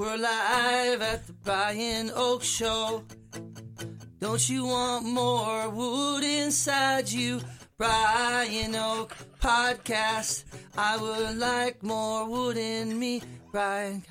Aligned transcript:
We're 0.00 0.16
live 0.16 1.02
at 1.02 1.26
the 1.26 1.34
Brian 1.44 2.10
Oak 2.14 2.42
Show. 2.42 3.04
Don't 4.18 4.48
you 4.48 4.64
want 4.64 5.04
more 5.04 5.68
wood 5.68 6.24
inside 6.24 7.12
you? 7.12 7.42
Brian 7.76 8.74
Oak 8.76 9.14
Podcast. 9.42 10.44
I 10.74 10.96
would 10.96 11.36
like 11.36 11.82
more 11.82 12.26
wood 12.26 12.56
in 12.56 12.98
me. 12.98 13.20
Brian, 13.52 14.02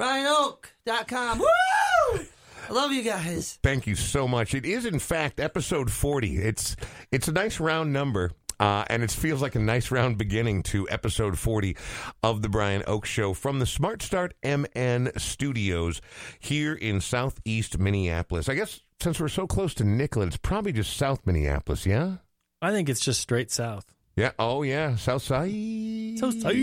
BrianOak.com. 0.00 1.40
Woo! 1.40 1.44
I 1.46 2.72
love 2.72 2.92
you 2.92 3.02
guys. 3.02 3.58
Thank 3.62 3.86
you 3.86 3.94
so 3.94 4.26
much. 4.26 4.54
It 4.54 4.64
is, 4.64 4.86
in 4.86 4.98
fact, 4.98 5.38
episode 5.38 5.90
40. 5.90 6.38
It's 6.38 6.76
it's 7.12 7.28
a 7.28 7.32
nice 7.32 7.60
round 7.60 7.92
number. 7.92 8.32
Uh, 8.58 8.84
and 8.88 9.02
it 9.02 9.10
feels 9.10 9.42
like 9.42 9.54
a 9.54 9.60
nice 9.60 9.90
round 9.90 10.18
beginning 10.18 10.62
to 10.64 10.88
episode 10.90 11.38
40 11.38 11.76
of 12.22 12.42
the 12.42 12.48
Brian 12.48 12.82
Oak 12.86 13.04
Show 13.04 13.34
from 13.34 13.58
the 13.58 13.66
Smart 13.66 14.02
Start 14.02 14.34
MN 14.44 15.10
studios 15.16 16.00
here 16.38 16.74
in 16.74 17.00
southeast 17.00 17.78
Minneapolis. 17.78 18.48
I 18.48 18.54
guess 18.54 18.80
since 19.00 19.20
we're 19.20 19.28
so 19.28 19.46
close 19.46 19.74
to 19.74 19.84
Nicollet, 19.84 20.28
it's 20.28 20.36
probably 20.36 20.72
just 20.72 20.96
South 20.96 21.26
Minneapolis, 21.26 21.86
yeah? 21.86 22.16
I 22.62 22.72
think 22.72 22.88
it's 22.88 23.00
just 23.00 23.20
straight 23.20 23.50
south. 23.50 23.95
Yeah. 24.16 24.30
Oh, 24.38 24.62
yeah. 24.62 24.96
South 24.96 25.22
side. 25.22 26.18
South 26.18 26.40
side. 26.40 26.54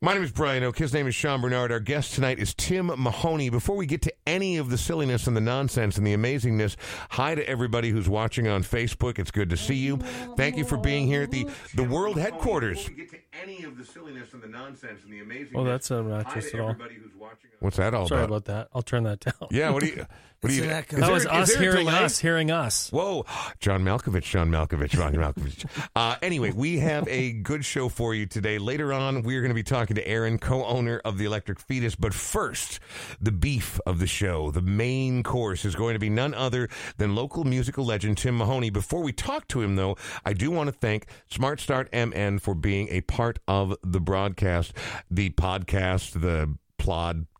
My 0.00 0.14
name 0.14 0.24
is 0.24 0.32
Brian 0.32 0.64
Oak. 0.64 0.76
His 0.76 0.92
name 0.92 1.06
is 1.06 1.14
Sean 1.14 1.40
Bernard. 1.40 1.70
Our 1.70 1.78
guest 1.78 2.14
tonight 2.14 2.40
is 2.40 2.52
Tim 2.54 2.86
Mahoney. 2.86 3.48
Before 3.48 3.76
we 3.76 3.86
get 3.86 4.02
to 4.02 4.12
any 4.26 4.56
of 4.56 4.70
the 4.70 4.78
silliness 4.78 5.28
and 5.28 5.36
the 5.36 5.40
nonsense 5.40 5.98
and 5.98 6.06
the 6.06 6.16
amazingness, 6.16 6.74
hi 7.10 7.36
to 7.36 7.48
everybody 7.48 7.90
who's 7.90 8.08
watching 8.08 8.48
on 8.48 8.64
Facebook. 8.64 9.20
It's 9.20 9.30
good 9.30 9.50
to 9.50 9.56
see 9.56 9.76
you. 9.76 9.98
Thank 10.36 10.56
you 10.56 10.64
for 10.64 10.78
being 10.78 11.06
here 11.06 11.22
at 11.22 11.30
the, 11.30 11.46
the 11.74 11.84
world 11.84 12.18
headquarters. 12.18 12.90
Before 13.32 13.46
we 13.46 13.52
get 13.52 13.56
to 13.56 13.62
any 13.62 13.64
of 13.64 13.78
the 13.78 13.84
silliness 13.84 14.32
and 14.32 14.42
the 14.42 14.48
nonsense 14.48 15.00
and 15.04 15.12
the 15.12 15.20
amazingness, 15.20 15.50
Oh, 15.54 15.64
that's 15.64 15.90
not 15.90 16.04
hi 16.04 16.10
righteous 16.34 16.54
at 16.54 16.60
all. 16.60 16.72
who's 16.74 17.14
watching. 17.18 17.50
What's 17.60 17.76
that 17.76 17.94
all 17.94 18.08
Sorry 18.08 18.24
about? 18.24 18.36
about 18.36 18.44
that. 18.46 18.68
I'll 18.74 18.82
turn 18.82 19.04
that 19.04 19.20
down. 19.20 19.34
Yeah. 19.50 19.70
What 19.70 19.82
do 19.82 19.88
you? 19.88 20.06
What 20.40 20.48
do 20.48 20.54
you? 20.56 20.62
an 20.62 20.68
that 20.70 20.88
there- 20.88 21.10
was 21.12 21.24
is 21.24 21.28
us 21.28 21.54
hearing 21.54 21.84
delay? 21.84 22.02
us 22.02 22.18
hearing 22.18 22.50
us. 22.50 22.88
Whoa, 22.90 23.26
John 23.58 23.84
Malkovich, 23.84 24.22
John 24.22 24.50
Malkovich, 24.50 24.88
John 24.88 25.12
Malkovich. 25.14 25.66
Uh, 25.94 26.16
anyway, 26.22 26.50
we 26.50 26.78
have 26.78 27.06
a 27.08 27.32
good 27.32 27.62
show 27.62 27.90
for 27.90 28.14
you 28.14 28.24
today. 28.24 28.56
Later 28.56 28.90
on, 28.94 29.22
we're 29.22 29.42
going 29.42 29.50
to 29.50 29.54
be 29.54 29.62
talking 29.62 29.96
to 29.96 30.08
Aaron, 30.08 30.38
co-owner 30.38 31.02
of 31.04 31.18
the 31.18 31.26
Electric 31.26 31.60
Fetus. 31.60 31.94
But 31.94 32.14
first, 32.14 32.80
the 33.20 33.32
beef 33.32 33.78
of 33.84 33.98
the 33.98 34.06
show, 34.06 34.50
the 34.50 34.62
main 34.62 35.22
course, 35.22 35.66
is 35.66 35.74
going 35.74 35.92
to 35.92 36.00
be 36.00 36.08
none 36.08 36.32
other 36.32 36.70
than 36.96 37.14
local 37.14 37.44
musical 37.44 37.84
legend 37.84 38.16
Tim 38.16 38.38
Mahoney. 38.38 38.70
Before 38.70 39.02
we 39.02 39.12
talk 39.12 39.46
to 39.48 39.60
him, 39.60 39.76
though, 39.76 39.98
I 40.24 40.32
do 40.32 40.50
want 40.50 40.68
to 40.68 40.72
thank 40.72 41.04
Smart 41.30 41.60
Start 41.60 41.92
MN 41.92 42.38
for 42.38 42.54
being 42.54 42.88
a 42.88 43.02
part 43.02 43.19
of 43.46 43.76
the 43.82 44.00
broadcast, 44.00 44.72
the 45.10 45.30
podcast, 45.30 46.20
the 46.20 46.56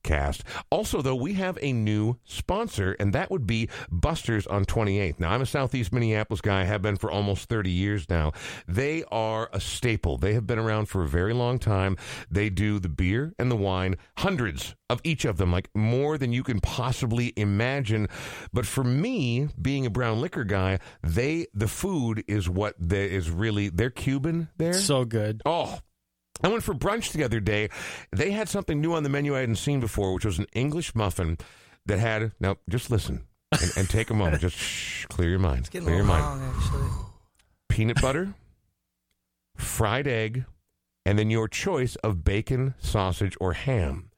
Plodcast. 0.02 0.42
Also, 0.70 1.02
though, 1.02 1.14
we 1.14 1.34
have 1.34 1.58
a 1.60 1.72
new 1.72 2.16
sponsor, 2.24 2.96
and 2.98 3.12
that 3.12 3.30
would 3.30 3.46
be 3.46 3.68
Buster's 3.90 4.46
on 4.46 4.64
28th. 4.64 5.20
Now, 5.20 5.30
I'm 5.30 5.42
a 5.42 5.46
Southeast 5.46 5.92
Minneapolis 5.92 6.40
guy, 6.40 6.64
have 6.64 6.82
been 6.82 6.96
for 6.96 7.10
almost 7.10 7.48
30 7.48 7.70
years 7.70 8.08
now. 8.08 8.32
They 8.66 9.04
are 9.10 9.48
a 9.52 9.60
staple. 9.60 10.18
They 10.18 10.34
have 10.34 10.46
been 10.46 10.58
around 10.58 10.86
for 10.86 11.02
a 11.02 11.08
very 11.08 11.32
long 11.32 11.58
time. 11.58 11.96
They 12.30 12.50
do 12.50 12.78
the 12.78 12.88
beer 12.88 13.34
and 13.38 13.50
the 13.50 13.56
wine, 13.56 13.96
hundreds 14.18 14.74
of 14.88 15.00
each 15.04 15.24
of 15.24 15.36
them, 15.36 15.52
like 15.52 15.68
more 15.74 16.18
than 16.18 16.32
you 16.32 16.42
can 16.42 16.60
possibly 16.60 17.32
imagine. 17.36 18.08
But 18.52 18.66
for 18.66 18.84
me, 18.84 19.48
being 19.60 19.86
a 19.86 19.90
brown 19.90 20.20
liquor 20.20 20.44
guy, 20.44 20.80
they 21.02 21.46
the 21.54 21.68
food 21.68 22.24
is 22.26 22.48
what 22.48 22.74
they, 22.78 23.06
is 23.10 23.30
really 23.30 23.68
they're 23.68 23.90
Cuban 23.90 24.48
there. 24.56 24.74
So 24.74 25.04
good. 25.04 25.42
Oh, 25.46 25.78
I 26.42 26.48
went 26.48 26.62
for 26.62 26.74
brunch 26.74 27.12
the 27.12 27.24
other 27.24 27.41
day. 27.41 27.69
They 28.12 28.30
had 28.30 28.48
something 28.48 28.80
new 28.80 28.94
on 28.94 29.02
the 29.02 29.08
menu 29.08 29.36
I 29.36 29.41
hadn't 29.41 29.56
seen 29.56 29.80
before, 29.80 30.14
which 30.14 30.24
was 30.24 30.38
an 30.38 30.46
English 30.52 30.94
muffin 30.94 31.38
that 31.86 31.98
had. 31.98 32.33
Now, 32.41 32.56
just 32.69 32.91
listen 32.91 33.24
and, 33.52 33.72
and 33.77 33.90
take 33.90 34.11
a 34.11 34.14
moment. 34.14 34.40
Just 34.40 34.56
shh, 34.56 35.06
clear 35.06 35.28
your 35.30 35.39
mind. 35.39 35.70
Clear 35.70 35.96
your 35.96 36.05
mind. 36.05 36.24
long, 36.24 36.55
actually. 36.55 36.89
Peanut 37.68 38.01
butter, 38.01 38.34
fried 39.56 40.06
egg, 40.06 40.45
and 41.05 41.18
then 41.18 41.30
your 41.30 41.48
choice 41.48 41.96
of 41.96 42.24
bacon, 42.24 42.74
sausage, 42.78 43.36
or 43.40 43.52
ham. 43.52 44.11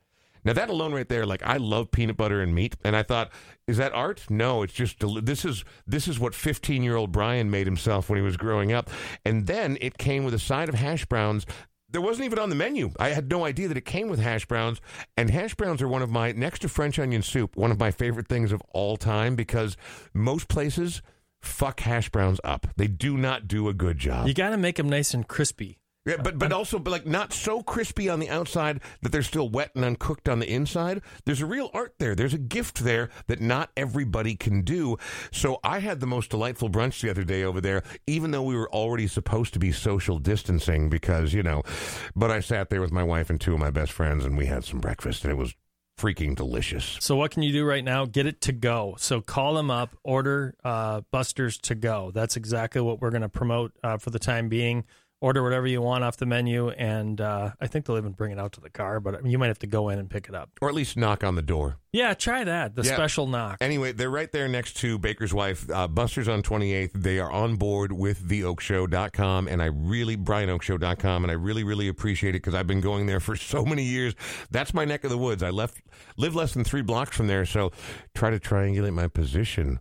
Now 0.45 0.53
that 0.55 0.71
alone 0.71 0.93
right 0.93 1.09
there, 1.09 1.25
like 1.25 1.43
I 1.45 1.57
love 1.57 1.93
peanut 1.93 2.17
butter 2.17 2.41
and 2.41 2.55
meat, 2.55 2.77
and 2.83 2.97
I 2.97 3.05
thought, 3.05 3.31
is 3.69 3.77
that 3.77 3.93
art? 3.93 4.25
No, 4.29 4.63
it's 4.63 4.73
just 4.73 4.99
deli- 4.99 5.21
this 5.21 5.45
is 5.45 5.65
this 5.87 6.09
is 6.09 6.19
what 6.19 6.35
15 6.35 6.83
year 6.83 6.97
old 6.97 7.13
Brian 7.13 7.49
made 7.51 7.67
himself 7.67 8.09
when 8.09 8.17
he 8.17 8.25
was 8.25 8.37
growing 8.37 8.73
up, 8.73 8.91
and 9.25 9.47
then 9.47 9.79
it 9.81 9.99
came 9.99 10.25
with 10.25 10.35
a 10.35 10.41
side 10.41 10.69
of 10.69 10.75
hash 10.75 11.05
browns. 11.07 11.47
There 11.93 12.01
wasn't 12.01 12.25
even 12.25 12.39
on 12.39 12.49
the 12.49 12.57
menu. 12.57 12.91
I 12.99 13.11
had 13.11 13.31
no 13.31 13.45
idea 13.45 13.69
that 13.69 13.77
it 13.77 13.85
came 13.85 14.09
with 14.09 14.19
hash 14.19 14.47
browns, 14.47 14.81
and 15.17 15.29
hash 15.29 15.55
browns 15.55 15.83
are 15.83 15.89
one 15.89 16.01
of 16.03 16.11
my 16.11 16.33
next 16.33 16.61
to 16.61 16.69
French 16.69 16.99
onion 16.99 17.23
soup, 17.23 17.55
one 17.55 17.71
of 17.71 17.79
my 17.79 17.91
favorite 17.91 18.29
things 18.29 18.51
of 18.51 18.63
all 18.71 18.97
time 18.97 19.37
because 19.37 19.77
most 20.15 20.49
places 20.49 21.03
fuck 21.43 21.81
hash 21.81 22.09
browns 22.09 22.41
up. 22.45 22.67
They 22.77 22.87
do 22.87 23.19
not 23.19 23.47
do 23.47 23.69
a 23.69 23.75
good 23.75 23.99
job. 23.99 24.27
You 24.27 24.33
got 24.33 24.51
to 24.51 24.57
make 24.57 24.77
them 24.77 24.89
nice 24.89 25.13
and 25.13 25.29
crispy. 25.29 25.79
Yeah, 26.05 26.17
but 26.17 26.37
but 26.37 26.53
also 26.53 26.81
but 26.81 26.91
like 26.91 27.07
not 27.07 27.33
so 27.33 27.63
crispy 27.63 28.09
on 28.09 28.19
the 28.19 28.29
outside 28.29 28.81
that 29.03 29.13
they're 29.13 29.23
still 29.23 29.49
wet 29.49 29.71
and 29.77 29.85
uncooked 29.85 30.29
on 30.29 30.41
the 30.41 30.53
inside. 30.53 31.01
There's 31.27 31.41
a 31.41 31.47
real 31.47 31.71
art 31.73 31.95
there. 31.99 32.17
There's 32.17 32.35
a 32.35 32.39
gift 32.39 32.83
there 32.83 33.11
that 33.29 33.41
not 33.41 33.71
everybody 33.77 34.35
can 34.35 34.63
do. 34.63 34.97
So 35.31 35.61
I 35.63 35.79
had 35.79 36.01
the 36.01 36.09
most 36.09 36.31
delightful 36.31 36.71
brunch 36.71 37.01
the 37.01 37.11
other 37.11 37.23
day 37.23 37.45
over 37.45 37.61
there, 37.61 37.85
even 38.09 38.33
though 38.33 38.43
we 38.43 38.57
were 38.57 38.71
already 38.73 39.07
supposed 39.07 39.53
to 39.53 39.61
be 39.61 39.71
social 39.71 40.19
distancing 40.19 40.89
because 40.91 41.33
you 41.33 41.45
know. 41.45 41.63
But 42.17 42.33
I 42.33 42.41
sat 42.41 42.69
there 42.69 42.81
with 42.81 42.93
my 42.93 43.05
wife 43.05 43.31
and 43.31 43.41
two 43.41 43.55
of 43.55 43.61
my 43.61 43.71
best 43.71 43.93
friends, 43.93 44.25
and 44.25 44.37
we 44.37 44.47
had 44.47 44.65
some 44.65 44.81
breakfast, 44.81 45.23
and 45.23 45.31
it 45.31 45.37
was 45.37 45.55
freaking 45.99 46.35
delicious. 46.35 46.97
So 47.01 47.15
what 47.15 47.31
can 47.31 47.43
you 47.45 47.53
do 47.53 47.65
right 47.65 47.85
now? 47.85 48.07
Get 48.07 48.27
it 48.27 48.41
to 48.43 48.53
go. 48.53 48.97
So 48.99 49.21
call 49.21 49.55
them 49.55 49.71
up, 49.71 49.97
order 50.03 50.57
uh, 50.65 51.03
Buster's 51.13 51.59
to 51.59 51.77
go. 51.77 52.11
That's 52.13 52.37
exactly 52.37 52.81
what 52.81 53.01
we're 53.01 53.11
going 53.11 53.23
to 53.23 53.29
promote 53.29 53.73
uh, 53.85 53.99
for 53.99 54.11
the 54.11 54.19
time 54.19 54.49
being. 54.49 54.85
Order 55.23 55.45
whatever 55.45 55.69
you 55.69 55.81
want 55.81 56.03
off 56.03 56.17
the 56.17 56.27
menu, 56.27 56.71
and 56.71 57.21
uh, 57.21 57.53
I 57.61 57.69
think 57.69 57.87
they'll 57.87 57.97
even 57.97 58.11
bring 58.11 58.33
it 58.33 58.41
out 58.41 58.51
to 58.55 58.61
the 58.61 58.69
car. 58.69 58.99
But 58.99 59.25
you 59.25 59.39
might 59.39 59.47
have 59.47 59.61
to 59.61 59.69
go 59.69 59.89
in 59.89 60.01
and 60.01 60.11
pick 60.11 60.29
it 60.29 60.35
up. 60.35 60.51
Or 60.61 60.69
at 60.69 60.75
least 60.75 60.97
knock 60.97 61.23
on 61.23 61.37
the 61.37 61.43
door. 61.43 61.79
Yeah, 61.93 62.13
try 62.15 62.43
that. 62.43 62.75
The 62.75 62.83
Yeah. 62.83 62.95
special 62.95 63.29
knock. 63.29 63.59
Anyway, 63.61 63.93
they're 63.93 64.11
right 64.11 64.33
there 64.33 64.49
next 64.49 64.79
to 64.79 64.99
Baker's 64.99 65.33
Wife, 65.33 65.71
uh, 65.71 65.87
Buster's 65.87 66.27
on 66.27 66.43
28th. 66.43 66.91
They 66.95 67.21
are 67.21 67.31
on 67.31 67.55
board 67.55 67.93
with 67.93 68.29
theoakshow.com 68.29 69.47
and 69.47 69.63
I 69.63 69.67
really, 69.67 70.17
brianoakshow.com, 70.17 71.23
and 71.25 71.31
I 71.31 71.35
really, 71.35 71.63
really 71.63 71.87
appreciate 71.87 72.31
it 72.31 72.43
because 72.43 72.55
I've 72.55 72.67
been 72.67 72.81
going 72.81 73.07
there 73.07 73.21
for 73.21 73.37
so 73.53 73.65
many 73.65 73.85
years. 73.85 74.15
That's 74.51 74.75
my 74.75 74.85
neck 74.85 75.05
of 75.05 75.11
the 75.11 75.19
woods. 75.19 75.43
I 75.43 75.51
left, 75.51 75.83
live 76.17 76.35
less 76.35 76.53
than 76.53 76.65
three 76.65 76.83
blocks 76.83 77.17
from 77.17 77.29
there, 77.29 77.47
so 77.47 77.71
try 78.15 78.31
to 78.31 78.41
triangulate 78.41 78.93
my 78.93 79.07
position, 79.07 79.79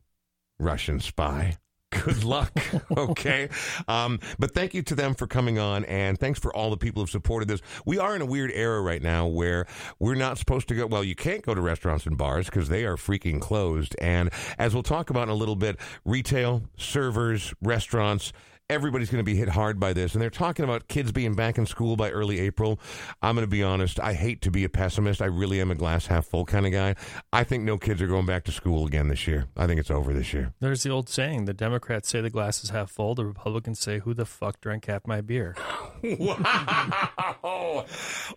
Russian 0.60 1.00
spy. 1.00 1.58
Good 1.92 2.24
luck. 2.24 2.52
Okay. 2.98 3.50
Um, 3.88 4.20
but 4.38 4.54
thank 4.54 4.74
you 4.74 4.82
to 4.84 4.96
them 4.96 5.14
for 5.16 5.26
coming 5.26 5.58
on, 5.58 5.86
and 5.86 6.20
thanks 6.20 6.40
for 6.40 6.54
all 6.54 6.70
the 6.70 6.78
people 6.78 7.02
who've 7.02 7.10
supported 7.10 7.48
this. 7.48 7.62
We 7.86 8.00
are 8.00 8.16
in 8.16 8.22
a 8.22 8.26
weird 8.26 8.52
era 8.54 8.82
right 8.82 9.02
now 9.02 9.28
where 9.28 9.66
we're 9.98 10.16
not 10.16 10.38
supposed 10.38 10.68
to 10.70 10.76
go. 10.76 10.88
Well, 10.88 11.04
you 11.04 11.16
can't 11.16 11.42
go 11.42 11.54
to 11.56 11.62
restaurants 11.62 12.06
and 12.06 12.18
bars 12.18 12.48
because 12.48 12.68
they 12.70 12.84
are 12.86 12.98
freaking 12.98 13.40
closed. 13.40 13.96
And 14.00 14.30
as 14.58 14.74
we'll 14.74 14.84
talk 14.84 15.10
about 15.10 15.24
in 15.24 15.30
a 15.30 15.36
little 15.36 15.56
bit, 15.56 15.78
retail, 16.04 16.64
servers, 16.78 17.54
restaurants, 17.62 18.34
everybody's 18.72 19.10
going 19.10 19.24
to 19.24 19.30
be 19.30 19.36
hit 19.36 19.50
hard 19.50 19.80
by 19.80 19.92
this. 19.92 20.14
And 20.14 20.22
they're 20.22 20.30
talking 20.30 20.64
about 20.64 20.88
kids 20.88 21.12
being 21.12 21.36
back 21.36 21.58
in 21.58 21.66
school 21.66 21.98
by 21.98 22.10
early 22.10 22.40
April. 22.40 22.80
I'm 23.22 23.36
going 23.36 23.46
to 23.46 23.52
be 23.52 23.62
honest. 23.62 24.00
I 24.00 24.14
hate 24.14 24.42
to 24.44 24.52
be 24.52 24.64
a 24.64 24.70
pessimist. 24.70 25.22
I 25.22 25.26
really 25.26 25.60
am 25.60 25.70
a 25.70 25.76
glass 25.76 26.08
half 26.08 26.26
full 26.26 26.46
kind 26.46 26.66
of 26.66 26.72
guy. 26.72 26.96
I 27.34 27.44
think 27.44 27.64
no 27.64 27.78
kids 27.78 28.02
are 28.02 28.08
going 28.08 28.26
back 28.26 28.46
to 28.46 28.52
school 28.52 28.88
again 28.88 29.10
this 29.10 29.28
year. 29.28 29.48
I 29.58 29.68
think 29.68 29.80
it's 29.80 29.92
over 29.92 30.14
this 30.14 30.34
year. 30.34 30.54
There's 30.62 30.84
the 30.84 30.90
old 30.90 31.10
saying: 31.10 31.46
the 31.46 31.54
Democrats 31.54 32.10
say 32.10 32.22
the 32.22 32.30
glass 32.30 32.64
is 32.64 32.70
half 32.70 32.90
full, 32.90 33.14
the 33.14 33.26
Republicans 33.26 33.80
say, 33.80 34.00
"Who 34.00 34.14
the 34.14 34.26
fuck 34.26 34.62
drank 34.62 34.86
half 34.86 35.06
my 35.06 35.20
beer?" 35.20 35.56
wow. 36.04 37.86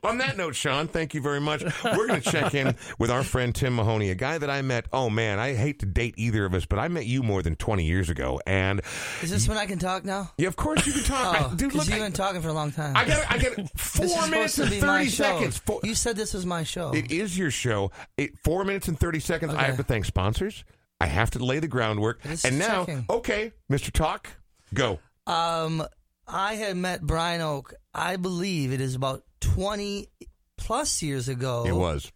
On 0.03 0.19
that 0.19 0.37
note, 0.37 0.55
Sean, 0.55 0.89
thank 0.89 1.15
you 1.15 1.21
very 1.21 1.41
much. 1.41 1.63
We're 1.85 2.07
going 2.07 2.21
to 2.21 2.31
check 2.31 2.55
in 2.55 2.75
with 2.99 3.11
our 3.11 3.23
friend 3.23 3.55
Tim 3.55 3.77
Mahoney, 3.77 4.11
a 4.11 4.15
guy 4.15 4.39
that 4.39 4.51
I 4.51 4.63
met. 4.63 4.87
Oh, 4.93 5.09
man, 5.09 5.39
I 5.39 5.55
hate 5.55 5.79
to 5.81 5.87
date 5.87 6.15
either 6.17 6.45
of 6.45 6.55
us, 6.55 6.67
but 6.67 6.79
I 6.79 6.89
met 6.89 7.07
you 7.07 7.23
more 7.23 7.43
than 7.43 7.57
20 7.57 7.85
years 7.85 8.11
ago. 8.11 8.41
And 8.47 8.83
Is 9.23 9.31
this 9.31 9.49
when 9.49 9.57
I 9.57 9.67
can 9.67 9.79
talk 9.79 10.05
now? 10.05 10.24
Yeah, 10.39 10.49
of 10.49 10.57
course 10.57 10.87
you 10.87 10.93
can 10.93 11.03
talk. 11.05 11.37
Oh, 11.41 11.51
I- 11.53 11.55
Dude, 11.55 11.75
look, 11.75 11.87
you've 11.87 11.97
I, 11.97 12.01
been 12.01 12.13
talking 12.13 12.41
for 12.43 12.49
a 12.49 12.53
long 12.53 12.73
time. 12.73 12.97
I 12.97 13.05
got 13.07 13.31
I 13.31 13.39
got 13.39 13.53
four 13.79 14.27
minutes 14.29 14.59
and 14.59 14.71
30 14.73 15.09
seconds. 15.09 15.59
Four, 15.59 15.81
You 15.83 15.95
said 15.95 16.17
this 16.17 16.35
was 16.35 16.45
my 16.47 16.63
show. 16.65 16.93
it 16.93 17.11
is 17.13 17.37
your 17.39 17.51
show. 17.51 17.91
It, 18.17 18.39
four 18.45 18.65
minutes 18.65 18.89
and 18.89 18.99
30 18.99 19.21
seconds. 19.21 19.55
I 19.55 19.63
have 19.65 19.77
to 19.77 19.83
thank 19.83 20.05
sponsors. 20.05 20.65
I 21.01 21.07
have 21.07 21.31
to 21.33 21.45
lay 21.45 21.59
the 21.59 21.69
groundwork. 21.69 22.21
And 22.45 22.59
now, 22.59 22.85
checking. 22.85 23.05
okay, 23.11 23.53
Mr. 23.71 23.91
Talk, 23.91 24.29
go. 24.73 25.01
Um, 25.27 25.85
I 26.27 26.55
had 26.55 26.77
met 26.77 27.03
Brian 27.03 27.41
Oak. 27.41 27.75
I 27.93 28.17
believe 28.17 28.73
it 28.73 28.81
is 28.81 28.95
about 28.95 29.25
twenty 29.41 30.09
plus 30.57 31.03
years 31.03 31.29
ago. 31.29 31.65
It 31.67 31.73
was. 31.75 32.11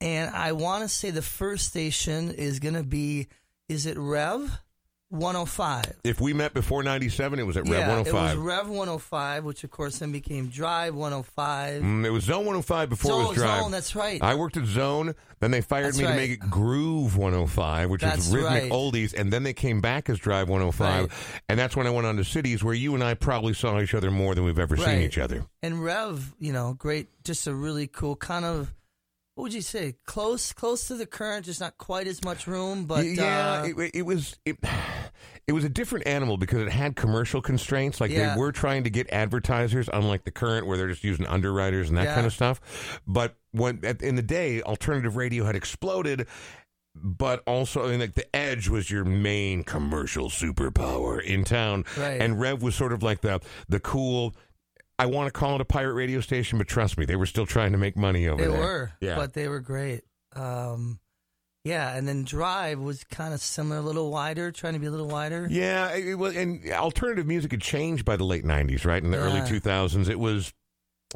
and 0.00 0.34
I 0.34 0.52
want 0.52 0.82
to 0.82 0.88
say 0.88 1.10
the 1.10 1.22
first 1.22 1.66
station 1.66 2.30
is 2.30 2.58
going 2.60 2.74
to 2.74 2.82
be. 2.82 3.28
Is 3.68 3.86
it 3.86 3.96
Rev? 3.98 4.50
105. 5.14 5.84
If 6.04 6.20
we 6.20 6.32
met 6.32 6.52
before 6.54 6.82
97, 6.82 7.38
it 7.38 7.44
was 7.44 7.56
at 7.56 7.68
Rev 7.68 7.86
105. 7.88 8.06
it 8.32 8.36
was 8.36 8.46
Rev 8.46 8.68
105, 8.68 9.44
which 9.44 9.64
of 9.64 9.70
course 9.70 9.98
then 9.98 10.12
became 10.12 10.48
Drive 10.48 10.94
105. 10.94 11.82
Mm, 11.82 12.04
it 12.04 12.10
was 12.10 12.24
Zone 12.24 12.38
105 12.44 12.88
before 12.90 13.12
it 13.22 13.28
was 13.28 13.36
Drive. 13.36 13.62
Zone, 13.62 13.70
that's 13.70 13.94
right. 13.96 14.22
I 14.22 14.34
worked 14.34 14.56
at 14.56 14.66
Zone, 14.66 15.14
then 15.40 15.50
they 15.50 15.60
fired 15.60 15.86
That's 15.86 15.98
me 15.98 16.04
to 16.04 16.14
make 16.14 16.30
it 16.32 16.40
Groove 16.40 17.16
105, 17.16 17.90
which 17.90 18.00
That's 18.02 18.16
was 18.16 18.34
rhythmic 18.34 18.62
right. 18.64 18.72
oldies, 18.72 19.14
and 19.18 19.32
then 19.32 19.42
they 19.42 19.52
came 19.54 19.80
back 19.80 20.08
as 20.10 20.18
Drive 20.18 20.48
105, 20.48 21.02
Right. 21.04 21.10
and 21.48 21.58
that's 21.58 21.76
when 21.76 21.86
I 21.86 21.90
went 21.90 22.06
on 22.06 22.16
to 22.16 22.24
Cities, 22.24 22.62
where 22.64 22.74
you 22.74 22.94
and 22.94 23.02
I 23.04 23.14
probably 23.14 23.54
saw 23.54 23.80
each 23.80 23.94
other 23.94 24.10
more 24.10 24.34
than 24.34 24.44
we've 24.44 24.58
ever 24.58 24.76
seen 24.76 25.00
each 25.00 25.18
other. 25.18 25.46
and 25.62 25.82
Rev, 25.82 26.34
you 26.38 26.52
know, 26.52 26.74
great, 26.74 27.08
just 27.24 27.46
a 27.46 27.54
really 27.54 27.86
cool 27.86 28.16
kind 28.16 28.44
of. 28.44 28.72
What 29.34 29.42
would 29.44 29.54
you 29.54 29.62
say? 29.62 29.96
Close, 30.06 30.52
close 30.52 30.86
to 30.88 30.94
the 30.94 31.06
current, 31.06 31.46
just 31.46 31.60
not 31.60 31.76
quite 31.76 32.06
as 32.06 32.22
much 32.24 32.46
room, 32.46 32.84
but 32.86 33.04
yeah, 33.04 33.62
uh, 33.62 33.64
it, 33.82 33.90
it 33.94 34.02
was 34.02 34.36
it, 34.44 34.56
it 35.48 35.52
was 35.52 35.64
a 35.64 35.68
different 35.68 36.06
animal 36.06 36.36
because 36.36 36.62
it 36.62 36.70
had 36.70 36.94
commercial 36.94 37.42
constraints. 37.42 38.00
Like 38.00 38.12
Yeah. 38.12 38.34
they 38.34 38.40
were 38.40 38.52
trying 38.52 38.84
to 38.84 38.90
get 38.90 39.10
advertisers, 39.12 39.88
unlike 39.92 40.22
the 40.24 40.30
current 40.30 40.66
where 40.68 40.76
they're 40.76 40.88
just 40.88 41.02
using 41.02 41.26
underwriters 41.26 41.88
and 41.88 41.98
that 41.98 42.04
Yeah. 42.04 42.14
kind 42.14 42.26
of 42.26 42.32
stuff. 42.32 43.00
But 43.08 43.34
when 43.50 43.80
at, 43.84 44.02
in 44.02 44.14
the 44.14 44.22
day, 44.22 44.62
alternative 44.62 45.16
radio 45.16 45.44
had 45.44 45.56
exploded. 45.56 46.26
But 46.96 47.42
also, 47.44 47.84
I 47.86 47.90
mean, 47.90 47.98
like 47.98 48.14
the 48.14 48.36
Edge 48.36 48.68
was 48.68 48.88
your 48.88 49.04
main 49.04 49.64
commercial 49.64 50.30
superpower 50.30 51.20
in 51.20 51.42
town, 51.42 51.84
Right. 51.98 52.20
and 52.20 52.38
Rev 52.40 52.62
was 52.62 52.76
sort 52.76 52.92
of 52.92 53.02
like 53.02 53.20
the 53.20 53.40
the 53.68 53.80
cool. 53.80 54.36
I 54.98 55.06
want 55.06 55.26
to 55.26 55.32
call 55.32 55.56
it 55.56 55.60
a 55.60 55.64
pirate 55.64 55.94
radio 55.94 56.20
station, 56.20 56.58
but 56.58 56.68
trust 56.68 56.96
me, 56.96 57.04
they 57.04 57.16
were 57.16 57.26
still 57.26 57.46
trying 57.46 57.72
to 57.72 57.78
make 57.78 57.96
money 57.96 58.28
over 58.28 58.42
they 58.42 58.48
there. 58.48 58.60
were, 58.60 58.92
yeah. 59.00 59.16
but 59.16 59.32
they 59.32 59.48
were 59.48 59.60
great. 59.60 60.02
Um, 60.34 61.00
yeah, 61.64 61.96
and 61.96 62.06
then 62.06 62.24
Drive 62.24 62.78
was 62.78 63.04
kind 63.04 63.32
of 63.32 63.40
similar, 63.40 63.78
a 63.78 63.82
little 63.82 64.10
wider, 64.10 64.52
trying 64.52 64.74
to 64.74 64.78
be 64.78 64.86
a 64.86 64.90
little 64.90 65.08
wider. 65.08 65.48
Yeah, 65.50 65.92
it 65.92 66.06
it 66.06 66.14
was, 66.14 66.36
and 66.36 66.70
alternative 66.70 67.26
music 67.26 67.52
had 67.52 67.62
changed 67.62 68.04
by 68.04 68.16
the 68.16 68.24
late 68.24 68.44
'90s, 68.44 68.84
right? 68.84 69.02
In 69.02 69.10
the 69.10 69.16
early 69.16 69.40
2000s, 69.40 70.08
it 70.08 70.18
was 70.18 70.52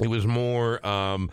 it 0.00 0.08
was 0.08 0.26
more 0.26 0.84
um, 0.86 1.30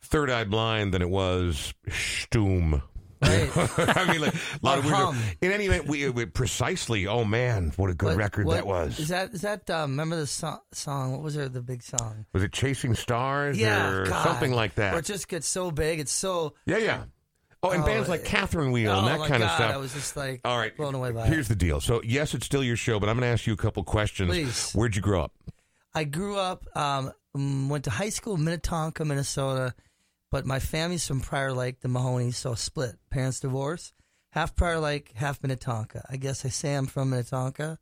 Third 0.00 0.30
Eye 0.30 0.44
Blind 0.44 0.94
than 0.94 1.02
it 1.02 1.10
was 1.10 1.74
Stum. 1.88 2.82
Right. 3.22 3.50
I 3.96 4.10
mean, 4.12 4.20
like 4.20 4.34
a 4.34 4.38
lot 4.62 4.78
of 4.78 4.86
Or 4.86 5.12
weird. 5.12 5.16
In 5.40 5.52
any 5.52 5.66
event, 5.66 5.86
we, 5.86 6.08
we 6.10 6.26
precisely. 6.26 7.06
Oh 7.06 7.24
man, 7.24 7.72
what 7.76 7.88
a 7.90 7.94
good 7.94 8.06
What- 8.10 8.16
record 8.16 8.46
what- 8.46 8.54
that 8.56 8.66
was! 8.66 8.98
Is 8.98 9.08
that 9.08 9.32
is 9.32 9.42
that? 9.42 9.68
Um, 9.70 9.90
remember 9.92 10.16
the 10.16 10.26
so- 10.26 10.60
song? 10.72 11.12
What 11.12 11.22
was 11.22 11.36
it? 11.36 11.52
The 11.52 11.62
big 11.62 11.82
song? 11.82 12.26
was 12.32 12.42
it 12.42 12.52
Chasing 12.52 12.94
Stars 12.94 13.58
Yeah, 13.58 13.88
or 13.90 14.06
God. 14.06 14.24
something 14.24 14.52
like 14.52 14.74
that? 14.74 14.92
Where 14.92 15.00
it 15.00 15.04
just 15.06 15.28
gets 15.28 15.46
so 15.46 15.70
big, 15.70 16.00
it's 16.00 16.12
so. 16.12 16.54
yeah, 16.66 16.78
yeah. 16.78 17.04
Oh, 17.64 17.70
and 17.70 17.84
Oh, 17.84 17.86
bands 17.86 18.08
like 18.08 18.24
Catherine 18.24 18.72
Wheel 18.72 18.90
and 18.92 19.06
oh 19.06 19.08
that 19.08 19.18
my 19.20 19.28
kind 19.28 19.40
God, 19.40 19.46
of 19.50 19.54
stuff. 19.54 19.72
I 19.72 19.76
was 19.76 19.92
just 19.94 20.16
like, 20.16 20.40
All 20.44 20.58
right, 20.58 20.76
blown 20.76 20.96
away 20.96 21.12
by 21.12 21.28
Here's 21.28 21.46
it. 21.46 21.50
the 21.50 21.54
deal. 21.54 21.80
So, 21.80 22.02
yes, 22.02 22.34
it's 22.34 22.44
still 22.44 22.64
your 22.64 22.74
show, 22.74 22.98
but 22.98 23.08
I'm 23.08 23.14
going 23.16 23.28
to 23.28 23.32
ask 23.32 23.46
you 23.46 23.52
a 23.52 23.56
couple 23.56 23.84
questions. 23.84 24.30
Please. 24.30 24.72
Where'd 24.72 24.96
you 24.96 25.02
grow 25.02 25.22
up? 25.22 25.32
I 25.94 26.02
grew 26.02 26.36
up, 26.36 26.66
um, 26.76 27.12
mm, 27.36 27.68
went 27.68 27.84
to 27.84 27.90
high 27.90 28.08
school 28.08 28.34
in 28.34 28.42
Minnetonka, 28.42 29.04
Minnesota, 29.04 29.74
but 30.32 30.46
my 30.46 30.58
family's 30.58 31.06
from 31.06 31.20
Prior 31.20 31.52
Lake, 31.52 31.80
the 31.80 31.88
Mahoney, 31.88 32.30
so 32.30 32.54
split. 32.54 32.96
Parents 33.10 33.38
divorced, 33.38 33.92
half 34.30 34.56
Prior 34.56 34.80
Lake, 34.80 35.12
half 35.14 35.42
Minnetonka. 35.42 36.06
I 36.10 36.16
guess 36.16 36.46
I 36.46 36.48
say 36.48 36.74
I'm 36.74 36.86
from 36.86 37.10
Minnetonka. 37.10 37.78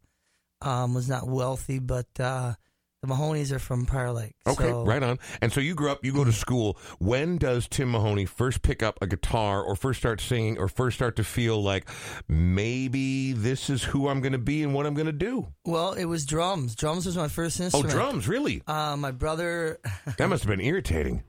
Um, 0.61 0.93
was 0.93 1.09
not 1.09 1.29
wealthy, 1.29 1.79
but 1.79 2.09
uh, 2.19 2.55
the 3.03 3.09
Mahonies 3.09 3.53
are 3.53 3.61
from 3.61 3.87
Prior 3.87 4.11
Lake. 4.11 4.35
Okay, 4.49 4.69
so, 4.69 4.85
right 4.85 5.01
on. 5.01 5.21
And 5.41 5.53
so 5.53 5.61
you 5.61 5.77
grew 5.77 5.93
up, 5.93 6.05
you 6.05 6.13
go 6.13 6.25
to 6.25 6.33
school. 6.33 6.77
When 6.99 7.39
does 7.39 7.69
Tim 7.69 7.93
Mahoney 7.93 8.27
first 8.27 8.63
pick 8.63 8.83
up 8.83 8.99
a 9.01 9.07
guitar 9.07 9.63
or 9.63 9.77
first 9.77 10.01
start 10.01 10.21
singing 10.21 10.59
or 10.59 10.67
first 10.67 10.97
start 10.97 11.15
to 11.17 11.25
feel 11.25 11.63
like 11.63 11.89
maybe 12.27 13.33
this 13.33 13.71
is 13.71 13.85
who 13.85 14.09
I'm 14.09 14.21
going 14.21 14.33
to 14.33 14.39
be 14.39 14.65
and 14.65 14.75
what 14.75 14.87
I'm 14.87 14.95
going 14.95 15.07
to 15.07 15.13
do? 15.13 15.47
Well, 15.65 15.93
it 15.93 16.07
was 16.07 16.27
drums. 16.27 16.75
Drums 16.75 17.07
was 17.07 17.17
my 17.17 17.29
first 17.29 17.61
instrument. 17.61 17.95
Oh, 17.95 17.97
drums, 17.97 18.27
really? 18.27 18.65
Uh, 18.67 18.97
my 18.97 19.13
brother, 19.13 19.79
That 20.19 20.29
must 20.29 20.43
have 20.43 20.51
been 20.51 20.61
irritating. 20.61 21.23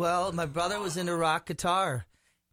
Well, 0.00 0.32
my 0.32 0.46
brother 0.46 0.80
was 0.80 0.96
into 0.96 1.14
rock 1.14 1.46
guitar, 1.46 2.06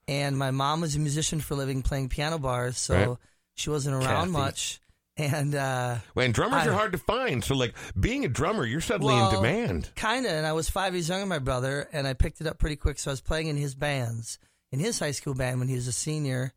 and 0.07 0.37
my 0.37 0.51
mom 0.51 0.81
was 0.81 0.95
a 0.95 0.99
musician 0.99 1.39
for 1.39 1.53
a 1.55 1.57
living, 1.57 1.81
playing 1.81 2.09
piano 2.09 2.37
bars, 2.37 2.77
so 2.77 2.93
Right. 2.95 3.17
she 3.55 3.69
wasn't 3.69 3.95
around 3.95 4.05
Kathy. 4.05 4.31
much. 4.31 4.81
And 5.19 5.55
uh, 5.55 5.97
Well, 6.13 6.25
and 6.25 6.33
drummers 6.33 6.63
I- 6.63 6.67
are 6.67 6.73
hard 6.73 6.91
to 6.91 6.99
find. 6.99 7.43
So, 7.43 7.55
like, 7.55 7.73
being 7.99 8.23
a 8.23 8.27
drummer, 8.27 8.65
you're 8.65 8.81
suddenly 8.81 9.15
in 9.17 9.31
demand. 9.31 9.89
Kinda, 9.95 10.29
and 10.29 10.45
I 10.45 10.53
was 10.53 10.69
five 10.69 10.93
years 10.93 11.09
younger 11.09 11.21
than 11.21 11.29
my 11.29 11.39
brother, 11.39 11.89
and 11.91 12.05
I 12.07 12.13
picked 12.13 12.39
it 12.39 12.45
up 12.45 12.59
pretty 12.59 12.75
quick. 12.75 12.99
So 12.99 13.09
I 13.09 13.13
was 13.13 13.21
playing 13.21 13.47
in 13.47 13.57
his 13.57 13.73
bands, 13.73 14.37
in 14.71 14.79
his 14.79 14.99
high 14.99 15.09
school 15.11 15.33
band 15.33 15.57
when 15.57 15.69
he 15.69 15.75
was 15.75 15.87
a 15.87 15.91
senior. 15.91 16.53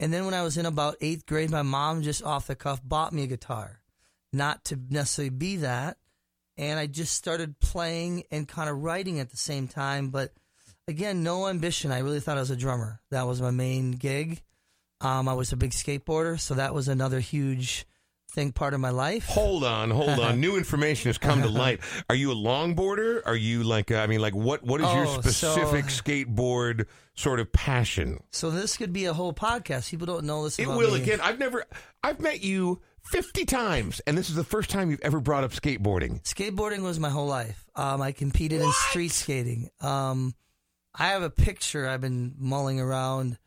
And 0.00 0.12
then 0.12 0.24
when 0.24 0.34
I 0.34 0.42
was 0.42 0.56
in 0.58 0.66
about 0.66 0.96
eighth 1.00 1.24
grade, 1.24 1.50
my 1.50 1.62
mom 1.62 2.02
just 2.02 2.20
off 2.24 2.48
the 2.48 2.56
cuff 2.56 2.80
bought 2.82 3.12
me 3.12 3.22
a 3.22 3.26
guitar, 3.28 3.80
not 4.32 4.64
to 4.64 4.76
necessarily 4.90 5.30
be 5.30 5.58
that. 5.58 5.96
And 6.56 6.78
I 6.78 6.86
just 6.86 7.14
started 7.14 7.58
playing 7.58 8.24
and 8.30 8.46
kind 8.46 8.70
of 8.70 8.82
writing 8.82 9.18
at 9.20 9.30
the 9.30 9.36
same 9.36 9.66
time. 9.68 10.10
But 10.10 10.32
again, 10.86 11.22
no 11.22 11.48
ambition. 11.48 11.90
I 11.90 11.98
really 11.98 12.20
thought 12.20 12.36
I 12.36 12.40
was 12.40 12.50
a 12.50 12.56
drummer. 12.56 13.00
That 13.10 13.26
was 13.26 13.42
my 13.42 13.50
main 13.50 13.92
gig. 13.92 14.42
Um, 15.00 15.28
I 15.28 15.34
was 15.34 15.52
a 15.52 15.56
big 15.56 15.72
skateboarder, 15.72 16.38
so 16.38 16.54
that 16.54 16.72
was 16.72 16.88
another 16.88 17.20
huge 17.20 17.86
thing, 18.30 18.52
part 18.52 18.72
of 18.74 18.80
my 18.80 18.90
life. 18.90 19.26
Hold 19.26 19.62
on, 19.64 19.90
hold 19.90 20.18
on. 20.20 20.40
New 20.40 20.56
information 20.56 21.08
has 21.08 21.18
come 21.18 21.42
to 21.42 21.48
light. 21.62 21.80
Are 22.08 22.14
you 22.14 22.32
a 22.32 22.34
longboarder? 22.34 23.20
Are 23.26 23.36
you 23.36 23.64
like, 23.64 23.90
uh, 23.90 23.96
I 23.96 24.06
mean, 24.06 24.20
like, 24.20 24.34
what? 24.34 24.62
What 24.62 24.80
is 24.80 24.90
your 24.92 25.06
Oh, 25.06 25.20
specific 25.20 25.90
so- 25.90 26.02
skateboard 26.02 26.86
sort 27.14 27.38
of 27.40 27.52
passion? 27.52 28.22
So 28.30 28.50
this 28.50 28.76
could 28.76 28.92
be 28.92 29.04
a 29.04 29.12
whole 29.12 29.32
podcast. 29.34 29.90
People 29.90 30.06
don't 30.06 30.24
know 30.24 30.44
this. 30.44 30.58
It 30.58 30.66
will 30.68 30.92
me. 30.94 31.02
again. 31.02 31.20
I've 31.20 31.38
never, 31.38 31.64
I've 32.02 32.20
met 32.20 32.42
you 32.42 32.80
50 33.04 33.44
times, 33.44 34.00
and 34.06 34.16
this 34.16 34.30
is 34.30 34.34
the 34.34 34.44
first 34.44 34.70
time 34.70 34.90
you've 34.90 35.00
ever 35.02 35.20
brought 35.20 35.44
up 35.44 35.52
skateboarding. 35.52 36.22
Skateboarding 36.22 36.82
was 36.82 36.98
my 36.98 37.10
whole 37.10 37.26
life. 37.26 37.64
Um, 37.74 38.00
I 38.00 38.12
competed 38.12 38.62
in 38.62 38.70
street 38.72 39.10
skating. 39.12 39.68
Um, 39.80 40.34
I 40.94 41.08
have 41.08 41.22
a 41.22 41.30
picture 41.30 41.88
I've 41.88 42.00
been 42.00 42.34
mulling 42.38 42.80
around 42.80 43.38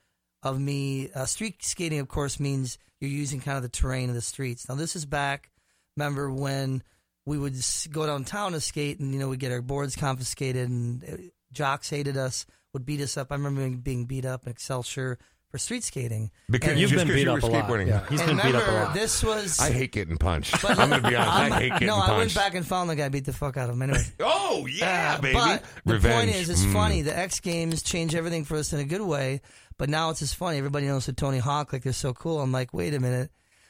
of 0.43 0.59
me. 0.59 1.09
Uh, 1.13 1.25
street 1.25 1.63
skating, 1.63 1.99
of 1.99 2.07
course, 2.07 2.39
means 2.39 2.77
you're 2.99 3.09
using 3.09 3.41
kind 3.41 3.57
of 3.57 3.63
the 3.63 3.69
terrain 3.69 4.09
of 4.09 4.15
the 4.15 4.21
streets. 4.21 4.69
Now, 4.69 4.75
this 4.75 4.95
is 4.95 5.05
back. 5.05 5.49
Remember 5.95 6.31
when 6.31 6.83
we 7.25 7.37
would 7.37 7.55
go 7.91 8.05
downtown 8.05 8.51
to 8.51 8.61
skate, 8.61 8.99
and 8.99 9.13
you 9.13 9.19
know 9.19 9.29
we'd 9.29 9.39
get 9.39 9.51
our 9.51 9.61
boards 9.61 9.95
confiscated, 9.95 10.69
and 10.69 11.03
uh, 11.03 11.17
jocks 11.51 11.89
hated 11.89 12.15
us, 12.15 12.45
would 12.73 12.85
beat 12.85 13.01
us 13.01 13.17
up. 13.17 13.31
I 13.31 13.35
remember 13.35 13.67
being 13.69 14.05
beat 14.05 14.25
up 14.25 14.45
in 14.45 14.51
Excelsior 14.51 15.17
for 15.49 15.57
street 15.57 15.83
skating. 15.83 16.29
Because 16.49 16.77
You've 16.79 16.89
just 16.91 16.99
been 17.01 17.07
'cause 17.07 17.15
beat 17.15 17.21
you 17.23 17.31
up 17.31 17.41
were 17.41 17.49
a 17.49 17.51
lot. 17.51 17.65
skateboarding. 17.69 17.87
Yeah, 17.87 18.05
he's 18.09 18.19
and 18.19 18.29
been 18.29 18.37
beat 18.37 18.55
up 18.55 18.63
a 18.63 18.65
remember, 18.65 18.85
lot. 18.87 18.93
This 18.93 19.23
was. 19.23 19.59
I 19.59 19.71
hate 19.71 19.91
getting 19.93 20.17
punched. 20.17 20.61
But- 20.61 20.77
I'm 20.77 20.89
going 20.89 21.01
to 21.03 21.09
be 21.09 21.15
honest. 21.15 21.31
I 21.55 21.59
hate 21.59 21.71
getting 21.73 21.87
no, 21.87 21.95
punched. 21.95 22.07
No, 22.09 22.13
I 22.13 22.17
went 22.17 22.35
back 22.35 22.55
and 22.55 22.65
found 22.67 22.89
the 22.89 22.95
guy, 22.95 23.09
beat 23.09 23.25
the 23.25 23.33
fuck 23.33 23.55
out 23.57 23.69
of 23.69 23.75
him. 23.75 23.81
Anyway. 23.81 24.03
Oh 24.19 24.65
yeah, 24.65 25.15
Uh, 25.17 25.21
baby! 25.21 25.33
But 25.35 25.63
the 25.85 25.99
point 26.09 26.29
is, 26.31 26.49
it's 26.49 26.63
Mm. 26.65 26.73
funny. 26.73 27.01
The 27.03 27.15
X 27.17 27.39
Games 27.41 27.83
changed 27.83 28.15
everything 28.15 28.43
for 28.45 28.57
us 28.57 28.73
in 28.73 28.79
a 28.79 28.83
good 28.85 29.01
way. 29.01 29.41
But 29.77 29.89
now 29.89 30.09
it's 30.09 30.19
just 30.21 30.35
funny. 30.35 30.57
Everybody 30.57 30.87
knows 30.87 31.05
the 31.05 31.13
Tony 31.13 31.37
Hawk, 31.37 31.71
like 31.73 31.83
they're 31.83 31.93
so 31.93 32.13
cool. 32.13 32.41
I'm 32.41 32.51
like, 32.51 32.73
wait 32.73 32.93
a 32.95 32.99
minute. 32.99 33.29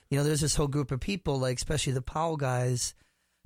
You 0.10 0.18
know, 0.18 0.24
there's 0.24 0.40
this 0.42 0.56
whole 0.56 0.68
group 0.68 0.92
of 0.92 1.00
people, 1.02 1.38
like 1.40 1.58
especially 1.58 1.92
the 1.94 2.02
Powell 2.02 2.38
guys, 2.38 2.94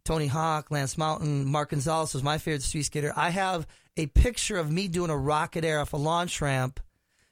Tony 0.05 0.27
Hawk, 0.27 0.69
Lance 0.69 0.97
Mountain, 0.97 1.45
Mark 1.45 1.71
Gonzalez 1.71 2.13
was 2.13 2.21
my 2.21 2.37
favorite 2.37 2.61
street 2.63 2.83
skater. 2.83 3.11
I 3.15 3.31
have 3.31 3.65
a 3.97 4.05
picture 4.07 4.57
of 4.57 4.71
me 4.71 4.87
doing 4.87 5.09
a 5.09 5.17
rocket 5.17 5.65
air 5.65 5.79
off 5.79 5.93
a 5.93 5.97
launch 5.97 6.39
ramp, 6.41 6.79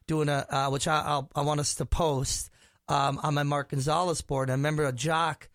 doing 0.10 0.28
a 0.28 0.46
uh, 0.50 0.70
which 0.70 0.88
I 0.90 1.00
I'll, 1.02 1.30
I 1.36 1.42
want 1.44 1.62
us 1.62 1.76
to 1.76 1.86
post 1.86 2.50
um, 2.90 3.20
on 3.24 3.34
my 3.36 3.44
Mark 3.44 3.70
Gonzalez 3.70 4.20
board. 4.22 4.50
I 4.50 4.54
remember 4.54 4.84
a 4.86 4.92
jock 4.92 5.48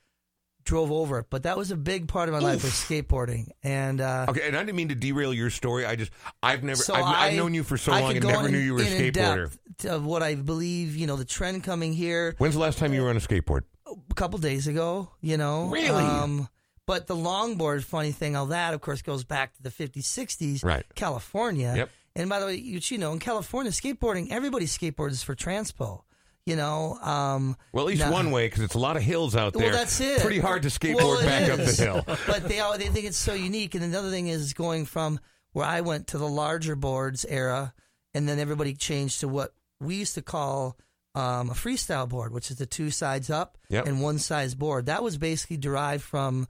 drove 0.64 0.90
over 0.90 1.18
it, 1.18 1.26
but 1.28 1.42
that 1.42 1.58
was 1.58 1.70
a 1.70 1.76
big 1.76 2.08
part 2.08 2.28
of 2.30 2.32
my 2.32 2.38
life 2.38 2.62
was 2.62 2.72
skateboarding. 2.72 3.48
And 3.62 4.00
uh, 4.00 4.24
Okay, 4.30 4.46
and 4.46 4.56
I 4.56 4.60
didn't 4.60 4.76
mean 4.76 4.88
to 4.88 4.94
derail 4.94 5.34
your 5.34 5.50
story. 5.50 5.84
I 5.84 5.94
just, 5.94 6.10
I've 6.42 6.62
never, 6.62 6.82
so 6.82 6.94
I've, 6.94 7.04
I've 7.04 7.34
known 7.34 7.52
you 7.52 7.62
for 7.64 7.76
so 7.76 7.92
I 7.92 8.00
long 8.00 8.16
and 8.16 8.24
never 8.24 8.46
in- 8.46 8.52
knew 8.52 8.58
you 8.58 8.72
were 8.72 8.80
a 8.80 8.84
skateboarder. 8.84 9.50
depth 9.76 9.84
Of 9.84 10.06
what 10.06 10.22
I 10.22 10.36
believe, 10.36 10.96
you 10.96 11.06
know, 11.06 11.16
the 11.16 11.26
trend 11.26 11.64
coming 11.64 11.92
here 11.92 12.34
When's 12.38 12.54
the 12.54 12.60
last 12.60 12.78
time 12.78 12.94
you 12.94 13.02
were 13.02 13.10
on 13.10 13.16
a 13.18 13.20
skateboard? 13.20 13.62
a 13.86 14.14
couple 14.14 14.38
days 14.38 14.66
ago, 14.66 15.10
you 15.20 15.36
know. 15.36 15.66
Really? 15.68 16.02
Um, 16.02 16.48
but 16.86 17.06
the 17.08 17.16
longboard, 17.16 17.82
funny 17.84 18.12
thing, 18.12 18.34
all 18.34 18.46
that, 18.46 18.72
of 18.72 18.80
course, 18.80 19.02
goes 19.02 19.22
back 19.24 19.54
to 19.56 19.62
the 19.62 19.70
50s, 19.70 20.04
60s, 20.04 20.64
Right. 20.64 20.84
California. 20.94 21.74
Yep. 21.76 21.90
And 22.16 22.28
by 22.28 22.38
the 22.40 22.46
way, 22.46 22.54
you, 22.56 22.80
you 22.82 22.98
know, 22.98 23.12
in 23.12 23.18
California, 23.18 23.72
skateboarding, 23.72 24.30
everybody 24.30 24.66
skateboards 24.66 25.24
for 25.24 25.34
transpo. 25.34 26.02
You 26.46 26.56
know, 26.56 26.98
um, 27.00 27.56
Well, 27.72 27.84
at 27.86 27.88
least 27.88 28.00
now- 28.02 28.12
one 28.12 28.30
way 28.30 28.46
because 28.46 28.62
it's 28.62 28.74
a 28.74 28.78
lot 28.78 28.96
of 28.98 29.02
hills 29.02 29.34
out 29.34 29.54
there. 29.54 29.64
Well, 29.70 29.72
that's 29.72 29.98
it. 30.00 30.04
It's 30.14 30.22
pretty 30.22 30.40
hard 30.40 30.62
to 30.62 30.68
skateboard 30.68 30.96
Well, 30.96 31.24
back 31.24 31.48
up 31.50 31.58
the 31.58 31.72
hill. 31.72 32.04
but 32.26 32.46
they 32.46 32.60
all, 32.60 32.76
they 32.76 32.88
think 32.88 33.06
it's 33.06 33.16
so 33.16 33.32
unique. 33.32 33.74
And 33.74 33.82
another 33.82 34.10
thing 34.10 34.28
is 34.28 34.52
going 34.52 34.84
from 34.84 35.18
where 35.52 35.64
I 35.64 35.80
went 35.80 36.08
to 36.08 36.18
the 36.18 36.28
larger 36.28 36.76
boards 36.76 37.24
era, 37.24 37.72
and 38.12 38.28
then 38.28 38.38
everybody 38.38 38.74
changed 38.74 39.20
to 39.20 39.28
what 39.28 39.54
we 39.80 39.94
used 39.96 40.14
to 40.16 40.22
call 40.22 40.76
um, 41.14 41.48
a 41.48 41.54
freestyle 41.54 42.08
board, 42.08 42.32
which 42.32 42.50
is 42.50 42.58
the 42.58 42.66
two 42.66 42.90
sides 42.90 43.30
up 43.30 43.56
Yep. 43.70 43.86
and 43.86 44.02
one 44.02 44.18
size 44.18 44.54
board. 44.54 44.86
That 44.86 45.02
was 45.02 45.16
basically 45.16 45.56
derived 45.56 46.02
from 46.04 46.46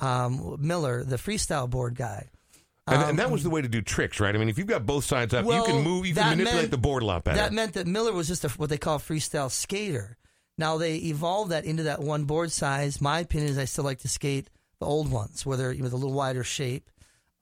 um, 0.00 0.56
Mullen, 0.58 1.08
the 1.08 1.16
freestyle 1.16 1.70
board 1.70 1.94
guy. 1.94 2.30
And, 2.88 3.02
and 3.02 3.18
that 3.18 3.30
was 3.30 3.42
the 3.42 3.50
way 3.50 3.62
to 3.62 3.68
do 3.68 3.82
tricks, 3.82 4.20
right? 4.20 4.34
I 4.34 4.38
mean, 4.38 4.48
if 4.48 4.58
you've 4.58 4.66
got 4.68 4.86
both 4.86 5.04
sides 5.04 5.34
up, 5.34 5.40
Um, 5.40 5.46
Well, 5.46 5.66
you 5.66 5.72
can 5.72 5.82
move, 5.82 6.06
you 6.06 6.14
can 6.14 6.30
manipulate 6.30 6.54
meant- 6.54 6.70
the 6.70 6.78
board 6.78 7.02
a 7.02 7.06
lot 7.06 7.24
better. 7.24 7.36
That 7.38 7.52
meant 7.52 7.72
that 7.74 7.86
Mullen 7.86 8.14
was 8.14 8.28
just 8.28 8.44
a, 8.44 8.48
what 8.50 8.68
they 8.70 8.78
call 8.78 8.96
a 8.96 9.00
freestyle 9.00 9.50
skater. 9.50 10.16
Now 10.56 10.78
they 10.78 10.96
evolved 10.96 11.50
that 11.50 11.64
into 11.64 11.82
that 11.84 12.00
one 12.00 12.24
board 12.24 12.52
size. 12.52 13.00
My 13.00 13.18
opinion 13.20 13.50
is 13.50 13.58
I 13.58 13.64
still 13.64 13.84
like 13.84 13.98
to 14.00 14.08
skate 14.08 14.48
the 14.78 14.86
old 14.86 15.10
ones, 15.10 15.44
where 15.44 15.56
they're 15.56 15.74
with 15.80 15.92
a 15.92 15.96
little 15.96 16.12
wider 16.12 16.44
shape, 16.44 16.88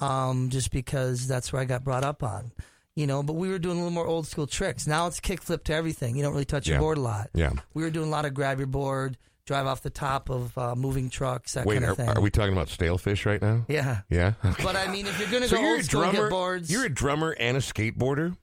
um, 0.01 0.49
just 0.51 0.71
because 0.71 1.27
that's 1.29 1.53
where 1.53 1.61
I 1.63 1.65
got 1.65 1.85
brought 1.85 2.05
up 2.05 2.23
on. 2.23 2.53
You 2.97 3.07
know, 3.09 3.23
but 3.25 3.33
we 3.35 3.49
were 3.49 3.59
doing 3.59 3.77
a 3.77 3.81
little 3.81 3.91
more 3.93 4.07
old 4.07 4.27
school 4.29 4.47
tricks. 4.47 4.87
Now 4.87 5.09
it's 5.09 5.21
kickflip 5.21 5.65
to 5.65 5.75
everything. 5.75 6.17
You 6.17 6.23
don't 6.23 6.33
really 6.33 6.45
touch 6.45 6.67
Yeah. 6.69 6.75
your 6.75 6.81
board 6.81 6.99
a 6.99 7.01
lot. 7.01 7.29
Yeah. 7.35 7.51
We 7.75 7.83
were 7.83 7.91
doing 7.91 8.07
a 8.07 8.11
lot 8.11 8.25
of 8.25 8.35
grab 8.35 8.59
your 8.59 8.69
board, 8.69 9.19
drive 9.47 9.67
off 9.67 9.83
the 9.83 9.91
top 9.91 10.31
of 10.31 10.57
uh, 10.57 10.75
moving 10.75 11.11
trucks, 11.11 11.53
that 11.55 11.67
Wait, 11.67 11.75
kind 11.77 11.85
are, 11.87 11.91
of 11.91 11.97
thing. 11.99 12.09
are 12.09 12.21
we 12.21 12.31
talking 12.31 12.53
about 12.53 12.69
stale 12.69 12.99
fish 12.99 13.27
right 13.27 13.41
now? 13.43 13.65
Yeah. 13.69 14.01
Yeah. 14.09 14.35
But 14.63 14.77
I 14.77 14.91
mean, 14.91 15.07
if 15.07 15.19
you're 15.19 15.31
gonna 15.31 15.49
So 15.49 15.57
go 15.57 15.63
you're 15.63 15.71
old 15.73 15.81
a 15.81 15.85
school 15.85 16.03
and 16.03 16.13
get 16.13 16.31
boards, 16.31 16.71
You're 16.71 16.87
a 16.87 16.89
drummer 16.93 17.37
and 17.39 17.57
a 17.57 17.61
skateboarder. 17.61 18.37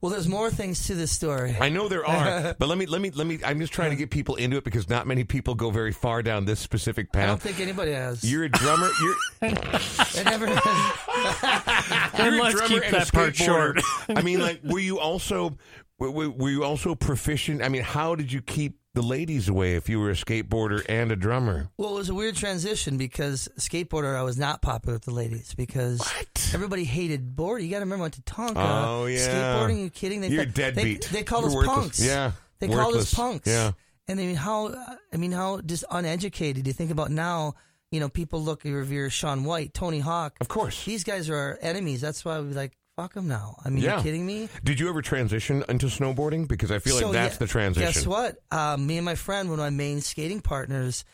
well, 0.00 0.10
there's 0.10 0.28
more 0.28 0.50
things 0.50 0.86
to 0.88 0.94
this 0.94 1.12
story. 1.12 1.56
I 1.60 1.68
know 1.68 1.88
there 1.88 2.04
are, 2.06 2.54
but 2.58 2.68
let 2.68 2.76
me 2.78 2.86
let 2.86 3.00
me 3.00 3.10
let 3.10 3.26
me. 3.26 3.38
I'm 3.44 3.58
just 3.60 3.72
trying 3.72 3.90
to 3.90 3.96
get 3.96 4.10
people 4.10 4.34
into 4.34 4.56
it 4.56 4.64
because 4.64 4.88
not 4.88 5.06
many 5.06 5.22
people 5.24 5.54
go 5.54 5.70
very 5.70 5.92
far 5.92 6.22
down 6.22 6.44
this 6.46 6.58
specific 6.60 7.12
path. 7.12 7.22
I 7.22 7.26
don't 7.26 7.40
think 7.42 7.60
anybody 7.60 7.92
has. 7.92 8.22
You're 8.28 8.44
a 8.44 8.48
drummer. 8.50 8.90
You're, 9.00 9.14
It 9.42 10.24
never. 10.24 10.46
And 10.46 12.24
you're 12.24 12.34
a 12.34 12.42
let's 12.42 12.54
drummer 12.56 12.68
keep 12.68 12.82
and 12.84 12.94
a 12.94 12.98
that 12.98 13.12
part 13.12 13.36
short. 13.36 13.80
I 14.08 14.22
mean, 14.22 14.40
like, 14.40 14.60
were 14.64 14.78
you 14.80 14.98
also 14.98 15.56
were, 15.98 16.10
were 16.10 16.30
were 16.30 16.50
you 16.50 16.64
also 16.64 16.94
proficient? 16.94 17.62
I 17.62 17.68
mean, 17.68 17.82
how 17.82 18.14
did 18.14 18.32
you 18.32 18.42
keep 18.42 18.78
the 18.94 19.02
ladies 19.02 19.48
away 19.48 19.74
if 19.74 19.88
you 19.88 20.00
were 20.00 20.10
a 20.10 20.14
skateboarder 20.14 20.84
and 20.88 21.12
a 21.12 21.16
drummer? 21.16 21.68
Well, 21.76 21.90
it 21.94 21.98
was 21.98 22.08
a 22.08 22.14
weird 22.14 22.36
transition 22.36 22.96
because 22.96 23.48
skateboarder, 23.58 24.16
I 24.16 24.22
was 24.22 24.38
not 24.38 24.62
popular 24.62 24.94
with 24.94 25.04
the 25.04 25.12
ladies 25.12 25.52
because 25.54 25.98
What? 26.00 26.50
everybody 26.54 26.84
hated 26.84 27.36
board. 27.36 27.62
You 27.62 27.68
got 27.68 27.76
to 27.78 27.84
remember, 27.84 28.02
I 28.02 28.06
went 28.06 28.14
to 28.14 28.22
Tonka. 28.22 28.54
Oh, 28.56 29.06
yeah. 29.06 29.28
Skateboarding, 29.28 29.82
you 29.82 29.90
kidding? 29.90 30.20
They 30.20 30.28
You're 30.28 30.44
thought- 30.44 30.54
deadbeat. 30.54 31.02
They, 31.10 31.18
they 31.18 31.22
called 31.24 31.42
You're 31.44 31.50
us 31.50 31.56
worthless. 31.56 31.76
punks. 31.76 32.04
Yeah, 32.06 32.32
They 32.60 32.68
called 32.68 32.96
us 32.96 33.12
punks. 33.12 33.46
Yeah. 33.48 33.72
And 34.08 34.20
I 34.20 34.26
mean, 34.26 34.36
how, 34.36 34.74
I 35.12 35.16
mean, 35.16 35.32
how 35.32 35.60
just 35.60 35.84
uneducated. 35.90 36.66
You 36.66 36.72
think 36.72 36.90
about 36.90 37.10
now, 37.10 37.54
you 37.90 38.00
know, 38.00 38.08
people 38.08 38.42
look 38.42 38.64
and 38.64 38.74
revere 38.74 39.08
Shaun 39.10 39.44
White, 39.44 39.72
Tony 39.74 40.00
Hawk. 40.00 40.36
Of 40.40 40.48
course. 40.48 40.84
These 40.84 41.04
guys 41.04 41.28
are 41.30 41.36
our 41.36 41.58
enemies. 41.62 42.00
That's 42.00 42.24
why 42.24 42.38
we 42.40 42.52
like, 42.52 42.76
fuck 42.96 43.14
them 43.14 43.28
now. 43.28 43.56
I 43.64 43.70
mean, 43.70 43.82
Yeah. 43.84 43.96
you 43.98 44.02
kidding 44.02 44.26
me? 44.26 44.48
Did 44.62 44.80
you 44.80 44.88
ever 44.88 45.02
transition 45.02 45.64
into 45.68 45.86
snowboarding? 45.86 46.46
Because 46.48 46.70
I 46.70 46.78
feel 46.78 46.96
like 46.96 47.12
that's 47.12 47.34
yeah, 47.34 47.38
the 47.38 47.46
transition. 47.46 47.92
Guess 47.92 48.06
what? 48.06 48.36
Um, 48.50 48.86
me 48.86 48.98
and 48.98 49.04
my 49.04 49.14
friend, 49.14 49.50
one 49.50 49.58
of 49.58 49.64
my 49.64 49.70
main 49.70 50.00
skating 50.00 50.40
partners, 50.40 51.04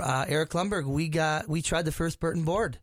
uh, 0.00 0.24
Eric 0.28 0.50
Lumberg, 0.50 0.86
we 0.86 1.08
got 1.08 1.48
we 1.48 1.62
tried 1.62 1.84
the 1.84 1.92
first 1.92 2.20
Burton 2.20 2.44
board, 2.44 2.78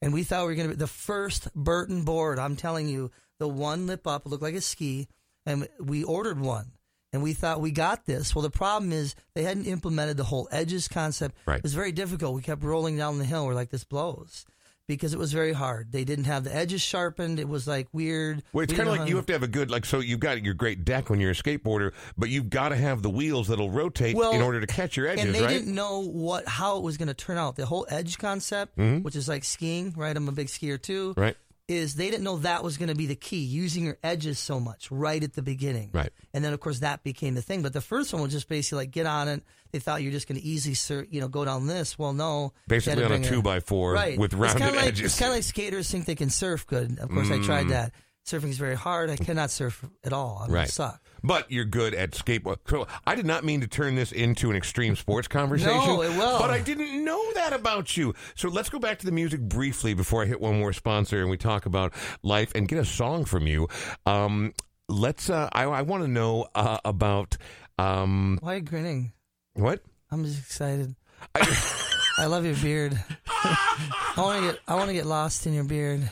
and 0.00 0.12
we 0.12 0.22
thought 0.22 0.42
we 0.42 0.52
were 0.52 0.54
going 0.54 0.68
to 0.68 0.74
be 0.74 0.78
the 0.78 0.86
first 0.86 1.52
Burton 1.54 2.04
board. 2.04 2.38
I'm 2.38 2.56
telling 2.56 2.88
you, 2.88 3.10
the 3.38 3.48
one 3.48 3.86
lip 3.86 4.06
up 4.06 4.26
looked 4.26 4.42
like 4.42 4.54
a 4.54 4.60
ski, 4.60 5.08
and 5.44 5.68
we 5.80 6.04
ordered 6.04 6.40
one. 6.40 6.72
And 7.12 7.22
we 7.22 7.32
thought 7.32 7.62
we 7.62 7.70
got 7.70 8.04
this. 8.04 8.34
Well, 8.34 8.42
the 8.42 8.50
problem 8.50 8.92
is 8.92 9.14
they 9.34 9.42
hadn't 9.44 9.64
implemented 9.64 10.18
the 10.18 10.24
whole 10.24 10.48
edges 10.50 10.86
concept. 10.86 11.34
Right. 11.46 11.56
It 11.58 11.62
was 11.62 11.72
very 11.72 11.92
difficult. 11.92 12.34
We 12.34 12.42
kept 12.42 12.62
rolling 12.62 12.98
down 12.98 13.18
the 13.18 13.24
hill. 13.24 13.46
We're 13.46 13.54
like, 13.54 13.70
this 13.70 13.84
blows. 13.84 14.44
Because 14.88 15.12
it 15.12 15.18
was 15.18 15.32
very 15.32 15.52
hard. 15.52 15.90
They 15.90 16.04
didn't 16.04 16.26
have 16.26 16.44
the 16.44 16.54
edges 16.54 16.80
sharpened. 16.80 17.40
It 17.40 17.48
was 17.48 17.66
like 17.66 17.88
weird. 17.92 18.44
Well, 18.52 18.62
it's 18.62 18.72
We 18.72 18.76
kind 18.76 18.88
of 18.88 18.96
like 18.96 19.08
you 19.08 19.16
have 19.16 19.26
to 19.26 19.32
have 19.32 19.42
a 19.42 19.48
good 19.48 19.68
like. 19.70 19.84
So 19.84 19.98
you've 19.98 20.20
got 20.20 20.44
your 20.44 20.54
great 20.54 20.84
deck 20.84 21.10
when 21.10 21.18
you're 21.20 21.32
a 21.32 21.34
skateboarder, 21.34 21.92
but 22.16 22.28
you've 22.28 22.50
got 22.50 22.68
to 22.68 22.76
have 22.76 23.02
the 23.02 23.10
wheels 23.10 23.48
that'll 23.48 23.70
rotate 23.70 24.14
Well, 24.14 24.32
in 24.32 24.42
order 24.42 24.60
to 24.60 24.66
catch 24.66 24.96
your 24.96 25.08
edges, 25.08 25.24
and 25.24 25.34
they 25.34 25.42
right? 25.42 25.48
didn't 25.48 25.74
know 25.74 26.02
what 26.02 26.46
how 26.46 26.76
it 26.76 26.84
was 26.84 26.96
going 26.98 27.08
to 27.08 27.14
turn 27.14 27.36
out. 27.36 27.56
The 27.56 27.66
whole 27.66 27.86
edge 27.90 28.18
concept, 28.18 28.76
which 28.78 29.16
is 29.16 29.28
like 29.28 29.42
skiing, 29.42 29.92
right? 29.96 30.16
I'm 30.16 30.28
a 30.28 30.32
big 30.32 30.46
skier 30.46 30.80
too. 30.80 31.10
Mm-hmm. 31.10 31.20
Right. 31.20 31.36
Is 31.68 31.96
they 31.96 32.10
didn't 32.10 32.22
know 32.22 32.36
that 32.38 32.62
was 32.62 32.76
going 32.76 32.90
to 32.90 32.94
be 32.94 33.06
the 33.06 33.16
key, 33.16 33.40
using 33.40 33.84
your 33.84 33.98
edges 34.04 34.38
so 34.38 34.60
much 34.60 34.88
right 34.90 35.20
at 35.22 35.32
the 35.32 35.42
beginning. 35.42 35.90
Right. 35.92 36.10
And 36.32 36.44
then 36.44 36.52
of 36.52 36.60
course 36.60 36.78
that 36.78 37.02
became 37.02 37.34
the 37.34 37.42
thing. 37.42 37.62
But 37.62 37.72
the 37.72 37.80
first 37.80 38.12
one 38.12 38.22
was 38.22 38.30
just 38.30 38.48
basically 38.48 38.84
like 38.84 38.92
get 38.92 39.06
on 39.06 39.26
it. 39.26 39.42
They 39.72 39.80
thought 39.80 40.00
you're 40.00 40.12
just 40.12 40.28
going 40.28 40.40
to 40.40 40.46
easily, 40.46 40.74
sur- 40.74 41.08
you 41.10 41.20
know, 41.20 41.26
go 41.26 41.44
down 41.44 41.66
this. 41.66 41.98
Well, 41.98 42.12
no. 42.12 42.52
Basically 42.68 43.02
on 43.02 43.10
a 43.10 43.18
two 43.18 43.42
by 43.42 43.58
four 43.58 43.94
right. 43.94 44.16
with 44.16 44.32
It's 44.32 44.40
rounded 44.40 44.62
kinda 44.62 44.76
like, 44.76 44.86
edges. 44.86 45.00
Mm. 45.00 45.04
It's 45.06 45.18
kind 45.18 45.30
of 45.30 45.36
like 45.38 45.42
skaters 45.42 45.90
think 45.90 46.04
they 46.04 46.14
can 46.14 46.30
surf 46.30 46.66
good. 46.68 47.00
Of 47.00 47.10
course, 47.10 47.30
I 47.32 47.42
tried 47.42 47.68
that. 47.70 47.92
Surfing 48.26 48.48
is 48.48 48.58
very 48.58 48.74
hard. 48.74 49.08
I 49.08 49.16
cannot 49.16 49.52
surf 49.52 49.84
at 50.02 50.12
all. 50.12 50.44
I 50.44 50.50
Right. 50.50 50.68
Suck. 50.68 51.00
But 51.22 51.50
you're 51.50 51.64
good 51.64 51.94
at 51.94 52.10
skateboard. 52.10 52.56
So 52.68 52.88
I 53.06 53.14
did 53.14 53.24
not 53.24 53.44
mean 53.44 53.60
to 53.60 53.68
turn 53.68 53.94
this 53.94 54.10
into 54.10 54.50
an 54.50 54.56
extreme 54.56 54.96
sports 54.96 55.28
conversation. 55.28 55.76
No, 55.78 56.02
it 56.02 56.10
will. 56.10 56.40
But 56.40 56.50
I 56.50 56.58
didn't 56.58 57.04
know 57.04 57.32
that 57.34 57.52
about 57.52 57.96
you. 57.96 58.14
So 58.34 58.48
let's 58.48 58.68
go 58.68 58.80
back 58.80 58.98
to 58.98 59.06
the 59.06 59.12
music 59.12 59.40
briefly 59.40 59.94
before 59.94 60.22
I 60.22 60.26
hit 60.26 60.40
one 60.40 60.58
more 60.58 60.72
sponsor 60.72 61.20
and 61.20 61.30
we 61.30 61.36
talk 61.36 61.66
about 61.66 61.92
life 62.24 62.50
and 62.56 62.66
get 62.66 62.78
a 62.78 62.84
song 62.84 63.24
from 63.24 63.46
you. 63.46 63.68
Um, 64.06 64.52
let's. 64.88 65.30
Uh, 65.30 65.48
I, 65.52 65.64
I 65.64 65.82
want 65.82 66.02
to 66.02 66.08
know 66.08 66.48
uh, 66.54 66.78
about 66.84 67.36
um, 67.78 68.38
Why 68.40 68.54
are 68.54 68.56
you 68.56 68.62
grinning? 68.62 69.12
what. 69.54 69.82
I'm 70.10 70.24
just 70.24 70.38
excited. 70.40 70.96
I, 71.34 71.72
I 72.18 72.26
love 72.26 72.44
your 72.44 72.56
beard. 72.56 73.00
I 73.28 74.14
want 74.16 74.40
to 74.40 74.50
get 74.52 74.60
I 74.66 74.74
want 74.74 74.88
to 74.88 74.94
get 74.94 75.06
lost 75.06 75.46
in 75.46 75.54
your 75.54 75.64
beard. 75.64 76.10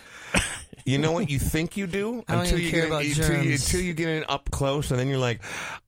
You 0.85 0.99
know 0.99 1.13
what 1.13 1.31
you 1.31 1.39
think 1.39 1.77
you 1.77 1.87
do 1.87 2.23
until 2.29 2.59
you 2.59 2.71
get 2.71 2.87
about 2.87 3.05
until, 3.05 3.43
you, 3.43 3.53
until 3.53 3.81
you 3.81 3.95
get 3.95 4.09
in 4.09 4.25
up 4.29 4.51
close, 4.51 4.91
and 4.91 5.01
then 5.01 5.09
you're 5.09 5.19
like, 5.19 5.41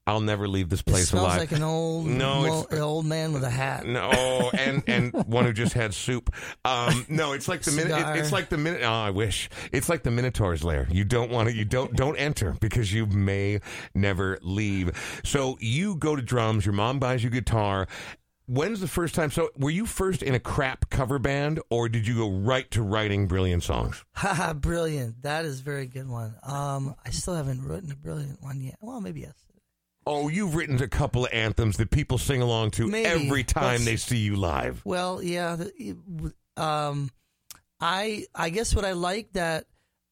"I'll 0.07 0.21
never 0.21 0.49
leave 0.49 0.69
this 0.69 0.81
It 0.81 0.87
place 0.87 1.09
smells 1.09 1.27
alive." 1.27 1.39
like 1.39 1.53
an 1.53 1.63
old 1.63 2.07
No, 2.07 2.67
an 2.71 2.79
old 2.79 3.05
man 3.05 3.33
with 3.33 3.45
a 3.45 3.51
hat. 3.51 3.87
No, 3.87 4.51
and 4.57 4.83
and 4.87 5.13
one 5.27 5.45
who 5.45 5.53
just 5.53 5.75
had 5.75 5.93
soup. 5.93 6.35
Um, 6.65 7.05
no, 7.09 7.33
it's 7.33 7.49
like 7.49 7.63
the 7.63 7.73
minute. 7.73 7.93
It, 7.93 8.19
it's 8.21 8.33
like 8.33 8.49
the 8.49 8.59
minute. 8.59 8.81
Oh, 8.83 8.91
I 8.91 9.11
wish 9.11 9.51
it's 9.73 9.89
like 9.89 10.03
the 10.03 10.11
Minotaur's 10.11 10.65
lair. 10.65 10.89
You 10.91 11.05
don't 11.05 11.31
want 11.31 11.49
to. 11.49 11.55
You 11.55 11.65
don't 11.65 11.95
don't 11.95 12.17
enter 12.17 12.57
because 12.61 12.93
you 12.93 13.07
may 13.07 13.61
never 13.95 14.39
leave. 14.43 15.21
So 15.25 15.59
you 15.61 15.97
go 15.97 16.17
to 16.17 16.23
drums. 16.23 16.65
Your 16.65 16.75
mom 16.75 16.99
buys 16.99 17.23
you 17.23 17.31
guitar. 17.31 17.87
When's 18.49 18.81
the 18.81 18.87
first 18.89 19.15
time? 19.15 19.31
So 19.33 19.51
were 19.57 19.71
you 19.71 19.87
first 19.87 20.23
in 20.23 20.35
a 20.35 20.41
crap 20.41 20.89
cover 20.89 21.19
band, 21.19 21.61
or 21.69 21.89
did 21.89 22.07
you 22.07 22.15
go 22.17 22.31
right 22.31 22.71
to 22.71 22.83
writing 22.83 23.27
brilliant 23.27 23.65
songs? 23.65 24.05
Haha, 24.13 24.53
brilliant. 24.55 25.23
That 25.23 25.45
is 25.45 25.61
a 25.61 25.63
very 25.65 25.87
good 25.87 26.09
one. 26.09 26.37
Um, 26.45 26.95
I 27.05 27.11
still 27.11 27.35
haven't 27.35 27.65
written 27.65 27.91
a 27.91 27.97
brilliant 27.97 28.41
one 28.43 28.61
yet. 28.61 28.77
Well, 28.81 29.01
maybe 29.01 29.23
yes. 29.23 29.35
Oh, 30.07 30.29
you've 30.29 30.55
written 30.55 30.81
a 30.81 30.87
couple 30.87 31.25
of 31.27 31.33
anthems 31.33 31.79
that 31.79 31.91
people 31.91 32.17
sing 32.19 32.41
along 32.41 32.71
to 32.73 32.87
Maybe. 32.87 33.07
every 33.07 33.43
time 33.43 33.85
they 33.85 33.97
see 33.97 34.19
you 34.19 34.37
live. 34.37 34.81
Well, 34.85 35.21
yeah. 35.21 35.57
Um, 36.57 37.11
I 37.81 38.27
I 38.33 38.51
guess 38.51 38.73
what 38.75 38.85
I 38.85 38.93
like 38.93 39.33
that 39.33 39.67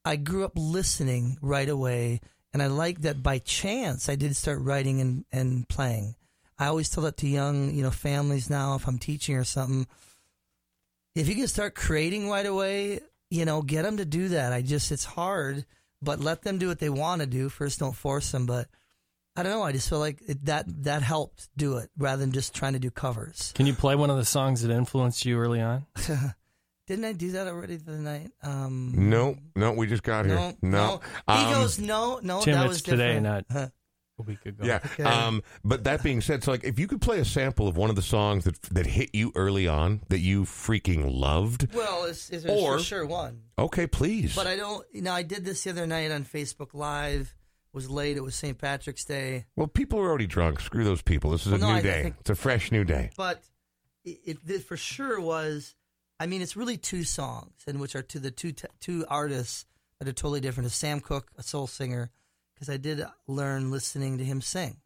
I 0.04 0.16
grew 0.16 0.44
up 0.44 0.54
listening 0.56 1.38
right 1.40 1.68
away, 1.68 2.20
and 2.52 2.60
I 2.60 2.66
like 2.66 3.02
that 3.02 3.22
by 3.22 3.38
chance 3.38 4.08
I 4.08 4.16
did 4.16 4.34
start 4.34 4.60
writing 4.60 5.00
and, 5.00 5.24
and 5.30 5.68
playing. 5.68 6.16
I 6.58 6.66
always 6.66 6.88
tell 6.88 7.04
that 7.04 7.16
to 7.18 7.28
young, 7.28 7.74
you 7.74 7.82
know, 7.82 7.90
families 7.90 8.48
now 8.50 8.74
if 8.76 8.86
I'm 8.86 8.98
teaching 8.98 9.36
or 9.36 9.44
something. 9.44 9.86
If 11.14 11.28
you 11.28 11.34
can 11.34 11.46
start 11.48 11.74
creating 11.74 12.28
right 12.28 12.46
away, 12.46 13.00
you 13.30 13.44
know, 13.44 13.62
get 13.62 13.82
them 13.82 13.96
to 13.98 14.04
do 14.04 14.28
that. 14.30 14.52
I 14.52 14.62
just 14.62 14.90
it's 14.92 15.04
hard, 15.04 15.64
but 16.02 16.20
let 16.20 16.42
them 16.42 16.58
do 16.58 16.68
what 16.68 16.78
they 16.80 16.90
want 16.90 17.20
to 17.20 17.26
do. 17.26 17.48
First, 17.48 17.78
don't 17.80 17.96
force 17.96 18.30
them, 18.32 18.46
but. 18.46 18.68
I 19.36 19.42
don't 19.42 19.50
know. 19.50 19.64
I 19.64 19.72
just 19.72 19.88
feel 19.88 19.98
like 19.98 20.22
it, 20.28 20.44
that 20.44 20.84
that 20.84 21.02
helped 21.02 21.48
do 21.56 21.78
it 21.78 21.90
rather 21.98 22.20
than 22.20 22.30
just 22.30 22.54
trying 22.54 22.74
to 22.74 22.78
do 22.78 22.88
covers. 22.92 23.50
Can 23.56 23.66
you 23.66 23.74
play 23.74 23.96
one 23.96 24.08
of 24.08 24.16
the 24.16 24.24
songs 24.24 24.62
that 24.62 24.70
influenced 24.70 25.24
you 25.24 25.36
early 25.40 25.60
on? 25.60 25.86
Didn't 26.86 27.04
I 27.04 27.14
do 27.14 27.32
that 27.32 27.48
already 27.48 27.74
the 27.74 27.98
night? 27.98 28.30
Um, 28.44 28.92
No, 29.10 29.36
no, 29.56 29.72
we 29.72 29.88
just 29.88 30.04
got 30.04 30.26
here. 30.26 30.36
no, 30.36 30.54
No, 30.62 30.70
no. 30.70 31.00
He 31.34 31.44
Um, 31.46 31.52
goes, 31.52 31.80
no, 31.80 32.20
no. 32.22 32.42
Tim, 32.42 32.54
that 32.54 32.66
it's 32.66 32.74
was 32.74 32.82
today, 32.82 33.14
different. 33.14 33.24
not 33.24 33.44
Huh. 33.50 33.68
A 34.18 34.22
week 34.22 34.44
ago. 34.46 34.64
Yeah. 34.64 34.80
Okay. 34.84 35.02
Um, 35.02 35.42
but 35.64 35.84
that 35.84 36.02
being 36.02 36.20
said, 36.20 36.44
so 36.44 36.52
like 36.52 36.64
if 36.64 36.78
you 36.78 36.86
could 36.86 37.00
play 37.00 37.18
a 37.18 37.24
sample 37.24 37.66
of 37.68 37.76
one 37.76 37.90
of 37.90 37.96
the 37.96 38.02
songs 38.02 38.44
that 38.44 38.60
that 38.62 38.86
hit 38.86 39.10
you 39.14 39.32
early 39.34 39.66
on 39.66 40.02
that 40.08 40.20
you 40.20 40.44
freaking 40.44 41.12
loved, 41.18 41.72
Well, 41.74 42.04
it's, 42.04 42.30
it's 42.30 42.44
Or- 42.46 42.78
for 42.78 42.84
sure 42.84 43.06
one. 43.06 43.42
okay, 43.58 43.86
please. 43.86 44.34
But 44.34 44.46
I 44.46 44.56
don't. 44.56 44.86
You 44.92 45.02
know, 45.02 45.12
I 45.12 45.22
did 45.22 45.44
this 45.44 45.64
the 45.64 45.70
other 45.70 45.86
night 45.86 46.10
on 46.10 46.24
Facebook 46.24 46.74
Live. 46.74 47.34
It 47.72 47.76
was 47.76 47.90
late. 47.90 48.16
It 48.16 48.22
was 48.22 48.36
St. 48.36 48.56
Patrick's 48.56 49.04
Day. 49.04 49.46
well, 49.56 49.66
people 49.66 49.98
are 49.98 50.08
already 50.08 50.28
drunk. 50.28 50.60
Screw 50.60 50.84
those 50.84 51.02
people. 51.02 51.30
This 51.32 51.44
is 51.46 51.52
a 51.52 51.58
no, 51.58 51.66
new 51.68 51.72
I 51.74 51.80
day. 51.82 52.02
think- 52.04 52.16
it's 52.20 52.30
a 52.30 52.34
fresh 52.36 52.70
new 52.70 52.84
day. 52.84 53.10
But 53.16 53.42
it, 54.04 54.18
it, 54.24 54.36
it 54.46 54.62
for 54.64 54.76
sure 54.76 55.20
was. 55.20 55.74
I 56.20 56.26
mean, 56.26 56.40
it's 56.40 56.56
really 56.56 56.76
two 56.76 57.02
songs, 57.02 57.52
and 57.66 57.80
which 57.80 57.96
are 57.96 58.02
to 58.02 58.20
the 58.20 58.30
two 58.30 58.52
t- 58.52 58.68
two 58.78 59.04
artists 59.08 59.66
that 59.98 60.06
are 60.06 60.12
totally 60.12 60.40
different. 60.40 60.68
Is 60.68 60.74
Sam 60.74 61.00
Cooke, 61.00 61.32
a 61.36 61.42
soul 61.42 61.66
singer, 61.66 62.12
because 62.54 62.68
I 62.68 62.76
did 62.76 63.04
learn 63.26 63.70
listening 63.70 64.18
to 64.18 64.24
him 64.24 64.40
sing. 64.40 64.78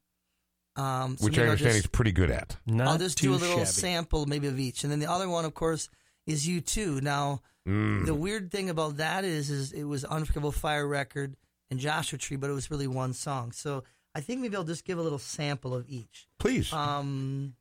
Um, 0.77 1.17
so 1.19 1.25
Which 1.25 1.39
I 1.39 1.43
I'll 1.43 1.49
understand 1.51 1.75
just- 1.75 1.85
he's 1.87 1.91
pretty 1.91 2.13
good 2.13 2.31
at. 2.31 2.57
Not 2.67 2.87
I'll 2.89 2.99
just 2.99 3.19
too 3.19 3.29
do 3.29 3.35
a 3.35 3.37
little 3.37 3.59
shabby. 3.59 3.67
sample, 3.71 4.27
maybe 4.27 4.47
of 4.47 4.59
each, 4.61 4.85
and 4.85 4.93
then 4.93 5.01
the 5.01 5.11
other 5.11 5.29
one, 5.29 5.45
of 5.45 5.55
course, 5.55 5.89
is 6.27 6.47
U2. 6.47 7.01
Now, 7.01 7.43
Mm. 7.67 8.07
the 8.07 8.15
weird 8.15 8.51
thing 8.51 8.71
about 8.71 8.97
that 8.99 9.25
is, 9.25 9.51
is 9.51 9.73
it 9.73 9.85
was 9.85 10.05
Unforgivable 10.05 10.53
Fire 10.53 10.87
record 10.87 11.37
and 11.71 11.79
Joshua 11.81 12.19
Tree, 12.19 12.37
but 12.37 12.49
it 12.49 12.55
was 12.55 12.71
really 12.71 12.87
one 12.87 13.13
song. 13.13 13.53
So 13.53 13.85
I 14.15 14.21
think 14.21 14.41
maybe 14.41 14.57
I'll 14.57 14.65
just 14.65 14.85
give 14.85 14.99
a 14.99 15.03
little 15.03 15.19
sample 15.19 15.75
of 15.75 15.87
each. 15.89 16.29
Please. 16.39 16.73
Um, 16.73 17.57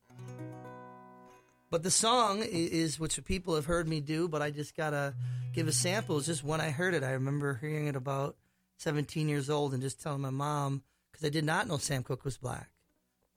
but 1.70 1.84
the 1.84 1.92
song 1.92 2.42
is 2.44 3.00
which 3.00 3.22
people 3.26 3.56
have 3.56 3.66
heard 3.66 3.88
me 3.88 4.00
do, 4.00 4.28
but 4.30 4.42
I 4.42 4.52
just 4.52 4.76
gotta 4.76 5.14
give 5.54 5.68
a 5.68 5.74
sample. 5.74 6.18
It's 6.18 6.28
just 6.28 6.44
when 6.44 6.62
I 6.62 6.70
heard 6.70 6.94
it, 6.94 7.04
I 7.04 7.12
remember 7.12 7.56
hearing 7.56 7.88
it 7.88 7.96
about 7.98 8.38
17 8.78 9.28
years 9.30 9.50
old 9.50 9.74
and 9.74 9.82
just 9.82 10.02
telling 10.02 10.22
my 10.22 10.30
mom 10.30 10.84
because 11.12 11.26
I 11.26 11.30
did 11.30 11.44
not 11.46 11.68
know 11.68 11.78
Sam 11.78 12.04
Cooke 12.04 12.24
was 12.26 12.38
black. 12.38 12.70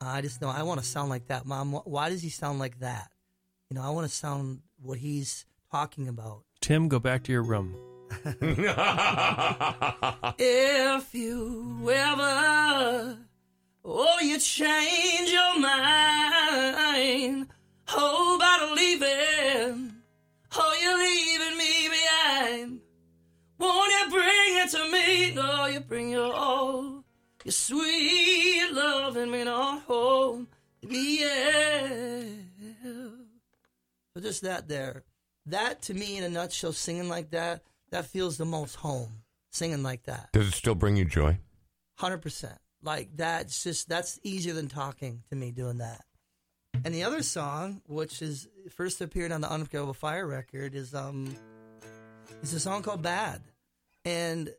I 0.01 0.21
just 0.23 0.41
know 0.41 0.49
I 0.49 0.63
want 0.63 0.81
to 0.81 0.87
sound 0.87 1.11
like 1.11 1.27
that, 1.29 1.45
Mom. 1.45 1.73
Wh- 1.73 1.87
Why 1.87 2.09
does 2.09 2.23
he 2.23 2.31
sound 2.31 2.59
like 2.59 2.79
that? 2.81 3.11
You 3.69 3.75
know, 3.77 3.83
I 3.83 3.91
want 3.91 4.09
to 4.09 4.15
sound 4.15 4.61
what 4.83 4.99
he's 4.99 5.45
talking 5.71 6.09
about. 6.09 6.43
Tim, 6.61 6.89
go 6.89 6.99
back 6.99 7.23
to 7.25 7.33
your 7.33 7.43
room. 7.43 7.75
If 10.39 11.15
you 11.15 11.91
ever, 11.93 13.19
oh, 13.85 14.19
you 14.23 14.39
change 14.39 15.31
your 15.31 15.59
mind, 15.61 17.47
oh, 17.95 18.37
about 18.37 18.73
leaving, 18.77 19.93
oh, 20.57 20.75
you're 20.83 20.99
leaving 20.99 21.57
me 21.59 21.89
behind. 21.89 22.81
Won't 23.61 23.93
you 23.93 24.11
bring 24.11 24.57
it 24.57 24.71
to 24.71 24.91
me? 24.91 25.35
No, 25.35 25.67
you 25.67 25.81
bring 25.81 26.11
your 26.11 26.33
all, 26.33 27.05
your 27.45 27.53
sweet 27.53 28.71
love 28.73 29.17
and 29.17 29.31
me 29.31 29.45
not 29.45 29.83
home. 29.83 30.49
Yeah. 30.81 32.23
So 34.15 34.21
just 34.21 34.43
that 34.43 34.67
there. 34.67 35.05
That 35.47 35.83
to 35.83 35.95
me 35.95 36.17
in 36.17 36.25
a 36.25 36.29
nutshell, 36.29 36.73
singing 36.73 37.09
like 37.09 37.31
that, 37.31 37.63
that 37.91 38.07
feels 38.07 38.39
the 38.39 38.45
most 38.45 38.77
home. 38.77 39.13
Singing 39.53 39.83
like 39.83 40.05
that. 40.05 40.31
Does 40.33 40.49
it 40.49 40.55
still 40.55 40.75
bring 40.75 40.97
you 40.97 41.05
joy? 41.05 41.39
Hundred 41.99 42.23
percent. 42.23 42.57
Like 42.83 43.11
that's 43.15 43.63
just 43.63 43.89
that's 43.89 44.19
easier 44.23 44.55
than 44.55 44.69
talking 44.69 45.23
to 45.29 45.37
me 45.37 45.51
doing 45.51 45.79
that. 45.79 46.05
And 46.85 46.95
the 46.95 47.03
other 47.03 47.23
song, 47.23 47.83
which 47.87 48.23
is 48.23 48.49
first 48.71 49.01
appeared 49.01 49.33
on 49.33 49.43
the 49.43 49.51
Unforgettable 49.51 49.93
Fire 49.93 50.27
record, 50.27 50.75
is 50.75 50.95
um, 50.95 51.37
is 52.43 52.55
a 52.55 52.61
song 52.61 52.83
called 52.83 53.03
Bad, 53.03 53.43
and 54.05 54.51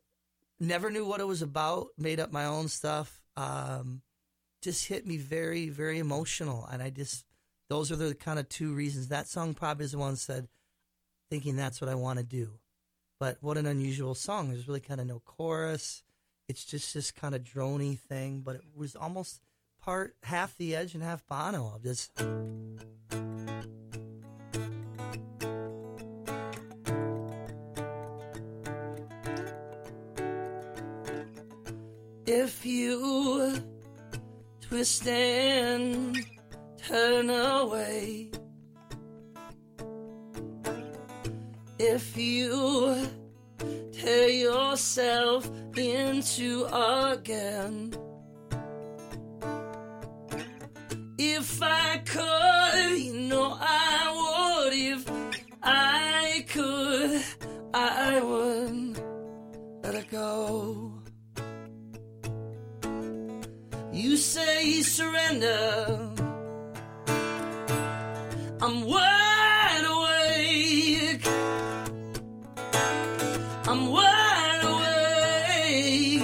never 0.60 0.90
knew 0.90 1.06
what 1.06 1.22
it 1.22 1.28
was 1.28 1.42
about. 1.42 1.88
Made 1.98 2.20
up 2.20 2.32
my 2.32 2.46
own 2.46 2.68
stuff. 2.68 3.22
Um, 3.36 4.02
just 4.62 4.88
hit 4.88 5.08
me 5.08 5.18
very 5.18 5.70
very 5.70 6.00
emotional, 6.00 6.68
and 6.72 6.82
I 6.82 6.90
just 6.90 7.26
those 7.70 7.92
are 7.92 7.96
the 7.96 8.14
kind 8.14 8.38
of 8.38 8.50
two 8.50 8.74
reasons. 8.74 9.08
That 9.08 9.28
song 9.28 9.54
probably 9.54 9.86
is 9.86 9.94
the 9.94 9.98
one 9.98 10.18
said, 10.18 10.48
thinking 11.30 11.56
that's 11.56 11.80
what 11.80 11.90
I 11.90 11.96
want 11.96 12.20
to 12.20 12.26
do. 12.26 12.60
But 13.20 13.38
what 13.40 13.58
an 13.58 13.66
unusual 13.66 14.14
song. 14.14 14.50
There's 14.50 14.68
really 14.68 14.82
kind 14.82 15.00
of 15.00 15.08
no 15.08 15.20
chorus. 15.20 16.04
It's 16.50 16.66
just 16.66 16.94
this 16.94 17.12
kind 17.12 17.34
of 17.34 17.44
drony 17.44 17.98
thing, 17.98 18.42
but 18.42 18.56
it 18.56 18.64
was 18.76 18.96
almost 18.96 19.40
part 19.82 20.16
half 20.24 20.58
the 20.58 20.76
Edge 20.76 20.96
and 20.96 21.04
half 21.04 21.26
Bono 21.28 21.74
of 21.74 21.82
this. 21.82 22.10
If 32.26 32.66
you 32.66 33.58
twist 34.62 35.08
and 35.08 36.26
turn 36.88 37.30
away, 37.30 38.32
if 41.80 42.16
you 42.16 43.08
tear 43.92 44.30
yourself 44.30 45.50
into 45.78 46.66
again. 46.66 47.94
If 51.18 51.62
I 51.62 51.98
could, 52.06 52.98
you 53.00 53.14
know 53.30 53.58
I 53.60 54.64
would. 54.64 54.74
If 54.74 55.12
I 55.62 56.46
could, 56.50 57.24
I 57.74 58.22
would 58.22 59.04
let 59.84 59.96
it 59.96 60.10
go. 60.10 60.91
Say 64.32 64.82
surrender. 64.82 66.10
I'm 68.62 68.86
wide 68.86 69.86
awake. 69.96 71.28
I'm 73.68 73.92
wide 73.92 74.62
awake. 74.64 76.24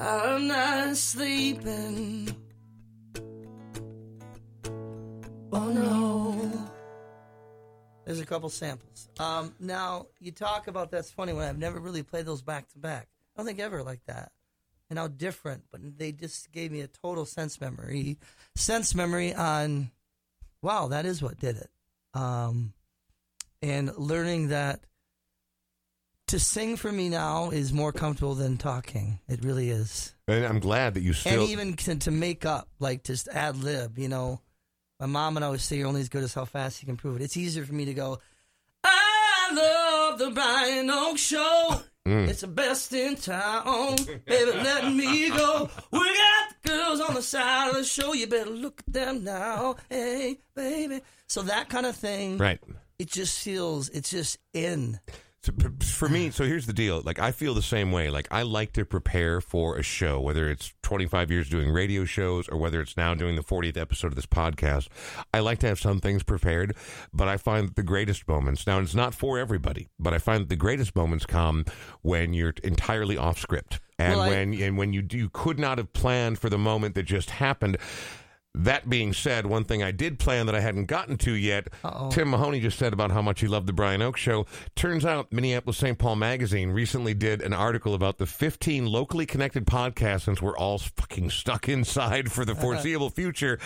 I'm 0.00 0.46
not 0.46 0.96
sleeping. 0.96 2.34
Oh 5.52 5.68
no. 5.68 6.70
There's 8.06 8.20
a 8.20 8.24
couple 8.24 8.48
samples. 8.48 9.10
Um, 9.20 9.54
now 9.60 10.06
you 10.20 10.32
talk 10.32 10.68
about 10.68 10.90
that's 10.90 11.10
funny 11.10 11.34
when 11.34 11.46
I've 11.46 11.58
never 11.58 11.80
really 11.80 12.02
played 12.02 12.24
those 12.24 12.40
back 12.40 12.70
to 12.70 12.78
back. 12.78 13.08
I 13.36 13.40
don't 13.40 13.46
think 13.46 13.58
ever 13.58 13.82
like 13.82 14.00
that. 14.06 14.32
And 14.90 14.98
how 14.98 15.08
different, 15.08 15.64
but 15.72 15.80
they 15.98 16.12
just 16.12 16.52
gave 16.52 16.70
me 16.70 16.80
a 16.80 16.86
total 16.86 17.24
sense 17.24 17.60
memory, 17.60 18.18
sense 18.54 18.94
memory 18.94 19.34
on, 19.34 19.90
wow, 20.62 20.88
that 20.88 21.06
is 21.06 21.22
what 21.22 21.40
did 21.40 21.56
it. 21.56 21.70
Um, 22.12 22.74
and 23.62 23.96
learning 23.96 24.48
that 24.48 24.80
to 26.28 26.38
sing 26.38 26.76
for 26.76 26.92
me 26.92 27.08
now 27.08 27.50
is 27.50 27.72
more 27.72 27.92
comfortable 27.92 28.34
than 28.34 28.56
talking. 28.56 29.18
It 29.28 29.44
really 29.44 29.70
is. 29.70 30.14
And 30.28 30.44
I'm 30.44 30.58
glad 30.60 30.94
that 30.94 31.02
you 31.02 31.12
still. 31.12 31.42
and 31.42 31.50
even 31.50 31.74
to, 31.76 31.96
to 31.96 32.10
make 32.10 32.44
up, 32.44 32.68
like 32.78 33.04
just 33.04 33.28
ad 33.28 33.56
lib, 33.56 33.98
you 33.98 34.08
know. 34.08 34.40
My 35.00 35.06
mom 35.06 35.36
and 35.36 35.44
I 35.44 35.46
always 35.46 35.62
say 35.62 35.76
you're 35.76 35.88
only 35.88 36.00
as 36.02 36.08
good 36.08 36.22
as 36.22 36.34
how 36.34 36.44
fast 36.44 36.80
you 36.82 36.86
can 36.86 36.96
prove 36.96 37.16
it. 37.16 37.24
It's 37.24 37.36
easier 37.36 37.64
for 37.64 37.74
me 37.74 37.86
to 37.86 37.94
go, 37.94 38.20
I 38.84 39.50
love 39.52 40.18
the 40.18 40.30
Brian 40.30 40.88
Oak 40.90 41.18
Show. 41.18 41.80
Mm. 42.06 42.28
It's 42.28 42.42
the 42.42 42.46
best 42.48 42.92
in 42.92 43.16
town. 43.16 43.96
Baby, 44.26 44.50
let 44.52 44.92
me 44.92 45.30
go. 45.30 45.70
We 45.90 45.98
got 46.00 46.54
the 46.62 46.68
girls 46.68 47.00
on 47.00 47.14
the 47.14 47.22
side 47.22 47.70
of 47.70 47.76
the 47.76 47.84
show. 47.84 48.12
You 48.12 48.26
better 48.26 48.50
look 48.50 48.82
at 48.86 48.92
them 48.92 49.24
now. 49.24 49.76
Hey, 49.88 50.38
baby. 50.54 51.00
So 51.28 51.42
that 51.42 51.68
kind 51.70 51.86
of 51.86 51.96
thing. 51.96 52.38
right. 52.38 52.60
It 52.98 53.08
just 53.10 53.40
feels, 53.42 53.88
it's 53.88 54.10
just 54.10 54.38
in. 54.52 55.00
So, 55.44 55.52
for 55.80 56.08
me, 56.08 56.30
so 56.30 56.44
here's 56.44 56.64
the 56.66 56.72
deal. 56.72 57.02
Like, 57.04 57.18
I 57.18 57.30
feel 57.30 57.52
the 57.52 57.60
same 57.60 57.92
way. 57.92 58.08
Like, 58.08 58.28
I 58.30 58.42
like 58.42 58.72
to 58.72 58.84
prepare 58.86 59.42
for 59.42 59.76
a 59.76 59.82
show, 59.82 60.18
whether 60.20 60.48
it's 60.48 60.72
25 60.82 61.30
years 61.30 61.50
doing 61.50 61.70
radio 61.70 62.06
shows 62.06 62.48
or 62.48 62.56
whether 62.56 62.80
it's 62.80 62.96
now 62.96 63.12
doing 63.12 63.36
the 63.36 63.42
40th 63.42 63.76
episode 63.76 64.06
of 64.08 64.14
this 64.16 64.24
podcast. 64.26 64.88
I 65.34 65.40
like 65.40 65.58
to 65.58 65.66
have 65.66 65.78
some 65.78 66.00
things 66.00 66.22
prepared, 66.22 66.74
but 67.12 67.28
I 67.28 67.36
find 67.36 67.68
that 67.68 67.76
the 67.76 67.82
greatest 67.82 68.26
moments, 68.26 68.66
now 68.66 68.78
it's 68.78 68.94
not 68.94 69.14
for 69.14 69.38
everybody, 69.38 69.88
but 69.98 70.14
I 70.14 70.18
find 70.18 70.44
that 70.44 70.48
the 70.48 70.56
greatest 70.56 70.96
moments 70.96 71.26
come 71.26 71.66
when 72.00 72.32
you're 72.32 72.54
entirely 72.62 73.18
off 73.18 73.38
script. 73.38 73.80
And 73.98 74.14
Well, 74.14 74.22
I- 74.22 74.28
when 74.30 74.54
and 74.54 74.78
when 74.78 74.92
you 74.92 75.02
do, 75.02 75.18
you 75.18 75.28
could 75.28 75.58
not 75.58 75.76
have 75.78 75.92
planned 75.92 76.38
for 76.38 76.48
the 76.48 76.58
moment 76.58 76.94
that 76.94 77.04
just 77.04 77.30
happened. 77.30 77.76
That 78.56 78.88
being 78.88 79.12
said, 79.12 79.46
one 79.46 79.64
thing 79.64 79.82
I 79.82 79.90
did 79.90 80.20
plan 80.20 80.46
that 80.46 80.54
I 80.54 80.60
hadn't 80.60 80.84
gotten 80.86 81.16
to 81.18 81.32
yet, 81.32 81.68
Tim 82.10 82.30
Mahoney 82.30 82.60
just 82.60 82.78
said 82.78 82.92
about 82.92 83.10
how 83.10 83.20
much 83.20 83.40
he 83.40 83.48
loved 83.48 83.66
the 83.66 83.72
Brian 83.72 84.00
Oak 84.00 84.16
Show. 84.16 84.46
Turns 84.76 85.04
out, 85.04 85.32
Minneapolis 85.32 85.76
St. 85.76 85.98
Paul 85.98 86.16
Magazine 86.16 86.70
recently 86.70 87.14
did 87.14 87.42
an 87.42 87.52
article 87.52 87.94
about 87.94 88.18
the 88.18 88.26
15 88.26 88.86
locally 88.86 89.26
connected 89.26 89.66
podcasts 89.66 90.22
since 90.22 90.40
we're 90.40 90.56
all 90.56 90.78
fucking 90.78 91.30
stuck 91.30 91.68
inside 91.68 92.30
for 92.30 92.44
the 92.44 92.54
foreseeable 92.64 93.10
future. 93.10 93.58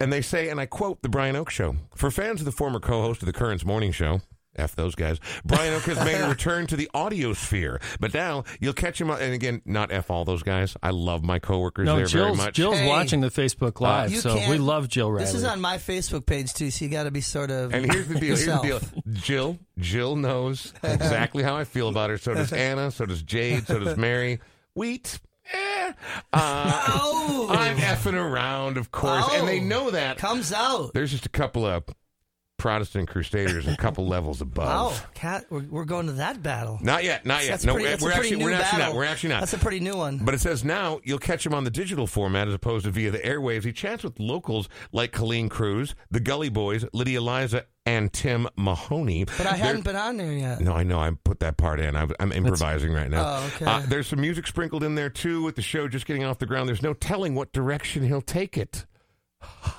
And 0.00 0.10
they 0.10 0.22
say, 0.22 0.48
and 0.48 0.58
I 0.58 0.64
quote 0.64 1.02
the 1.02 1.10
Brian 1.10 1.36
Oak 1.36 1.50
Show 1.50 1.76
For 1.94 2.10
fans 2.10 2.40
of 2.40 2.46
the 2.46 2.52
former 2.52 2.80
co 2.80 3.02
host 3.02 3.20
of 3.20 3.26
the 3.26 3.34
Current's 3.34 3.66
Morning 3.66 3.92
Show, 3.92 4.22
F 4.56 4.74
those 4.74 4.94
guys. 4.94 5.18
Brian 5.44 5.72
Oak 5.74 5.82
has 5.84 5.98
made 6.04 6.20
a 6.20 6.28
return 6.28 6.66
to 6.66 6.76
the 6.76 6.90
audio 6.92 7.32
sphere, 7.32 7.80
but 8.00 8.12
now 8.12 8.44
you'll 8.60 8.72
catch 8.72 9.00
him. 9.00 9.10
on- 9.10 9.20
And 9.20 9.32
again, 9.32 9.62
not 9.64 9.92
F 9.92 10.10
all 10.10 10.24
those 10.24 10.42
guys. 10.42 10.76
I 10.82 10.90
love 10.90 11.22
my 11.22 11.38
coworkers 11.38 11.86
No, 11.86 11.96
there 11.96 12.06
very 12.06 12.34
much. 12.34 12.54
Jill's 12.54 12.78
Hey. 12.78 12.88
watching 12.88 13.20
the 13.20 13.30
Facebook 13.30 13.80
Live, 13.80 14.10
You 14.10 14.18
so 14.20 14.34
we 14.50 14.58
love 14.58 14.88
Jill 14.88 15.10
Riley. 15.12 15.24
This 15.26 15.34
is 15.34 15.44
on 15.44 15.60
my 15.60 15.78
Facebook 15.78 16.26
page 16.26 16.52
too, 16.52 16.70
so 16.70 16.84
you 16.84 16.90
got 16.90 17.04
to 17.04 17.10
be 17.10 17.20
sort 17.20 17.50
of. 17.50 17.72
And 17.72 17.90
here's 17.90 18.08
the 18.08 18.14
deal. 18.18 18.36
Here's 18.36 18.46
the 18.46 18.58
deal. 18.62 18.80
Jill, 19.12 19.58
Jill 19.78 20.16
knows 20.16 20.72
exactly 20.82 21.42
how 21.42 21.56
I 21.56 21.64
feel 21.64 21.88
about 21.88 22.10
her. 22.10 22.18
So 22.18 22.34
does 22.34 22.52
Anna. 22.52 22.90
So 22.90 23.06
does 23.06 23.22
Jade. 23.22 23.66
So 23.66 23.78
does 23.78 23.96
Mary. 23.96 24.40
Wheat. 24.74 25.20
Eh. 25.52 25.92
Uh, 26.32 26.82
Oh, 27.02 27.48
I'm 27.50 27.76
effing 27.78 28.14
around, 28.14 28.76
of 28.78 28.90
course, 28.90 29.26
and 29.32 29.48
they 29.48 29.60
Oh. 29.60 29.64
know 29.64 29.90
that. 29.90 30.18
comes 30.18 30.52
out. 30.52 30.92
There's 30.94 31.10
just 31.10 31.26
a 31.26 31.30
couple 31.30 31.64
of 31.66 31.84
Protestant 32.60 33.08
crusaders, 33.08 33.66
a 33.66 33.74
couple 33.74 34.06
levels 34.06 34.42
above. 34.42 34.92
Oh, 34.92 35.06
cat, 35.14 35.46
we're, 35.48 35.64
we're 35.70 35.84
going 35.86 36.06
to 36.06 36.12
that 36.12 36.42
battle. 36.42 36.78
Not 36.82 37.04
yet. 37.04 37.24
Not 37.24 37.42
yet. 37.42 37.52
That's 37.52 37.64
no, 37.64 37.72
pretty, 37.72 38.04
we're 38.04 38.12
actually 38.12 38.36
we're 38.36 38.52
actually 38.52 38.80
not. 38.80 38.94
We're 38.94 39.04
actually 39.04 39.30
not. 39.30 39.40
That's 39.40 39.54
a 39.54 39.58
pretty 39.58 39.80
new 39.80 39.96
one. 39.96 40.18
But 40.18 40.34
it 40.34 40.40
says 40.40 40.62
now 40.62 41.00
you'll 41.02 41.18
catch 41.18 41.46
him 41.46 41.54
on 41.54 41.64
the 41.64 41.70
digital 41.70 42.06
format 42.06 42.48
as 42.48 42.54
opposed 42.54 42.84
to 42.84 42.90
via 42.90 43.10
the 43.10 43.18
airwaves. 43.18 43.64
He 43.64 43.72
chats 43.72 44.04
with 44.04 44.20
locals 44.20 44.68
like 44.92 45.10
Colleen 45.10 45.48
Cruz, 45.48 45.94
the 46.10 46.20
Gully 46.20 46.50
Boys, 46.50 46.84
Lydia 46.92 47.22
Liza, 47.22 47.64
and 47.86 48.12
Tim 48.12 48.46
Mahoney. 48.56 49.24
But 49.24 49.46
I 49.46 49.56
hadn't 49.56 49.84
been 49.84 49.96
on 49.96 50.18
there 50.18 50.32
yet. 50.32 50.60
No, 50.60 50.74
I 50.74 50.82
know. 50.82 51.00
I 51.00 51.12
put 51.24 51.40
that 51.40 51.56
part 51.56 51.80
in. 51.80 51.96
I'm, 51.96 52.10
I'm 52.20 52.30
improvising 52.30 52.92
right 52.92 53.08
now. 53.10 53.38
Oh, 53.38 53.50
okay. 53.54 53.64
Uh, 53.64 53.82
there's 53.88 54.06
some 54.06 54.20
music 54.20 54.46
sprinkled 54.46 54.84
in 54.84 54.96
there 54.96 55.08
too. 55.08 55.42
With 55.42 55.56
the 55.56 55.62
show 55.62 55.88
just 55.88 56.04
getting 56.04 56.24
off 56.24 56.38
the 56.38 56.46
ground, 56.46 56.68
there's 56.68 56.82
no 56.82 56.92
telling 56.92 57.34
what 57.34 57.52
direction 57.52 58.06
he'll 58.06 58.20
take 58.20 58.58
it. 58.58 58.84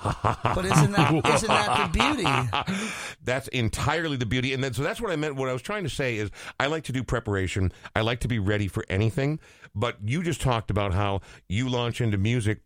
But 0.02 0.64
isn't 0.64 0.92
that 0.92 1.22
isn't 1.34 1.48
that 1.48 1.92
the 1.92 1.98
beauty? 1.98 2.84
That's 3.24 3.48
entirely 3.48 4.16
the 4.16 4.26
beauty. 4.26 4.52
And 4.52 4.62
then, 4.62 4.74
so 4.74 4.82
that's 4.82 5.00
what 5.00 5.10
I 5.12 5.16
meant. 5.16 5.36
What 5.36 5.48
I 5.48 5.52
was 5.52 5.62
trying 5.62 5.84
to 5.84 5.90
say 5.90 6.16
is 6.16 6.30
I 6.58 6.66
like 6.66 6.84
to 6.84 6.92
do 6.92 7.04
preparation. 7.04 7.72
I 7.94 8.00
like 8.00 8.20
to 8.20 8.28
be 8.28 8.38
ready 8.38 8.66
for 8.68 8.84
anything. 8.88 9.38
But 9.74 9.96
you 10.04 10.22
just 10.22 10.40
talked 10.40 10.70
about 10.70 10.92
how 10.92 11.20
you 11.48 11.68
launch 11.68 12.00
into 12.00 12.18
music. 12.18 12.60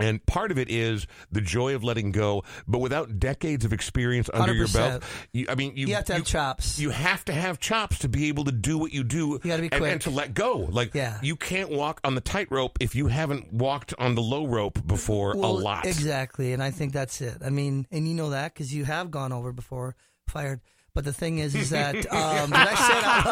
And 0.00 0.24
part 0.26 0.50
of 0.50 0.58
it 0.58 0.70
is 0.70 1.06
the 1.30 1.40
joy 1.40 1.74
of 1.74 1.84
letting 1.84 2.10
go, 2.12 2.44
but 2.66 2.78
without 2.78 3.18
decades 3.18 3.64
of 3.64 3.72
experience 3.72 4.30
under 4.32 4.54
your 4.54 4.66
100%. 4.66 4.72
belt, 4.74 5.02
you, 5.32 5.46
I 5.48 5.54
mean, 5.54 5.76
you, 5.76 5.88
You 5.88 5.94
have 5.94 6.04
to 6.06 6.14
have 6.14 6.24
chops. 6.24 6.78
You 6.78 6.90
have 6.90 7.24
to 7.26 7.32
have 7.32 7.58
chops 7.60 7.98
to 8.00 8.08
be 8.08 8.28
able 8.28 8.44
to 8.44 8.52
do 8.52 8.78
what 8.78 8.92
you 8.92 9.04
do. 9.04 9.38
You 9.42 9.50
gotta 9.50 9.62
be 9.62 9.68
and, 9.72 9.84
and 9.84 10.00
to 10.02 10.10
let 10.10 10.34
go. 10.34 10.68
Like 10.70 10.94
Yeah. 10.94 11.18
you 11.22 11.36
can't 11.36 11.70
walk 11.70 12.00
on 12.04 12.14
the 12.14 12.20
tightrope 12.20 12.78
if 12.80 12.94
you 12.94 13.08
haven't 13.08 13.52
walked 13.52 13.94
on 13.98 14.14
the 14.14 14.22
low 14.22 14.46
rope 14.46 14.86
before 14.86 15.36
Well, 15.36 15.50
a 15.50 15.58
lot. 15.58 15.86
Exactly, 15.86 16.52
and 16.52 16.62
I 16.62 16.70
think 16.70 16.92
that's 16.92 17.20
it. 17.20 17.38
I 17.44 17.50
mean, 17.50 17.86
and 17.90 18.08
you 18.08 18.14
know 18.14 18.30
that 18.30 18.54
because 18.54 18.72
you 18.74 18.84
have 18.84 19.10
gone 19.10 19.32
over 19.32 19.52
before, 19.52 19.96
fired. 20.26 20.60
But 20.92 21.04
the 21.04 21.12
thing 21.12 21.38
is, 21.38 21.54
is 21.54 21.70
that 21.76 21.94
um, 22.12 22.50
did 22.50 22.56
I 22.58 22.74
say 22.74 22.98
it 22.98 23.04
out 23.04 23.26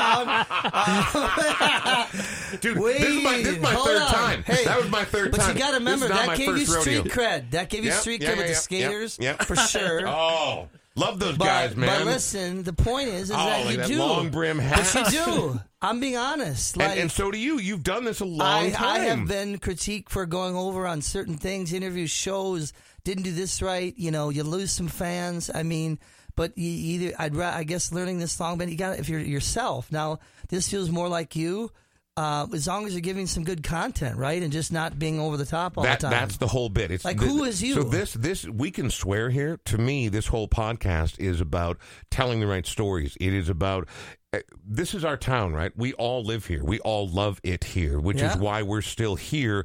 loud? 2.53 2.59
Dude, 2.61 2.77
this 2.77 3.03
is 3.03 3.23
my, 3.25 3.37
this 3.39 3.47
is 3.49 3.59
my 3.61 3.75
third 3.75 4.03
on. 4.03 4.09
time. 4.13 4.43
Hey, 4.45 4.65
that 4.65 4.79
was 4.81 4.91
my 4.91 5.05
third 5.05 5.31
But 5.33 5.41
time. 5.41 5.55
you 5.55 5.59
got 5.63 5.71
to 5.73 5.79
remember 5.79 6.09
that 6.09 6.37
gave 6.37 6.57
you 6.57 6.67
street 6.67 6.99
rodeo. 6.99 7.13
cred. 7.13 7.51
That 7.51 7.69
gave 7.69 7.85
you 7.85 7.91
Yep, 7.91 8.01
street 8.01 8.23
yeah, 8.23 8.29
cred 8.29 8.33
yeah, 8.37 8.39
with 8.39 8.49
the 8.49 8.55
skaters 8.55 9.19
yep, 9.21 9.39
yep. 9.39 9.47
for 9.49 9.57
sure. 9.69 10.07
Oh, 10.07 10.69
love 10.95 11.19
those 11.19 11.37
But, 11.37 11.45
guys, 11.47 11.77
man. 11.77 11.89
but 12.05 12.07
listen, 12.07 12.63
the 12.63 12.73
point 12.73 13.09
is, 13.09 13.25
is 13.25 13.31
Oh, 13.33 13.37
that 13.39 13.65
like 13.67 13.71
you 13.73 13.77
that 13.79 13.89
do. 13.89 13.99
long 13.99 14.31
brim 14.31 14.59
hat. 14.59 14.91
But 14.95 15.13
you 15.13 15.25
do. 15.25 15.61
I'm 15.83 16.01
being 16.01 16.17
honest. 16.17 16.77
Like, 16.77 16.91
and, 16.91 17.01
and 17.01 17.13
so 17.13 17.31
do 17.31 17.39
you. 17.39 17.59
You've 17.59 17.85
done 17.85 18.05
this 18.05 18.21
a 18.21 18.25
long 18.25 18.67
I, 18.67 18.71
time. 18.71 18.89
I 18.89 18.99
have 19.01 19.29
been 19.29 19.59
critiqued 19.59 20.09
for 20.09 20.27
going 20.27 20.57
over 20.57 20.87
on 20.87 21.03
certain 21.03 21.37
things, 21.37 21.73
interviews, 21.73 22.11
shows, 22.11 22.73
didn't 23.05 23.23
do 23.25 23.33
this 23.33 23.63
right. 23.63 23.95
You 23.97 24.11
know, 24.11 24.29
you 24.31 24.43
lose 24.43 24.71
some 24.73 24.89
fans. 24.89 25.51
I 25.55 25.63
mean, 25.63 25.99
but 26.39 26.57
you 26.57 26.71
either 26.71 27.15
I'd 27.19 27.39
I 27.39 27.65
guess 27.65 27.93
learning 27.93 28.19
this 28.19 28.33
song, 28.33 28.57
but 28.57 28.69
you 28.69 28.77
got 28.77 28.99
if 28.99 29.11
you're 29.11 29.21
yourself 29.21 29.93
now. 29.93 30.21
This 30.49 30.69
feels 30.71 30.89
more 30.89 31.09
like 31.09 31.37
you. 31.37 31.71
Uh, 32.17 32.49
as 32.53 32.67
long 32.67 32.85
as 32.85 32.95
you're 32.95 33.01
giving 33.01 33.29
some 33.29 33.45
good 33.45 33.63
content, 33.63 34.17
right, 34.17 34.43
and 34.43 34.53
just 34.53 34.73
not 34.73 34.99
being 34.99 35.21
over 35.21 35.37
the 35.37 35.47
top 35.47 35.79
all 35.79 35.85
that, 35.85 36.01
the 36.01 36.09
time. 36.09 36.11
That's 36.11 36.37
the 36.39 36.49
whole 36.49 36.69
bit. 36.69 36.91
It's 36.91 37.05
Like, 37.05 37.21
thi- 37.21 37.27
who 37.27 37.45
is 37.45 37.63
you? 37.63 37.75
So 37.75 37.85
this 37.85 38.15
this 38.15 38.45
we 38.45 38.73
can 38.73 38.91
swear 38.91 39.31
here. 39.31 39.61
To 39.67 39.79
me, 39.79 40.09
this 40.09 40.27
whole 40.27 40.49
podcast 40.49 41.21
is 41.21 41.41
about 41.41 41.79
telling 42.11 42.41
the 42.41 42.49
right 42.49 42.67
stories. 42.67 43.17
It 43.21 43.33
is 43.33 43.49
about 43.49 43.87
uh, 44.33 44.41
this 44.67 44.95
is 44.95 45.05
our 45.05 45.17
town, 45.17 45.53
right? 45.53 45.71
We 45.77 45.93
all 45.93 46.25
live 46.25 46.47
here. 46.47 46.65
We 46.65 46.81
all 46.81 47.09
love 47.09 47.41
it 47.45 47.63
here, 47.63 48.01
which 48.01 48.21
is 48.21 48.37
why 48.37 48.63
we're 48.63 48.83
still 48.83 49.15
here. 49.15 49.65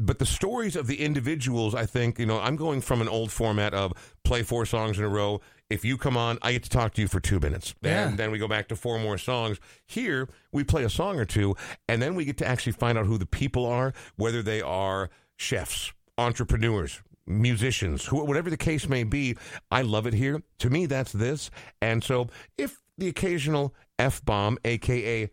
But 0.00 0.20
the 0.20 0.26
stories 0.26 0.76
of 0.76 0.86
the 0.86 1.00
individuals, 1.00 1.74
I 1.74 1.84
think, 1.84 2.18
you 2.20 2.26
know, 2.26 2.38
I'm 2.38 2.54
going 2.54 2.80
from 2.80 3.00
an 3.00 3.08
old 3.08 3.32
format 3.32 3.74
of 3.74 3.92
play 4.22 4.44
four 4.44 4.64
songs 4.64 4.98
in 4.98 5.04
a 5.04 5.08
row. 5.08 5.40
If 5.70 5.84
you 5.84 5.98
come 5.98 6.16
on, 6.16 6.38
I 6.40 6.52
get 6.52 6.62
to 6.62 6.70
talk 6.70 6.94
to 6.94 7.02
you 7.02 7.08
for 7.08 7.18
two 7.18 7.40
minutes. 7.40 7.74
Yeah. 7.82 8.08
And 8.08 8.16
then 8.16 8.30
we 8.30 8.38
go 8.38 8.46
back 8.46 8.68
to 8.68 8.76
four 8.76 8.98
more 9.00 9.18
songs. 9.18 9.58
Here, 9.86 10.28
we 10.52 10.62
play 10.62 10.84
a 10.84 10.88
song 10.88 11.18
or 11.18 11.24
two, 11.24 11.56
and 11.88 12.00
then 12.00 12.14
we 12.14 12.24
get 12.24 12.38
to 12.38 12.46
actually 12.46 12.72
find 12.72 12.96
out 12.96 13.06
who 13.06 13.18
the 13.18 13.26
people 13.26 13.66
are, 13.66 13.92
whether 14.16 14.40
they 14.40 14.62
are 14.62 15.10
chefs, 15.36 15.92
entrepreneurs, 16.16 17.02
musicians, 17.26 18.06
who, 18.06 18.24
whatever 18.24 18.50
the 18.50 18.56
case 18.56 18.88
may 18.88 19.02
be. 19.02 19.36
I 19.70 19.82
love 19.82 20.06
it 20.06 20.14
here. 20.14 20.42
To 20.60 20.70
me, 20.70 20.86
that's 20.86 21.12
this. 21.12 21.50
And 21.82 22.02
so 22.02 22.28
if 22.56 22.80
the 22.96 23.08
occasional 23.08 23.74
F 23.98 24.24
bomb, 24.24 24.58
aka 24.64 25.28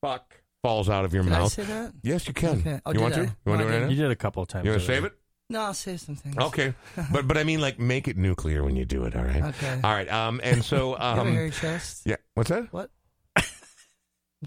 fuck, 0.00 0.40
falls 0.66 0.88
out 0.88 1.04
of 1.04 1.14
your 1.14 1.22
Did 1.22 1.32
I 1.32 1.38
mouth. 1.38 1.52
say 1.52 1.62
that? 1.62 1.92
Yes, 2.02 2.26
you 2.26 2.34
can. 2.34 2.58
Okay. 2.58 2.80
Oh, 2.84 2.92
you 2.92 3.00
want 3.00 3.14
I? 3.14 3.16
to? 3.18 3.22
You 3.22 3.28
want 3.28 3.36
to 3.46 3.52
I 3.52 3.56
do 3.56 3.62
it 3.62 3.64
right 3.64 3.70
didn't. 3.72 3.82
now? 3.82 3.90
You 3.90 3.96
did 4.02 4.10
a 4.10 4.16
couple 4.16 4.42
of 4.42 4.48
times. 4.48 4.64
You 4.64 4.72
want 4.72 4.82
to 4.82 4.86
already. 4.92 5.02
save 5.02 5.12
it? 5.12 5.18
No, 5.48 5.60
I'll 5.60 5.74
say 5.74 5.96
some 5.96 6.16
things. 6.16 6.36
Okay, 6.36 6.74
but 7.12 7.28
but 7.28 7.36
I 7.38 7.44
mean, 7.44 7.60
like, 7.60 7.78
make 7.78 8.08
it 8.08 8.16
nuclear 8.16 8.64
when 8.64 8.74
you 8.74 8.84
do 8.84 9.04
it. 9.04 9.14
All 9.14 9.22
right. 9.22 9.44
Okay. 9.44 9.80
All 9.84 9.92
right. 9.92 10.10
Um, 10.10 10.40
and 10.42 10.64
so 10.64 10.90
you 10.90 10.96
have 11.00 11.18
a 11.18 11.20
um, 11.20 11.32
hairy 11.32 11.52
chest? 11.52 12.02
yeah. 12.04 12.16
What's 12.34 12.50
that? 12.50 12.72
What? 12.72 12.90
I'm 13.36 13.44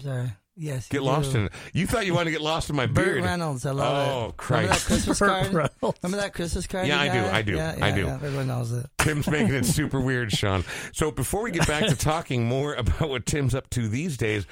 sorry. 0.02 0.32
Yes. 0.62 0.88
Get 0.88 0.98
you 0.98 1.04
lost 1.06 1.32
do. 1.32 1.38
in 1.38 1.44
it. 1.46 1.52
You 1.72 1.86
thought 1.86 2.04
you 2.04 2.12
wanted 2.12 2.26
to 2.26 2.30
get 2.32 2.42
lost 2.42 2.68
in 2.68 2.76
my 2.76 2.84
Burt 2.84 3.04
beard. 3.06 3.24
Reynolds. 3.24 3.64
I 3.64 3.70
love 3.70 4.08
it. 4.08 4.10
Oh, 4.12 4.34
Christ. 4.36 4.60
Remember 4.60 4.74
that 4.74 4.84
Christmas 4.86 5.18
card? 5.18 5.52
Reynolds. 5.54 5.98
Remember 6.02 6.22
that 6.22 6.34
Christmas 6.34 6.66
card? 6.66 6.86
Yeah, 6.86 7.00
I 7.00 7.08
do. 7.08 7.18
I 7.18 7.42
do, 7.42 7.56
Yeah, 7.56 7.78
I 7.80 7.90
do. 7.92 8.02
yeah, 8.02 8.14
Everyone 8.16 8.46
knows 8.48 8.70
it. 8.72 8.86
Tim's 8.98 9.26
making 9.26 9.54
it 9.54 9.64
super 9.66 9.98
weird, 10.00 10.30
Sean. 10.32 10.62
So 10.92 11.10
before 11.10 11.42
we 11.42 11.50
get 11.50 11.66
back 11.66 11.86
to 11.88 11.96
talking 11.96 12.44
more 12.44 12.74
about 12.74 13.08
what 13.08 13.24
Tim's 13.24 13.54
up 13.54 13.70
to 13.70 13.88
these 13.88 14.18
days, 14.18 14.46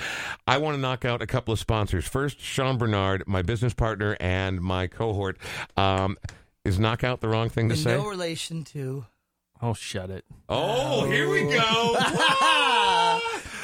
I 0.46 0.56
want 0.56 0.76
to 0.76 0.80
knock 0.80 1.04
out 1.04 1.20
a 1.20 1.26
couple 1.26 1.52
of 1.52 1.58
sponsors. 1.58 2.06
First, 2.08 2.40
Sean 2.40 2.78
Bernard, 2.78 3.24
my 3.26 3.42
business 3.42 3.74
partner 3.74 4.16
and 4.18 4.62
my 4.62 4.86
cohort. 4.86 5.36
Um, 5.76 6.16
is 6.64 6.78
knockout 6.78 7.20
the 7.20 7.28
wrong 7.28 7.50
thing 7.50 7.68
to 7.68 7.74
In 7.74 7.80
say? 7.82 7.96
no 7.96 8.06
relation 8.08 8.64
to. 8.64 9.04
Oh, 9.60 9.74
shut 9.74 10.08
it. 10.08 10.24
oh, 10.48 11.04
here 11.04 11.28
we 11.28 11.42
go. 11.52 11.96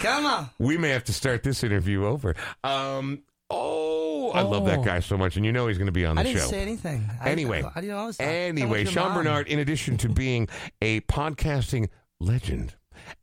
Come 0.05 0.27
on. 0.27 0.51
we 0.59 0.77
may 0.77 0.91
have 0.91 1.05
to 1.05 1.13
start 1.13 1.43
this 1.43 1.65
interview 1.65 2.05
over. 2.05 2.35
Um, 2.63 3.23
oh, 3.51 4.31
I 4.33 4.43
love 4.43 4.67
that 4.67 4.81
Oh. 4.81 4.85
guy 4.85 5.01
so 5.01 5.17
much, 5.17 5.37
and 5.37 5.45
you 5.47 5.53
know 5.53 5.67
he's 5.67 5.79
going 5.79 5.87
to 5.87 5.93
be 5.93 6.05
on 6.05 6.17
the 6.17 6.21
I 6.21 6.25
didn't 6.25 6.41
show. 6.43 6.47
say 6.49 6.61
anything. 6.63 7.09
I- 7.21 7.31
Anyway, 7.31 7.63
how 7.63 7.81
do 7.81 7.87
you 7.87 7.93
know? 7.93 7.99
I 7.99 8.07
was 8.07 8.21
Anyway, 8.21 8.85
Sean? 8.85 9.15
Bernard, 9.15 9.49
in 9.49 9.59
addition 9.59 9.97
to 9.99 10.09
being 10.09 10.49
a 10.83 11.01
podcasting 11.03 11.89
legend 12.21 12.75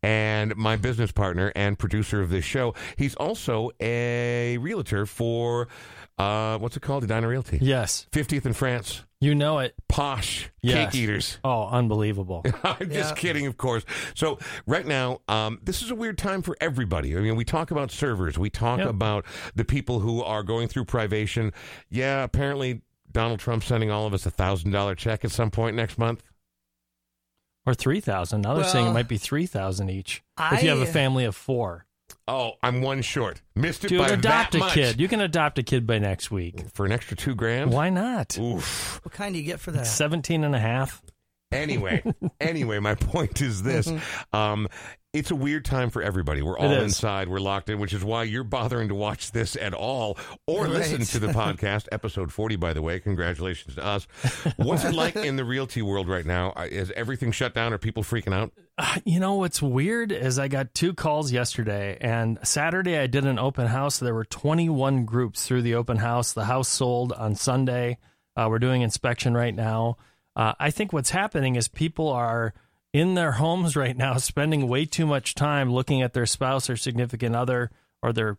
and 0.04 0.56
my 0.56 0.76
business 0.76 1.12
partner 1.12 1.52
and 1.56 1.78
producer 1.80 2.22
of 2.22 2.30
this 2.30 2.46
show, 2.46 2.74
he's 2.98 3.16
also 3.16 3.72
a 3.80 4.58
realtor 4.60 5.06
for 5.06 5.68
uh, 6.22 6.58
what's 6.60 6.78
it 6.78 6.82
called? 6.82 7.04
Edina 7.04 7.28
Realty. 7.28 7.60
Yes, 7.62 8.08
50th 8.12 8.46
in 8.46 8.54
France. 8.54 9.04
you 9.20 9.36
know 9.36 9.60
it. 9.60 9.76
Posh 9.88 10.50
Yes. 10.62 10.92
cake 10.94 11.02
eaters. 11.02 11.38
Oh, 11.44 11.68
unbelievable. 11.68 12.44
I'm 12.64 12.90
just 12.90 13.12
Yeah. 13.12 13.16
kidding, 13.16 13.46
of 13.48 13.56
course. 13.58 13.84
So 14.16 14.40
right 14.66 14.86
now, 14.86 15.22
um, 15.28 15.60
this 15.64 15.82
is 15.82 15.92
a 15.92 15.96
weird 15.96 16.18
time 16.18 16.42
for 16.42 16.58
everybody. 16.60 17.16
I 17.16 17.22
mean, 17.22 17.36
we 17.36 17.46
talk 17.46 17.70
about 17.72 17.92
servers, 17.92 18.38
we 18.40 18.50
talk 18.50 18.80
Yep. 18.80 18.88
about 18.90 19.26
the 19.56 19.64
people 19.66 20.00
who 20.00 20.24
are 20.24 20.42
going 20.44 20.68
through 20.68 20.86
privation. 20.86 21.54
Yeah, 21.90 22.24
apparently 22.24 22.82
Donald 23.12 23.40
Trump's 23.40 23.66
sending 23.68 23.92
all 23.92 24.08
of 24.08 24.14
us 24.14 24.26
a 24.26 24.32
thousand 24.32 24.72
dollar 24.72 24.96
check 24.96 25.24
at 25.26 25.32
some 25.32 25.52
point 25.52 25.76
next 25.76 25.98
month. 25.98 26.24
or 27.66 27.76
3000 27.76 28.42
Now 28.42 28.56
they're 28.56 28.64
saying 28.64 28.88
it 28.88 28.92
might 28.94 29.08
be 29.08 29.18
3000 29.20 29.90
each 29.90 30.24
if 30.52 30.64
you 30.64 30.70
have 30.70 30.80
a 30.80 30.86
family 30.88 31.26
of 31.26 31.36
four. 31.36 31.86
Oh, 32.28 32.54
I'm 32.64 32.82
one 32.82 33.02
short. 33.02 33.42
Missed 33.56 33.86
it 33.86 33.90
Dude, 33.90 34.00
by 34.00 34.08
adopt 34.10 34.52
that 34.52 34.56
a 34.56 34.60
much. 34.60 34.74
kid. 34.74 35.00
You 35.02 35.08
can 35.08 35.22
adopt 35.22 35.58
a 35.58 35.64
kid 35.64 35.86
by 35.88 36.00
next 36.00 36.32
week. 36.32 36.64
for 36.74 36.86
an 36.86 36.92
extra 36.92 37.18
two 37.18 37.36
grand. 37.36 37.72
Why 37.72 37.90
not? 37.90 38.38
Oof. 38.38 39.00
What 39.04 39.14
kind 39.14 39.34
do 39.34 39.40
you 39.40 39.46
get 39.46 39.60
for 39.60 39.72
that? 39.72 39.86
17 39.88 40.44
and 40.44 40.56
a 40.56 40.60
half. 40.60 41.02
Anyway, 41.52 42.04
anyway, 42.40 42.80
my 42.80 42.96
point 42.96 43.42
is 43.42 43.64
this: 43.64 43.92
um, 44.34 44.68
it's 45.14 45.30
a 45.32 45.36
weird 45.36 45.66
time 45.66 45.90
for 45.90 46.02
everybody. 46.02 46.42
We're 46.42 46.58
all 46.58 46.72
inside. 46.72 47.28
We're 47.28 47.40
locked 47.40 47.70
in, 47.70 47.80
which 47.80 47.92
is 47.94 48.04
why 48.04 48.24
you're 48.24 48.46
bothering 48.46 48.88
to 48.88 48.96
watch 48.96 49.32
this 49.34 49.58
at 49.58 49.74
all 49.74 50.18
or 50.48 50.64
Right. 50.64 50.72
listen 50.72 51.02
to 51.02 51.20
the 51.20 51.28
podcast. 51.34 51.88
Episode 51.92 52.32
forty, 52.32 52.56
by 52.56 52.72
the 52.74 52.82
way. 52.82 53.00
Congratulations 53.00 53.76
to 53.76 53.86
us. 53.86 54.08
What's 54.56 54.86
it 54.86 54.94
like 54.94 55.16
in 55.18 55.36
the 55.36 55.44
realty 55.44 55.82
world 55.82 56.08
right 56.08 56.26
now? 56.26 56.52
Uh, 56.56 56.68
Is 56.72 56.92
everything 56.92 57.32
shut 57.34 57.54
down? 57.54 57.74
Are 57.74 57.78
people 57.78 58.04
freaking 58.04 58.34
out? 58.34 58.54
Uh, 58.78 58.96
You 59.04 59.20
know 59.20 59.36
what's 59.36 59.62
weird 59.62 60.14
is 60.14 60.40
I 60.40 60.48
got 60.48 60.74
two 60.74 60.94
calls 60.94 61.32
yesterday, 61.34 61.98
and 62.00 62.40
Saturday 62.44 62.98
I 62.98 63.08
did 63.08 63.26
an 63.26 63.38
open 63.38 63.68
house. 63.68 64.00
There 64.00 64.14
were 64.16 64.24
21 64.26 65.04
groups 65.06 65.46
through 65.46 65.64
the 65.64 65.76
open 65.76 65.98
house. 65.98 66.32
The 66.32 66.46
house 66.46 66.70
sold 66.70 67.12
on 67.12 67.36
Sunday. 67.36 67.98
Uh, 68.38 68.48
we're 68.50 68.60
doing 68.60 68.82
inspection 68.82 69.34
right 69.34 69.54
now. 69.54 69.98
Uh, 70.36 70.54
I 70.60 70.72
think 70.72 70.94
what's 70.94 71.10
happening 71.10 71.56
is 71.56 71.68
people 71.68 72.10
are 72.10 72.54
in 72.94 73.16
their 73.16 73.34
homes 73.34 73.76
right 73.76 73.96
now, 73.96 74.18
spending 74.18 74.68
way 74.68 74.86
too 74.86 75.06
much 75.06 75.36
time 75.36 75.72
looking 75.72 76.02
at 76.02 76.14
their 76.14 76.26
spouse 76.26 76.70
or 76.70 76.78
significant 76.78 77.36
other 77.36 77.72
or 78.02 78.14
their 78.14 78.38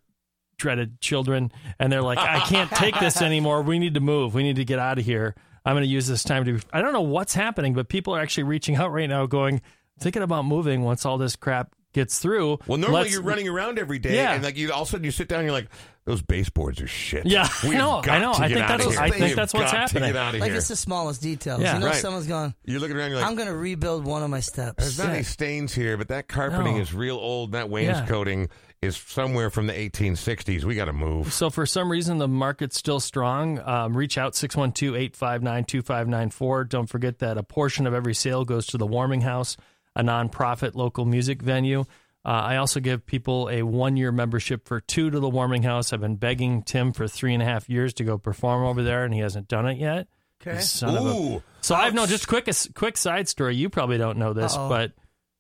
dreaded 0.59 1.01
children, 1.01 1.53
and 1.79 1.93
they're 1.93 2.03
like, 2.03 2.19
"I 2.19 2.41
can't 2.41 2.71
take 2.71 2.99
this 3.01 3.21
anymore. 3.23 3.63
We 3.63 3.79
need 3.79 3.95
to 3.95 4.01
move. 4.01 4.35
We 4.35 4.43
need 4.43 4.57
to 4.57 4.65
get 4.65 4.79
out 4.79 4.99
of 4.99 5.05
here." 5.05 5.35
I'm 5.65 5.75
going 5.75 5.85
to 5.85 5.89
use 5.89 6.09
this 6.09 6.25
time 6.25 6.45
to. 6.45 6.61
I 6.73 6.83
don't 6.83 6.93
know 6.93 7.03
what's 7.03 7.35
happening, 7.35 7.75
but 7.75 7.89
people 7.89 8.15
are 8.15 8.21
actually 8.21 8.45
reaching 8.45 8.77
out 8.77 8.93
right 8.93 9.09
now, 9.09 9.27
going, 9.27 9.63
thinking 10.01 10.23
about 10.23 10.45
moving 10.45 10.83
once 10.83 11.07
all 11.07 11.19
this 11.19 11.37
crap 11.37 11.75
gets 11.93 12.19
through. 12.19 12.59
Well, 12.67 12.79
normally 12.79 13.03
Let's- 13.03 13.13
you're 13.13 13.23
running 13.23 13.49
around 13.49 13.79
every 13.79 13.99
day, 13.99 14.17
Yeah. 14.17 14.33
and 14.33 14.43
like 14.45 14.57
you, 14.57 14.73
all 14.73 14.83
of 14.83 14.89
a 14.89 14.91
sudden 14.91 15.05
you 15.05 15.11
sit 15.11 15.29
down, 15.29 15.41
and 15.41 15.47
you're 15.47 15.55
like, 15.55 15.69
"Those 16.05 16.23
baseboards 16.23 16.81
are 16.81 16.87
shit." 16.87 17.27
Yeah, 17.27 17.49
we 17.65 17.77
I 17.77 17.79
know, 17.79 17.97
have 17.97 18.05
got 18.05 18.17
I 18.17 18.21
know. 18.21 18.33
to 18.35 18.43
I 18.43 18.49
get 18.49 18.55
think 18.55 18.65
out 18.65 18.69
that's 18.79 18.87
of 18.87 18.93
here. 18.93 19.01
I 19.03 19.11
think 19.11 19.35
that's 19.37 19.55
what's 19.55 19.71
happening. 19.71 20.03
To 20.05 20.09
get 20.09 20.17
out 20.17 20.35
of 20.35 20.41
Like 20.41 20.53
it's 20.53 20.69
the 20.69 20.77
smallest 20.77 21.23
details. 21.23 21.61
Yeah. 21.61 21.75
you 21.75 21.81
know, 21.81 21.87
Right. 21.87 21.97
someone's 21.97 22.27
going. 22.27 22.55
You're 22.65 22.81
looking 22.81 22.97
around, 22.97 23.11
you're 23.11 23.21
like, 23.21 23.29
I'm 23.29 23.35
going 23.37 23.49
to 23.49 23.57
rebuild 23.57 24.05
one 24.05 24.23
of 24.23 24.31
my 24.31 24.41
steps. 24.41 24.77
There's 24.79 24.99
not 24.99 25.11
any 25.11 25.23
stains 25.23 25.75
here, 25.75 25.97
but 25.97 26.09
that 26.09 26.29
carpeting 26.29 26.77
No. 26.77 26.83
is 26.83 26.93
real 26.95 27.17
old. 27.17 27.53
That 27.53 27.69
wainscoting 27.71 28.49
is 28.81 28.97
somewhere 28.97 29.49
from 29.49 29.69
the 29.69 29.79
1860s. 29.79 30.65
We 30.65 30.75
got 30.75 30.87
to 30.87 30.93
move. 30.93 31.33
So 31.33 31.51
for 31.51 31.67
some 31.67 31.89
reason 31.93 32.19
the 32.19 32.27
market's 32.27 32.77
still 32.77 32.99
strong. 32.99 33.61
Um, 33.61 33.97
reach 33.97 34.19
out 34.19 34.35
612-859-2594. 34.35 36.69
Don't 36.69 36.87
forget 36.89 37.19
that 37.21 37.39
a 37.39 37.43
portion 37.43 37.87
of 37.87 37.95
every 37.95 38.15
sale 38.15 38.45
goes 38.45 38.67
to 38.69 38.79
the 38.79 38.87
Warming 38.87 39.23
House, 39.23 39.57
a 39.97 40.03
nonprofit 40.03 40.75
local 40.75 41.05
music 41.05 41.43
venue. 41.43 41.81
Uh, 42.25 42.29
I 42.29 42.57
also 42.57 42.79
give 42.79 43.05
people 43.05 43.49
a 43.51 43.63
one-year 43.63 44.13
membership 44.13 44.69
for 44.69 44.81
two 44.81 45.11
to 45.11 45.19
the 45.19 45.29
Warming 45.29 45.65
House. 45.65 45.93
I've 45.93 46.01
been 46.01 46.17
begging 46.17 46.63
Tim 46.63 46.93
for 46.93 47.09
three 47.09 47.35
and 47.35 47.43
a 47.43 47.47
half 47.47 47.69
years 47.69 47.93
to 47.95 48.05
go 48.05 48.17
perform 48.17 48.65
over 48.65 48.83
there, 48.83 49.05
and 49.05 49.13
he 49.13 49.19
hasn't 49.21 49.49
done 49.49 49.67
it 49.67 49.77
yet. 49.79 50.07
Okay. 50.41 50.61
Son 50.61 50.97
of 50.97 51.05
a- 51.07 51.09
Ooh. 51.11 51.43
So 51.61 51.75
I've 51.75 51.95
no 51.95 52.07
just 52.07 52.29
quick 52.29 52.47
a 52.49 52.53
quick 52.75 52.97
side 52.97 53.29
story. 53.29 53.57
You 53.57 53.69
probably 53.69 53.99
don't 53.99 54.19
know 54.19 54.33
this, 54.33 54.55
Uh-oh. 54.57 54.69
but 54.69 54.93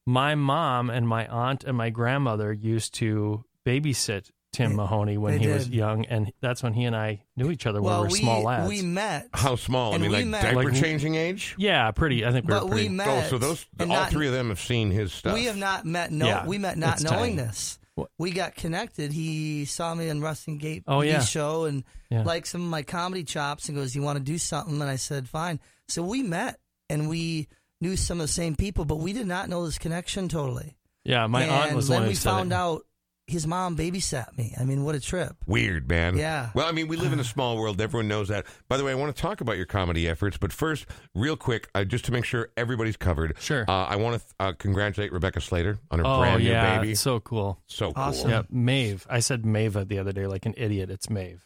my 0.06 0.34
mom 0.34 0.90
and 0.90 1.06
my 1.06 1.26
aunt 1.28 1.62
and 1.64 1.76
my 1.76 1.90
grandmother 1.90 2.52
used 2.52 2.94
to 2.94 3.44
babysit 3.64 4.30
Tim 4.52 4.76
Mahoney 4.76 5.16
when 5.16 5.38
they 5.38 5.46
he 5.46 5.48
was 5.48 5.68
young, 5.68 6.04
and 6.06 6.30
that's 6.40 6.62
when 6.62 6.74
he 6.74 6.84
and 6.84 6.94
I 6.94 7.22
knew 7.36 7.50
each 7.50 7.66
other 7.66 7.80
when 7.80 7.90
well, 7.92 8.02
we 8.02 8.08
were 8.08 8.12
we 8.12 8.18
small 8.20 8.42
lads. 8.42 8.68
we 8.68 8.82
met, 8.82 9.28
How 9.32 9.56
small? 9.56 9.94
I 9.94 9.98
mean, 9.98 10.12
like 10.12 10.26
met- 10.26 10.42
diaper 10.42 10.64
Like- 10.70 10.74
changing 10.80 11.14
age? 11.14 11.54
yeah, 11.58 11.90
pretty. 11.90 12.24
I 12.26 12.32
think 12.32 12.46
we 12.46 12.50
but 12.52 12.64
were 12.64 12.70
pretty. 12.70 12.88
We 12.88 12.94
met, 12.94 13.08
oh, 13.08 13.28
so 13.30 13.38
those 13.38 13.64
all 13.80 13.86
not, 13.86 14.10
three 14.10 14.26
of 14.26 14.32
them 14.34 14.50
have 14.50 14.60
seen 14.60 14.90
his 14.90 15.12
stuff. 15.12 15.34
We 15.34 15.44
have 15.46 15.56
not 15.56 15.86
met. 15.86 16.12
No, 16.12 16.26
Yeah, 16.26 16.46
we 16.46 16.58
met 16.58 16.76
not 16.76 17.02
knowing 17.02 17.36
tiny. 17.36 17.48
this. 17.48 17.78
What? 17.94 18.10
We 18.18 18.30
got 18.30 18.54
connected. 18.54 19.12
He 19.12 19.64
saw 19.64 19.94
me 19.94 20.08
on 20.10 20.20
Rusting 20.20 20.58
Gate 20.58 20.82
Oh, 20.86 21.00
yeah. 21.02 21.20
show 21.20 21.64
and 21.64 21.84
Yeah. 22.10 22.22
liked 22.22 22.46
some 22.46 22.62
of 22.62 22.68
my 22.68 22.82
comedy 22.82 23.24
chops 23.24 23.68
and 23.68 23.76
goes, 23.76 23.94
"You 23.94 24.02
want 24.02 24.18
to 24.18 24.24
do 24.24 24.38
something?" 24.38 24.80
And 24.80 24.90
I 24.90 24.96
said, 24.96 25.28
"Fine." 25.28 25.60
So 25.88 26.02
we 26.02 26.22
met 26.22 26.58
and 26.88 27.08
we 27.08 27.48
knew 27.80 27.96
some 27.96 28.20
of 28.20 28.26
the 28.26 28.32
same 28.32 28.54
people, 28.54 28.84
but 28.84 28.96
we 28.96 29.12
did 29.12 29.26
not 29.26 29.48
know 29.48 29.64
this 29.66 29.76
connection 29.78 30.28
totally. 30.28 30.76
Yeah, 31.04 31.26
my 31.26 31.42
and 31.42 31.50
aunt 31.50 31.74
was 31.74 31.88
the 31.88 31.94
then 31.94 32.06
we 32.08 32.14
found 32.14 32.52
it. 32.52 32.54
out 32.54 32.86
his 33.32 33.46
mom 33.46 33.76
babysat 33.76 34.36
me. 34.38 34.54
I 34.60 34.64
mean, 34.64 34.84
what 34.84 34.94
a 34.94 35.00
trip! 35.00 35.34
Weird, 35.46 35.88
man. 35.88 36.16
Yeah. 36.16 36.50
Well, 36.54 36.66
I 36.68 36.72
mean, 36.72 36.86
we 36.88 36.96
live 36.96 37.12
in 37.12 37.18
a 37.20 37.24
small 37.34 37.56
world. 37.58 37.80
Everyone 37.80 38.06
knows 38.08 38.28
that. 38.28 38.46
By 38.68 38.76
the 38.76 38.84
way, 38.84 38.92
I 38.92 38.94
want 38.94 39.14
to 39.16 39.20
talk 39.20 39.40
about 39.40 39.56
your 39.56 39.66
comedy 39.66 40.08
efforts, 40.08 40.36
but 40.36 40.52
first, 40.52 40.86
real 41.14 41.36
quick, 41.36 41.68
uh, 41.74 41.84
just 41.84 42.04
to 42.04 42.12
make 42.12 42.24
sure 42.24 42.50
everybody's 42.56 42.96
covered. 42.96 43.34
Sure. 43.40 43.64
Uh, 43.68 43.72
I 43.86 43.96
want 43.96 44.20
to 44.20 44.34
uh, 44.38 44.52
congratulate 44.52 45.12
Rebecca 45.12 45.40
Slater 45.40 45.78
on 45.90 45.98
her 45.98 46.06
Oh 46.06 46.18
brand 46.18 46.42
yeah, 46.42 46.74
new 46.74 46.80
baby. 46.80 46.92
it's 46.92 47.00
so 47.00 47.18
cool. 47.20 47.58
So 47.66 47.92
cool. 47.92 48.02
Awesome. 48.04 48.30
Yeah, 48.30 48.42
Maeve. 48.50 49.06
I 49.10 49.20
said 49.20 49.42
Mava 49.42 49.88
the 49.88 49.98
other 49.98 50.12
day 50.12 50.26
like 50.26 50.46
an 50.46 50.54
idiot. 50.56 50.90
It's 50.90 51.10
Maeve. 51.10 51.44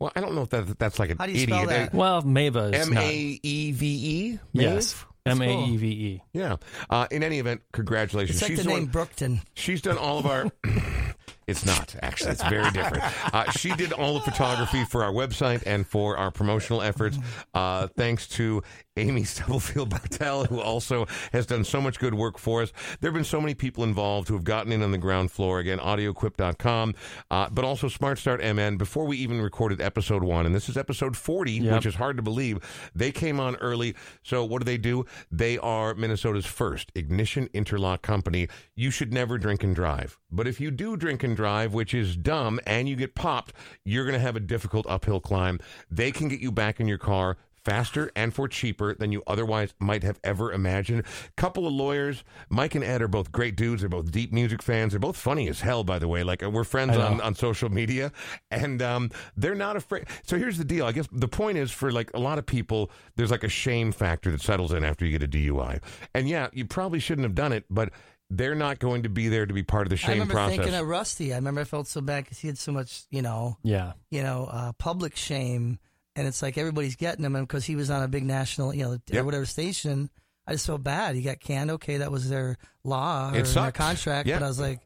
Well, 0.00 0.12
I 0.14 0.20
don't 0.20 0.34
know 0.34 0.42
if 0.42 0.50
that 0.50 0.78
that's 0.78 0.98
like 0.98 1.10
an 1.10 1.18
How 1.18 1.26
do 1.26 1.32
you 1.32 1.42
idiot. 1.42 1.56
spell 1.58 1.66
that? 1.68 1.92
Well, 1.94 2.22
Mava 2.22 2.72
is 2.74 2.86
M 2.88 2.94
not. 2.94 3.02
A 3.04 3.40
E 3.42 3.72
V 3.72 3.86
E. 3.86 4.38
Yes, 4.52 4.94
That's 5.24 5.40
M 5.40 5.46
cool. 5.46 5.64
A 5.64 5.66
E 5.68 5.76
V 5.76 5.86
E. 5.88 6.22
Yeah. 6.32 6.56
Uh, 6.88 7.08
in 7.10 7.24
any 7.24 7.40
event, 7.40 7.62
congratulations. 7.72 8.36
It's 8.40 8.42
like 8.42 8.50
She's 8.56 8.62
the 8.64 8.68
name 8.70 8.82
one- 8.84 8.86
Brookton. 8.86 9.40
She's 9.54 9.82
done 9.82 9.98
all 9.98 10.18
of 10.18 10.26
our. 10.26 10.50
It's 11.48 11.64
not 11.64 11.96
actually. 12.02 12.32
It's 12.32 12.44
very 12.44 12.70
different. 12.70 13.02
Uh, 13.32 13.50
she 13.50 13.74
did 13.74 13.92
all 13.92 14.14
the 14.14 14.20
photography 14.20 14.84
for 14.84 15.04
our 15.04 15.12
website 15.12 15.62
and 15.66 15.86
for 15.86 16.16
our 16.16 16.30
promotional 16.30 16.80
efforts. 16.82 17.18
Uh, 17.52 17.86
thanks 17.88 18.26
to 18.26 18.62
Amy 18.98 19.24
Stubblefield 19.24 19.90
Bartell, 19.90 20.44
who 20.46 20.60
also 20.60 21.06
has 21.32 21.46
done 21.46 21.64
so 21.64 21.80
much 21.80 21.98
good 21.98 22.14
work 22.14 22.38
for 22.38 22.62
us. 22.62 22.72
There 23.00 23.10
have 23.10 23.14
been 23.14 23.24
so 23.24 23.40
many 23.40 23.54
people 23.54 23.84
involved 23.84 24.28
who 24.28 24.34
have 24.34 24.44
gotten 24.44 24.72
in 24.72 24.82
on 24.82 24.90
the 24.90 24.98
ground 24.98 25.30
floor. 25.30 25.58
Again, 25.60 25.78
audioquip.com, 25.78 26.94
uh, 27.30 27.48
but 27.50 27.64
also 27.64 27.88
Smart 27.88 28.18
Start 28.18 28.40
MN. 28.42 28.76
Before 28.76 29.04
we 29.06 29.16
even 29.18 29.40
recorded 29.40 29.80
episode 29.80 30.22
one, 30.22 30.46
and 30.46 30.54
this 30.54 30.68
is 30.68 30.76
episode 30.76 31.16
40, 31.16 31.52
Yep. 31.52 31.74
which 31.74 31.86
is 31.86 31.94
hard 31.94 32.16
to 32.16 32.22
believe, 32.22 32.58
they 32.94 33.10
came 33.12 33.40
on 33.40 33.56
early. 33.56 33.94
So 34.22 34.44
what 34.44 34.60
do 34.60 34.64
they 34.64 34.78
do? 34.78 35.04
They 35.30 35.58
are 35.58 35.94
Minnesota's 35.94 36.46
first 36.46 36.90
ignition 36.94 37.48
interlock 37.52 38.02
company. 38.02 38.48
You 38.74 38.90
should 38.90 39.12
never 39.12 39.38
drink 39.38 39.62
and 39.62 39.74
drive. 39.74 40.18
But 40.30 40.46
if 40.46 40.60
you 40.60 40.70
do 40.70 40.96
drink 40.96 41.22
and 41.22 41.34
drive, 41.36 41.72
which 41.72 41.94
is 41.94 42.16
dumb, 42.16 42.60
and 42.66 42.88
you 42.88 42.96
get 42.96 43.14
popped, 43.14 43.52
you're 43.84 44.04
going 44.04 44.14
to 44.14 44.20
have 44.20 44.36
a 44.36 44.40
difficult 44.40 44.86
uphill 44.88 45.20
climb. 45.20 45.58
They 45.90 46.12
can 46.12 46.28
get 46.28 46.40
you 46.40 46.52
back 46.52 46.80
in 46.80 46.88
your 46.88 46.98
car 46.98 47.36
faster 47.68 48.10
and 48.16 48.32
for 48.34 48.48
cheaper 48.48 48.94
than 48.94 49.12
you 49.12 49.22
otherwise 49.26 49.74
might 49.78 50.02
have 50.02 50.18
ever 50.24 50.52
imagined. 50.52 51.02
Couple 51.36 51.66
of 51.66 51.72
lawyers, 51.72 52.24
Mike 52.48 52.74
and 52.74 52.84
Ed 52.84 53.02
are 53.02 53.08
both 53.08 53.30
great 53.32 53.56
dudes. 53.56 53.82
They're 53.82 53.88
both 53.88 54.10
deep 54.10 54.32
music 54.32 54.62
fans. 54.62 54.92
They're 54.92 55.00
both 55.00 55.16
funny 55.16 55.48
as 55.48 55.60
hell, 55.60 55.84
by 55.84 55.98
the 55.98 56.08
way. 56.08 56.22
Like 56.22 56.42
uh, 56.42 56.50
we're 56.50 56.64
friends 56.64 56.96
on, 56.96 57.20
on 57.20 57.34
social 57.34 57.68
media, 57.68 58.12
and 58.50 58.80
um, 58.82 59.10
they're 59.36 59.54
not 59.54 59.76
afraid. 59.76 60.06
So 60.24 60.38
here's 60.38 60.58
the 60.58 60.64
deal. 60.64 60.86
I 60.86 60.92
guess 60.92 61.06
the 61.12 61.28
point 61.28 61.58
is 61.58 61.70
for 61.70 61.92
like 61.92 62.10
a 62.14 62.18
lot 62.18 62.38
of 62.38 62.46
people, 62.46 62.90
there's 63.16 63.30
like 63.30 63.44
a 63.44 63.48
shame 63.48 63.92
factor 63.92 64.30
that 64.30 64.40
settles 64.40 64.72
in 64.72 64.84
after 64.84 65.04
you 65.04 65.16
get 65.18 65.22
a 65.22 65.28
DUI. 65.28 65.82
And 66.14 66.28
yeah, 66.28 66.48
you 66.52 66.64
probably 66.64 67.00
shouldn't 67.00 67.24
have 67.24 67.34
done 67.34 67.52
it, 67.52 67.64
but 67.68 67.90
they're 68.30 68.54
not 68.54 68.78
going 68.78 69.04
to 69.04 69.08
be 69.08 69.28
there 69.28 69.46
to 69.46 69.54
be 69.54 69.62
part 69.62 69.86
of 69.86 69.90
the 69.90 69.94
I 69.94 69.98
shame 69.98 70.10
remember 70.12 70.34
process. 70.34 70.56
thinking 70.56 70.74
of 70.74 70.86
Rusty. 70.86 71.32
I 71.32 71.36
remember 71.36 71.62
I 71.62 71.64
felt 71.64 71.86
so 71.86 72.00
bad 72.00 72.24
because 72.24 72.38
he 72.38 72.48
had 72.48 72.58
so 72.58 72.72
much, 72.72 73.04
you 73.10 73.22
know, 73.22 73.56
Yeah. 73.62 73.92
you 74.10 74.22
know, 74.22 74.48
uh, 74.50 74.72
public 74.72 75.16
shame, 75.16 75.78
and 76.18 76.26
it's 76.26 76.42
like 76.42 76.58
everybody's 76.58 76.96
getting 76.96 77.24
him, 77.24 77.36
and 77.36 77.46
because 77.46 77.64
he 77.64 77.76
was 77.76 77.88
on 77.90 78.02
a 78.02 78.08
big 78.08 78.24
national, 78.24 78.74
you 78.74 78.84
know, 78.84 78.98
Yep. 79.08 79.22
or 79.22 79.24
whatever 79.24 79.46
station, 79.46 80.10
I 80.46 80.52
just 80.52 80.66
felt 80.66 80.82
bad. 80.82 81.14
He 81.14 81.22
got 81.22 81.40
canned. 81.40 81.70
Okay, 81.72 81.98
that 81.98 82.10
was 82.10 82.28
their 82.28 82.56
law 82.84 83.30
or 83.32 83.42
their 83.42 83.72
contract, 83.72 84.26
Yeah. 84.28 84.38
but 84.38 84.44
I 84.44 84.48
was 84.48 84.58
like, 84.60 84.80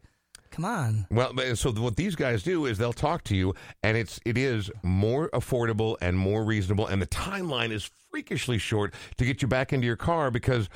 come 0.50 0.64
on. 0.64 1.06
Well, 1.10 1.32
so 1.56 1.72
what 1.72 1.96
these 1.96 2.14
guys 2.16 2.42
do 2.42 2.66
is 2.66 2.78
they'll 2.78 2.92
talk 2.92 3.24
to 3.24 3.36
you, 3.36 3.54
and 3.82 3.96
it's 3.96 4.20
it 4.24 4.36
is 4.36 4.70
more 4.82 5.28
affordable 5.30 5.96
and 6.00 6.18
more 6.18 6.44
reasonable, 6.44 6.86
and 6.86 7.00
the 7.00 7.06
timeline 7.06 7.70
is 7.70 7.90
freakishly 8.10 8.58
short 8.58 8.92
to 9.16 9.24
get 9.24 9.40
you 9.40 9.48
back 9.48 9.72
into 9.72 9.86
your 9.86 9.96
car. 9.96 10.30
Because 10.30 10.68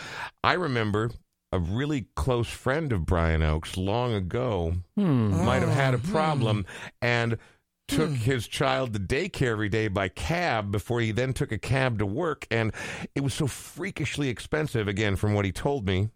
I 0.42 0.54
remember 0.54 1.10
a 1.52 1.58
really 1.58 2.06
close 2.16 2.48
friend 2.48 2.92
of 2.92 3.04
Brian 3.06 3.42
Oak's 3.42 3.76
long 3.76 4.14
ago 4.14 4.74
Hmm. 4.96 5.44
might 5.44 5.60
have 5.62 5.68
had 5.70 5.94
a 5.94 5.98
Oh, 5.98 6.10
problem 6.10 6.64
and 7.02 7.36
took 7.88 8.10
his 8.10 8.48
child 8.48 8.92
to 8.92 8.98
daycare 8.98 9.52
every 9.52 9.68
day 9.68 9.88
by 9.88 10.08
cab 10.08 10.70
before 10.72 11.00
he 11.00 11.12
then 11.12 11.32
took 11.32 11.52
a 11.52 11.58
cab 11.58 11.98
to 11.98 12.06
work 12.06 12.46
and 12.50 12.72
it 13.14 13.22
was 13.22 13.32
so 13.34 13.46
freakishly 13.46 14.28
expensive 14.28 14.88
again 14.88 15.14
from 15.16 15.34
what 15.34 15.44
he 15.44 15.52
told 15.52 15.86
me 15.86 16.08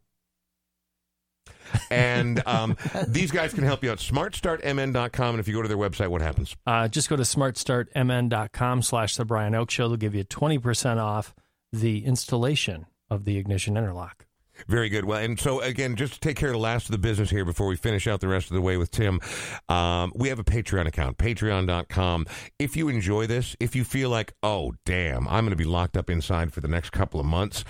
and 1.90 2.42
um, 2.46 2.76
these 3.09 3.30
guys 3.30 3.54
can 3.54 3.62
help 3.64 3.85
you 3.85 3.90
out 3.90 3.98
smartstartmn.com 3.98 5.35
and 5.35 5.40
if 5.40 5.46
you 5.46 5.54
go 5.54 5.62
to 5.62 5.68
their 5.68 5.76
website 5.76 6.09
what 6.09 6.20
happens 6.20 6.56
Uh, 6.66 6.88
just 6.88 7.09
go 7.09 7.16
to 7.16 7.22
smartstartmn.com 7.22 8.83
slash 8.83 9.16
the 9.16 9.24
Brian 9.24 9.54
Oak 9.54 9.70
Show. 9.70 9.88
They'll 9.88 9.96
give 9.96 10.14
you 10.14 10.24
20% 10.24 10.98
off 10.98 11.35
the 11.72 12.04
installation 12.04 12.87
of 13.09 13.24
the 13.24 13.37
ignition 13.38 13.76
interlock. 13.76 14.26
Very 14.68 14.88
good. 14.88 15.05
Well, 15.05 15.18
and 15.18 15.38
so 15.38 15.61
again, 15.61 15.96
just 15.96 16.14
to 16.14 16.20
take 16.20 16.37
care 16.37 16.49
of 16.51 16.55
the 16.55 16.59
last 16.59 16.87
of 16.87 16.92
the 16.92 16.99
business 16.99 17.31
here 17.31 17.44
before 17.44 17.66
we 17.66 17.77
finish 17.77 18.07
out 18.07 18.20
the 18.20 18.29
rest 18.29 18.51
of 18.51 18.55
the 18.55 18.62
way 18.62 18.77
with 18.77 18.90
Tim, 18.90 19.20
um, 19.68 20.12
we 20.14 20.29
have 20.29 20.38
a 20.38 20.44
Patreon 20.44 20.87
account, 20.87 21.18
patreon.com. 21.18 22.27
If 22.59 22.77
you 22.77 22.88
enjoy 22.88 23.27
this, 23.27 23.57
if 23.61 23.75
you 23.75 23.85
feel 23.85 24.11
like, 24.11 24.33
oh, 24.42 24.73
damn, 24.85 25.27
I'm 25.29 25.44
going 25.44 25.51
to 25.51 25.57
be 25.57 25.64
locked 25.64 25.96
up 25.96 26.11
inside 26.11 26.53
for 26.53 26.61
the 26.61 26.68
next 26.68 26.90
couple 26.90 27.20
of 27.20 27.27
months. 27.27 27.64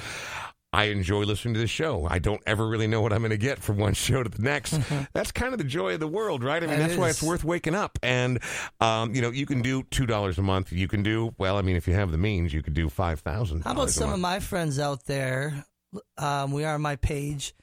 I 0.72 0.84
enjoy 0.84 1.24
listening 1.24 1.54
to 1.54 1.60
this 1.60 1.70
show. 1.70 2.06
I 2.08 2.20
don't 2.20 2.40
ever 2.46 2.68
really 2.68 2.86
know 2.86 3.00
what 3.00 3.12
I'm 3.12 3.20
going 3.20 3.30
to 3.30 3.36
get 3.36 3.58
from 3.58 3.76
one 3.76 3.92
show 3.94 4.22
to 4.22 4.28
the 4.28 4.40
next. 4.42 4.78
That's 5.12 5.32
kind 5.32 5.52
of 5.52 5.58
the 5.58 5.64
joy 5.64 5.94
of 5.94 6.00
the 6.00 6.06
world, 6.06 6.44
right? 6.44 6.62
I 6.62 6.66
mean, 6.66 6.78
That 6.78 6.88
that's 6.88 6.98
why 6.98 7.08
it's 7.08 7.22
worth 7.22 7.42
waking 7.42 7.74
up. 7.74 7.98
And, 8.04 8.38
um, 8.80 9.12
you 9.12 9.20
know, 9.20 9.30
you 9.30 9.46
can 9.46 9.62
do 9.62 9.82
$2 9.82 10.38
a 10.38 10.42
month. 10.42 10.70
You 10.70 10.86
can 10.86 11.02
do, 11.02 11.34
well, 11.38 11.56
I 11.56 11.62
mean, 11.62 11.74
if 11.74 11.88
you 11.88 11.94
have 11.94 12.12
the 12.12 12.18
means, 12.18 12.54
you 12.54 12.62
could 12.62 12.74
do 12.74 12.88
$5,000. 12.88 13.64
How 13.64 13.72
about 13.72 13.90
some 13.90 14.10
month. 14.10 14.14
of 14.14 14.20
my 14.20 14.38
friends 14.38 14.78
out 14.78 15.06
there? 15.06 15.64
Um, 16.18 16.52
we 16.52 16.64
are 16.64 16.74
on 16.74 16.82
my 16.82 16.96
page. 16.96 17.54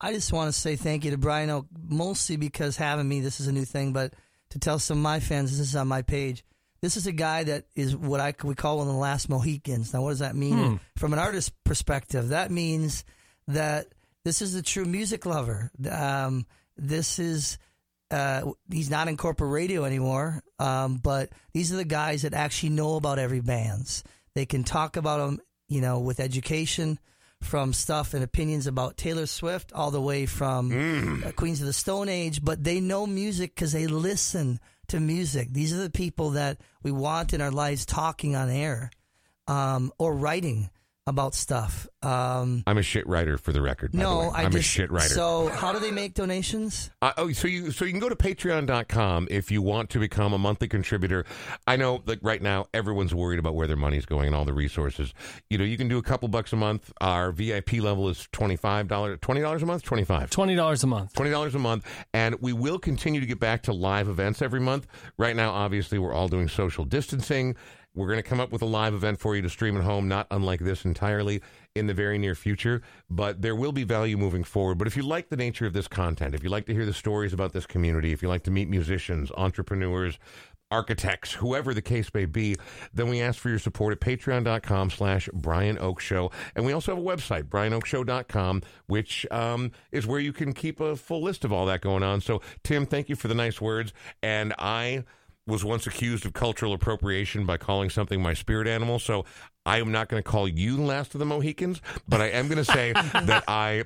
I 0.00 0.12
just 0.12 0.32
want 0.32 0.52
to 0.52 0.58
say 0.58 0.76
thank 0.76 1.04
you 1.04 1.10
to 1.12 1.18
Brian 1.18 1.50
Oak, 1.50 1.66
mostly 1.88 2.36
because 2.36 2.76
having 2.76 3.08
me, 3.08 3.20
this 3.20 3.40
is 3.40 3.46
a 3.46 3.52
new 3.52 3.64
thing, 3.64 3.92
but 3.92 4.12
to 4.50 4.58
tell 4.58 4.78
some 4.78 4.98
of 4.98 5.02
my 5.02 5.20
fans, 5.20 5.50
this 5.50 5.68
is 5.68 5.76
on 5.76 5.88
my 5.88 6.02
page. 6.02 6.44
This 6.82 6.96
is 6.96 7.06
a 7.06 7.12
guy 7.12 7.44
that 7.44 7.64
is 7.74 7.96
what 7.96 8.20
I 8.20 8.34
we 8.44 8.54
call 8.54 8.78
one 8.78 8.86
of 8.86 8.92
the 8.92 9.00
last 9.00 9.28
Mohicans. 9.28 9.92
Now, 9.92 10.02
what 10.02 10.10
does 10.10 10.18
that 10.18 10.36
mean 10.36 10.78
from 10.96 11.12
an 11.14 11.18
artist 11.18 11.52
perspective? 11.64 12.28
That 12.28 12.50
means 12.50 13.04
that 13.48 13.88
this 14.24 14.42
is 14.42 14.54
a 14.54 14.62
true 14.62 14.84
music 14.84 15.24
lover. 15.24 15.70
Um, 15.90 16.46
this 16.76 17.18
is 17.18 17.58
uh, 18.10 18.52
he's 18.70 18.90
not 18.90 19.08
in 19.08 19.16
corporate 19.16 19.50
radio 19.50 19.84
anymore, 19.84 20.42
um, 20.58 20.98
but 20.98 21.30
these 21.54 21.72
are 21.72 21.76
the 21.76 21.84
guys 21.84 22.22
that 22.22 22.34
actually 22.34 22.70
know 22.70 22.96
about 22.96 23.18
every 23.18 23.40
bands. 23.40 24.04
They 24.34 24.46
can 24.46 24.62
talk 24.62 24.96
about 24.96 25.18
them, 25.18 25.40
you 25.68 25.80
know, 25.80 26.00
with 26.00 26.20
education 26.20 26.98
from 27.42 27.72
stuff 27.72 28.14
and 28.14 28.24
opinions 28.24 28.66
about 28.66 28.96
Taylor 28.96 29.26
Swift 29.26 29.72
all 29.72 29.90
the 29.90 30.00
way 30.00 30.26
from 30.26 31.22
uh, 31.24 31.32
Queens 31.32 31.60
of 31.60 31.66
the 31.66 31.72
Stone 31.72 32.08
Age, 32.08 32.44
but 32.44 32.64
they 32.64 32.80
know 32.80 33.06
music 33.06 33.54
because 33.54 33.72
they 33.72 33.86
listen 33.86 34.58
to 34.88 35.00
music. 35.00 35.48
These 35.52 35.72
are 35.72 35.82
the 35.82 35.90
people 35.90 36.30
that 36.30 36.58
we 36.82 36.92
want 36.92 37.32
in 37.32 37.40
our 37.40 37.50
lives 37.50 37.86
talking 37.86 38.34
on 38.36 38.50
air 38.50 38.90
um, 39.48 39.92
or 39.98 40.14
writing 40.14 40.70
about 41.06 41.34
stuff. 41.34 41.88
Um, 42.02 42.62
I'm 42.66 42.78
a 42.78 42.82
shit 42.82 43.06
writer 43.06 43.38
for 43.38 43.52
the 43.52 43.62
record. 43.62 43.92
by 43.92 43.98
the 43.98 44.04
no, 44.04 44.18
way. 44.18 44.30
I 44.34 44.44
I'm 44.44 44.52
just, 44.52 44.60
a 44.60 44.68
shit 44.68 44.90
writer. 44.90 45.14
So, 45.14 45.48
how 45.48 45.72
do 45.72 45.78
they 45.78 45.90
make 45.90 46.14
donations? 46.14 46.90
Uh, 47.02 47.12
oh, 47.16 47.32
so 47.32 47.48
you 47.48 47.70
so 47.70 47.84
you 47.84 47.92
can 47.92 48.00
go 48.00 48.08
to 48.08 48.16
patreon.com 48.16 49.28
if 49.30 49.50
you 49.50 49.62
want 49.62 49.90
to 49.90 49.98
become 49.98 50.32
a 50.32 50.38
monthly 50.38 50.68
contributor. 50.68 51.24
I 51.66 51.76
know 51.76 52.02
like 52.06 52.20
right 52.22 52.42
now 52.42 52.66
everyone's 52.74 53.14
worried 53.14 53.38
about 53.38 53.54
where 53.54 53.66
their 53.66 53.76
money's 53.76 54.06
going 54.06 54.26
and 54.26 54.36
all 54.36 54.44
the 54.44 54.52
resources. 54.52 55.14
You 55.50 55.58
know, 55.58 55.64
you 55.64 55.76
can 55.76 55.88
do 55.88 55.98
a 55.98 56.02
couple 56.02 56.28
bucks 56.28 56.52
a 56.52 56.56
month. 56.56 56.92
Our 57.00 57.32
VIP 57.32 57.74
level 57.74 58.08
is 58.08 58.28
$25, 58.32 59.18
$20 59.18 59.62
a 59.62 59.66
month, 59.66 59.82
25 59.82 60.30
$20 60.30 60.82
a 60.82 60.86
month. 60.86 61.12
Twenty 61.14 61.30
dollars 61.30 61.54
a 61.54 61.58
month, 61.58 61.86
and 62.12 62.36
we 62.40 62.52
will 62.52 62.78
continue 62.78 63.20
to 63.20 63.26
get 63.26 63.40
back 63.40 63.62
to 63.62 63.72
live 63.72 64.08
events 64.08 64.42
every 64.42 64.60
month. 64.60 64.86
Right 65.18 65.36
now, 65.36 65.52
obviously, 65.52 65.98
we're 65.98 66.12
all 66.12 66.28
doing 66.28 66.48
social 66.48 66.84
distancing. 66.84 67.56
We're 67.96 68.06
going 68.06 68.18
to 68.18 68.22
come 68.22 68.40
up 68.40 68.52
with 68.52 68.62
a 68.62 68.66
live 68.66 68.94
event 68.94 69.18
for 69.18 69.34
you 69.34 69.42
to 69.42 69.48
stream 69.48 69.76
at 69.76 69.82
home, 69.82 70.06
not 70.06 70.26
unlike 70.30 70.60
this 70.60 70.84
entirely 70.84 71.40
in 71.74 71.86
the 71.86 71.94
very 71.94 72.18
near 72.18 72.34
future. 72.34 72.82
But 73.10 73.42
there 73.42 73.56
will 73.56 73.72
be 73.72 73.84
value 73.84 74.18
moving 74.18 74.44
forward. 74.44 74.76
But 74.76 74.86
if 74.86 74.96
you 74.96 75.02
like 75.02 75.30
the 75.30 75.36
nature 75.36 75.66
of 75.66 75.72
this 75.72 75.88
content, 75.88 76.34
if 76.34 76.44
you 76.44 76.50
like 76.50 76.66
to 76.66 76.74
hear 76.74 76.86
the 76.86 76.94
stories 76.94 77.32
about 77.32 77.54
this 77.54 77.66
community, 77.66 78.12
if 78.12 78.22
you 78.22 78.28
like 78.28 78.42
to 78.44 78.50
meet 78.50 78.68
musicians, 78.68 79.32
entrepreneurs, 79.36 80.18
architects, 80.70 81.32
whoever 81.32 81.72
the 81.72 81.82
case 81.82 82.12
may 82.12 82.24
be, 82.24 82.56
then 82.92 83.08
we 83.08 83.20
ask 83.22 83.38
for 83.38 83.48
your 83.48 83.58
support 83.58 83.92
at 83.92 84.00
patreon.com 84.00 84.90
slash 84.90 85.28
Brian 85.32 85.78
Oak 85.78 86.00
Show. 86.00 86.30
And 86.54 86.66
we 86.66 86.72
also 86.72 86.94
have 86.94 87.02
a 87.02 87.06
website, 87.06 87.44
brianoakshow.com, 87.44 88.62
which 88.86 89.26
um, 89.30 89.70
is 89.92 90.06
where 90.06 90.20
you 90.20 90.32
can 90.32 90.52
keep 90.52 90.80
a 90.80 90.96
full 90.96 91.22
list 91.22 91.44
of 91.44 91.52
all 91.52 91.66
that 91.66 91.80
going 91.80 92.02
on. 92.02 92.20
So, 92.20 92.42
Tim, 92.64 92.86
thank 92.86 93.08
you 93.08 93.16
for 93.16 93.28
the 93.28 93.34
nice 93.34 93.60
words. 93.60 93.92
And 94.22 94.54
I 94.58 95.04
was 95.46 95.64
once 95.64 95.86
accused 95.86 96.26
of 96.26 96.32
cultural 96.32 96.72
appropriation 96.72 97.46
by 97.46 97.56
calling 97.56 97.88
something 97.88 98.20
my 98.20 98.34
spirit 98.34 98.66
animal. 98.66 98.98
So 98.98 99.24
I 99.64 99.78
am 99.78 99.92
not 99.92 100.08
going 100.08 100.22
to 100.22 100.28
call 100.28 100.48
you 100.48 100.76
the 100.76 100.82
last 100.82 101.14
of 101.14 101.20
the 101.20 101.26
Mohicans, 101.26 101.80
but 102.08 102.20
I 102.20 102.30
am 102.30 102.48
going 102.48 102.62
to 102.62 102.64
say 102.64 102.92
that 103.24 103.44
I 103.46 103.84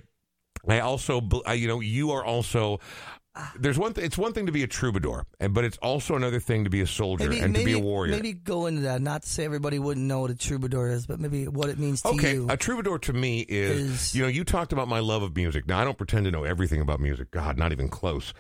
I 0.68 0.80
also, 0.80 1.20
you 1.54 1.68
know, 1.68 1.80
you 1.80 2.10
are 2.12 2.24
also. 2.24 2.80
Ah. 3.36 3.52
There's 3.56 3.78
one. 3.78 3.92
Th- 3.94 4.04
it's 4.04 4.18
one 4.18 4.32
thing 4.32 4.46
to 4.46 4.52
be 4.52 4.64
a 4.64 4.66
troubadour, 4.66 5.24
and 5.38 5.54
but 5.54 5.64
it's 5.64 5.76
also 5.78 6.16
another 6.16 6.40
thing 6.40 6.64
to 6.64 6.70
be 6.70 6.80
a 6.80 6.86
soldier 6.86 7.30
and 7.30 7.54
to 7.54 7.64
be 7.64 7.74
a 7.74 7.78
warrior. 7.78 8.10
Maybe 8.10 8.32
go 8.32 8.66
into 8.66 8.80
that. 8.82 9.00
Not 9.00 9.22
to 9.22 9.28
say 9.28 9.44
everybody 9.44 9.78
wouldn't 9.78 10.04
know 10.04 10.18
what 10.20 10.32
a 10.32 10.34
troubadour 10.34 10.88
is, 10.88 11.06
but 11.06 11.20
maybe 11.20 11.46
what 11.46 11.68
it 11.68 11.78
means 11.78 12.02
to 12.02 12.08
Okay, 12.08 12.34
you. 12.34 12.48
a 12.50 12.56
troubadour 12.56 12.98
to 12.98 13.12
me 13.12 13.42
is, 13.42 13.80
is- 13.80 14.14
you 14.16 14.22
know, 14.22 14.28
you 14.28 14.42
talked 14.42 14.72
about 14.72 14.88
my 14.88 14.98
love 14.98 15.22
of 15.22 15.36
music. 15.36 15.68
Now, 15.68 15.78
I 15.80 15.84
don't 15.84 15.96
pretend 15.96 16.24
to 16.24 16.32
know 16.32 16.42
everything 16.42 16.80
about 16.80 16.98
music. 16.98 17.30
God, 17.30 17.56
not 17.56 17.70
even 17.70 17.88
close. 17.88 18.34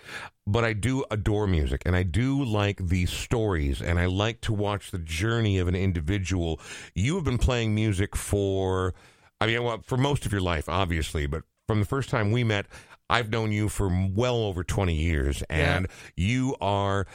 But 0.44 0.64
I 0.64 0.72
do 0.72 1.04
adore 1.12 1.46
music, 1.46 1.82
and 1.86 1.94
I 1.94 2.02
do 2.02 2.42
like 2.42 2.84
the 2.84 3.06
stories, 3.06 3.80
and 3.80 3.96
I 4.00 4.06
like 4.06 4.40
to 4.40 4.52
watch 4.52 4.90
the 4.90 4.98
journey 4.98 5.58
of 5.58 5.68
an 5.68 5.76
individual. 5.76 6.58
You 6.96 7.14
have 7.14 7.24
been 7.24 7.38
playing 7.38 7.76
music 7.76 8.16
for, 8.16 8.94
I 9.40 9.46
mean, 9.46 9.62
well, 9.62 9.82
for 9.84 9.96
most 9.96 10.26
of 10.26 10.32
your 10.32 10.40
life, 10.40 10.68
obviously, 10.68 11.28
but 11.28 11.42
from 11.68 11.78
the 11.78 11.86
first 11.86 12.08
time 12.08 12.32
we 12.32 12.42
met, 12.42 12.66
I've 13.10 13.28
known 13.28 13.50
you 13.50 13.68
for 13.68 13.90
well 14.14 14.36
over 14.36 14.62
20 14.62 14.94
years, 14.94 15.42
and 15.50 15.88
you 16.16 16.56
are 16.60 17.06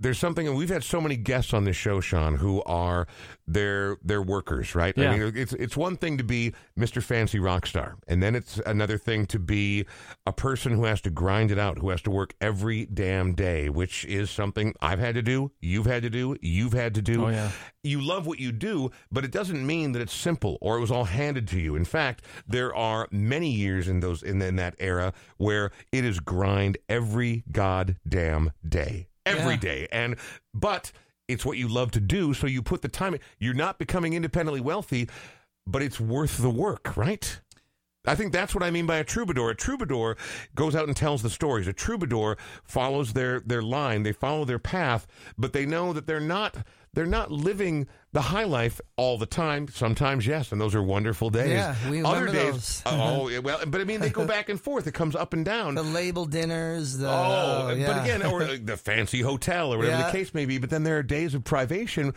there's 0.00 0.18
something, 0.18 0.48
and 0.48 0.56
we've 0.56 0.70
had 0.70 0.82
so 0.82 1.00
many 1.00 1.16
guests 1.16 1.52
on 1.52 1.64
this 1.64 1.76
show, 1.76 2.00
Sean, 2.00 2.36
who 2.36 2.62
are 2.64 3.06
they're 3.46 3.98
they're 4.02 4.22
workers, 4.22 4.74
right? 4.74 4.94
Yeah. 4.96 5.10
I 5.10 5.18
mean, 5.18 5.32
it's 5.36 5.52
it's 5.52 5.76
one 5.76 5.96
thing 5.96 6.16
to 6.16 6.24
be 6.24 6.54
Mr. 6.78 7.02
Fancy 7.02 7.38
rock 7.38 7.66
star, 7.66 7.96
and 8.08 8.22
then 8.22 8.34
it's 8.34 8.58
another 8.64 8.96
thing 8.96 9.26
to 9.26 9.38
be 9.38 9.84
a 10.26 10.32
person 10.32 10.72
who 10.72 10.84
has 10.84 11.02
to 11.02 11.10
grind 11.10 11.50
it 11.50 11.58
out, 11.58 11.78
who 11.78 11.90
has 11.90 12.00
to 12.02 12.10
work 12.10 12.34
every 12.40 12.86
damn 12.86 13.34
day, 13.34 13.68
which 13.68 14.06
is 14.06 14.30
something 14.30 14.74
I've 14.80 14.98
had 14.98 15.14
to 15.16 15.22
do, 15.22 15.52
you've 15.60 15.86
had 15.86 16.02
to 16.02 16.10
do, 16.10 16.34
you've 16.40 16.72
had 16.72 16.94
to 16.94 17.02
do. 17.02 17.26
Oh, 17.26 17.28
yeah. 17.28 17.50
You 17.82 18.00
love 18.00 18.26
what 18.26 18.38
you 18.38 18.52
do, 18.52 18.90
but 19.10 19.24
it 19.24 19.30
doesn't 19.30 19.66
mean 19.66 19.92
that 19.92 20.02
it's 20.02 20.12
simple 20.12 20.58
or 20.60 20.76
it 20.76 20.80
was 20.80 20.90
all 20.90 21.04
handed 21.04 21.48
to 21.48 21.60
you. 21.60 21.76
In 21.76 21.84
fact, 21.84 22.24
there 22.46 22.74
are 22.74 23.08
many 23.10 23.50
years 23.50 23.88
in 23.88 24.00
those 24.00 24.22
in, 24.22 24.40
in 24.42 24.56
that 24.56 24.74
era 24.78 25.12
where 25.38 25.70
it 25.92 26.04
is 26.04 26.20
grind 26.20 26.78
every 26.88 27.44
goddamn 27.52 28.52
day 28.66 29.09
every 29.26 29.54
Yeah. 29.54 29.60
day. 29.60 29.88
And 29.92 30.16
but 30.54 30.92
it's 31.28 31.44
what 31.44 31.58
you 31.58 31.68
love 31.68 31.90
to 31.92 32.00
do, 32.00 32.34
so 32.34 32.46
you 32.46 32.62
put 32.62 32.82
the 32.82 32.88
time. 32.88 33.14
in. 33.14 33.20
You're 33.38 33.54
not 33.54 33.78
becoming 33.78 34.14
independently 34.14 34.60
wealthy, 34.60 35.08
but 35.66 35.82
it's 35.82 36.00
worth 36.00 36.38
the 36.38 36.50
work, 36.50 36.96
right? 36.96 37.40
I 38.06 38.14
think 38.14 38.32
that's 38.32 38.54
what 38.54 38.64
I 38.64 38.70
mean 38.70 38.86
by 38.86 38.96
a 38.96 39.04
troubadour. 39.04 39.50
A 39.50 39.54
troubadour 39.54 40.16
goes 40.54 40.74
out 40.74 40.88
and 40.88 40.96
tells 40.96 41.22
the 41.22 41.28
stories. 41.30 41.68
A 41.68 41.72
troubadour 41.74 42.38
follows 42.64 43.12
their 43.12 43.40
their 43.40 43.62
line. 43.62 44.02
They 44.02 44.12
follow 44.12 44.44
their 44.44 44.58
path, 44.58 45.06
but 45.36 45.52
they 45.52 45.66
know 45.66 45.92
that 45.92 46.06
they're 46.06 46.18
not 46.18 46.66
they're 46.94 47.06
not 47.06 47.30
living 47.30 47.86
the 48.12 48.20
high 48.20 48.44
life 48.44 48.80
all 48.96 49.16
the 49.18 49.26
time. 49.26 49.68
Sometimes 49.68 50.26
yes, 50.26 50.50
and 50.52 50.60
those 50.60 50.74
are 50.74 50.82
wonderful 50.82 51.30
days. 51.30 51.50
Yeah, 51.50 51.74
we 51.88 52.02
Other 52.02 52.24
remember 52.26 52.32
days, 52.52 52.52
those. 52.52 52.82
Uh, 52.86 52.90
oh 53.32 53.40
well, 53.42 53.60
but 53.66 53.80
I 53.80 53.84
mean 53.84 54.00
they 54.00 54.10
go 54.10 54.26
back 54.26 54.48
and 54.48 54.60
forth. 54.60 54.86
It 54.86 54.92
comes 54.94 55.14
up 55.14 55.32
and 55.32 55.44
down. 55.44 55.74
the 55.76 55.82
label 55.82 56.24
dinners. 56.24 56.98
The, 56.98 57.08
Oh, 57.08 57.66
but 57.68 57.78
yeah. 57.78 58.02
again, 58.02 58.22
or 58.26 58.44
the 58.56 58.76
fancy 58.76 59.20
hotel 59.20 59.72
or 59.72 59.78
whatever 59.78 60.02
the 60.04 60.10
case 60.10 60.34
may 60.34 60.46
be. 60.46 60.58
But 60.58 60.70
then 60.70 60.82
there 60.82 60.98
are 60.98 61.02
days 61.02 61.34
of 61.34 61.44
privation. 61.44 62.12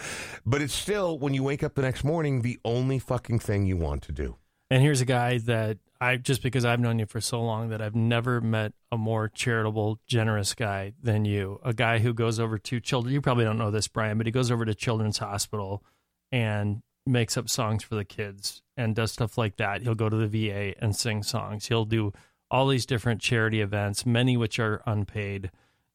But 0.46 0.62
it's 0.62 0.74
still, 0.74 1.20
when 1.20 1.34
you 1.34 1.44
wake 1.44 1.64
up 1.64 1.76
the 1.76 1.82
next 1.84 2.04
morning, 2.04 2.42
the 2.42 2.60
only 2.66 2.98
fucking 3.00 3.40
thing 3.40 3.66
you 3.66 3.78
want 3.78 4.02
to 4.04 4.12
do. 4.12 4.38
And 4.72 4.82
here's 4.82 5.02
a 5.02 5.06
guy 5.06 5.38
that 5.40 5.78
I 6.04 6.18
just 6.18 6.44
because 6.44 6.66
I've 6.66 6.82
known 6.82 7.00
you 7.00 7.06
for 7.06 7.22
so 7.22 7.42
long 7.42 7.70
that 7.70 7.82
I've 7.82 7.96
never 7.96 8.42
met 8.42 8.74
a 8.92 8.98
more 8.98 9.30
charitable, 9.30 10.00
generous 10.06 10.54
guy 10.54 10.92
than 11.02 11.24
you. 11.24 11.62
A 11.64 11.74
guy 11.74 12.00
who 12.00 12.14
goes 12.14 12.42
over 12.42 12.58
to 12.58 12.80
children. 12.82 13.14
You 13.14 13.22
probably 13.22 13.46
don't 13.46 13.58
know 13.58 13.72
this, 13.72 13.88
Brian, 13.88 14.18
but 14.18 14.28
he 14.28 14.32
goes 14.32 14.52
over 14.52 14.66
to 14.66 14.76
Children's 14.76 15.20
Hospital 15.20 15.82
and 16.30 16.82
makes 17.06 17.38
up 17.38 17.48
songs 17.48 17.86
for 17.86 17.96
the 17.96 18.04
kids 18.04 18.62
and 18.76 18.94
does 18.94 19.14
stuff 19.14 19.38
like 19.38 19.56
that. 19.58 19.84
He'll 19.84 19.96
go 19.96 20.10
to 20.10 20.28
the 20.28 20.28
VA 20.28 20.74
and 20.84 20.94
sing 20.94 21.24
songs. 21.24 21.68
He'll 21.68 21.86
do 21.86 22.12
all 22.52 22.68
these 22.68 22.86
different 22.86 23.22
charity 23.22 23.62
events, 23.62 24.06
many 24.06 24.36
which 24.36 24.60
are 24.60 24.84
unpaid. 24.86 25.52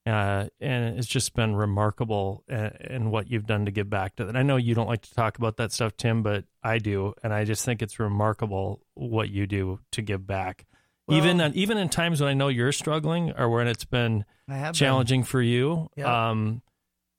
Uh, 0.08 0.48
and 0.60 0.98
it's 0.98 1.06
just 1.08 1.34
been 1.34 1.54
remarkable 1.54 2.42
uh, 2.50 2.70
in 2.88 3.10
what 3.10 3.30
you've 3.30 3.46
done 3.46 3.66
to 3.66 3.70
give 3.70 3.90
back 3.90 4.16
to 4.16 4.24
that. 4.24 4.36
I 4.36 4.42
know 4.42 4.56
you 4.56 4.74
don't 4.74 4.86
like 4.88 5.02
to 5.02 5.14
talk 5.14 5.36
about 5.38 5.56
that 5.58 5.70
stuff, 5.72 5.96
Tim, 5.96 6.22
but 6.22 6.44
I 6.62 6.78
do, 6.78 7.14
and 7.22 7.32
I 7.34 7.44
just 7.44 7.64
think 7.64 7.82
it's 7.82 7.98
remarkable 7.98 8.80
what 8.94 9.28
you 9.30 9.46
do 9.46 9.80
to 9.92 10.02
give 10.02 10.26
back. 10.26 10.64
even 11.10 11.38
Well- 11.38 11.52
even 11.54 11.78
in 11.78 11.88
times 11.88 12.20
when 12.20 12.28
I 12.28 12.34
know 12.34 12.48
you're 12.48 12.70
struggling 12.72 13.32
or 13.32 13.48
when 13.48 13.66
it's 13.66 13.84
been 13.84 14.24
have 14.46 14.72
been. 14.72 14.72
challenging 14.74 15.24
for 15.24 15.40
you, 15.40 15.88
Yeah. 15.96 16.30
um, 16.30 16.60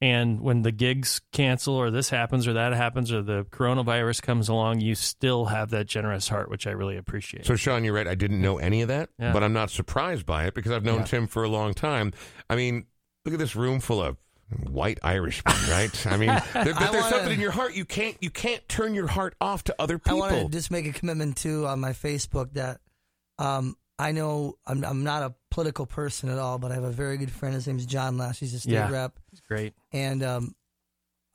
and 0.01 0.39
when 0.41 0.61
the 0.61 0.71
gigs 0.71 1.19
cancel 1.33 1.75
or 1.75 1.91
this 1.91 2.09
happens 2.09 2.47
or 2.47 2.53
that 2.53 2.73
happens 2.73 3.11
or 3.11 3.21
the 3.21 3.43
coronavirus 3.45 4.21
comes 4.21 4.47
along, 4.49 4.79
you 4.81 4.95
still 4.95 5.45
have 5.45 5.71
that 5.71 5.87
generous 5.87 6.27
heart, 6.29 6.49
which 6.49 6.67
I 6.67 6.71
really 6.71 6.95
appreciate. 6.97 7.45
So, 7.45 7.55
Sean, 7.55 7.83
you're 7.83 7.93
right. 7.93 8.07
I 8.07 8.15
didn't 8.15 8.41
know 8.41 8.57
any 8.59 8.81
of 8.81 8.87
that, 8.87 9.09
Yeah. 9.19 9.33
but 9.33 9.43
I'm 9.43 9.53
not 9.53 9.69
surprised 9.69 10.25
by 10.25 10.45
it 10.45 10.53
because 10.53 10.71
I've 10.71 10.85
known 10.85 10.99
Yeah. 10.99 11.05
Tim 11.05 11.27
for 11.27 11.43
a 11.43 11.49
long 11.49 11.73
time. 11.73 12.13
I 12.49 12.55
mean, 12.55 12.85
look 13.25 13.33
at 13.33 13.39
this 13.39 13.55
room 13.55 13.79
full 13.81 14.01
of 14.01 14.15
white 14.67 14.97
Irishmen, 15.03 15.53
right? 15.69 16.07
I 16.07 16.17
mean, 16.17 16.27
there, 16.29 16.43
there- 16.53 16.73
I 16.75 16.79
there's 16.91 16.91
wanna- 17.03 17.09
something 17.09 17.33
in 17.33 17.39
your 17.39 17.51
heart 17.51 17.75
you 17.75 17.85
can't 17.85 18.15
you 18.21 18.29
can't 18.31 18.67
turn 18.69 18.93
your 18.95 19.05
heart 19.07 19.35
off 19.41 19.63
to 19.65 19.75
other 19.77 19.95
I 19.95 19.97
people. 19.97 20.19
want 20.19 20.33
to 20.35 20.49
just 20.49 20.71
make 20.71 20.87
a 20.87 20.91
commitment 20.93 21.37
too 21.37 21.67
on 21.67 21.79
my 21.79 21.91
Facebook 21.91 22.53
that 22.53 22.79
um, 23.37 23.75
I 23.99 24.11
know 24.13 24.55
I'm, 24.65 24.83
I'm 24.85 25.03
not 25.03 25.23
a 25.23 25.35
political 25.51 25.85
person 25.85 26.29
at 26.29 26.39
all, 26.39 26.57
but 26.57 26.71
I 26.71 26.75
have 26.75 26.83
a 26.85 26.89
very 26.89 27.17
good 27.17 27.29
friend. 27.31 27.53
His 27.53 27.67
name's 27.67 27.85
John 27.85 28.17
Lesch. 28.17 28.39
He's 28.39 28.53
a 28.53 28.59
state 28.61 28.71
Yeah. 28.71 28.89
rep, 28.89 29.19
it's 29.28 29.28
great. 29.49 29.73
and 29.91 30.23
um, 30.23 30.55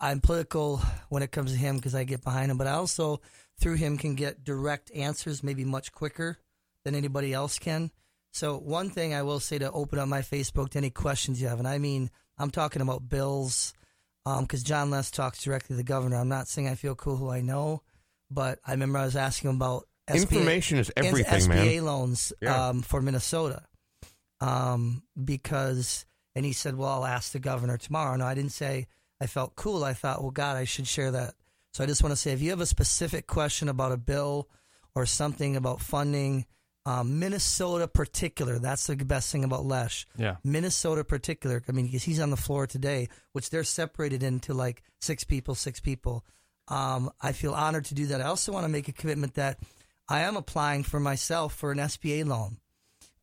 I'm 0.00 0.20
political 0.20 0.80
when 1.08 1.22
it 1.22 1.32
comes 1.32 1.52
to 1.52 1.58
him 1.58 1.76
because 1.76 1.94
I 1.94 2.04
get 2.04 2.22
behind 2.24 2.50
him. 2.50 2.58
But 2.58 2.66
I 2.66 2.72
also 2.72 3.20
through 3.60 3.74
him 3.76 3.98
can 3.98 4.14
get 4.14 4.44
direct 4.44 4.90
answers, 4.94 5.42
maybe 5.42 5.64
much 5.64 5.92
quicker 5.92 6.38
than 6.84 6.94
anybody 6.94 7.32
else 7.32 7.58
can. 7.58 7.90
So 8.32 8.58
one 8.58 8.90
thing 8.90 9.14
I 9.14 9.22
will 9.22 9.38
say 9.40 9.58
to 9.58 9.70
open 9.70 9.98
up 9.98 10.08
my 10.08 10.20
Facebook 10.22 10.70
to 10.70 10.78
any 10.78 10.90
questions 10.90 11.40
you 11.40 11.48
have, 11.48 11.58
and 11.58 11.68
I 11.68 11.78
mean 11.78 12.10
I'm 12.36 12.50
talking 12.50 12.82
about 12.82 13.08
bills, 13.08 13.72
because 14.24 14.62
John 14.64 14.90
Lesch 14.90 15.12
talks 15.12 15.42
directly 15.44 15.74
to 15.74 15.76
the 15.76 15.84
governor. 15.84 16.16
I'm 16.16 16.28
not 16.28 16.48
saying 16.48 16.66
I 16.68 16.74
feel 16.74 16.94
cool 16.96 17.16
who 17.16 17.30
I 17.30 17.42
know, 17.42 17.82
but 18.30 18.58
I 18.66 18.72
remember 18.72 18.98
I 18.98 19.04
was 19.04 19.14
asking 19.16 19.50
him 19.50 19.56
about 19.56 19.86
SBA, 20.08 20.22
Information 20.22 20.78
is 20.78 20.90
everything, 20.96 21.40
SBA 21.42 21.48
man. 21.48 21.84
loans 21.84 22.32
Yeah. 22.42 22.68
um, 22.70 22.82
for 22.82 23.00
Minnesota, 23.00 23.62
um, 24.40 25.02
because 25.22 26.04
and 26.34 26.44
he 26.44 26.52
said, 26.52 26.76
"Well, 26.76 26.88
I'll 26.88 27.04
ask 27.06 27.32
the 27.32 27.38
governor 27.38 27.78
tomorrow." 27.78 28.16
No, 28.16 28.26
I 28.26 28.34
didn't 28.34 28.52
say 28.52 28.86
I 29.20 29.26
felt 29.26 29.56
cool. 29.56 29.84
I 29.84 29.94
thought, 29.94 30.22
"Well, 30.22 30.30
God, 30.30 30.56
I 30.56 30.64
should 30.64 30.86
share 30.86 31.10
that." 31.12 31.34
So 31.74 31.82
I 31.82 31.88
just 31.88 32.04
want 32.04 32.12
to 32.12 32.16
say, 32.16 32.32
if 32.32 32.40
you 32.40 32.50
have 32.50 32.60
a 32.60 32.66
specific 32.66 33.26
question 33.26 33.68
about 33.68 33.90
a 33.90 33.96
bill 33.96 34.48
or 34.94 35.06
something 35.06 35.56
about 35.56 35.80
funding, 35.80 36.46
um, 36.86 37.18
Minnesota 37.18 37.88
particular, 37.88 38.60
that's 38.60 38.86
the 38.86 38.94
best 38.94 39.32
thing 39.32 39.42
about 39.42 39.66
Lesch. 39.66 40.06
Yeah. 40.16 40.36
Minnesota 40.44 41.02
particular. 41.02 41.64
I 41.68 41.72
mean, 41.72 41.86
because 41.86 42.04
he's 42.04 42.20
on 42.20 42.30
the 42.30 42.36
floor 42.36 42.68
today, 42.68 43.08
which 43.32 43.50
they're 43.50 43.64
separated 43.64 44.22
into 44.22 44.54
like 44.54 44.84
six 45.00 45.24
people, 45.24 45.56
six 45.56 45.80
people. 45.80 46.24
Um, 46.68 47.10
I 47.20 47.32
feel 47.32 47.54
honored 47.54 47.86
to 47.86 47.94
do 47.94 48.06
that. 48.06 48.20
I 48.20 48.26
also 48.26 48.52
want 48.52 48.64
to 48.64 48.72
make 48.72 48.86
a 48.86 48.92
commitment 48.92 49.34
that 49.34 49.58
I 50.08 50.20
am 50.20 50.36
applying 50.36 50.84
for 50.84 51.00
myself 51.00 51.54
for 51.54 51.72
an 51.72 51.78
SBA 51.78 52.24
loan. 52.24 52.58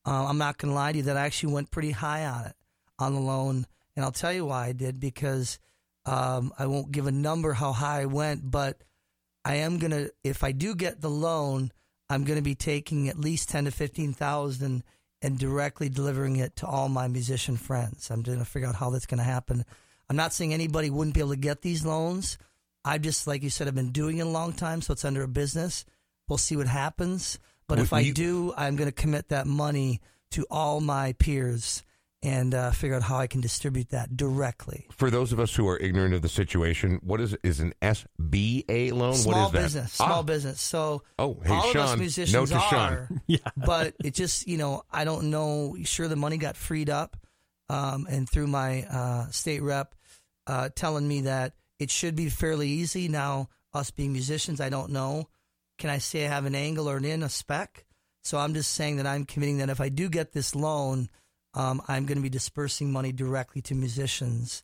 Uh, 0.06 0.26
I'm 0.26 0.38
not 0.38 0.58
going 0.58 0.72
to 0.72 0.76
lie 0.76 0.92
to 0.92 0.98
you 0.98 1.04
that 1.06 1.16
I 1.16 1.26
actually 1.26 1.54
went 1.54 1.72
pretty 1.72 1.92
high 1.92 2.26
on 2.26 2.48
it 2.48 2.56
on 3.00 3.14
the 3.14 3.20
loan, 3.20 3.66
and 3.96 4.06
I'll 4.06 4.12
tell 4.12 4.34
you 4.34 4.46
why 4.46 4.68
I 4.68 4.72
did 4.74 5.00
because 5.00 5.60
um, 6.06 6.54
I 6.58 6.68
won't 6.68 6.92
give 6.92 7.08
a 7.08 7.12
number 7.12 7.54
how 7.54 7.72
high 7.74 8.02
I 8.02 8.06
went, 8.06 8.50
but 8.50 8.82
I 9.44 9.56
am 9.56 9.80
gonna 9.80 10.10
if 10.24 10.44
I 10.44 10.52
do 10.52 10.76
get 10.76 11.02
the 11.02 11.10
loan, 11.10 11.72
I'm 12.10 12.24
gonna 12.24 12.42
be 12.42 12.56
taking 12.56 13.10
at 13.10 13.20
least 13.20 13.50
ten 13.50 13.66
to 13.66 13.72
fifteen 13.72 14.14
thousand 14.14 14.84
and 15.22 15.38
directly 15.38 15.90
delivering 15.90 16.38
it 16.38 16.56
to 16.58 16.68
all 16.68 16.90
my 16.90 17.08
musician 17.08 17.58
friends. 17.58 18.10
I'm 18.10 18.22
gonna 18.22 18.46
figure 18.46 18.68
out 18.68 18.76
how 18.76 18.90
that's 18.90 19.06
gonna 19.06 19.24
happen. 19.24 19.66
I'm 20.10 20.16
not 20.16 20.34
saying 20.34 20.54
anybody 20.54 20.90
wouldn't 20.90 21.14
be 21.14 21.22
able 21.22 21.32
to 21.32 21.38
get 21.38 21.62
these 21.62 21.86
loans. 21.86 22.38
I 22.84 22.98
just 22.98 23.28
like 23.28 23.44
you 23.44 23.50
said, 23.50 23.68
I've 23.68 23.76
been 23.76 23.92
doing 23.92 24.18
it 24.18 24.26
a 24.26 24.30
long 24.30 24.54
time, 24.54 24.82
so 24.82 24.94
it's 24.94 25.06
under 25.06 25.24
a 25.24 25.28
business. 25.28 25.86
We'll 26.28 26.38
see 26.38 26.56
what 26.58 26.68
happens. 26.68 27.40
But 27.68 27.80
if 27.80 27.94
I 27.94 28.00
you- 28.02 28.14
do, 28.14 28.54
I'm 28.58 28.76
going 28.76 28.90
to 28.90 28.96
commit 28.96 29.30
that 29.30 29.48
money 29.48 30.02
to 30.32 30.46
all 30.50 30.82
my 30.82 31.14
peers 31.14 31.84
and 32.24 32.54
uh, 32.54 32.72
figure 32.72 32.96
out 32.96 33.02
how 33.04 33.18
I 33.18 33.28
can 33.28 33.42
distribute 33.42 33.90
that 33.90 34.16
directly. 34.16 34.86
For 34.92 35.10
those 35.10 35.32
of 35.34 35.40
us 35.40 35.56
who 35.56 35.68
are 35.68 35.78
ignorant 35.78 36.14
of 36.14 36.22
the 36.22 36.30
situation, 36.30 37.00
what 37.04 37.20
is 37.20 37.36
is 37.44 37.60
an 37.60 37.74
SBA 37.82 38.92
loan? 38.94 39.14
small 39.16 39.34
what 39.34 39.46
is 39.48 39.52
that? 39.54 39.62
business, 39.64 39.94
small 39.94 40.20
Ah. 40.20 40.22
business. 40.24 40.62
So 40.62 41.04
Oh, 41.18 41.40
hey, 41.44 41.50
all 41.54 41.70
of 41.70 41.76
us 41.76 41.90
Sean, 41.90 42.00
musicians 42.00 42.34
note 42.34 42.50
to 42.50 42.60
Sean. 42.70 42.94
are, 42.94 43.10
Yeah. 43.28 43.38
but 43.58 43.96
it 44.04 44.14
just 44.14 44.48
you 44.48 44.58
know 44.58 44.84
I 44.92 45.04
don't 45.04 45.30
know. 45.32 45.76
Sure, 45.84 46.08
the 46.08 46.16
money 46.16 46.38
got 46.38 46.56
freed 46.58 46.90
up 46.90 47.18
um, 47.70 48.08
and 48.10 48.30
through 48.30 48.48
my 48.48 48.84
uh, 48.84 49.30
state 49.32 49.62
rep, 49.62 49.96
uh, 50.48 50.70
telling 50.76 51.08
me 51.08 51.22
that 51.22 51.54
it 51.80 51.90
should 51.90 52.16
be 52.16 52.30
fairly 52.30 52.68
easy. 52.68 53.08
Now, 53.08 53.50
us 53.74 53.92
being 53.92 54.12
musicians, 54.12 54.62
I 54.62 54.70
don't 54.70 54.92
know. 54.92 55.28
Can 55.78 55.90
I 55.90 55.98
say 55.98 56.26
I 56.26 56.30
have 56.30 56.46
an 56.46 56.54
angle 56.54 56.88
or 56.90 56.98
an 56.98 57.06
in 57.06 57.24
a 57.24 57.30
spec? 57.30 57.86
So 58.24 58.38
I'm 58.38 58.54
just 58.54 58.74
saying 58.74 58.98
that 58.98 59.08
I'm 59.08 59.26
committing 59.26 59.58
that 59.60 59.70
if 59.72 59.82
I 59.82 59.90
do 59.90 60.08
get 60.10 60.32
this 60.32 60.54
loan, 60.54 61.10
um, 61.54 61.82
I'm 61.88 62.06
going 62.06 62.18
to 62.18 62.24
be 62.24 62.30
dispersing 62.30 62.92
money 62.92 63.12
directly 63.12 63.62
to 63.64 63.76
musicians. 63.76 64.64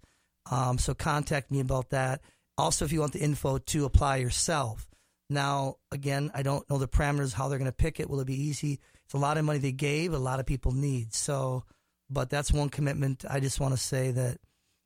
Um, 0.50 0.78
so 0.78 0.94
contact 0.94 1.52
me 1.52 1.60
about 1.60 1.90
that. 1.90 2.22
Also, 2.58 2.86
if 2.86 2.92
you 2.92 3.00
want 3.00 3.14
the 3.14 3.20
info 3.20 3.58
to 3.58 3.86
apply 3.86 4.18
yourself. 4.18 4.88
Now, 5.30 5.76
again, 5.92 6.32
I 6.34 6.42
don't 6.42 6.68
know 6.70 6.78
the 6.78 6.88
parameters, 6.88 7.34
how 7.34 7.50
they're 7.50 7.60
going 7.60 7.70
to 7.70 7.76
pick 7.76 8.00
it. 8.00 8.10
Will 8.10 8.22
it 8.22 8.28
be 8.28 8.42
easy? 8.42 8.80
It's 9.06 9.14
a 9.14 9.18
lot 9.18 9.38
of 9.38 9.46
money 9.46 9.60
they 9.60 9.74
gave, 9.74 10.14
a 10.14 10.18
lot 10.18 10.40
of 10.40 10.46
people 10.46 10.72
need. 10.72 11.14
So, 11.14 11.66
but 12.10 12.30
that's 12.30 12.52
one 12.52 12.70
commitment. 12.70 13.26
I 13.30 13.40
just 13.40 13.60
want 13.60 13.74
to 13.74 13.80
say 13.80 14.12
that 14.12 14.38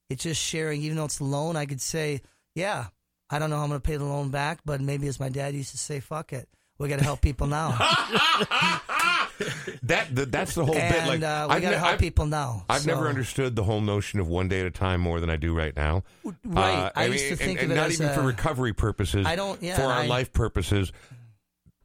it's 0.10 0.24
just 0.24 0.42
sharing, 0.42 0.82
even 0.82 0.98
though 0.98 1.06
it's 1.06 1.20
a 1.20 1.24
loan, 1.24 1.56
I 1.56 1.66
could 1.66 1.82
say, 1.82 2.22
yeah, 2.56 2.88
I 3.30 3.40
don't 3.40 3.50
know 3.50 3.58
how 3.58 3.64
I'm 3.64 3.70
going 3.70 3.82
to 3.82 3.88
pay 3.88 3.98
the 3.98 4.04
loan 4.06 4.30
back, 4.30 4.60
but 4.66 4.82
maybe 4.82 5.08
as 5.08 5.20
my 5.20 5.30
dad 5.30 5.54
used 5.54 5.72
to 5.72 5.78
say, 5.78 6.00
fuck 6.00 6.34
it. 6.34 6.50
We 6.82 6.90
got 6.90 7.00
to 7.00 7.06
help 7.06 7.22
people 7.22 7.48
now. 7.48 7.70
that, 9.84 10.08
that 10.16 10.32
that's 10.32 10.56
the 10.56 10.66
whole 10.66 10.74
bit. 10.74 10.84
and 10.84 11.08
Like 11.08 11.24
uh, 11.24 11.48
we 11.50 11.56
I've 11.56 11.62
got 11.62 11.72
to 11.72 11.78
help 11.80 11.92
I've- 11.94 12.00
people 12.04 12.26
now. 12.26 12.66
I've 12.70 12.86
never 12.86 13.08
understood 13.08 13.56
the 13.56 13.64
whole 13.64 13.82
notion 13.82 14.20
of 14.20 14.28
one 14.28 14.48
day 14.48 14.62
at 14.62 14.66
a 14.66 14.72
time 14.72 15.02
more 15.02 15.20
than 15.20 15.30
I 15.30 15.36
do 15.36 15.56
right 15.56 15.76
now. 15.76 16.04
Right. 16.44 16.74
Uh, 16.74 16.92
I 16.96 17.06
used 17.06 17.24
mean, 17.26 17.30
to 17.32 17.36
think 17.38 17.50
and, 17.50 17.58
of 17.60 17.64
and 17.64 17.72
it 17.72 17.76
not 17.76 17.88
as 17.90 18.02
even 18.02 18.14
for 18.14 18.22
recovery 18.22 18.74
purposes. 18.74 19.26
I 19.26 19.36
don't- 19.36 19.62
yeah, 19.62 19.76
for 19.76 19.84
our 19.84 20.02
I- 20.04 20.08
life 20.08 20.34
purposes. 20.34 20.92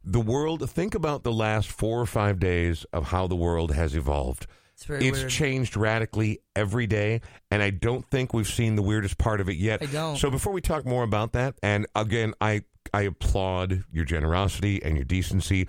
The 0.09 0.21
world. 0.21 0.69
Think 0.71 0.95
about 0.95 1.25
the 1.25 1.33
last 1.33 1.69
four 1.71 2.01
or 2.01 2.07
five 2.07 2.39
days 2.39 2.87
of 2.93 3.07
how 3.09 3.27
the 3.27 3.35
world 3.37 3.73
has 3.75 3.95
evolved. 3.97 4.47
It's 4.75 4.85
very 4.85 5.07
it's 5.09 5.19
weird. 5.21 5.31
changed 5.31 5.77
radically 5.77 6.41
every 6.55 6.87
day, 6.87 7.23
and 7.51 7.63
I 7.63 7.71
don't 7.71 8.09
think 8.11 8.33
we've 8.33 8.47
seen 8.47 8.77
the 8.77 8.83
weirdest 8.83 9.19
part 9.19 9.41
of 9.41 9.49
it 9.49 9.57
yet. 9.57 9.83
I 9.83 9.87
don't. 9.87 10.17
So 10.17 10.31
before 10.31 10.53
we 10.53 10.61
talk 10.61 10.85
more 10.87 11.03
about 11.03 11.33
that, 11.33 11.55
and 11.63 11.87
again, 11.97 12.35
I 12.41 12.63
I 12.95 13.03
applaud 13.03 13.85
your 13.93 14.05
generosity 14.05 14.83
and 14.83 14.97
your 14.97 15.05
decency. 15.05 15.69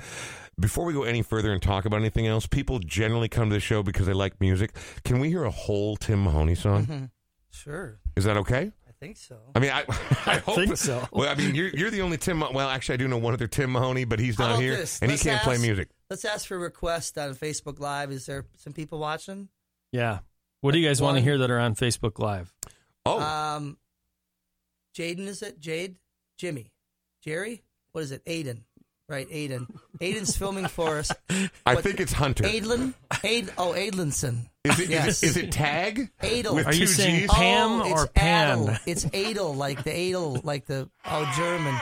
Before 0.59 0.86
we 0.86 0.93
go 0.93 1.03
any 1.03 1.22
further 1.22 1.53
and 1.53 1.61
talk 1.61 1.86
about 1.86 1.99
anything 1.99 2.26
else, 2.28 2.47
people 2.47 2.80
generally 2.80 3.30
come 3.30 3.49
to 3.49 3.53
the 3.55 3.59
show 3.59 3.84
because 3.84 4.07
they 4.07 4.13
like 4.13 4.41
music. 4.41 4.76
Can 5.03 5.20
we 5.20 5.30
hear 5.30 5.43
a 5.43 5.51
whole 5.51 5.95
Tim 5.97 6.24
Mahoney 6.24 6.55
song? 6.55 6.86
Mm-hmm. 6.86 7.05
Sure. 7.51 7.99
Is 8.15 8.24
that 8.24 8.38
okay? 8.38 8.72
I 8.88 8.91
think 8.99 9.18
so. 9.18 9.38
I 9.55 9.59
mean, 9.59 9.70
I, 9.72 9.84
I 10.26 10.38
hope 10.38 10.55
think 10.55 10.78
so. 10.78 11.07
Well, 11.11 11.30
I 11.30 11.36
mean, 11.36 11.53
you're 11.53 11.70
you're 11.70 11.91
the 11.91 12.01
only 12.01 12.18
Tim. 12.18 12.39
Well, 12.39 12.68
actually, 12.70 12.93
I 12.93 12.97
do 12.97 13.07
know 13.07 13.18
one 13.20 13.34
other 13.34 13.45
Tim 13.47 13.72
Mahoney, 13.72 14.05
but 14.05 14.20
he's 14.20 14.39
not 14.39 14.59
here, 14.59 14.76
this? 14.76 14.99
and 14.99 15.11
he 15.11 15.13
Let's 15.13 15.24
can't 15.24 15.41
play 15.43 15.57
music. 15.59 15.89
Let's 16.09 16.26
ask 16.26 16.47
for 16.47 16.55
a 16.55 16.59
request 16.59 17.18
on 17.20 17.36
Facebook 17.36 17.80
Live. 17.80 18.11
Is 18.11 18.26
there 18.26 18.45
some 18.57 18.74
people 18.74 18.97
watching? 18.97 19.49
Yeah. 19.91 20.20
What 20.61 20.72
do 20.72 20.80
you 20.80 20.88
guys 20.88 21.01
want 21.01 21.18
to 21.18 21.22
hear 21.22 21.38
that 21.38 21.51
are 21.51 21.59
on 21.59 21.76
Facebook 21.76 22.18
Live? 22.18 22.51
Oh, 23.05 23.20
Um, 23.20 23.78
Jaden, 24.97 25.28
is 25.28 25.43
it? 25.43 25.59
Jade? 25.59 25.97
Jimmy? 26.38 26.72
Jerry? 27.28 27.61
What 27.91 28.05
is 28.05 28.11
it? 28.11 28.23
Aiden. 28.23 28.61
Right, 29.09 29.30
Aiden. 29.30 29.67
Aiden's 29.99 30.38
filming 30.38 30.67
for 30.67 30.97
us. 30.97 31.11
I 31.65 31.75
what- 31.75 31.84
think 31.84 31.99
it's 31.99 32.13
Hunter. 32.13 32.45
Aidlin? 32.45 32.93
Aid, 33.21 33.51
oh, 33.57 33.73
Aidlinson. 33.73 34.47
Is 34.63 34.80
it, 34.80 34.89
Yes. 34.89 35.23
is 35.23 35.23
it 35.23 35.28
is 35.28 35.38
it 35.38 35.51
Tag? 35.51 36.09
Adel. 36.21 36.55
With 36.55 36.67
Are 36.67 36.73
you 36.73 36.82
two 36.82 36.88
saying 36.88 37.19
G's? 37.21 37.32
Pam 37.32 37.82
oh, 37.82 37.91
or 37.91 38.03
it's 38.03 38.11
Pan? 38.13 38.59
Adel. 38.59 38.78
It's 38.86 39.05
Adel, 39.13 39.53
like 39.55 39.84
the 39.84 39.91
Adel, 39.91 40.39
like 40.45 40.67
the, 40.67 40.89
oh, 41.05 41.34
German. 41.38 41.75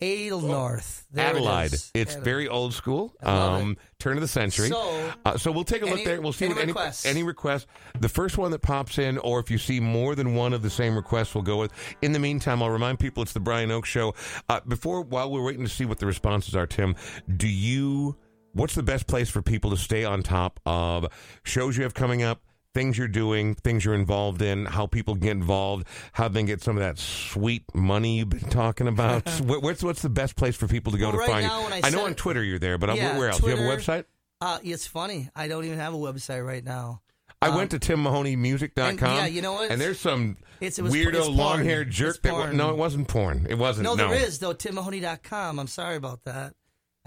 Adel 0.00 0.40
North. 0.40 1.06
There 1.10 1.26
it 1.26 1.30
Adelaide. 1.36 1.72
is. 1.72 1.90
it's 1.92 2.12
Adel. 2.12 2.24
very 2.24 2.48
old 2.48 2.72
school. 2.74 3.14
Um, 3.22 3.76
turn 3.98 4.16
of 4.16 4.20
the 4.20 4.28
century. 4.28 4.68
So- 4.68 5.12
uh, 5.24 5.36
so 5.36 5.50
we'll 5.50 5.64
take 5.64 5.82
a 5.82 5.86
look 5.86 5.94
Any- 5.94 6.04
there. 6.04 6.20
We'll 6.20 6.32
see 6.32 6.44
any 6.46 6.54
what 6.72 7.04
any 7.04 7.10
any 7.10 7.22
request. 7.24 7.66
The 7.98 8.08
first 8.08 8.38
one 8.38 8.50
that 8.52 8.60
pops 8.62 8.98
in, 8.98 9.18
or 9.18 9.40
if 9.40 9.50
you 9.50 9.58
see 9.58 9.80
more 9.80 10.14
than 10.14 10.34
one 10.34 10.52
of 10.52 10.62
the 10.62 10.70
same 10.70 10.94
requests, 10.94 11.34
we'll 11.34 11.42
go 11.42 11.56
with. 11.58 11.72
In 12.02 12.12
the 12.12 12.18
meantime, 12.20 12.62
I'll 12.62 12.70
remind 12.70 13.00
people 13.00 13.22
it's 13.24 13.32
the 13.32 13.40
Brian 13.40 13.70
Oak 13.72 13.86
Show. 13.86 14.14
Uh, 14.48 14.60
before, 14.68 15.02
while 15.02 15.30
we're 15.30 15.42
waiting 15.44 15.64
to 15.64 15.70
see 15.70 15.84
what 15.84 15.98
the 15.98 16.06
responses 16.06 16.54
are, 16.54 16.66
Tim, 16.66 16.94
do 17.36 17.48
you? 17.48 18.16
What's 18.52 18.74
the 18.74 18.82
best 18.82 19.06
place 19.06 19.28
for 19.28 19.42
people 19.42 19.70
to 19.70 19.76
stay 19.76 20.04
on 20.04 20.22
top 20.22 20.58
of 20.64 21.06
shows 21.44 21.76
you 21.76 21.82
have 21.82 21.94
coming 21.94 22.22
up? 22.22 22.40
Things 22.78 22.96
you're 22.96 23.08
doing, 23.08 23.56
things 23.56 23.84
you're 23.84 23.94
involved 23.96 24.40
in, 24.40 24.64
how 24.64 24.86
people 24.86 25.16
get 25.16 25.32
involved, 25.32 25.84
how 26.12 26.28
they 26.28 26.44
get 26.44 26.62
some 26.62 26.76
of 26.76 26.80
that 26.84 26.96
sweet 26.96 27.64
money 27.74 28.18
you've 28.18 28.28
been 28.28 28.48
talking 28.50 28.86
about. 28.86 29.28
What's 29.40 29.82
what's 29.82 30.00
the 30.00 30.08
best 30.08 30.36
place 30.36 30.54
for 30.54 30.68
people 30.68 30.92
to 30.92 30.98
go 30.98 31.06
Well, 31.06 31.12
to 31.14 31.18
right 31.18 31.28
find 31.28 31.46
now 31.48 31.58
you? 31.64 31.70
when 31.70 31.84
I 31.84 31.90
know 31.90 32.06
on 32.06 32.14
Twitter 32.14 32.44
you're 32.44 32.60
there, 32.60 32.78
but 32.78 32.88
I'm- 32.90 32.98
Yeah, 32.98 33.18
where 33.18 33.30
else? 33.30 33.40
Do 33.40 33.50
you 33.50 33.56
have 33.56 33.64
a 33.66 33.76
website? 33.76 34.04
Uh, 34.40 34.58
it's 34.62 34.86
funny. 34.86 35.28
I 35.34 35.48
don't 35.48 35.64
even 35.64 35.78
have 35.80 35.92
a 35.92 35.96
website 35.96 36.46
right 36.46 36.64
now. 36.64 37.00
I 37.42 37.48
went 37.56 37.72
to 37.72 37.80
timmahoneymusic.com. 37.80 38.86
and, 38.88 39.00
yeah, 39.00 39.26
you 39.26 39.42
know 39.42 39.54
what? 39.54 39.72
And 39.72 39.80
there's 39.80 39.98
some 39.98 40.36
It's- 40.60 40.78
it 40.78 40.82
was- 40.82 40.92
weirdo 40.94 41.34
long 41.34 41.64
haired 41.64 41.90
jerk 41.90 42.22
that. 42.22 42.54
No, 42.54 42.70
it 42.70 42.76
wasn't 42.76 43.08
porn. 43.08 43.46
It 43.50 43.58
wasn't. 43.58 43.84
No, 43.86 43.96
No, 43.96 44.08
there 44.10 44.24
is 44.24 44.38
though. 44.38 44.54
TimMahoney.com. 44.54 45.58
I'm 45.58 45.66
sorry 45.66 45.96
about 45.96 46.22
that. 46.26 46.54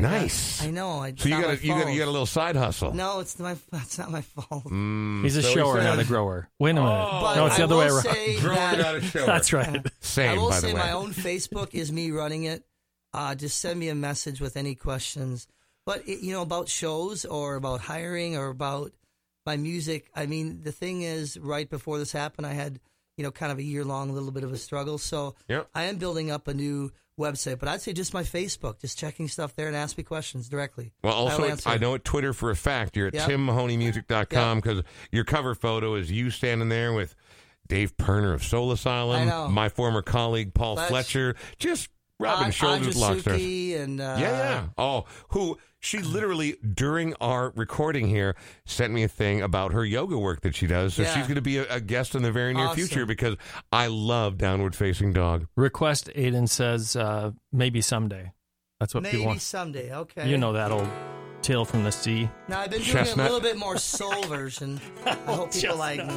Nice. 0.02 0.64
I 0.64 0.72
know. 0.72 1.00
I, 1.00 1.14
So 1.18 1.30
you 1.30 1.42
got 1.42 1.52
a, 1.52 1.66
you 1.66 1.74
got 1.74 1.88
a, 1.88 1.92
you 1.92 2.00
got 2.00 2.08
a 2.08 2.12
little 2.12 2.26
side 2.26 2.56
hustle. 2.56 2.94
No, 2.94 3.20
it's 3.20 3.38
my. 3.40 3.56
It's 3.74 3.98
not 3.98 4.12
my 4.12 4.22
fault. 4.22 4.66
Mm, 4.66 5.24
He's 5.24 5.38
a 5.38 5.42
so 5.44 5.48
he 5.50 5.54
shower, 5.56 5.78
said- 5.78 5.84
not 5.84 6.00
a 6.00 6.06
grower. 6.06 6.50
Wait 6.60 6.72
a 6.72 6.74
minute. 6.76 6.88
But 6.90 7.36
no, 7.36 7.46
it's 7.48 7.56
the 7.58 7.62
I 7.62 7.66
other 7.66 7.76
will 7.76 7.82
way 7.82 7.88
around. 7.90 8.04
say 8.04 8.40
Grower, 8.40 8.56
that- 8.56 8.78
not 8.80 8.96
a 8.96 9.02
shower. 9.02 9.26
That's 9.26 9.54
right. 9.54 9.86
Same, 10.00 10.30
I 10.32 10.42
will 10.42 10.50
by 10.50 10.60
say 10.60 10.70
the 10.70 10.76
way. 10.76 10.80
my 10.82 10.92
own 10.92 11.14
Facebook 11.14 11.74
is 11.74 11.92
me 11.92 12.12
running 12.12 12.44
it. 12.44 12.64
Uh, 13.14 13.36
just 13.36 13.60
send 13.60 13.80
me 13.80 13.90
a 13.90 13.96
message 13.96 14.40
with 14.40 14.56
any 14.56 14.76
questions. 14.76 15.48
But 15.86 16.08
it, 16.08 16.20
you 16.24 16.32
know 16.34 16.42
about 16.44 16.70
shows 16.70 17.26
or 17.26 17.56
about 17.56 17.82
hiring 17.82 18.38
or 18.38 18.48
about 18.50 18.92
my 19.46 19.58
music. 19.58 20.10
I 20.16 20.28
mean, 20.28 20.62
the 20.64 20.72
thing 20.72 21.02
is, 21.02 21.38
right 21.38 21.70
before 21.70 21.98
this 21.98 22.12
happened, 22.12 22.46
I 22.48 22.54
had 22.54 22.80
you 23.18 23.24
know 23.24 23.32
kind 23.32 23.52
of 23.52 23.58
a 23.58 23.64
year 23.64 23.84
long 23.84 24.14
little 24.14 24.32
bit 24.32 24.44
of 24.44 24.54
a 24.54 24.58
struggle. 24.58 24.98
So 24.98 25.36
Yep. 25.50 25.70
I 25.76 25.84
am 25.86 25.98
building 25.98 26.32
up 26.32 26.48
a 26.48 26.54
new 26.54 26.92
website. 27.20 27.60
But 27.60 27.70
I'd 27.70 27.82
say 27.82 27.94
just 27.94 28.14
my 28.14 28.24
Facebook, 28.24 28.80
just 28.82 28.98
checking 28.98 29.28
stuff 29.28 29.56
there 29.56 29.68
and 29.68 29.76
ask 29.76 29.98
me 29.98 30.04
questions 30.04 30.50
directly. 30.50 30.94
Well, 31.04 31.14
also, 31.14 31.46
answer. 31.46 31.70
I 31.70 31.78
know 31.78 31.96
at 31.96 32.04
Twitter 32.04 32.34
for 32.34 32.50
a 32.52 32.56
fact 32.56 32.96
you're 32.96 33.08
at 33.08 33.14
Yep. 33.14 33.30
timmahoneymusic.com 33.30 34.60
because 34.60 34.84
your 35.12 35.24
cover 35.24 35.56
photo 35.56 35.96
is 35.96 36.12
you 36.12 36.30
standing 36.30 36.70
there 36.70 36.94
with 36.94 37.16
Dave 37.68 37.96
Pirner 37.98 38.34
of 38.34 38.44
Soul 38.44 38.72
Asylum, 38.72 39.54
my 39.54 39.70
former 39.70 40.02
colleague 40.02 40.54
Paul 40.54 40.76
Fletch. 40.76 40.90
Fletcher, 40.90 41.36
just 41.58 41.90
rubbing 42.22 42.46
An- 42.48 42.52
shoulders 42.52 42.88
with 42.88 42.98
rock 43.02 43.20
stars. 43.20 43.42
Andrewsuki 43.42 43.80
and 43.80 44.00
uh, 44.02 44.16
Yeah, 44.20 44.30
yeah. 44.30 44.66
Oh, 44.78 45.06
who 45.30 45.58
she 45.80 45.98
literally 46.00 46.56
during 46.74 47.16
our 47.22 47.52
recording 47.56 48.08
here 48.08 48.36
sent 48.66 48.94
me 48.94 49.04
a 49.04 49.08
thing 49.08 49.42
about 49.42 49.74
her 49.74 49.84
yoga 49.84 50.18
work 50.18 50.42
that 50.42 50.56
she 50.56 50.68
does. 50.68 50.94
So 50.94 51.02
Yeah. 51.02 51.14
she's 51.16 51.24
going 51.24 51.36
to 51.36 51.42
be 51.42 51.58
a, 51.58 51.66
a 51.76 51.82
guest 51.82 52.14
in 52.16 52.22
the 52.22 52.32
very 52.32 52.54
near 52.54 52.66
Awesome. 52.66 52.78
future 52.78 53.06
because 53.06 53.36
I 53.72 53.88
love 53.88 54.38
Downward 54.38 54.76
Facing 54.76 55.12
Dog. 55.14 55.48
Request 55.56 56.10
Aiden 56.16 56.48
says 56.48 56.96
uh, 56.96 57.32
maybe 57.52 57.82
someday. 57.82 58.32
That's 58.80 58.94
what 58.96 59.04
people 59.04 59.20
Maybe 59.20 59.28
want. 59.28 59.42
someday. 59.42 59.94
Okay. 59.94 60.30
You 60.30 60.38
know 60.38 60.54
that 60.54 60.72
old 60.72 60.88
tale 61.44 61.66
from 61.66 61.84
the 61.84 61.92
sea. 61.92 62.30
Now 62.48 62.60
I've 62.62 62.70
been 62.70 62.82
doing 62.82 62.92
Chestnut. 62.92 63.28
a 63.30 63.34
little 63.34 63.42
bit 63.48 63.58
more 63.58 63.78
soul 63.78 64.22
version. 64.24 64.80
I 65.06 65.12
hope 65.26 65.52
people 65.52 65.78
like 65.78 66.06
me. 66.06 66.14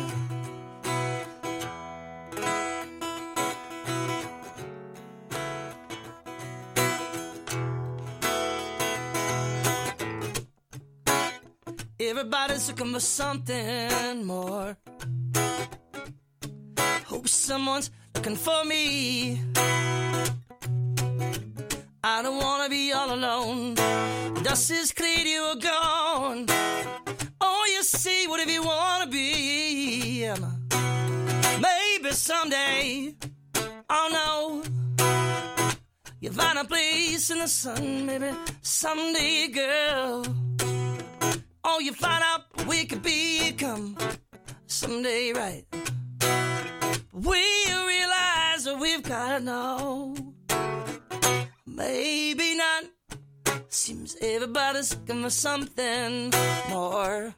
Everybody's 12.17 12.69
looking 12.69 12.93
for 12.93 13.01
something 13.01 14.25
more. 14.25 14.77
Hope 17.07 17.27
someone's 17.27 17.91
looking 18.15 18.37
for 18.37 18.65
me. 18.65 19.41
I 22.05 22.23
don't 22.23 22.39
wanna 22.39 22.69
be 22.69 22.93
all 22.93 23.13
alone. 23.13 23.75
Dust 24.45 24.71
is 24.71 24.93
cleared, 24.93 25.27
you 25.27 25.43
are 25.43 25.57
gone. 25.57 26.47
Oh, 27.41 27.65
you 27.75 27.83
see, 27.83 28.29
whatever 28.29 28.53
you 28.53 28.63
wanna 28.63 29.09
be. 29.11 30.31
Maybe 31.67 32.11
someday, 32.13 33.17
oh 33.91 34.09
no, 34.19 34.63
you 36.21 36.31
find 36.31 36.59
a 36.61 36.65
place 36.65 37.29
in 37.31 37.41
the 37.41 37.49
sun. 37.49 38.07
Maybe 38.07 38.31
someday, 38.63 39.49
girl. 39.49 40.25
Oh, 41.67 41.79
you 41.79 41.95
find 41.95 42.23
out 42.23 42.67
we 42.67 42.85
could 42.85 43.03
become 43.03 43.97
someday, 44.67 45.33
right? 45.33 45.65
We 47.13 47.43
realize 47.67 48.65
that 48.65 48.77
we've 48.79 49.03
got 49.03 49.39
to 49.39 49.41
know. 49.41 50.15
Maybe 51.67 52.55
not. 52.55 52.85
Seems 53.69 54.17
everybody's 54.21 54.95
looking 54.95 55.23
for 55.23 55.31
something 55.31 56.33
more. 56.69 57.35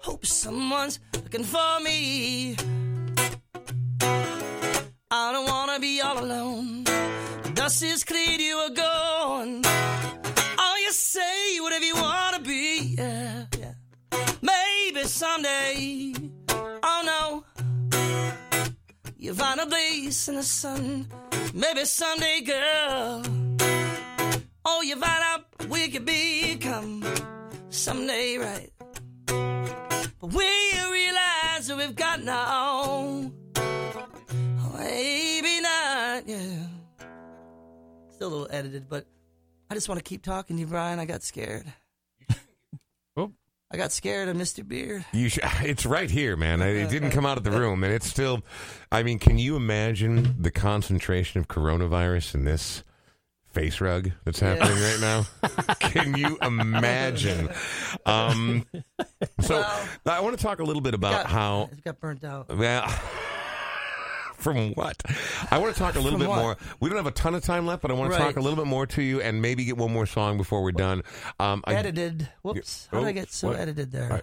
Hope 0.00 0.24
someone's 0.24 1.00
looking 1.12 1.44
for 1.44 1.80
me. 1.80 2.56
I 5.10 5.32
don't 5.32 5.46
wanna 5.46 5.78
be 5.78 6.00
all 6.00 6.18
alone. 6.18 6.84
Dust 7.54 7.82
is 7.82 8.04
cleared, 8.04 8.40
you 8.40 8.56
are 8.56 8.70
gone. 8.70 9.62
You 10.86 10.92
say 10.92 11.58
whatever 11.58 11.84
you 11.84 11.96
wanna 11.96 12.38
be. 12.38 12.94
Yeah, 12.96 13.46
yeah. 13.58 13.74
Maybe 14.40 15.02
someday, 15.02 16.14
oh 16.48 17.02
no, 17.04 17.44
you 19.18 19.34
find 19.34 19.58
a 19.58 19.66
place 19.66 20.28
in 20.28 20.36
the 20.36 20.44
sun. 20.44 21.08
Maybe 21.52 21.84
someday, 21.86 22.40
girl, 22.42 23.22
oh, 24.64 24.82
you 24.82 24.94
find 24.94 25.24
out 25.24 25.68
we 25.68 25.88
could 25.88 26.04
become 26.04 27.02
someday, 27.68 28.38
right? 28.38 28.70
But 29.26 30.32
we 30.32 30.46
realize 30.88 31.66
that 31.66 31.76
we've 31.78 31.96
got 31.96 32.22
now. 32.22 33.32
Maybe 34.78 35.60
not, 35.62 36.28
yeah. 36.28 36.68
Still 38.12 38.28
a 38.28 38.30
little 38.30 38.48
edited, 38.52 38.88
but 38.88 39.04
I 39.70 39.74
just 39.74 39.88
want 39.88 39.98
to 39.98 40.04
keep 40.04 40.22
talking 40.22 40.56
to 40.56 40.60
you, 40.60 40.66
Brian. 40.66 40.98
I 40.98 41.04
got 41.04 41.22
scared. 41.22 41.64
Oh. 43.18 43.32
I 43.70 43.78
got 43.78 43.92
scared 43.92 44.28
of 44.28 44.36
Mr. 44.36 44.66
Beard. 44.66 45.02
You 45.14 45.30
sh- 45.30 45.38
it's 45.62 45.86
right 45.86 46.10
here, 46.10 46.36
man. 46.36 46.60
It 46.60 46.90
didn't 46.90 47.12
come 47.12 47.24
out 47.24 47.38
of 47.38 47.44
the 47.44 47.50
room, 47.50 47.82
and 47.82 47.92
it's 47.92 48.06
still. 48.06 48.42
I 48.92 49.02
mean, 49.02 49.18
can 49.18 49.38
you 49.38 49.56
imagine 49.56 50.36
the 50.38 50.50
concentration 50.50 51.40
of 51.40 51.48
coronavirus 51.48 52.34
in 52.34 52.44
this 52.44 52.84
face 53.52 53.80
rug 53.80 54.10
that's 54.24 54.38
happening 54.40 54.76
right 54.78 54.98
now? 55.00 55.26
can 55.80 56.14
you 56.18 56.36
imagine? 56.42 57.48
Um, 58.04 58.66
so 59.40 59.60
Well- 59.60 59.88
I 60.16 60.20
want 60.20 60.36
to 60.36 60.42
talk 60.44 60.58
a 60.58 60.64
little 60.64 60.82
bit 60.82 60.92
about 60.92 61.22
got, 61.22 61.26
how. 61.26 61.70
it 61.72 61.82
got 61.82 61.98
burnt 61.98 62.22
out. 62.22 62.54
Well. 62.54 62.86
From 64.38 64.72
what? 64.74 65.00
I 65.50 65.58
want 65.58 65.74
to 65.74 65.78
talk 65.78 65.94
a 65.94 65.98
little 66.00 66.18
From 66.18 66.20
bit 66.20 66.28
what? 66.28 66.38
more. 66.42 66.56
We 66.80 66.88
don't 66.88 66.96
have 66.98 67.06
a 67.06 67.10
ton 67.10 67.34
of 67.34 67.42
time 67.42 67.66
left, 67.66 67.82
but 67.82 67.90
I 67.90 67.94
want 67.94 68.12
to 68.12 68.18
talk 68.18 68.36
a 68.36 68.40
little 68.40 68.56
bit 68.56 68.66
more 68.66 68.86
to 68.86 69.02
you 69.02 69.20
and 69.20 69.40
maybe 69.42 69.64
get 69.64 69.76
one 69.76 69.92
more 69.92 70.06
song 70.06 70.36
before 70.36 70.62
we're 70.62 70.72
done. 70.72 71.02
Um, 71.40 71.62
I, 71.66 71.74
edited. 71.74 72.28
Whoops. 72.42 72.88
How 72.92 72.98
did 73.00 73.04
Oh, 73.04 73.08
I 73.08 73.12
get 73.12 73.30
so 73.32 73.48
what? 73.48 73.58
edited 73.58 73.90
there? 73.92 74.08
Right. 74.08 74.22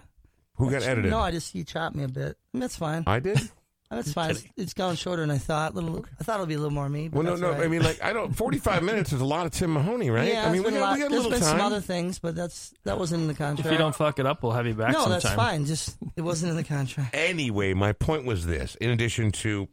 who 0.56 0.70
got 0.70 0.82
edited? 0.82 1.10
No, 1.10 1.18
I 1.20 1.30
just 1.30 1.54
you 1.54 1.64
chopped 1.64 1.96
me 1.96 2.04
a 2.04 2.08
bit. 2.08 2.36
That's 2.52 2.76
fine. 2.76 3.04
I 3.06 3.20
did. 3.20 3.38
That's 3.90 4.12
fine. 4.12 4.30
It's, 4.30 4.44
it's 4.56 4.74
gone 4.74 4.96
shorter 4.96 5.22
than 5.22 5.30
I 5.30 5.38
thought. 5.38 5.74
Little, 5.76 6.04
I 6.18 6.24
thought 6.24 6.34
it'll 6.36 6.46
be 6.46 6.54
a 6.54 6.58
little 6.58 6.72
more 6.72 6.88
me. 6.88 7.06
But 7.08 7.22
Well, 7.22 7.36
no, 7.36 7.40
no. 7.40 7.46
all 7.48 7.52
right. 7.58 7.64
I 7.64 7.68
mean, 7.68 7.82
like, 7.82 8.02
I 8.02 8.12
don't. 8.12 8.34
Forty-five 8.34 8.82
minutes 8.90 9.12
is 9.12 9.20
a 9.20 9.24
lot 9.24 9.46
of 9.46 9.52
Tim 9.52 9.72
Mahoney, 9.72 10.10
right? 10.10 10.32
yeah, 10.32 10.48
I 10.48 10.50
mean, 10.50 10.62
we 10.64 10.70
been 10.70 10.76
a 10.76 10.80
got, 10.80 10.84
lot- 10.86 10.94
we 10.94 11.00
got 11.00 11.06
a 11.06 11.10
there's 11.10 11.22
little 11.22 11.30
been 11.30 11.40
time. 11.40 11.58
some 11.58 11.60
other 11.60 11.80
things, 11.80 12.18
but 12.18 12.34
that's 12.34 12.74
that 12.84 12.98
wasn't 12.98 13.22
in 13.22 13.28
the 13.28 13.34
contract. 13.34 13.66
If 13.66 13.70
you 13.72 13.78
don't 13.78 13.94
fuck 13.94 14.18
it 14.18 14.26
up, 14.26 14.42
we'll 14.42 14.50
have 14.52 14.66
you 14.66 14.74
back 14.74 14.94
no, 14.94 15.00
sometime. 15.02 15.20
that's 15.20 15.34
fine. 15.34 15.64
Just 15.66 15.96
it 16.16 16.22
wasn't 16.22 16.50
in 16.50 16.56
the 16.56 16.64
contract. 16.64 17.14
Anyway, 17.14 17.72
my 17.74 17.92
point 17.92 18.24
was 18.24 18.46
this: 18.46 18.74
in 18.76 18.90
addition 18.90 19.30
to 19.32 19.68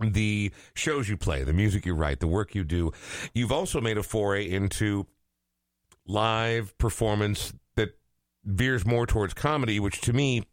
the 0.00 0.52
shows 0.74 1.08
you 1.08 1.16
play, 1.16 1.44
the 1.44 1.52
music 1.52 1.86
you 1.86 1.94
write, 1.94 2.20
the 2.20 2.26
work 2.26 2.54
you 2.54 2.64
do, 2.64 2.92
you've 3.34 3.52
also 3.52 3.80
made 3.80 3.98
a 3.98 4.02
foray 4.02 4.48
into 4.48 5.06
live 6.06 6.76
performance 6.78 7.52
that 7.76 7.98
veers 8.44 8.86
more 8.86 9.06
towards 9.06 9.34
comedy, 9.34 9.78
which 9.80 10.00
to 10.02 10.12
me 10.12 10.44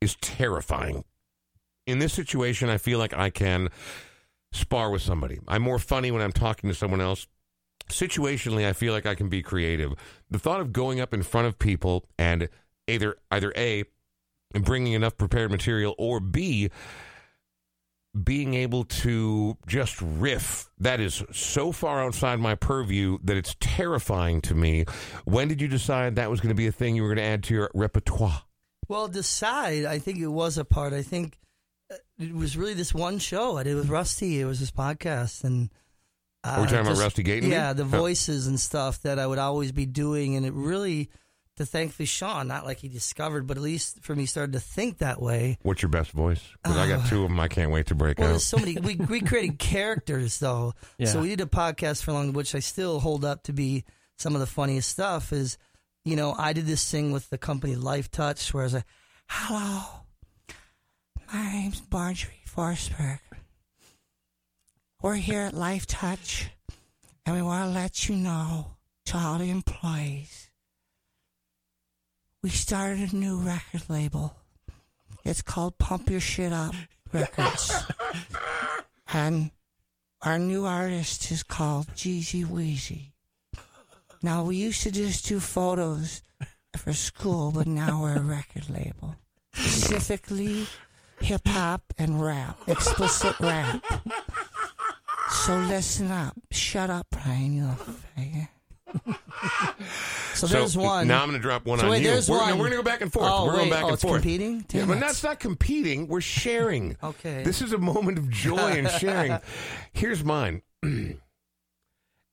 is 0.00 0.16
terrifying. 0.16 1.04
In 1.86 1.98
this 1.98 2.12
situation, 2.12 2.68
I 2.68 2.78
feel 2.78 2.98
like 2.98 3.14
I 3.14 3.30
can 3.30 3.68
spar 4.52 4.90
with 4.90 5.02
somebody. 5.02 5.38
I'm 5.46 5.62
more 5.62 5.78
funny 5.78 6.10
when 6.10 6.22
I'm 6.22 6.32
talking 6.32 6.68
to 6.68 6.74
someone 6.74 7.00
else. 7.00 7.26
Situationally, 7.88 8.66
I 8.66 8.72
feel 8.72 8.92
like 8.92 9.06
I 9.06 9.14
can 9.14 9.28
be 9.28 9.42
creative. 9.42 9.92
The 10.28 10.40
thought 10.40 10.60
of 10.60 10.72
going 10.72 11.00
up 11.00 11.14
in 11.14 11.22
front 11.22 11.46
of 11.46 11.58
people 11.58 12.04
and 12.18 12.48
either 12.88 13.16
either 13.30 13.52
a 13.56 13.84
bringing 14.54 14.94
enough 14.94 15.16
prepared 15.16 15.50
material, 15.50 15.94
or 15.98 16.20
B, 16.20 16.70
being 18.24 18.54
able 18.54 18.84
to 18.84 19.56
just 19.66 20.00
riff. 20.00 20.68
That 20.78 21.00
is 21.00 21.22
so 21.32 21.72
far 21.72 22.02
outside 22.02 22.40
my 22.40 22.54
purview 22.54 23.18
that 23.24 23.36
it's 23.36 23.56
terrifying 23.60 24.40
to 24.42 24.54
me. 24.54 24.84
When 25.24 25.48
did 25.48 25.60
you 25.60 25.68
decide 25.68 26.16
that 26.16 26.30
was 26.30 26.40
going 26.40 26.50
to 26.50 26.54
be 26.54 26.66
a 26.66 26.72
thing 26.72 26.96
you 26.96 27.02
were 27.02 27.08
going 27.08 27.18
to 27.18 27.30
add 27.30 27.42
to 27.44 27.54
your 27.54 27.70
repertoire? 27.74 28.42
Well, 28.88 29.08
decide. 29.08 29.84
I 29.84 29.98
think 29.98 30.18
it 30.18 30.28
was 30.28 30.58
a 30.58 30.64
part. 30.64 30.92
I 30.92 31.02
think 31.02 31.38
uh, 31.92 31.96
it 32.18 32.32
was 32.34 32.56
really 32.56 32.74
this 32.74 32.94
one 32.94 33.18
show 33.18 33.56
I 33.56 33.64
did 33.64 33.74
with 33.76 33.88
Rusty. 33.88 34.40
It 34.40 34.44
was 34.44 34.60
this 34.60 34.70
podcast, 34.70 35.42
and 35.44 35.70
uh, 36.44 36.48
Are 36.50 36.60
we 36.62 36.66
talking 36.68 36.86
about 36.86 36.98
Rusty 36.98 37.24
Gaten? 37.24 37.48
Yeah, 37.50 37.72
the 37.72 37.84
Huh. 37.84 37.98
voices 37.98 38.46
and 38.46 38.58
stuff 38.60 39.02
that 39.02 39.18
I 39.18 39.26
would 39.26 39.38
always 39.38 39.72
be 39.72 39.86
doing, 39.86 40.36
and 40.36 40.46
it 40.46 40.52
really, 40.52 41.10
to 41.56 41.66
thankfully 41.66 42.06
Sean, 42.06 42.48
not 42.48 42.64
like 42.64 42.78
he 42.78 42.88
discovered, 42.88 43.46
but 43.46 43.56
at 43.56 43.62
least 43.62 44.00
for 44.02 44.14
me, 44.14 44.26
started 44.26 44.52
to 44.52 44.60
think 44.60 44.98
that 44.98 45.20
way. 45.20 45.58
What's 45.62 45.82
your 45.82 45.88
best 45.88 46.10
voice? 46.12 46.40
Because 46.62 46.76
I 46.76 46.88
got 46.88 47.06
oh. 47.06 47.08
two 47.08 47.22
of 47.22 47.28
them. 47.30 47.40
I 47.40 47.48
can't 47.48 47.70
wait 47.70 47.86
to 47.86 47.94
break 47.94 48.18
Well, 48.18 48.28
out. 48.28 48.30
there's 48.32 48.44
so 48.44 48.58
many. 48.58 48.76
We 48.78 48.96
we 48.96 49.20
created 49.20 49.58
characters 49.58 50.38
though, 50.38 50.74
Yeah. 50.98 51.08
so 51.08 51.20
we 51.20 51.28
did 51.30 51.40
a 51.40 51.46
podcast 51.46 52.02
for 52.02 52.12
long, 52.12 52.32
which 52.32 52.54
I 52.54 52.58
still 52.60 53.00
hold 53.00 53.24
up 53.24 53.44
to 53.44 53.52
be 53.52 53.84
some 54.18 54.34
of 54.34 54.40
the 54.40 54.46
funniest 54.46 54.90
stuff. 54.90 55.32
Is 55.32 55.58
you 56.04 56.16
know 56.16 56.34
I 56.36 56.52
did 56.52 56.66
this 56.66 56.88
thing 56.90 57.12
with 57.12 57.30
the 57.30 57.38
company 57.38 57.74
Lifetouch, 57.74 58.52
where 58.52 58.62
I 58.62 58.66
was 58.66 58.74
like, 58.74 58.84
"Hello, 59.28 59.82
my 61.32 61.52
name's 61.52 61.82
Marjorie 61.90 62.42
Forsberg. 62.48 63.18
We're 65.02 65.14
here 65.16 65.40
at 65.42 65.54
Lifetouch, 65.54 66.46
and 67.24 67.36
we 67.36 67.42
want 67.42 67.68
to 67.68 67.74
let 67.74 68.08
you 68.08 68.16
know 68.16 68.72
to 69.06 69.16
all 69.18 69.38
the 69.38 69.50
employees, 69.50 70.45
we 72.46 72.50
started 72.50 73.12
a 73.12 73.16
new 73.16 73.38
record 73.38 73.82
label. 73.88 74.32
It's 75.24 75.42
called 75.42 75.78
Pump 75.78 76.08
Your 76.08 76.20
Shit 76.20 76.52
Up 76.52 76.76
Records." 77.12 77.74
And 79.12 79.50
our 80.22 80.38
new 80.38 80.64
artist 80.64 81.32
is 81.32 81.42
called 81.42 81.88
Jeezy 81.96 82.44
Weezy. 82.44 83.10
Now, 84.22 84.44
we 84.44 84.54
used 84.56 84.82
to 84.82 84.92
just 84.92 85.26
do 85.26 85.40
photos 85.40 86.22
for 86.76 86.92
school, 86.92 87.50
but 87.50 87.66
now 87.66 88.02
we're 88.02 88.16
a 88.16 88.20
record 88.20 88.70
label. 88.70 89.16
Specifically, 89.54 90.68
hip 91.20 91.48
hop 91.48 91.82
and 91.98 92.22
rap, 92.22 92.58
explicit 92.68 93.40
rap. 93.40 93.84
So 95.30 95.56
listen 95.56 96.12
up. 96.12 96.36
Shut 96.52 96.90
up, 96.90 97.08
Brian, 97.10 97.54
you 97.54 97.76
faggot. 98.16 100.06
So 100.36 100.46
there's 100.46 100.76
one. 100.76 101.08
Now 101.08 101.22
I'm 101.22 101.28
going 101.28 101.40
to 101.40 101.42
drop 101.42 101.66
one 101.66 101.78
So 101.78 101.86
on 101.86 101.90
wait, 101.92 102.02
you. 102.02 102.08
there's 102.10 102.28
we're, 102.28 102.38
one. 102.38 102.48
no, 102.50 102.54
we're 102.56 102.68
going 102.68 102.70
to 102.72 102.76
go 102.76 102.82
back 102.82 103.00
and 103.00 103.12
forth. 103.12 103.26
Oh, 103.28 103.44
we're 103.46 103.52
going 103.52 103.64
wait. 103.64 103.70
back 103.72 103.82
Oh, 103.84 103.86
and 103.88 103.94
it's 103.94 104.02
forth. 104.02 104.22
competing? 104.22 104.56
Yeah, 104.58 104.80
Damn 104.80 104.88
but 104.88 105.00
that's 105.00 105.22
not 105.22 105.40
competing. 105.40 106.08
We're 106.08 106.20
sharing. 106.20 106.96
Okay. 107.02 107.42
This 107.42 107.62
is 107.62 107.72
a 107.72 107.78
moment 107.78 108.18
of 108.18 108.28
joy 108.30 108.56
and 108.72 108.88
sharing. 109.00 109.38
Here's 109.92 110.24
mine. 110.24 110.62
and 110.82 111.16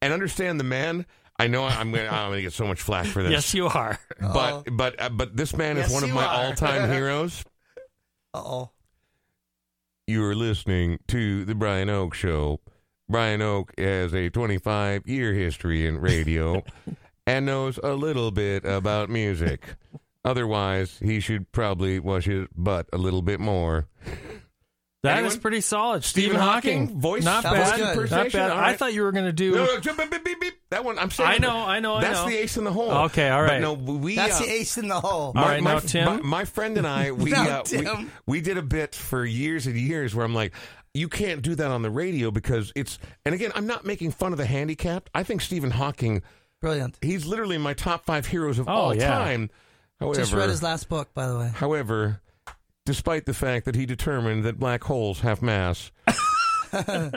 understand 0.01 0.59
the 0.59 0.63
man. 0.63 1.05
I 1.39 1.47
know 1.47 1.63
I'm 1.65 1.91
going. 1.91 2.05
to 2.05 2.13
I'm 2.13 2.31
to 2.31 2.41
get 2.41 2.53
so 2.53 2.67
much 2.67 2.81
flack 2.81 3.05
for 3.07 3.23
this. 3.23 3.31
Yes, 3.31 3.53
you 3.53 3.67
are. 3.67 3.99
But 4.19 4.63
but 4.71 5.01
uh, 5.01 5.09
but 5.09 5.35
this 5.35 5.55
man 5.55 5.77
is 5.77 5.85
Yes, 5.85 5.93
one 5.93 6.03
of 6.03 6.11
my 6.11 6.23
are. 6.25 6.45
all-time 6.45 6.89
heroes. 6.91 7.43
Uh 8.33 8.41
oh. 8.45 8.69
You 10.07 10.23
are 10.25 10.35
listening 10.35 10.99
to 11.07 11.43
the 11.45 11.55
Brian 11.55 11.89
Oak 11.89 12.13
Show. 12.13 12.59
Brian 13.09 13.41
Oak 13.41 13.73
has 13.77 14.13
a 14.13 14.29
25-year 14.29 15.33
history 15.33 15.85
in 15.87 15.99
radio 15.99 16.63
and 17.27 17.45
knows 17.45 17.79
a 17.83 17.93
little 17.93 18.31
bit 18.31 18.65
about 18.65 19.09
music. 19.09 19.65
Otherwise, 20.25 20.99
he 21.03 21.19
should 21.19 21.51
probably 21.51 21.99
wash 21.99 22.25
his 22.25 22.47
butt 22.55 22.87
a 22.93 22.97
little 22.97 23.21
bit 23.21 23.39
more. 23.39 23.87
That 25.03 25.17
is 25.17 25.25
Anyone? 25.25 25.39
pretty 25.41 25.61
solid. 25.61 26.05
Stephen 26.05 26.29
Stephen 26.29 26.41
Hawking? 26.41 26.79
Hawking, 26.87 26.99
Voice- 27.01 27.23
not 27.25 27.43
bad. 27.43 27.75
good. 27.75 28.09
Not 28.09 28.31
bad. 28.31 28.51
All 28.51 28.57
I 28.57 28.61
right. 28.61 28.79
thought 28.79 28.93
you 28.93 29.01
were 29.01 29.11
going 29.11 29.25
to 29.25 29.33
do. 29.33 29.51
No, 29.51 29.65
no, 29.65 29.81
beep, 29.81 30.09
beep, 30.09 30.23
beep, 30.23 30.39
beep. 30.39 30.53
That 30.69 30.85
one, 30.85 30.97
I'm 30.97 31.11
saying. 31.11 31.29
I 31.29 31.37
know, 31.39 31.57
I 31.57 31.81
know, 31.81 31.95
I 31.95 32.01
That's 32.01 32.21
know. 32.21 32.29
the 32.29 32.37
ace 32.37 32.55
in 32.55 32.63
the 32.63 32.71
hole. 32.71 32.89
Okay, 32.89 33.29
all 33.29 33.41
right. 33.41 33.49
But 33.49 33.59
no, 33.59 33.73
we. 33.73 34.15
That's 34.15 34.39
uh, 34.39 34.43
the 34.45 34.49
ace 34.49 34.77
in 34.77 34.87
the 34.87 35.01
hole. 35.01 35.33
All 35.35 35.43
right, 35.43 35.61
now, 35.61 35.73
my, 35.73 35.79
Tim? 35.81 36.05
My, 36.05 36.21
my 36.21 36.45
friend 36.45 36.77
and 36.77 36.87
I, 36.87 37.11
we, 37.11 37.31
Now, 37.31 37.63
uh, 37.63 37.63
we 37.69 38.07
we 38.25 38.41
did 38.41 38.57
a 38.57 38.61
bit 38.61 38.95
for 38.95 39.25
years 39.25 39.67
and 39.67 39.75
years 39.75 40.15
where 40.15 40.25
I'm 40.25 40.33
like, 40.33 40.53
you 40.93 41.09
can't 41.09 41.41
do 41.41 41.53
that 41.55 41.69
on 41.69 41.81
the 41.81 41.89
radio 41.91 42.31
because 42.31 42.71
it's. 42.73 42.97
And 43.25 43.35
again, 43.35 43.51
I'm 43.55 43.67
not 43.67 43.85
making 43.85 44.11
fun 44.11 44.31
of 44.31 44.37
the 44.37 44.45
handicapped. 44.45 45.09
I 45.13 45.23
think 45.23 45.41
Stephen 45.41 45.71
Hawking, 45.71 46.23
Brilliant. 46.63 46.97
he's 47.01 47.25
literally 47.25 47.57
my 47.59 47.73
top 47.73 48.05
five 48.05 48.25
heroes 48.25 48.57
of 48.57 48.67
Oh, 48.67 48.71
all 48.71 48.95
yeah. 48.95 49.09
time. 49.09 49.49
However, 49.99 50.19
Just 50.19 50.33
read 50.33 50.49
his 50.49 50.63
last 50.63 50.87
book, 50.89 51.13
by 51.13 51.27
the 51.27 51.37
way. 51.37 51.51
however, 51.53 52.21
despite 52.85 53.25
the 53.25 53.33
fact 53.33 53.65
that 53.65 53.75
he 53.75 53.85
determined 53.85 54.43
that 54.45 54.57
black 54.59 54.83
holes 54.85 55.19
have 55.19 55.41
mass. 55.41 55.91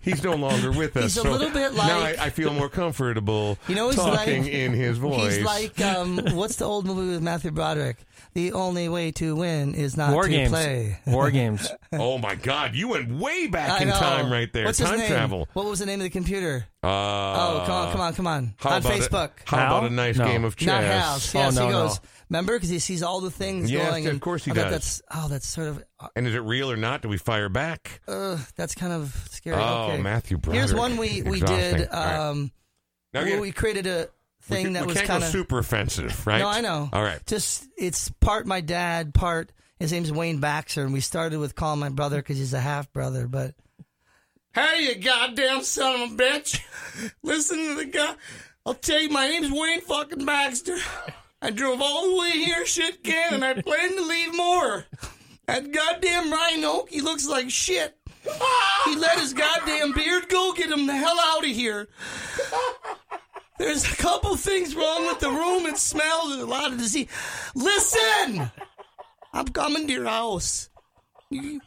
He's 0.00 0.22
no 0.22 0.34
longer 0.34 0.70
with 0.70 0.96
us. 0.96 1.02
He's 1.04 1.16
a 1.18 1.22
so 1.22 1.30
little 1.32 1.50
bit 1.50 1.74
now 1.74 2.00
like- 2.00 2.18
I, 2.18 2.26
I 2.26 2.30
feel 2.30 2.52
more 2.52 2.68
comfortable 2.68 3.58
You 3.68 3.74
know, 3.74 3.86
he's 3.88 3.96
talking 3.96 4.42
like- 4.44 4.52
in 4.52 4.72
his 4.72 4.98
voice. 4.98 5.36
He's 5.36 5.44
like, 5.44 5.80
um, 5.80 6.18
what's 6.32 6.56
the 6.56 6.64
old 6.66 6.86
movie 6.86 7.10
with 7.12 7.22
Matthew 7.22 7.50
Broderick? 7.50 7.96
The 8.34 8.52
only 8.52 8.88
way 8.88 9.12
to 9.12 9.36
win 9.36 9.74
is 9.74 9.96
not 9.96 10.12
War 10.12 10.24
to 10.24 10.28
games. 10.28 10.50
play. 10.50 10.98
War 11.06 11.30
games. 11.30 11.70
Oh 11.92 12.18
my 12.18 12.34
God! 12.34 12.74
You 12.74 12.88
went 12.88 13.08
way 13.14 13.46
back 13.46 13.70
I 13.70 13.82
in 13.82 13.88
know. 13.88 13.94
time, 13.94 14.32
right 14.32 14.52
there. 14.52 14.64
What's 14.64 14.80
time 14.80 14.94
his 14.98 15.02
name? 15.02 15.10
travel. 15.10 15.48
What 15.52 15.66
was 15.66 15.78
the 15.78 15.86
name 15.86 16.00
of 16.00 16.04
the 16.04 16.10
computer? 16.10 16.66
Uh, 16.82 16.88
oh, 16.88 17.62
come 17.64 17.74
on, 17.76 17.92
come 17.92 18.00
on, 18.00 18.14
come 18.14 18.26
on. 18.26 18.54
How 18.58 18.70
On 18.70 18.78
about 18.80 18.92
Facebook. 18.92 19.30
A, 19.46 19.50
how 19.50 19.56
Hal? 19.58 19.78
about 19.78 19.90
a 19.92 19.94
nice 19.94 20.16
No. 20.18 20.24
game 20.24 20.44
of 20.44 20.56
chess? 20.56 20.66
Not 20.66 20.82
House. 20.82 21.32
Yes, 21.34 21.56
Oh, 21.56 21.60
no, 21.60 21.66
he 21.68 21.72
goes. 21.72 21.94
no. 21.94 22.08
Remember, 22.30 22.54
because 22.54 22.68
he 22.70 22.80
sees 22.80 23.04
all 23.04 23.20
the 23.20 23.30
things 23.30 23.70
Yes, 23.70 23.88
going. 23.88 24.08
of 24.08 24.20
course 24.20 24.44
he 24.44 24.50
does. 24.50 24.70
That's 24.72 25.02
oh, 25.14 25.28
that's 25.28 25.46
sort 25.46 25.68
of 25.68 25.84
uh, 26.00 26.08
And 26.16 26.26
is 26.26 26.34
it 26.34 26.40
real 26.42 26.68
or 26.68 26.76
not? 26.76 27.02
Do 27.02 27.08
we 27.08 27.16
fire 27.16 27.48
back? 27.48 28.00
uh, 28.08 28.38
that's 28.56 28.74
kind 28.74 28.92
of 28.92 29.14
scary. 29.30 29.56
Oh, 29.56 29.90
okay. 29.92 30.02
Matthew 30.02 30.38
Broderick. 30.38 30.58
Here's 30.66 30.74
one 30.74 30.96
we 30.96 31.22
we 31.22 31.38
Exhausting. 31.38 31.76
did. 31.78 31.88
All 31.90 32.04
right. 32.04 32.16
Um, 32.30 32.50
Now 33.12 33.22
we, 33.24 33.38
we 33.38 33.52
created 33.52 33.86
a 33.86 34.08
thing 34.44 34.68
we, 34.68 34.72
that 34.74 34.86
we 34.86 34.92
was 34.92 35.02
kind 35.02 35.22
of. 35.22 35.28
super 35.28 35.58
offensive, 35.58 36.26
right? 36.26 36.38
No, 36.38 36.48
I 36.48 36.60
know. 36.60 36.88
All 36.92 37.02
right. 37.02 37.24
Just 37.26 37.66
it's 37.76 38.10
part 38.20 38.46
my 38.46 38.60
dad, 38.60 39.14
part 39.14 39.50
his 39.78 39.92
name's 39.92 40.12
Wayne 40.12 40.38
Baxter, 40.38 40.82
and 40.82 40.92
we 40.92 41.00
started 41.00 41.38
with 41.38 41.54
calling 41.54 41.80
my 41.80 41.88
brother 41.88 42.18
because 42.18 42.38
he's 42.38 42.54
a 42.54 42.60
half 42.60 42.92
brother. 42.92 43.26
But 43.26 43.54
hey, 44.54 44.84
you 44.84 44.94
goddamn 44.96 45.62
son 45.62 46.02
of 46.02 46.12
a 46.12 46.14
bitch! 46.14 46.60
Listen 47.22 47.58
to 47.58 47.74
the 47.76 47.86
guy. 47.86 48.14
I'll 48.66 48.74
tell 48.74 49.00
you, 49.00 49.10
my 49.10 49.28
name's 49.28 49.50
Wayne 49.50 49.80
fucking 49.82 50.24
Baxter. 50.24 50.76
I 51.42 51.50
drove 51.50 51.82
all 51.82 52.08
the 52.08 52.16
way 52.18 52.30
here, 52.30 52.64
shit 52.64 53.04
can, 53.04 53.34
and 53.34 53.44
I 53.44 53.60
plan 53.60 53.96
to 53.96 54.02
leave 54.02 54.34
more. 54.34 54.86
That 55.46 55.70
goddamn 55.70 56.32
Ryan 56.32 56.86
he 56.88 57.02
looks 57.02 57.28
like 57.28 57.50
shit. 57.50 57.94
He 58.86 58.96
let 58.96 59.18
his 59.18 59.34
goddamn 59.34 59.92
beard 59.92 60.28
go. 60.30 60.54
Get 60.54 60.70
him 60.70 60.86
the 60.86 60.96
hell 60.96 61.18
out 61.20 61.44
of 61.44 61.50
here. 61.50 61.88
There's 63.58 63.84
a 63.84 63.96
couple 63.96 64.36
things 64.36 64.74
wrong 64.74 65.06
with 65.06 65.20
the 65.20 65.30
room. 65.30 65.66
It 65.66 65.78
smells 65.78 66.36
a 66.36 66.46
lot 66.46 66.72
of 66.72 66.78
disease. 66.78 67.06
Listen, 67.54 68.50
I'm 69.32 69.48
coming 69.48 69.86
to 69.86 69.92
your 69.92 70.06
house. 70.06 70.70
You, 71.30 71.60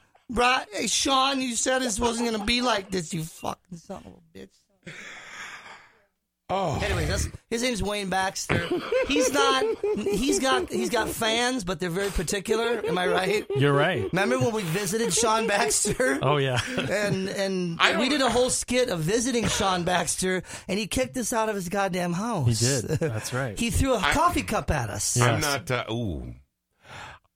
hey, 0.73 0.87
Sean, 0.87 1.41
you 1.41 1.55
said 1.55 1.81
this 1.81 1.99
wasn't 1.99 2.31
gonna 2.31 2.45
be 2.45 2.61
like 2.61 2.91
this. 2.91 3.13
You 3.13 3.23
fucking 3.23 3.77
son 3.77 4.03
of 4.05 4.13
a 4.13 4.37
bitch. 4.37 4.93
Oh, 6.49 6.79
Anyways, 6.81 7.09
that's 7.09 7.27
his 7.49 7.61
name's 7.61 7.83
Wayne 7.83 8.07
Baxter. 8.09 8.65
He's 9.09 9.33
not. 9.33 9.65
He's 9.97 10.39
got. 10.39 10.69
He's 10.71 10.89
got 10.89 11.09
fans, 11.09 11.65
but 11.65 11.77
they're 11.81 11.89
very 11.89 12.09
particular. 12.09 12.81
Am 12.87 12.97
I 12.97 13.05
right? 13.07 13.45
You're 13.57 13.73
right. 13.73 14.07
Remember 14.13 14.39
when 14.39 14.53
we 14.53 14.61
visited 14.63 15.13
Sean 15.13 15.45
Baxter? 15.47 16.19
Oh 16.27 16.37
yeah. 16.37 16.59
and 16.77 17.27
and 17.27 17.77
I 17.81 17.99
we 17.99 18.07
did 18.07 18.21
a 18.21 18.29
whole 18.29 18.49
skit 18.49 18.87
of 18.89 18.99
visiting 19.01 19.45
Sean 19.47 19.83
Baxter, 19.83 20.41
and 20.69 20.79
he 20.79 20.87
kicked 20.87 21.17
us 21.17 21.33
out 21.33 21.49
of 21.49 21.55
his 21.55 21.67
goddamn 21.67 22.13
house. 22.13 22.59
He 22.61 22.65
did. 22.65 22.83
That's 22.99 23.33
right. 23.33 23.59
he 23.59 23.69
threw 23.69 23.93
a 23.95 23.99
coffee 23.99 24.43
cup 24.43 24.71
at 24.71 24.89
us. 24.89 25.17
Yeah. 25.17 25.25
I'm 25.33 25.41
not. 25.41 25.69
Uh, 25.69 25.83
ooh, 25.91 26.33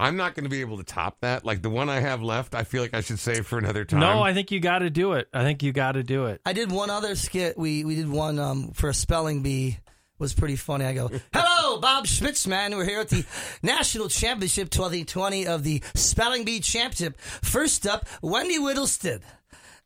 I'm 0.01 0.17
not 0.17 0.33
going 0.33 0.45
to 0.45 0.49
be 0.49 0.61
able 0.61 0.77
to 0.77 0.83
top 0.83 1.19
that. 1.21 1.45
Like 1.45 1.61
the 1.61 1.69
one 1.69 1.87
I 1.87 1.99
have 1.99 2.23
left, 2.23 2.55
I 2.55 2.63
feel 2.63 2.81
like 2.81 2.95
I 2.95 3.01
should 3.01 3.19
save 3.19 3.45
for 3.45 3.59
another 3.59 3.85
time. 3.85 3.99
No, 3.99 4.21
I 4.21 4.33
think 4.33 4.51
you 4.51 4.59
got 4.59 4.79
to 4.79 4.89
do 4.89 5.13
it. 5.13 5.29
I 5.31 5.43
think 5.43 5.61
you 5.61 5.71
got 5.71 5.91
to 5.91 6.01
do 6.01 6.25
it. 6.25 6.41
I 6.43 6.53
did 6.53 6.71
one 6.71 6.89
other 6.89 7.15
skit. 7.15 7.55
We 7.57 7.85
we 7.85 7.95
did 7.95 8.09
one 8.09 8.39
um, 8.39 8.71
for 8.71 8.89
a 8.89 8.93
spelling 8.93 9.43
bee. 9.43 9.77
Was 10.17 10.33
pretty 10.35 10.55
funny. 10.55 10.85
I 10.85 10.93
go, 10.93 11.09
hello, 11.33 11.79
Bob 11.79 12.05
Schmitzman. 12.05 12.75
We're 12.75 12.85
here 12.85 12.99
at 12.99 13.09
the 13.09 13.25
National 13.63 14.07
Championship 14.07 14.69
2020 14.69 15.47
of 15.47 15.63
the 15.63 15.81
Spelling 15.95 16.45
Bee 16.45 16.59
Championship. 16.59 17.19
First 17.19 17.87
up, 17.87 18.07
Wendy 18.21 18.59
Whittlested. 18.59 19.23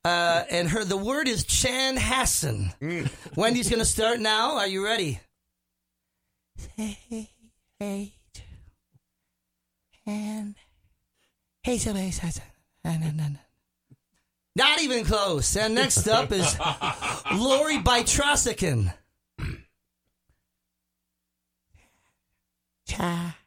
Uh, 0.03 0.43
and 0.51 0.69
her 0.69 0.83
the 0.83 0.97
word 0.97 1.27
is 1.29 1.45
Chanhassen. 1.45 2.73
Wendy's 3.35 3.69
going 3.69 3.79
to 3.79 3.85
start 3.85 4.19
now. 4.19 4.57
Are 4.57 4.67
you 4.67 4.83
ready? 4.83 5.19
Hey, 6.75 6.99
hey, 7.79 8.13
and 10.05 10.55
hey, 11.63 11.77
somebody 11.77 12.11
says, 12.11 12.41
not 14.55 14.81
even 14.81 15.03
close. 15.03 15.55
And 15.57 15.75
next 15.75 16.07
up 16.07 16.31
is 16.31 16.57
Lori 17.33 17.77
Bytrosican. 17.77 18.93
Cha. 22.87 23.37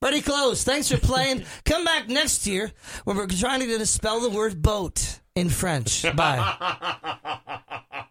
Pretty 0.00 0.20
close. 0.20 0.62
Thanks 0.62 0.90
for 0.90 0.98
playing. 0.98 1.44
Come 1.64 1.84
back 1.84 2.08
next 2.08 2.46
year 2.46 2.72
when 3.04 3.16
we're 3.16 3.26
trying 3.26 3.60
to 3.60 3.86
spell 3.86 4.20
the 4.20 4.30
word 4.30 4.62
boat 4.62 5.20
in 5.34 5.48
French. 5.48 6.04
Bye. 6.14 8.02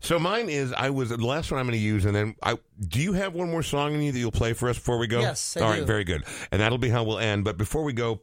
So 0.00 0.18
mine 0.18 0.48
is 0.48 0.72
I 0.72 0.90
was 0.90 1.08
the 1.08 1.16
last 1.16 1.50
one 1.50 1.58
I'm 1.58 1.66
going 1.66 1.78
to 1.78 1.84
use, 1.84 2.04
and 2.04 2.14
then 2.14 2.36
I 2.42 2.58
do 2.86 3.00
you 3.00 3.14
have 3.14 3.34
one 3.34 3.50
more 3.50 3.62
song 3.62 3.94
in 3.94 4.02
you 4.02 4.12
that 4.12 4.18
you'll 4.18 4.30
play 4.30 4.52
for 4.52 4.68
us 4.68 4.76
before 4.76 4.98
we 4.98 5.06
go? 5.06 5.20
Yes, 5.20 5.56
I 5.56 5.60
All 5.62 5.70
right, 5.70 5.80
do. 5.80 5.86
very 5.86 6.04
good, 6.04 6.24
and 6.52 6.60
that'll 6.60 6.78
be 6.78 6.90
how 6.90 7.02
we'll 7.02 7.18
end. 7.18 7.44
But 7.44 7.56
before 7.56 7.82
we 7.82 7.92
go, 7.92 8.20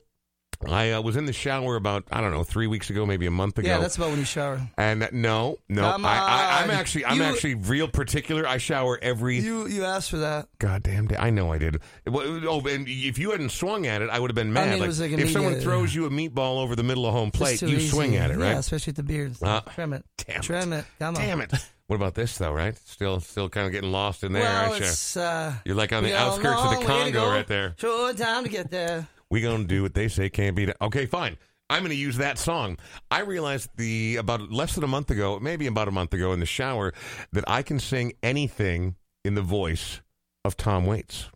I 0.68 0.91
uh, 0.91 1.01
was 1.01 1.16
in 1.16 1.26
the 1.26 1.34
shower 1.34 1.76
about 1.76 2.03
I 2.11 2.22
don't 2.22 2.32
know 2.32 2.43
three 2.43 2.68
weeks 2.68 2.89
ago, 2.89 3.05
maybe 3.05 3.26
a 3.26 3.32
month 3.32 3.57
ago. 3.57 3.68
Yeah, 3.68 3.80
that's 3.80 3.95
about 3.97 4.09
when 4.11 4.20
you 4.20 4.26
shower. 4.26 4.61
and 4.78 5.07
no, 5.11 5.57
no, 5.70 5.91
Come 5.91 6.05
I, 6.05 6.18
I, 6.18 6.61
I'm 6.64 6.70
on. 6.70 6.76
actually 6.76 7.05
I'm 7.05 7.18
You- 7.18 7.24
actually 7.24 7.55
real 7.55 7.88
particular. 7.88 8.47
I 8.47 8.57
shower 8.57 8.99
every 9.01 9.39
You 9.39 9.68
you 9.68 9.84
asked 9.86 10.09
for 10.09 10.18
that. 10.18 10.47
goddamn 10.59 11.07
day. 11.07 11.16
I 11.18 11.30
know 11.30 11.51
I 11.51 11.57
did. 11.57 11.80
Well, 12.07 12.24
Oh, 12.47 12.61
and 12.68 12.88
if 12.88 13.18
you 13.18 13.32
hadn't 13.32 13.49
swung 13.49 13.86
at 13.88 14.01
it, 14.01 14.09
I 14.09 14.20
would 14.20 14.30
have 14.30 14.36
been 14.36 14.53
mad. 14.53 14.70
mean, 14.74 14.84
it 14.84 14.88
was 14.88 14.99
like 15.01 15.11
if 15.11 15.30
someone 15.32 15.53
immediate- 15.53 15.64
throws 15.64 15.93
you 15.95 16.05
a 16.05 16.09
meatball 16.09 16.57
over 16.61 16.76
the 16.76 16.84
middle 16.84 17.05
of 17.05 17.14
home 17.14 17.32
plate, 17.32 17.59
too 17.59 17.68
you 17.70 17.78
easy. 17.78 17.88
swing 17.89 18.16
at 18.16 18.32
it, 18.32 18.38
right? 18.38 18.51
Yeah, 18.51 18.59
especially 18.59 18.91
with 18.91 18.97
the 18.97 19.03
beard. 19.03 19.36
Uh, 19.41 19.61
Trim 19.61 19.93
it. 19.93 20.05
damn 20.18 20.38
it. 20.38 20.41
Trim 20.43 20.74
it. 20.74 20.86
Come 20.99 21.16
on. 21.16 21.22
Damn 21.22 21.41
it! 21.41 21.53
What 21.88 21.97
about 21.97 22.16
this 22.16 22.38
though? 22.38 22.53
Right? 22.53 22.78
Still, 22.88 23.20
still 23.20 23.49
kind 23.49 23.66
of 23.68 23.74
getting 23.74 23.91
lost 23.91 24.24
in 24.24 24.32
there, 24.32 24.41
Well, 24.43 24.70
aren't 24.72 24.80
you? 24.80 24.86
it's 24.88 25.18
uh, 25.18 25.53
You're 25.66 25.76
like 25.76 25.91
on 25.91 26.03
the 26.03 26.18
outskirts 26.18 26.61
of 26.61 26.66
long 26.66 26.74
the 26.76 26.80
way 26.80 26.86
to 26.86 26.88
Congo 26.88 27.20
go. 27.26 27.30
right 27.30 27.45
there. 27.47 27.76
Short 27.78 28.18
time 28.18 28.43
to 28.45 28.49
get 28.49 28.72
there. 28.72 29.07
We 29.34 29.41
gonna 29.41 29.63
do 29.63 29.81
what 29.81 29.95
they 29.95 30.09
say 30.09 30.29
can't 30.29 30.55
be 30.55 30.67
done. 30.67 30.75
Okay, 30.79 31.07
fine. 31.07 31.38
I'm 31.67 31.81
gonna 31.81 31.95
use 31.95 32.17
that 32.17 32.38
song. 32.38 32.77
I 33.09 33.21
realized 33.21 33.67
the 33.77 34.17
about 34.17 34.51
less 34.51 34.75
than 34.75 34.84
a 34.84 34.88
month 34.88 35.09
ago, 35.09 35.39
maybe 35.39 35.65
about 35.65 35.88
a 35.88 35.91
month 35.91 36.13
ago, 36.13 36.34
in 36.34 36.39
the 36.39 36.45
shower, 36.45 36.93
that 37.31 37.43
I 37.47 37.63
can 37.63 37.79
sing 37.79 38.13
anything 38.21 38.95
in 39.25 39.34
the 39.34 39.41
voice 39.41 40.01
of 40.45 40.55
Tom 40.55 40.86
Waits. 40.86 41.31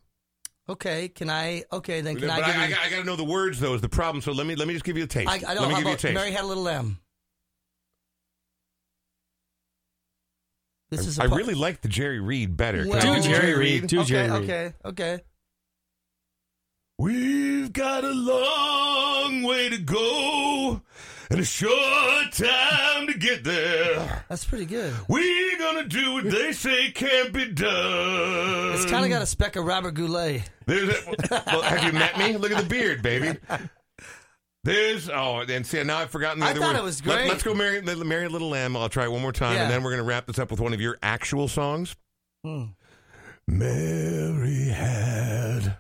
Okay, 0.70 1.10
can 1.10 1.32
I? 1.32 1.64
Okay, 1.74 2.02
then 2.02 2.18
can 2.18 2.28
but 2.28 2.44
I 2.44 2.46
give 2.46 2.56
I, 2.56 2.68
you? 2.68 2.76
I, 2.80 2.90
got 2.92 2.98
to 3.00 3.04
know 3.04 3.16
the 3.16 3.24
words 3.24 3.60
though 3.60 3.74
is 3.74 3.82
the 3.82 3.90
problem. 3.90 4.22
So 4.22 4.32
let 4.32 4.46
me 4.46 4.54
let 4.54 4.68
me 4.68 4.76
just 4.76 4.86
give 4.86 4.96
you 4.96 5.06
a 5.06 5.08
taste. 5.08 5.28
I, 5.28 5.38
I 5.38 5.56
don't 5.56 5.64
let 5.64 5.70
me 5.70 5.76
give 5.78 5.88
you 5.88 5.94
a 5.94 5.98
taste. 5.98 6.14
Mary 6.14 6.30
Had 6.30 6.44
a 6.44 6.46
Little 6.48 6.62
Lamb. 6.62 7.00
This 10.92 11.08
is 11.08 11.18
a 11.18 11.24
I 11.24 11.28
part- 11.30 11.40
really 11.40 11.56
like 11.56 11.82
the 11.82 11.88
Jerry 11.88 12.20
Reed 12.20 12.56
better. 12.56 12.88
Well- 12.88 13.02
do 13.02 13.24
Do 13.24 13.28
Jerry 13.28 13.58
Reed. 13.58 13.88
Do 13.88 14.02
okay, 14.02 14.08
Jerry 14.08 14.30
Reed. 14.30 14.44
okay, 14.44 14.74
okay. 14.86 15.20
We've 17.00 17.72
got 17.72 18.04
a 18.04 18.12
long 18.12 19.44
way 19.44 19.70
to 19.70 19.78
go 19.78 20.82
and 21.30 21.40
a 21.40 21.46
short 21.46 22.32
time 22.32 23.06
to 23.06 23.14
get 23.20 23.44
there. 23.44 24.26
That's 24.30 24.44
pretty 24.46 24.66
good. 24.66 24.96
We're 25.08 25.58
gonna 25.60 25.88
do 25.88 26.14
what 26.14 26.24
they 26.24 26.54
say 26.54 26.90
can't 26.92 27.32
be 27.32 27.52
done. 27.52 28.74
It's 28.74 28.86
kind 28.90 29.06
of 29.06 29.12
got 29.12 29.22
a 29.22 29.28
speck 29.28 29.56
of 29.58 29.66
Robert 29.66 29.92
Goulet. 29.92 30.42
There's 30.66 30.90
a, 30.90 31.44
well, 31.48 31.62
have 31.62 31.84
you 31.84 31.92
met 31.92 32.18
me? 32.18 32.36
Look 32.36 32.52
at 32.52 32.64
the 32.64 32.68
beard, 32.70 33.04
baby. 33.04 33.38
There's 34.64 35.08
oh, 35.08 35.46
and 35.48 35.66
see 35.68 35.84
now 35.84 35.98
I've 36.00 36.10
forgotten 36.10 36.40
the 36.40 36.48
I 36.48 36.52
other 36.52 36.60
thought 36.62 36.74
word. 36.74 36.80
it 36.80 36.84
was 36.84 37.00
great. 37.02 37.28
Let, 37.28 37.38
us 37.38 37.44
go, 37.44 37.54
marry, 37.54 37.80
marry 37.82 38.26
a 38.26 38.30
little 38.30 38.50
lamb. 38.50 38.76
I'll 38.76 38.90
try 38.90 39.04
it 39.06 39.12
one 39.12 39.22
more 39.22 39.32
time, 39.32 39.54
Yeah. 39.56 39.64
and 39.64 39.72
then 39.72 39.84
we're 39.84 39.92
gonna 39.92 40.04
wrap 40.04 40.26
this 40.26 40.40
up 40.40 40.50
with 40.50 40.60
one 40.60 40.74
of 40.74 40.82
your 40.82 40.98
actual 41.04 41.48
songs. 41.48 41.96
Hmm. 42.44 42.64
Mary 43.48 44.66
had 44.70 45.78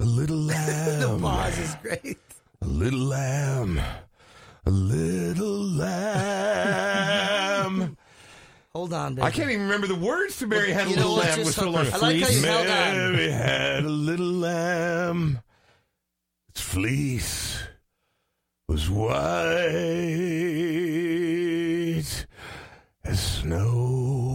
a 0.00 0.04
little 0.04 0.36
lamb. 0.42 1.00
The 1.00 1.18
pause 1.20 1.58
is 1.58 1.74
great. 1.82 2.18
A 2.62 2.66
little 2.66 3.00
lamb, 3.00 3.80
a 4.64 4.70
little 4.70 5.60
lamb. 5.76 7.16
Hold 8.74 8.92
on, 8.92 9.14
baby. 9.14 9.26
I 9.26 9.30
can't 9.30 9.50
even 9.50 9.62
remember 9.64 9.86
the 9.86 9.94
words 9.94 10.38
to 10.38 10.46
Mary 10.46 10.70
Had 10.70 10.86
a 10.86 10.90
Little 10.90 11.14
Lamb. 11.14 11.38
was 11.38 11.54
so 11.54 11.70
long. 11.70 11.86
I 11.86 11.96
like 11.96 12.20
how 12.20 12.28
you 12.28 12.42
held 12.44 12.66
on. 12.66 13.12
Mary 13.12 13.30
had 13.30 13.84
a 13.84 13.88
little 13.88 14.26
lamb. 14.26 15.40
Its 16.50 16.60
fleece 16.60 17.58
was 18.68 18.90
white 18.90 19.16
as 23.04 23.20
snow. 23.20 24.25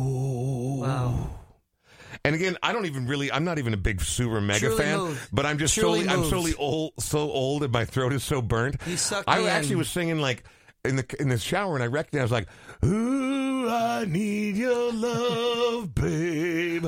Wow. 2.24 2.28
And 2.30 2.36
again, 2.36 2.58
I 2.62 2.72
don't 2.74 2.86
even 2.86 3.08
really. 3.08 3.32
I'm 3.32 3.44
not 3.44 3.58
even 3.60 3.74
a 3.74 3.78
big 3.78 4.02
super 4.02 4.40
mega 4.42 4.60
Truly 4.68 4.78
fan, 4.78 4.98
moved. 5.00 5.30
but 5.34 5.46
I'm 5.46 5.58
just 5.58 5.74
Truly 5.74 6.00
solely. 6.02 6.10
I'm 6.14 6.20
moved. 6.20 6.30
solely 6.32 6.54
old, 6.56 6.94
so 7.00 7.20
old, 7.32 7.64
and 7.64 7.74
my 7.74 7.86
throat 7.86 8.14
is 8.14 8.24
so 8.24 8.42
burnt. 8.42 8.76
You 8.86 8.98
sucked 8.98 9.28
I 9.28 9.48
actually 9.48 9.74
in. 9.74 9.78
was 9.80 9.90
singing 9.90 10.20
like 10.20 10.44
in 10.86 10.96
the 10.98 11.16
in 11.20 11.30
the 11.30 11.38
shower, 11.40 11.74
and 11.76 11.84
I 11.84 11.88
recognized 11.88 12.32
like, 12.32 12.48
"Ooh, 12.86 13.68
I 13.70 14.06
need 14.06 14.56
your 14.56 14.94
love, 14.94 15.96
babe. 15.96 16.88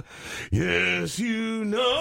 Yes, 0.51 1.17
you 1.17 1.65
know 1.65 1.99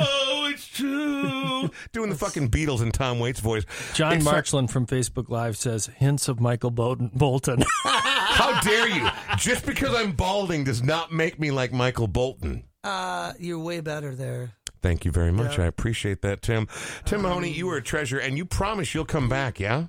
it's 0.50 0.66
true." 0.68 1.70
Doing 1.92 2.10
the 2.10 2.16
fucking 2.16 2.50
Beatles 2.50 2.82
and 2.82 2.92
Tom 2.92 3.18
Waits 3.18 3.40
voice. 3.40 3.64
John 3.94 4.12
It's- 4.12 4.24
Marchland 4.24 4.70
from 4.70 4.86
Facebook 4.86 5.30
Live 5.30 5.56
says 5.56 5.86
hints 5.96 6.28
of 6.28 6.38
Michael 6.40 6.70
Bolton. 6.70 7.10
Bolton. 7.14 7.64
How 7.84 8.60
dare 8.60 8.88
you? 8.88 9.08
Just 9.38 9.64
because 9.66 9.94
I'm 9.94 10.12
balding 10.12 10.64
does 10.64 10.82
not 10.82 11.12
make 11.12 11.38
me 11.40 11.50
like 11.50 11.72
Michael 11.72 12.08
Bolton. 12.08 12.64
Uh, 12.84 13.32
you're 13.38 13.58
way 13.58 13.80
better 13.80 14.14
there. 14.14 14.52
Thank 14.82 15.04
you 15.04 15.12
very 15.12 15.30
much. 15.32 15.58
Yeah. 15.58 15.64
I 15.64 15.66
appreciate 15.68 16.22
that, 16.22 16.42
Tim. 16.42 16.66
Tim 17.04 17.22
Mahoney, 17.22 17.52
you 17.52 17.68
are 17.70 17.76
a 17.76 17.82
treasure, 17.82 18.18
and 18.18 18.36
you 18.36 18.44
promise 18.44 18.94
you'll 18.94 19.04
come 19.04 19.28
back, 19.28 19.60
yeah? 19.60 19.84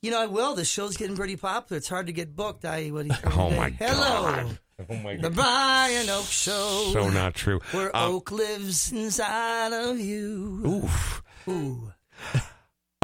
You 0.00 0.10
know, 0.10 0.22
I 0.22 0.26
will. 0.26 0.54
The 0.54 0.64
show's 0.64 0.96
getting 0.96 1.16
pretty 1.16 1.36
popular. 1.36 1.78
It's 1.78 1.88
hard 1.88 2.06
to 2.06 2.12
get 2.12 2.34
booked. 2.34 2.64
I 2.64 2.88
what 2.88 3.06
do 3.08 3.14
Oh, 3.36 3.50
my 3.50 3.70
day. 3.70 3.76
Hello, 3.86 4.22
God. 4.22 4.58
Oh 4.90 4.94
my 4.96 5.14
God. 5.14 5.22
the 5.22 5.30
Brian 5.30 6.10
Oak 6.10 6.24
Show. 6.26 6.90
So 6.92 7.08
not 7.10 7.34
true. 7.34 7.60
where 7.72 7.94
Um, 7.96 8.14
Oak 8.14 8.32
lives 8.32 8.90
inside 8.90 9.72
of 9.72 9.98
you. 10.00 10.62
oof. 10.66 11.22
Ooh. 11.48 11.92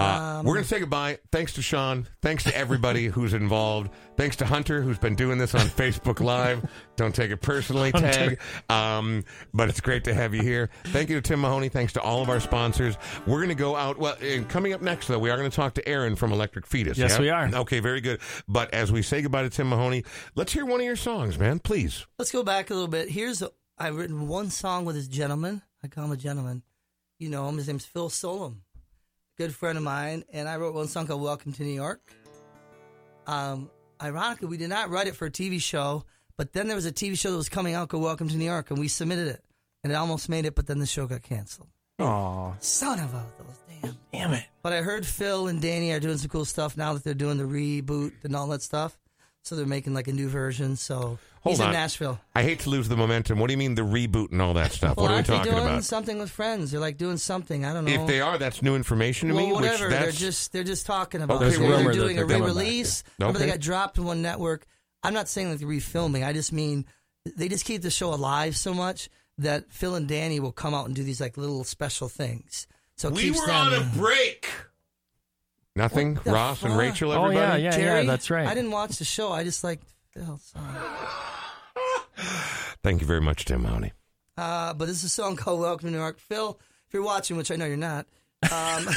Uh, 0.01 0.27
Um, 0.41 0.47
We're 0.47 0.55
going 0.55 0.65
to 0.65 0.69
say 0.69 0.81
goodbye. 0.81 1.19
Thanks 1.33 1.53
to 1.55 1.63
Sean. 1.63 2.07
Thanks 2.23 2.45
to 2.45 2.57
everybody 2.57 3.07
who's 3.15 3.35
involved. 3.35 3.91
Thanks 4.17 4.37
to 4.37 4.47
Hunter, 4.47 4.81
who's 4.83 4.99
been 4.99 5.15
doing 5.15 5.39
this 5.39 5.55
on 5.55 5.67
Facebook 5.67 6.21
Live. 6.21 6.67
Don't 6.97 7.15
take 7.15 7.31
it 7.31 7.39
personally, 7.39 7.93
tag. 7.93 8.39
Um, 8.69 9.25
but 9.53 9.69
it's 9.69 9.81
great 9.81 10.05
to 10.05 10.15
have 10.15 10.35
you 10.35 10.43
here. 10.43 10.71
Thank 10.87 11.09
you 11.11 11.17
to 11.17 11.23
Tim 11.23 11.41
Mahoney. 11.41 11.69
Thanks 11.69 11.93
to 11.95 12.01
all 12.01 12.23
of 12.23 12.29
our 12.29 12.41
sponsors. 12.41 12.97
We're 13.27 13.39
going 13.39 13.49
to 13.49 13.55
go 13.55 13.77
out. 13.77 13.99
Well, 13.99 14.17
and 14.23 14.49
coming 14.49 14.73
up 14.73 14.81
next, 14.83 15.09
though, 15.09 15.19
we 15.19 15.31
are 15.31 15.37
going 15.37 15.51
to 15.51 15.55
talk 15.57 15.75
to 15.75 15.89
Aaron 15.89 16.17
from 16.17 16.33
Electric 16.33 16.67
Fetus. 16.67 16.97
Yes, 16.99 17.13
yeah? 17.13 17.21
we 17.21 17.31
are. 17.31 17.51
Okay, 17.61 17.81
very 17.81 18.01
good. 18.01 18.21
But 18.49 18.73
as 18.75 18.91
we 18.93 19.03
say 19.03 19.23
goodbye 19.23 19.43
to 19.43 19.51
Tim 19.51 19.69
Mahoney, 19.69 20.05
let's 20.35 20.53
hear 20.53 20.65
one 20.67 20.81
of 20.81 20.87
your 20.87 20.97
songs, 20.97 21.39
man. 21.39 21.59
Please. 21.59 22.07
Let's 22.19 22.33
go 22.33 22.43
back 22.43 22.71
a 22.71 22.75
little 22.75 22.89
bit. 22.89 23.09
Here's 23.11 23.43
I've 23.79 23.97
written 23.97 24.29
one 24.29 24.51
song 24.51 24.85
with 24.85 24.97
this 24.97 25.09
gentleman. 25.09 25.63
I 25.83 25.89
call 25.89 26.05
him 26.05 26.13
a 26.13 26.17
gentleman. 26.17 26.63
You 27.19 27.31
know 27.31 27.49
him. 27.49 27.57
His 27.57 27.67
name's 27.69 27.85
Phil 27.87 28.09
Solom, 28.11 28.57
good 29.41 29.55
friend 29.55 29.79
of 29.79 29.83
mine. 29.83 30.23
And 30.35 30.47
I 30.47 30.57
wrote 30.57 30.75
one 30.75 30.87
song 30.87 31.07
called 31.07 31.23
"Welcome 31.23 31.55
to 31.55 31.63
New 31.63 31.73
York." 31.73 32.03
Um, 33.27 33.71
ironically, 34.03 34.49
we 34.49 34.59
did 34.59 34.69
not 34.69 34.91
write 34.91 35.07
it 35.07 35.17
for 35.17 35.25
a 35.25 35.31
TV 35.31 35.59
show, 35.59 36.05
but 36.37 36.53
then 36.53 36.67
there 36.67 36.77
was 36.77 36.85
a 36.85 36.93
TV 36.93 37.17
show 37.19 37.31
that 37.31 37.39
was 37.39 37.49
coming 37.49 37.73
out 37.73 37.89
called 37.89 38.03
"Welcome 38.03 38.29
to 38.29 38.37
New 38.37 38.45
York," 38.45 38.71
and 38.71 38.79
we 38.79 38.87
submitted 38.87 39.29
it, 39.29 39.43
and 39.83 39.91
it 39.95 39.97
almost 39.97 40.29
made 40.29 40.45
it, 40.45 40.55
but 40.55 40.67
then 40.67 40.79
the 40.79 40.85
show 40.85 41.07
got 41.07 41.23
canceled. 41.23 41.69
Aw, 42.01 42.53
Son 42.61 42.99
of 42.99 43.15
a 43.15 43.25
those 43.39 43.81
damn. 43.81 43.97
damn 44.13 44.33
it. 44.35 44.45
But 44.63 44.75
I 44.75 44.83
heard 44.83 45.07
Phil 45.07 45.49
and 45.49 45.63
Danny 45.63 45.91
are 45.93 46.01
doing 46.01 46.19
some 46.19 46.29
cool 46.29 46.45
stuff 46.45 46.77
now 46.77 46.93
that 46.93 47.03
they're 47.03 47.15
doing 47.15 47.39
the 47.39 47.45
reboot 47.45 48.13
and 48.25 48.37
all 48.37 48.49
that 48.49 48.61
stuff. 48.61 48.99
So 49.43 49.57
they're 49.57 49.65
making 49.65 49.95
like 49.95 50.09
a 50.09 50.13
new 50.13 50.29
version. 50.29 50.77
So 50.77 51.19
he's 51.43 51.59
Hold 51.59 51.61
on. 51.61 51.67
in 51.69 51.73
Nashville. 51.81 52.21
I 52.35 52.43
hate 52.43 52.61
to 52.61 52.71
lose 52.71 52.89
the 52.89 52.97
momentum. 52.97 53.39
What 53.39 53.49
do 53.49 53.53
you 53.55 53.59
mean 53.59 53.75
the 53.75 53.83
reboot 53.83 54.33
and 54.33 54.41
all 54.43 54.55
that 54.55 54.73
stuff? 54.73 54.97
Well, 54.97 55.05
what 55.07 55.11
are 55.11 55.13
we 55.13 55.17
aren't 55.17 55.27
they 55.29 55.37
talking 55.37 55.53
doing 55.53 55.65
about? 55.65 55.85
something 55.85 56.19
with 56.19 56.31
friends? 56.31 56.71
They're 56.71 56.81
like 56.81 56.97
doing 56.99 57.17
something. 57.17 57.65
I 57.65 57.73
don't 57.73 57.85
know. 57.85 57.93
If 58.03 58.07
they 58.07 58.21
are, 58.21 58.39
that's 58.39 58.63
new 58.63 58.77
information 58.77 59.29
to 59.29 59.35
well, 59.35 59.47
me. 59.47 59.53
whatever. 59.53 59.85
Which 59.85 59.91
They're 59.91 60.01
that's, 60.07 60.19
just 60.19 60.53
they're 60.53 60.65
just 60.65 60.87
talking 60.87 61.23
about. 61.23 61.41
There's 61.41 61.57
it. 61.57 61.61
They're, 61.61 61.69
rumor 61.71 61.83
they're 61.85 61.93
that 61.93 61.99
doing 61.99 62.17
they're 62.17 62.25
a 62.25 62.29
coming 62.29 62.43
back, 62.47 62.55
re-release. 62.57 63.05
yeah. 63.19 63.25
Remember 63.27 63.39
they 63.39 63.45
Okay. 63.47 63.53
got 63.55 63.61
dropped 63.61 63.99
in 63.99 64.05
one 64.05 64.23
network. 64.23 64.67
I'm 65.03 65.15
not 65.15 65.29
saying 65.29 65.51
like 65.51 65.59
they're 65.61 65.69
refilming. 65.69 66.27
I 66.27 66.33
just 66.33 66.53
mean 66.53 66.85
they 67.37 67.49
just 67.49 67.65
keep 67.65 67.83
the 67.83 67.91
show 67.91 68.13
alive 68.13 68.57
so 68.57 68.75
much 68.75 69.09
that 69.39 69.71
Phil 69.73 69.95
and 69.95 70.07
Danny 70.07 70.41
will 70.41 70.53
come 70.53 70.75
out 70.75 70.87
and 70.87 70.95
do 70.95 71.03
these 71.03 71.21
like 71.21 71.37
little 71.39 71.65
special 71.65 72.09
things. 72.09 72.67
So 72.97 73.09
it 73.09 73.15
we 73.15 73.23
keeps 73.23 73.41
were 73.41 73.47
them 73.47 73.67
on 73.69 73.73
a 73.75 73.81
break. 73.97 74.47
Nothing. 75.77 76.17
What 76.17 76.25
the 76.25 76.33
Ross 76.33 76.63
and 76.63 76.73
fuck? 76.73 76.81
Rachel. 76.81 77.13
Oh, 77.13 77.25
Everybody. 77.25 77.63
yeah, 77.63 77.71
yeah, 77.71 77.77
Jerry, 77.79 78.01
yeah, 78.01 78.07
that's 78.07 78.29
right. 78.31 78.47
I 78.47 78.55
didn't 78.55 78.73
watch 78.73 78.99
the 78.99 79.05
show. 79.05 79.33
I 79.33 79.45
just 79.45 79.63
like 79.65 79.81
So. 80.15 80.41
Thank 82.83 83.01
you 83.01 83.07
very 83.07 83.21
much, 83.21 83.45
Tim 83.45 83.63
Mahoney. 83.63 83.93
Uh, 84.37 84.75
but 84.75 84.87
this 84.87 84.99
is 84.99 85.05
a 85.05 85.09
song 85.09 85.37
called 85.37 85.61
Welcome 85.61 85.89
to 85.89 85.93
New 85.93 85.99
York. 85.99 86.19
Phil, 86.19 86.59
if 86.89 86.95
you're 86.95 87.05
watching, 87.05 87.37
which 87.37 87.51
I 87.53 87.57
know 87.57 87.67
you're 87.67 87.77
not, 87.77 88.07
um, 88.51 88.89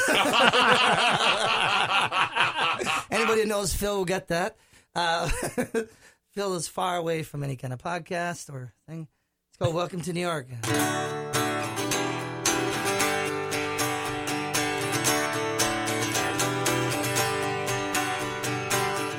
anybody 3.12 3.42
who 3.42 3.48
knows 3.48 3.74
Phil 3.74 3.98
will 3.98 4.06
get 4.06 4.30
that. 4.30 4.56
Uh, 4.96 5.30
Phil 6.32 6.56
is 6.56 6.68
far 6.68 6.98
away 6.98 7.24
from 7.24 7.44
any 7.44 7.58
kind 7.58 7.74
of 7.74 7.80
podcast 7.80 8.52
or 8.52 8.74
thing. 8.88 9.08
It's 9.50 9.58
called 9.58 9.76
Welcome 9.76 10.02
to 10.02 10.14
New 10.14 10.22
York. 10.22 10.48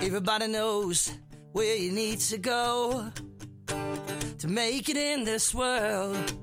Everybody 0.02 0.48
knows 0.48 1.12
where 1.54 1.76
you 1.76 1.92
need 1.92 2.18
to 2.18 2.36
go 2.36 3.12
to 4.38 4.48
make 4.48 4.88
it 4.88 4.96
in 4.96 5.22
this 5.22 5.54
world. 5.54 6.34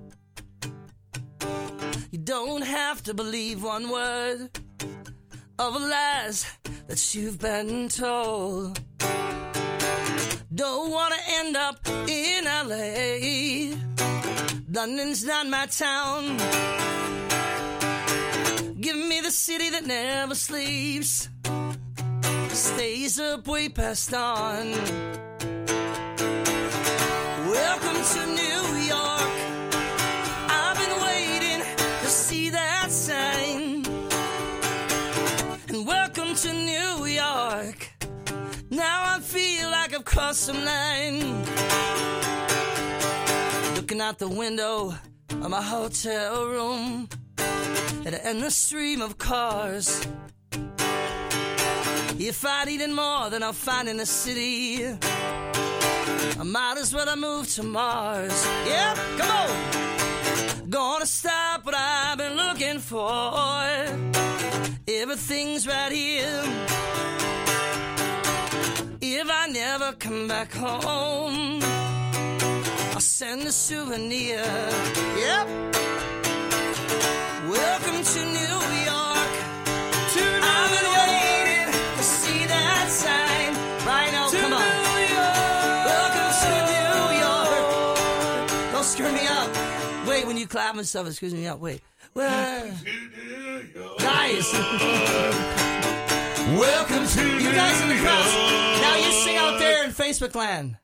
You 2.11 2.19
don't 2.19 2.63
have 2.63 3.03
to 3.03 3.13
believe 3.13 3.61
one 3.61 3.89
word 3.89 4.49
of 5.59 5.75
lies 5.75 6.45
that 6.87 7.13
you've 7.13 7.39
been 7.39 7.89
told. 7.89 8.79
Don't 10.55 10.91
want 10.91 11.13
to 11.13 11.19
end 11.39 11.57
up 11.57 11.85
in 12.07 12.45
LA. 12.45 13.75
London's 14.71 15.25
not 15.25 15.45
my 15.47 15.65
town. 15.65 16.37
Give 18.79 18.95
me 18.95 19.19
the 19.19 19.31
city 19.31 19.69
that 19.71 19.85
never 19.85 20.35
sleeps, 20.35 21.27
stays 22.61 23.19
up 23.19 23.47
way 23.47 23.67
passed 23.69 24.13
on. 24.13 24.71
Welcome 27.57 27.99
to 28.13 28.21
New 28.41 28.63
York. 28.93 29.33
I've 30.59 30.77
been 30.77 30.95
waiting 31.01 31.61
to 32.01 32.07
see 32.07 32.49
that 32.49 32.91
sign. 32.91 33.83
And 35.69 35.87
welcome 35.87 36.35
to 36.35 36.53
New 36.53 37.05
York. 37.05 37.79
Now 38.69 39.15
I 39.15 39.19
feel 39.21 39.71
like 39.71 39.95
I've 39.95 40.05
crossed 40.05 40.41
some 40.41 40.63
line. 40.63 41.19
Looking 43.75 44.01
out 44.01 44.19
the 44.19 44.29
window 44.29 44.93
of 45.29 45.49
my 45.49 45.63
hotel 45.63 46.45
room 46.45 47.09
at 48.05 48.13
an 48.13 48.21
endless 48.23 48.55
stream 48.55 49.01
of 49.01 49.17
cars. 49.17 50.05
If 52.23 52.45
I 52.45 52.65
needed 52.65 52.91
more 52.91 53.31
than 53.31 53.41
I'll 53.41 53.51
find 53.51 53.89
in 53.89 53.97
the 53.97 54.05
city. 54.05 54.85
I 54.85 56.43
might 56.43 56.77
as 56.77 56.93
well 56.93 57.07
have 57.07 57.17
moved 57.17 57.55
to 57.55 57.63
Mars. 57.63 58.45
Yep, 58.67 58.97
come 59.17 59.31
on. 59.31 60.69
Gonna 60.69 61.07
stop 61.07 61.65
what 61.65 61.73
I've 61.73 62.19
been 62.19 62.35
looking 62.35 62.77
for. 62.77 63.33
Everything's 64.87 65.65
right 65.65 65.91
here. 65.91 66.43
If 69.01 69.27
I 69.27 69.47
never 69.47 69.93
come 69.93 70.27
back 70.27 70.53
home, 70.53 71.59
I'll 72.93 72.99
send 72.99 73.41
a 73.47 73.51
souvenir. 73.51 74.45
Yep. 75.25 75.47
Welcome 77.49 78.03
to 78.13 78.19
New 78.37 78.61
York. 78.91 79.33
I've 80.43 80.69
been 80.69 80.87
waiting 80.93 81.40
when 90.31 90.37
you 90.37 90.47
clap 90.47 90.77
and 90.77 90.87
stuff, 90.87 91.05
it 91.07 91.13
screws 91.13 91.33
me 91.33 91.45
up. 91.45 91.59
Wait. 91.59 91.81
Well, 92.13 92.73
guys. 93.99 94.53
Welcome 96.57 97.05
to 97.05 97.37
You 97.37 97.51
guys 97.51 97.81
in 97.81 97.89
the 97.89 97.97
crowd. 97.97 98.79
Now 98.81 98.95
you 98.95 99.11
sing 99.11 99.35
out 99.35 99.59
there 99.59 99.83
in 99.83 99.91
Facebook 99.91 100.33
land. 100.33 100.77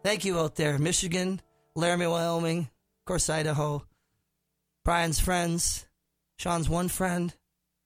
Thank 0.04 0.26
you 0.26 0.40
out 0.40 0.56
there, 0.56 0.78
Michigan, 0.78 1.42
Laramie, 1.76 2.08
Wyoming, 2.08 2.60
of 2.60 3.06
course, 3.06 3.30
Idaho. 3.30 3.86
Brian's 4.84 5.20
friends, 5.20 5.86
Sean's 6.38 6.68
one 6.68 6.90
friend. 6.90 7.34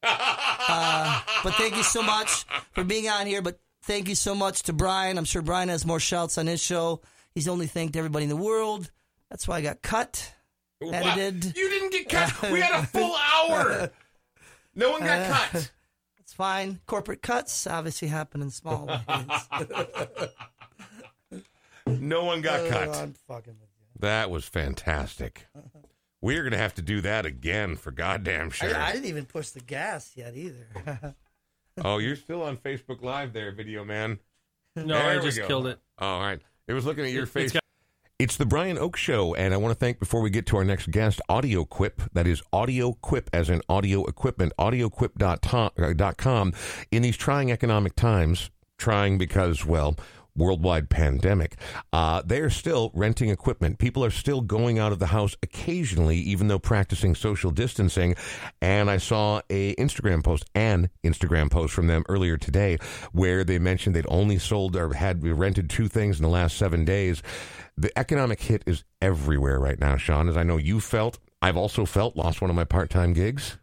Uh, 0.04 1.22
but 1.44 1.54
thank 1.56 1.76
you 1.76 1.84
so 1.84 2.02
much 2.04 2.46
for 2.74 2.84
being 2.84 3.08
on 3.10 3.26
here. 3.26 3.42
But 3.42 3.60
thank 3.84 4.08
you 4.08 4.16
so 4.16 4.36
much 4.36 4.64
to 4.64 4.74
Brian. 4.74 5.18
I'm 5.18 5.26
sure 5.26 5.42
Brian 5.42 5.70
has 5.70 5.86
more 5.86 6.00
shouts 6.00 6.38
on 6.38 6.48
his 6.48 6.62
show. 6.62 7.02
He's 7.34 7.48
only 7.48 7.68
thanked 7.68 7.96
everybody 7.96 8.24
in 8.24 8.30
the 8.30 8.36
world. 8.36 8.92
That's 9.30 9.48
why 9.48 9.58
I 9.58 9.62
got 9.62 9.82
cut. 9.82 10.34
Edited. 10.82 11.58
You 11.58 11.70
didn't 11.70 11.92
get 11.92 12.10
cut. 12.10 12.52
We 12.52 12.60
had 12.62 12.84
a 12.84 12.86
full 12.88 13.16
hour. 13.16 13.90
No 14.76 14.92
one 14.92 15.02
got 15.02 15.32
cut. 15.52 15.72
It's 16.20 16.34
fine. 16.34 16.80
Corporate 16.86 17.22
cuts 17.22 17.66
obviously 17.68 18.10
happen 18.10 18.42
in 18.42 18.50
small 18.52 18.86
ways. 18.86 19.00
No 21.88 22.26
one 22.26 22.42
got 22.42 22.60
Oh, 22.60 22.70
cut. 22.70 22.96
I'm 22.98 23.14
fucking 23.28 23.54
with 23.60 23.70
you. 23.80 24.00
That 24.02 24.30
was 24.30 24.46
fantastic. 24.46 25.48
We're 26.22 26.42
going 26.42 26.52
to 26.54 26.58
have 26.58 26.74
to 26.76 26.82
do 26.82 27.02
that 27.02 27.26
again 27.26 27.76
for 27.76 27.92
goddamn 27.92 28.50
sure. 28.50 28.76
I, 28.76 28.90
I 28.90 28.92
didn't 28.94 29.06
even 29.06 29.26
push 29.26 29.50
the 29.50 29.60
gas 29.60 30.12
yet 30.16 30.36
either. 30.36 31.16
oh, 31.86 32.00
you're 32.00 32.16
still 32.16 32.42
on 32.44 32.58
Facebook 32.58 33.02
Live 33.04 33.34
there, 33.34 33.52
video 33.52 33.84
man. 33.86 34.20
No, 34.76 34.86
There 34.96 35.20
I 35.20 35.24
just 35.24 35.38
go. 35.40 35.48
killed 35.48 35.68
it. 35.68 35.80
All 36.00 36.20
right. 36.20 36.40
It 36.68 36.74
was 36.74 36.86
looking 36.86 37.06
at 37.06 37.12
your 37.12 37.24
It's 37.24 37.32
face. 37.32 37.52
got- 37.54 37.62
It's 38.20 38.36
the 38.38 38.46
Brian 38.48 38.78
Oak 38.80 38.98
Show, 38.98 39.36
and 39.36 39.54
I 39.54 39.58
want 39.58 39.72
to 39.74 39.80
thank 39.80 40.00
before 40.00 40.22
we 40.22 40.30
get 40.32 40.46
to 40.48 40.58
our 40.58 40.64
next 40.66 40.90
guest, 40.92 41.22
Audio 41.30 41.66
Quip. 41.66 42.02
That 42.14 42.26
is 42.26 42.42
Audio 42.52 42.94
Quip, 42.94 43.30
as 43.32 43.50
in 43.50 43.62
audio 43.70 44.04
equipment, 44.06 44.54
audioquip.com. 44.60 46.48
Uh, 46.54 46.58
in 46.92 47.02
these 47.04 47.18
trying 47.18 47.52
economic 47.52 47.96
times, 47.96 48.50
trying 48.78 49.18
because, 49.20 49.66
well, 49.66 49.96
worldwide 50.38 50.90
pandemic, 50.90 51.56
uh, 51.92 52.22
they 52.26 52.40
are 52.40 52.50
still 52.50 52.92
renting 52.94 53.30
equipment. 53.30 53.80
People 53.80 54.06
are 54.06 54.12
still 54.12 54.42
going 54.42 54.80
out 54.80 54.92
of 54.92 55.00
the 55.00 55.08
house 55.08 55.36
occasionally, 55.44 56.18
even 56.18 56.48
though 56.48 56.60
practicing 56.60 57.16
social 57.16 57.52
distancing. 57.52 58.16
And 58.62 58.90
I 58.90 58.98
saw 58.98 59.42
a 59.50 59.76
Instagram 59.76 60.24
post, 60.24 60.46
an 60.56 60.90
Instagram 61.04 61.52
post 61.52 61.74
from 61.74 61.88
them 61.88 62.04
earlier 62.08 62.38
today, 62.38 62.78
where 63.12 63.44
they 63.44 63.60
mentioned 63.60 63.96
they'd 63.96 64.06
only 64.08 64.38
sold 64.38 64.76
or 64.76 64.94
had 64.94 65.26
rented 65.26 65.70
two 65.70 65.88
things 65.88 66.18
in 66.18 66.24
the 66.24 66.30
last 66.30 66.58
seven 66.58 66.86
days. 66.86 67.22
The 67.78 67.92
economic 67.98 68.42
hit 68.42 68.64
is 68.66 68.84
everywhere 69.02 69.60
right 69.60 69.80
now, 69.80 69.98
Sean. 69.98 70.30
As 70.30 70.38
I 70.38 70.44
know 70.44 70.58
you 70.58 70.80
felt, 70.80 71.20
I've 71.42 71.58
also 71.58 71.86
felt 71.86 72.16
lost 72.16 72.42
one 72.42 72.50
of 72.50 72.56
my 72.56 72.64
part-time 72.64 73.14
gigs. 73.14 73.58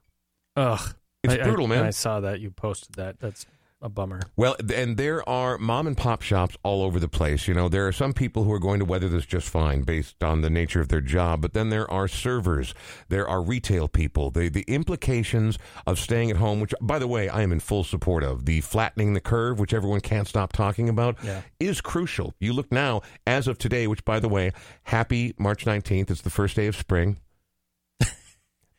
Ugh. 0.56 0.94
It's 1.24 1.34
I- 1.34 1.40
I- 1.40 1.42
brutal, 1.42 1.66
man. 1.66 1.84
I 1.84 1.90
saw 1.90 2.20
that 2.20 2.40
you 2.40 2.50
posted 2.50 2.96
that. 2.96 3.18
That's 3.18 3.46
a 3.84 3.88
bummer. 3.90 4.20
Well, 4.34 4.56
and 4.74 4.96
there 4.96 5.26
are 5.28 5.58
mom 5.58 5.86
and 5.86 5.96
pop 5.96 6.22
shops 6.22 6.56
all 6.62 6.82
over 6.82 6.98
the 6.98 7.08
place. 7.08 7.46
You 7.46 7.52
know, 7.54 7.68
there 7.68 7.86
are 7.86 7.92
some 7.92 8.12
people 8.14 8.44
who 8.44 8.52
are 8.52 8.58
going 8.58 8.78
to 8.78 8.84
weather 8.86 9.08
this 9.10 9.26
just 9.26 9.48
fine 9.48 9.82
based 9.82 10.24
on 10.24 10.40
the 10.40 10.48
nature 10.50 10.80
of 10.80 10.88
their 10.88 11.02
job, 11.02 11.42
but 11.42 11.52
then 11.52 11.68
there 11.68 11.88
are 11.90 12.08
servers, 12.08 12.74
there 13.10 13.28
are 13.28 13.42
retail 13.42 13.86
people. 13.86 14.30
The 14.30 14.48
the 14.48 14.64
implications 14.66 15.58
of 15.86 15.98
staying 15.98 16.30
at 16.30 16.36
home, 16.38 16.60
which 16.60 16.72
by 16.80 16.98
the 16.98 17.06
way, 17.08 17.28
I 17.28 17.42
am 17.42 17.52
in 17.52 17.60
full 17.60 17.84
support 17.84 18.24
of. 18.24 18.46
The 18.46 18.62
flattening 18.62 19.12
the 19.14 19.20
curve, 19.20 19.58
which 19.60 19.74
everyone 19.74 20.00
can't 20.00 20.26
stop 20.26 20.52
talking 20.52 20.88
about, 20.88 21.16
Yeah. 21.22 21.42
is 21.60 21.80
crucial. 21.82 22.34
You 22.40 22.54
look 22.54 22.72
now, 22.72 23.02
as 23.26 23.46
of 23.46 23.58
today, 23.58 23.86
which 23.86 24.04
by 24.04 24.18
the 24.18 24.28
way, 24.28 24.52
happy 24.84 25.34
March 25.38 25.66
19th, 25.66 26.10
it's 26.10 26.22
the 26.22 26.30
first 26.30 26.56
day 26.56 26.66
of 26.66 26.74
spring. 26.76 27.18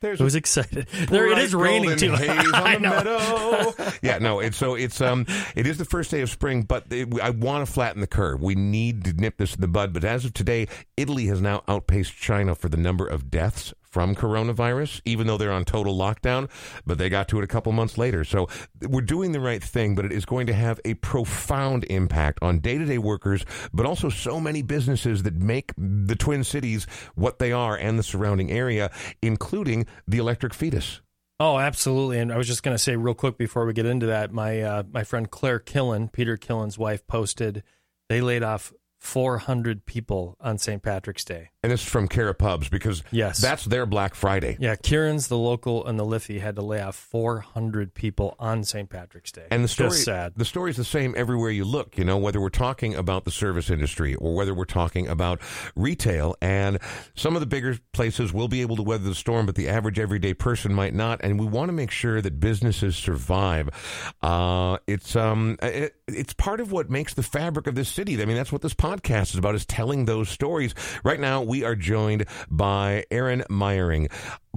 There's 0.06 0.20
Who's 0.20 0.36
excited? 0.36 0.88
There 1.10 1.26
it 1.32 1.40
is 1.40 1.56
raining 1.56 1.98
too. 1.98 2.14
I 2.16 2.78
know. 2.78 3.74
yeah, 4.04 4.20
no, 4.20 4.40
it's 4.40 4.56
so 4.56 4.76
it's 4.76 5.02
um 5.02 5.26
it 5.56 5.66
is 5.66 5.80
the 5.80 5.86
first 5.86 6.12
day 6.12 6.22
of 6.22 6.30
spring, 6.30 6.62
but 6.62 6.86
it, 6.92 7.20
I 7.20 7.32
want 7.32 7.66
to 7.66 7.74
flatten 7.74 8.02
the 8.02 8.08
curve. 8.08 8.40
We 8.40 8.54
need 8.54 9.04
to 9.06 9.14
nip 9.14 9.38
this 9.38 9.56
in 9.56 9.62
the 9.62 9.68
bud. 9.68 9.94
But 9.94 10.04
as 10.04 10.24
of 10.24 10.34
today, 10.34 10.68
Italy 10.96 11.26
has 11.26 11.42
now 11.42 11.64
outpaced 11.68 12.16
China 12.16 12.54
for 12.54 12.70
the 12.70 12.78
number 12.78 13.08
of 13.08 13.32
deaths 13.32 13.74
from 13.96 14.14
coronavirus, 14.14 15.00
even 15.06 15.26
though 15.26 15.38
they're 15.38 15.54
on 15.54 15.64
total 15.64 15.96
lockdown. 15.96 16.50
But 16.86 16.98
they 16.98 17.08
got 17.08 17.30
to 17.30 17.40
it 17.40 17.46
a 17.46 17.48
couple 17.48 17.72
months 17.72 17.98
later. 17.98 18.26
So 18.26 18.50
we're 18.82 19.00
doing 19.00 19.32
the 19.32 19.40
right 19.40 19.64
thing, 19.64 19.96
but 19.96 20.04
it 20.04 20.12
is 20.12 20.26
going 20.26 20.48
to 20.48 20.54
have 20.54 20.82
a 20.84 20.96
profound 20.96 21.86
impact 21.86 22.40
on 22.42 22.60
day 22.60 22.78
to 22.78 22.84
day 22.84 22.98
workers, 22.98 23.46
but 23.74 23.86
also 23.86 24.10
so 24.10 24.42
many 24.42 24.62
businesses 24.62 25.24
that 25.24 25.36
make 25.36 25.72
the 25.78 26.18
Twin 26.18 26.44
Cities 26.44 26.88
what 27.16 27.40
they 27.40 27.54
are 27.54 27.78
and 27.78 27.98
the 27.98 28.04
surrounding 28.04 28.52
area, 28.52 28.92
including 29.22 29.86
the 30.06 30.18
electric 30.18 30.54
fetus. 30.54 31.00
Oh, 31.40 31.58
absolutely. 31.58 32.20
And 32.20 32.34
I 32.34 32.38
was 32.38 32.48
just 32.48 32.64
going 32.64 32.76
to 32.76 32.84
say 32.84 32.98
real 32.98 33.14
quick 33.14 33.38
before 33.38 33.66
we 33.66 33.72
get 33.72 33.86
into 33.86 34.08
that, 34.08 34.34
my 34.34 34.62
uh, 34.62 34.84
my 34.92 35.06
friend 35.06 35.32
Claire 35.32 35.62
Killen, 35.62 36.12
Peter 36.12 36.36
Killen's 36.36 36.78
wife, 36.78 37.08
posted 37.08 37.64
they 38.10 38.20
laid 38.20 38.44
off 38.44 38.74
400 39.06 39.86
people 39.86 40.36
on 40.42 40.58
St. 40.58 40.82
Patrick's 40.82 41.24
Day. 41.24 41.50
And 41.64 41.72
this 41.72 41.82
is 41.84 41.88
from 41.90 42.08
Cara 42.08 42.34
Pubs 42.34 42.70
because 42.70 43.04
Yes. 43.12 43.40
that's 43.40 43.66
their 43.66 43.86
Black 43.86 44.14
Friday. 44.16 44.58
Yeah, 44.60 44.76
Kieran's, 44.76 45.28
the 45.28 45.38
local, 45.38 45.86
and 45.86 45.98
the 45.98 46.04
Liffey 46.04 46.40
had 46.40 46.56
to 46.56 46.62
lay 46.62 46.82
off 46.82 46.96
400 46.96 47.94
people 47.94 48.36
on 48.40 48.64
St. 48.64 48.90
Patrick's 48.90 49.32
Day. 49.32 49.46
And 49.52 49.64
the 49.64 49.68
story, 49.68 49.90
Just 49.92 50.06
sad. 50.06 50.34
the 50.36 50.46
story's 50.46 50.78
the 50.78 50.84
same 50.84 51.14
everywhere 51.18 51.50
you 51.52 51.66
look. 51.66 51.98
You 51.98 52.04
know, 52.04 52.18
whether 52.18 52.40
we're 52.42 52.50
talking 52.50 52.96
about 52.96 53.26
the 53.26 53.32
service 53.32 53.70
industry 53.70 54.16
or 54.16 54.36
whether 54.36 54.54
we're 54.54 54.66
talking 54.66 55.08
about 55.08 55.40
retail, 55.76 56.36
and 56.42 56.80
some 57.16 57.36
of 57.36 57.40
the 57.40 57.46
bigger 57.48 57.78
places 57.94 58.34
will 58.34 58.48
be 58.48 58.62
able 58.62 58.76
to 58.76 58.84
weather 58.84 59.04
the 59.08 59.16
storm, 59.16 59.46
but 59.46 59.56
the 59.56 59.68
average 59.70 60.00
everyday 60.00 60.34
person 60.34 60.74
might 60.74 60.94
not. 60.94 61.20
And 61.24 61.40
we 61.40 61.46
want 61.46 61.70
to 61.70 61.74
make 61.74 61.92
sure 61.92 62.22
that 62.22 62.40
businesses 62.40 62.96
survive. 62.96 63.70
Uh, 64.22 64.78
it's 64.88 65.16
um, 65.16 65.58
it, 65.62 65.96
it's 66.08 66.34
part 66.34 66.60
of 66.60 66.72
what 66.72 66.90
makes 66.90 67.14
the 67.14 67.24
fabric 67.24 67.68
of 67.68 67.76
this 67.76 67.90
city. 67.90 68.22
I 68.22 68.26
mean, 68.26 68.38
that's 68.38 68.52
what 68.52 68.62
this 68.62 68.74
podcast 68.74 68.95
is 69.10 69.36
about: 69.36 69.56
is 69.56 69.66
telling 69.66 70.06
those 70.06 70.30
stories. 70.30 70.74
Right 71.04 71.20
now, 71.20 71.42
we 71.42 71.64
are 71.64 71.76
joined 71.76 72.26
by 72.50 73.06
Aaron 73.12 73.44
Meyering 73.50 74.10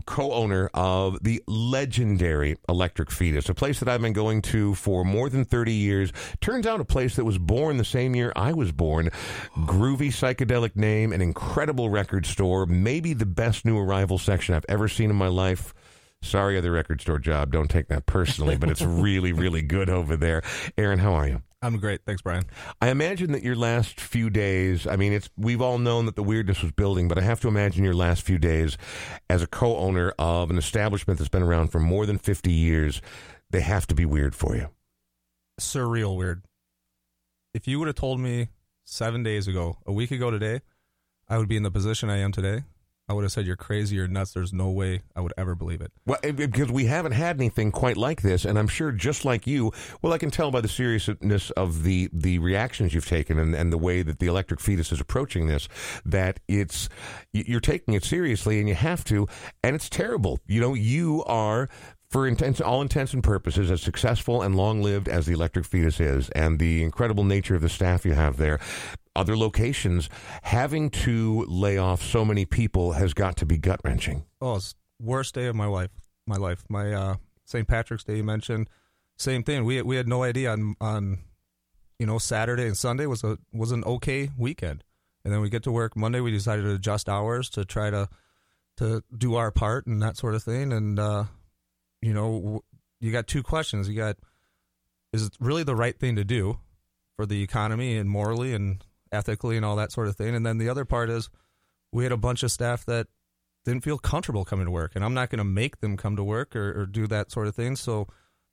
co-owner 0.07 0.71
of 0.75 1.23
the 1.23 1.43
legendary 1.47 2.57
Electric 2.69 3.11
Fetus, 3.11 3.49
a 3.49 3.55
place 3.55 3.81
that 3.81 3.89
I've 3.89 4.01
been 4.01 4.13
going 4.13 4.43
to 4.43 4.75
for 4.75 5.05
more 5.05 5.29
than 5.29 5.45
30 5.45 5.73
years. 5.73 6.13
Turns 6.41 6.67
out 6.67 6.81
a 6.81 6.85
place 6.85 7.17
that 7.17 7.25
was 7.25 7.39
born 7.39 7.77
the 7.77 7.85
same 7.85 8.15
year 8.15 8.33
I 8.37 8.53
was 8.53 8.73
born. 8.73 9.11
Groovy 9.57 10.09
psychedelic 10.09 10.77
name, 10.77 11.13
an 11.13 11.21
incredible 11.21 11.91
record 11.91 12.27
store, 12.27 12.67
maybe 12.67 13.13
the 13.13 13.27
best 13.27 13.65
new 13.65 13.79
arrival 13.79 14.19
section 14.19 14.55
I've 14.55 14.67
ever 14.69 14.89
seen 14.89 15.11
in 15.11 15.17
my 15.17 15.29
life. 15.29 15.75
Sorry, 16.21 16.59
other 16.59 16.73
record 16.73 17.01
store 17.01 17.19
job. 17.19 17.53
Don't 17.53 17.71
take 17.71 17.89
that 17.89 18.07
personally, 18.07 18.57
but 18.57 18.71
it's 18.71 18.83
really, 18.83 19.33
really 19.33 19.63
good 19.63 19.89
over 19.89 20.17
there. 20.17 20.43
Aaron, 20.77 20.99
how 20.99 21.15
are 21.15 21.29
you? 21.29 21.43
I'm 21.61 21.79
great. 21.79 22.03
Thanks, 22.07 22.23
Brian. 22.23 22.45
I 22.81 22.91
imagine 22.91 23.33
that 23.33 23.43
your 23.43 23.57
last 23.57 24.01
few 24.01 24.31
days, 24.31 24.87
I 24.87 24.95
mean, 24.95 25.13
it's 25.13 25.29
we've 25.37 25.61
all 25.61 25.79
known 25.79 26.07
that 26.07 26.15
the 26.15 26.23
weirdness 26.23 26.63
was 26.63 26.71
building, 26.71 27.09
but 27.09 27.19
I 27.19 27.23
have 27.23 27.41
to 27.41 27.49
imagine 27.49 27.83
your 27.83 27.95
last 27.95 28.23
few 28.23 28.39
days 28.39 28.79
as 29.29 29.43
a 29.43 29.47
co-owner 29.49 30.13
of 30.19 30.51
an 30.51 30.59
establishment 30.59 31.19
that's 31.19 31.29
been 31.29 31.43
around 31.43 31.69
for 31.69 31.81
more 31.81 32.07
than 32.07 32.19
50 32.19 32.53
years, 32.53 33.03
they 33.51 33.61
have 33.61 33.89
to 33.89 33.95
be 33.95 34.05
weird 34.05 34.37
for 34.37 34.55
you. 34.55 34.69
Surreal 35.61 36.17
weird. 36.17 36.45
If 37.53 37.67
you 37.67 37.81
would 37.81 37.89
have 37.89 37.97
told 37.97 38.21
me 38.21 38.51
seven 38.85 39.25
days 39.25 39.49
ago, 39.49 39.79
a 39.85 39.93
week 39.93 40.13
ago 40.13 40.31
today, 40.31 40.61
I 41.29 41.39
would 41.39 41.49
be 41.49 41.57
in 41.57 41.65
the 41.65 41.71
position 41.73 42.09
I 42.09 42.19
am 42.19 42.31
today. 42.31 42.63
I 43.09 43.15
would 43.15 43.25
have 43.25 43.33
said 43.33 43.47
you're 43.47 43.57
crazy, 43.57 43.97
you're 43.97 44.07
nuts. 44.07 44.33
There's 44.33 44.53
no 44.53 44.71
way 44.71 45.03
I 45.17 45.21
would 45.21 45.33
ever 45.39 45.55
believe 45.55 45.81
it. 45.81 45.93
Well, 46.05 46.19
eh, 46.23 46.29
eh, 46.29 46.33
because 46.33 46.71
we 46.71 46.85
haven't 46.87 47.13
had 47.13 47.37
anything 47.37 47.73
quite 47.73 47.97
like 47.97 48.21
this, 48.21 48.45
and 48.45 48.59
I'm 48.59 48.69
sure 48.69 48.93
just 48.93 49.25
like 49.25 49.47
you, 49.47 49.73
well, 50.03 50.13
I 50.13 50.19
can 50.19 50.31
tell 50.31 50.51
by 50.51 50.61
the 50.61 50.69
seriousness 50.69 51.51
of 51.53 51.85
the 51.85 52.11
the 52.13 52.39
reactions 52.39 52.93
you've 52.93 53.09
taken 53.09 53.39
and, 53.39 53.55
and 53.55 53.73
the 53.73 53.79
way 53.79 54.03
that 54.03 54.19
the 54.19 54.27
electric 54.27 54.61
fetus 54.61 54.93
is 54.93 55.01
approaching 55.01 55.47
this, 55.47 55.69
that 56.05 56.41
it's 56.49 56.89
you're 57.33 57.61
taking 57.61 57.95
it 57.95 58.05
seriously, 58.05 58.59
and 58.59 58.69
you 58.69 58.75
have 58.75 59.05
to, 59.05 59.27
and 59.63 59.75
it's 59.75 59.89
terrible. 59.89 60.39
You 60.47 60.61
know, 60.61 60.75
you 60.75 61.25
are. 61.25 61.69
For 62.11 62.27
intents, 62.27 62.59
all 62.63 62.81
intents 62.81 63.13
and 63.13 63.23
purposes, 63.23 63.71
as 63.71 63.83
successful 63.83 64.41
and 64.41 64.57
long 64.57 64.81
lived 64.81 65.09
as 65.11 65.27
the 65.27 65.35
electric 65.35 65.67
fetus 65.67 66.01
is, 66.01 66.31
and 66.31 66.59
the 66.59 66.83
incredible 66.83 67.23
nature 67.23 67.55
of 67.55 67.61
the 67.61 67.69
staff 67.69 68.07
you 68.07 68.15
have 68.15 68.39
there, 68.39 68.61
other 69.19 69.37
locations, 69.37 70.09
having 70.43 70.91
to 70.91 71.45
lay 71.49 71.77
off 71.77 72.03
so 72.03 72.25
many 72.25 72.45
people 72.45 72.93
has 72.93 73.13
got 73.13 73.37
to 73.39 73.47
be 73.47 73.59
gut 73.59 73.81
wrenching. 73.85 74.25
Oh, 74.41 74.57
it's 74.57 74.75
worst 75.01 75.35
day 75.35 75.47
of 75.47 75.57
my 75.57 75.67
life. 75.67 75.91
My 76.27 76.37
life. 76.37 76.65
My 76.69 76.93
uh, 76.93 77.17
St. 77.45 77.67
Patrick's 77.67 78.05
Day 78.05 78.19
you 78.19 78.25
mentioned. 78.25 78.69
Same 79.17 79.43
thing. 79.43 79.65
We 79.65 79.83
we 79.83 79.97
had 79.97 80.07
no 80.07 80.23
idea 80.23 80.53
on 80.53 80.77
on 80.81 81.19
you 81.99 82.07
know 82.07 82.19
Saturday 82.19 82.67
and 82.67 82.77
Sunday 82.77 83.07
was 83.07 83.25
a 83.25 83.39
was 83.53 83.73
an 83.73 83.83
okay 83.85 84.31
weekend, 84.39 84.85
and 85.25 85.35
then 85.35 85.41
we 85.41 85.51
get 85.51 85.65
to 85.65 85.73
work 85.73 85.97
Monday. 85.97 86.21
We 86.21 86.31
decided 86.31 86.63
to 86.63 86.75
adjust 86.75 87.09
hours 87.09 87.51
to 87.51 87.65
try 87.65 87.91
to 87.91 88.09
to 88.77 89.03
do 89.17 89.35
our 89.35 89.51
part 89.51 89.87
and 89.87 90.01
that 90.01 90.17
sort 90.17 90.37
of 90.37 90.43
thing. 90.45 90.73
And 90.73 91.01
uh, 91.01 91.25
you 92.01 92.15
know, 92.15 92.63
you 93.01 93.11
got 93.11 93.27
two 93.27 93.43
questions. 93.43 93.89
You 93.89 93.97
got 93.97 94.17
is 95.13 95.25
it 95.25 95.33
really 95.41 95.65
the 95.65 95.75
right 95.75 95.99
thing 95.99 96.15
to 96.15 96.25
do 96.25 96.61
for 97.17 97.27
the 97.27 97.43
economy 97.43 97.97
and 97.97 98.09
morally 98.09 98.55
and 98.55 98.85
ethically 99.13 99.57
and 99.57 99.65
all 99.65 99.77
that 99.77 99.93
sort 99.93 100.09
of 100.09 100.17
thing? 100.17 100.35
And 100.35 100.45
then 100.45 100.59
the 100.59 100.69
other 100.69 100.85
part 100.85 101.11
is 101.11 101.29
we 101.93 102.03
had 102.05 102.13
a 102.13 102.17
bunch 102.17 102.43
of 102.43 102.51
staff 102.53 102.85
that 102.87 103.07
didn't 103.65 103.85
feel 103.85 103.99
comfortable 103.99 104.45
coming 104.45 104.67
to 104.67 104.71
work, 104.71 104.93
and 104.95 105.05
I'm 105.05 105.15
not 105.15 105.31
going 105.31 105.39
to 105.39 105.45
make 105.45 105.81
them 105.81 105.97
come 105.97 106.17
to 106.17 106.25
work 106.25 106.55
or, 106.57 106.83
or 106.83 106.87
do 106.87 107.07
that 107.09 107.31
sort 107.31 107.49
of 107.49 107.55
thing. 107.55 107.77
So 107.77 108.07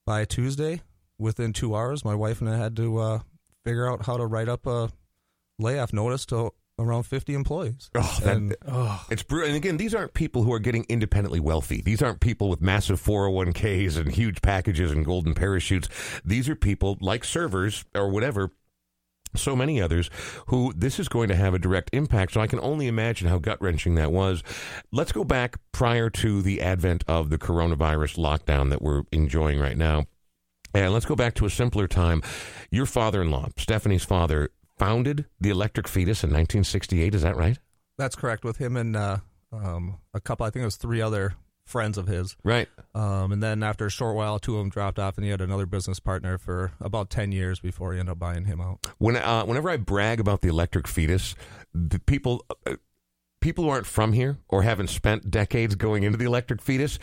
by 0.06 0.26
Tuesday, 0.26 0.82
within 1.18 1.54
two 1.54 1.76
hours, 1.76 2.04
my 2.04 2.16
wife 2.16 2.42
and 2.42 2.50
I 2.50 2.58
had 2.58 2.76
to 2.78 2.98
uh, 2.98 3.20
figure 3.64 3.90
out 3.90 4.06
how 4.06 4.18
to 4.18 4.26
write 4.26 4.50
up 4.50 4.66
a 4.66 4.90
layoff 5.60 5.94
notice 5.94 6.26
to 6.28 6.52
around 6.78 7.04
50 7.04 7.34
employees. 7.34 7.90
Oh, 7.96 8.20
that, 8.24 8.36
And- 8.36 8.56
Oh, 8.68 9.06
it's 9.10 9.24
brutal. 9.24 9.48
And 9.48 9.56
again, 9.56 9.78
these 9.78 9.96
aren't 9.96 10.14
people 10.14 10.44
who 10.44 10.52
are 10.52 10.60
getting 10.60 10.86
independently 10.90 11.40
wealthy. 11.40 11.82
These 11.82 12.02
aren't 12.02 12.20
people 12.20 12.50
with 12.50 12.60
massive 12.62 13.02
401ks 13.02 13.96
and 13.98 14.12
huge 14.12 14.42
packages 14.42 14.92
and 14.92 15.06
golden 15.06 15.34
parachutes. 15.34 15.88
These 16.26 16.50
are 16.50 16.56
people 16.56 16.98
like 17.00 17.24
servers 17.24 17.86
or 17.96 18.10
whatever. 18.10 18.52
So 19.38 19.56
many 19.56 19.82
others 19.82 20.10
who 20.48 20.74
this 20.76 21.00
is 21.00 21.08
going 21.08 21.30
to 21.30 21.36
have 21.36 21.54
a 21.54 21.60
direct 21.60 21.90
impact. 21.94 22.34
So 22.34 22.42
I 22.42 22.48
can 22.48 22.60
only 22.60 22.88
imagine 22.88 23.28
how 23.28 23.38
gut 23.38 23.62
wrenching 23.62 23.96
that 23.96 24.12
was. 24.12 24.44
Let's 24.92 25.12
go 25.12 25.24
back 25.24 25.58
prior 25.72 26.10
to 26.12 26.42
the 26.42 26.62
advent 26.62 27.04
of 27.08 27.30
the 27.30 27.38
coronavirus 27.38 28.18
lockdown 28.18 28.70
that 28.70 28.82
we're 28.82 29.04
enjoying 29.12 29.60
right 29.60 29.78
now. 29.78 30.06
And 30.74 30.94
let's 30.94 31.06
go 31.06 31.16
back 31.16 31.36
to 31.36 31.46
a 31.46 31.50
simpler 31.50 31.88
time. 31.88 32.22
Your 32.70 32.86
father 32.86 33.22
in 33.22 33.32
law, 33.32 33.48
Stephanie's 33.58 34.04
father, 34.04 34.50
founded 34.78 35.26
the 35.40 35.50
Electric 35.50 35.88
Fetus 35.88 36.24
in 36.24 36.30
1968. 36.30 37.16
Is 37.16 37.22
that 37.22 37.38
right? 37.38 37.58
That's 37.98 38.16
correct. 38.16 38.44
With 38.44 38.58
him 38.58 38.76
and 38.76 38.96
uh, 38.96 39.18
um, 39.54 40.00
a 40.14 40.20
couple, 40.20 40.46
I 40.46 40.50
think 40.50 40.64
it 40.64 40.66
was 40.66 40.76
three 40.76 41.02
other 41.02 41.36
friends 41.66 41.98
of 41.98 42.08
his. 42.08 42.36
Right. 42.44 42.68
Um, 42.94 43.32
and 43.32 43.42
then 43.42 43.64
after 43.64 43.88
a 43.88 43.90
short 43.90 44.16
while, 44.16 44.40
two 44.40 44.54
of 44.54 44.60
them 44.60 44.70
dropped 44.70 45.00
off, 45.00 45.18
and 45.18 45.26
he 45.26 45.32
had 45.32 45.42
another 45.42 45.66
business 45.66 46.00
partner 46.00 46.38
for 46.38 46.72
about 46.80 47.10
ten 47.10 47.32
years 47.32 47.60
before 47.60 47.94
he 47.94 48.00
ended 48.00 48.14
up 48.14 48.20
buying 48.20 48.46
him 48.46 48.62
out. 48.62 48.86
When 48.98 49.16
uh, 49.16 49.44
whenever 49.46 49.70
I 49.70 49.78
brag 49.78 50.20
about 50.20 50.42
the 50.42 50.50
electric 50.50 50.88
fetus, 50.88 51.36
the 51.74 52.00
people 52.00 52.46
uh, 52.66 52.76
people 53.42 53.66
who 53.66 53.70
aren't 53.70 53.86
from 53.86 54.14
here 54.14 54.40
or 54.48 54.64
haven't 54.64 54.90
spent 54.90 55.30
decades 55.30 55.76
going 55.76 56.04
into 56.04 56.18
the 56.18 56.26
electric 56.26 56.62
fetus, 56.62 56.98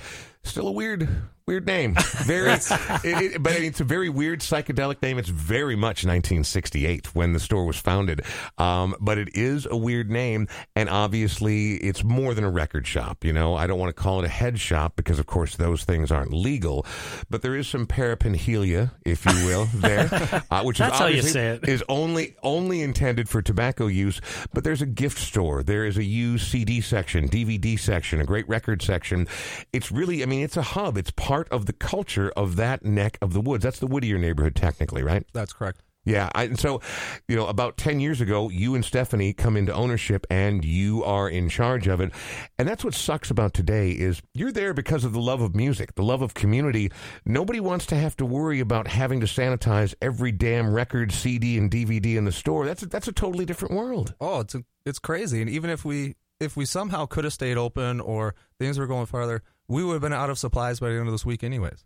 still 0.45 0.69
a 0.69 0.73
weird 0.73 1.09
weird 1.47 1.67
name. 1.67 1.95
Very, 2.25 2.53
it, 2.53 2.63
it, 3.05 3.43
but 3.43 3.53
it's 3.55 3.81
a 3.81 3.85
very 3.85 4.09
weird 4.09 4.41
psychedelic 4.41 5.03
name. 5.03 5.19
It's 5.19 5.29
very 5.29 5.77
much 5.77 6.05
1968 6.05 7.15
when 7.15 7.33
the 7.33 7.41
store 7.41 7.67
was 7.67 7.77
founded. 7.77 8.23
Um, 8.59 8.95
but 9.01 9.19
it 9.19 9.37
is 9.37 9.67
a 9.67 9.77
weird 9.77 10.11
name, 10.11 10.49
and 10.77 10.89
obviously 10.89 11.75
it's 11.75 12.05
more 12.05 12.35
than 12.35 12.45
a 12.45 12.51
record 12.51 12.87
shop. 12.87 13.25
You 13.25 13.33
know, 13.33 13.55
I 13.55 13.67
don't 13.67 13.79
want 13.79 13.95
to 13.95 14.01
call 14.01 14.21
it 14.21 14.25
a 14.25 14.29
head 14.29 14.59
shop 14.59 14.95
because, 14.97 15.19
of 15.19 15.27
course, 15.27 15.57
those 15.57 15.85
things 15.85 16.11
aren't 16.11 16.33
legal. 16.33 16.87
But 17.29 17.43
there 17.43 17.57
is 17.57 17.69
some 17.69 17.87
paraphernalia, 17.87 18.93
if 19.05 19.27
you 19.27 19.47
will, 19.47 19.67
there, 19.75 20.09
uh, 20.51 20.63
which 20.63 20.79
That's 20.79 20.95
is 20.95 20.99
how 20.99 21.07
you 21.07 21.17
obviously 21.19 21.33
say 21.33 21.49
it. 21.49 21.69
is 21.69 21.85
only 21.89 22.37
only 22.43 22.83
intended 22.83 23.29
for 23.29 23.43
tobacco 23.43 23.89
use. 23.89 24.21
But 24.53 24.65
there's 24.65 24.83
a 24.83 24.87
gift 24.87 25.19
store. 25.19 25.63
There 25.63 25.85
is 25.85 25.99
a 25.99 26.05
used 26.05 26.47
CD 26.51 26.81
section, 26.81 27.29
DVD 27.29 27.79
section, 27.79 28.21
a 28.21 28.25
great 28.25 28.49
record 28.49 28.81
section. 28.81 29.27
It's 29.73 29.91
really, 29.91 30.23
I 30.23 30.27
mean, 30.27 30.32
it's 30.41 30.57
a 30.57 30.63
hub. 30.63 30.97
It's 30.97 31.11
part 31.11 31.49
of 31.51 31.67
the 31.67 31.73
culture 31.73 32.33
of 32.37 32.57
that 32.57 32.85
neck 32.85 33.19
of 33.21 33.33
the 33.33 33.41
woods. 33.41 33.65
That's 33.65 33.79
the 33.79 33.87
Whittier 33.87 34.19
neighborhood, 34.19 34.55
technically, 34.55 35.03
right? 35.03 35.27
That's 35.33 35.53
correct. 35.53 35.83
Yeah. 36.05 36.31
I, 36.35 36.45
and 36.45 36.59
so, 36.59 36.81
you 37.29 37.37
know, 37.37 37.47
about 37.47 37.77
10 37.77 38.01
years 38.01 38.21
ago, 38.21 38.49
you 38.49 38.75
and 38.75 38.85
Stephanie 38.85 39.33
come 39.33 39.57
into 39.57 39.73
ownership 39.73 40.27
and 40.29 40.65
you 40.65 41.05
are 41.05 41.29
in 41.29 41.49
charge 41.49 41.87
of 41.87 42.01
it. 42.01 42.11
And 42.59 42.67
that's 42.67 42.85
what 42.85 42.95
sucks 42.95 43.31
about 43.31 43.55
today 43.55 43.93
is 43.93 44.21
you're 44.35 44.51
there 44.51 44.75
because 44.75 45.05
of 45.05 45.13
the 45.13 45.21
love 45.21 45.41
of 45.41 45.55
music, 45.55 45.95
the 45.95 46.03
love 46.03 46.23
of 46.23 46.35
community. 46.35 46.91
Nobody 47.25 47.61
wants 47.61 47.87
to 47.87 47.97
have 47.97 48.17
to 48.17 48.27
worry 48.27 48.59
about 48.59 48.89
having 48.89 49.21
to 49.21 49.27
sanitize 49.27 49.95
every 50.03 50.33
damn 50.33 50.73
record, 50.73 51.13
CD, 51.13 51.57
and 51.57 51.71
DVD 51.71 52.17
in 52.17 52.25
the 52.25 52.33
store. 52.33 52.67
That's 52.67 52.83
a, 52.83 52.87
that's 52.87 53.09
a 53.09 53.13
totally 53.13 53.45
different 53.45 53.75
world. 53.75 54.15
Oh, 54.21 54.41
it's 54.41 54.57
a, 54.57 54.65
it's 54.85 54.99
crazy. 54.99 55.41
And 55.41 55.49
even 55.49 55.71
if 55.71 55.85
we 55.85 56.17
if 56.41 56.57
we 56.57 56.65
somehow 56.65 57.07
could 57.07 57.23
have 57.23 57.33
stayed 57.33 57.57
open 57.57 58.01
or 58.01 58.35
things 58.59 58.77
were 58.79 58.89
going 58.89 59.07
farther, 59.07 59.43
we 59.69 59.85
would 59.85 59.95
have 59.95 60.03
been 60.03 60.13
out 60.13 60.31
of 60.31 60.39
supplies 60.39 60.81
by 60.81 60.89
the 60.89 60.97
end 60.97 61.07
of 61.07 61.13
this 61.13 61.27
week, 61.27 61.43
anyways. 61.43 61.85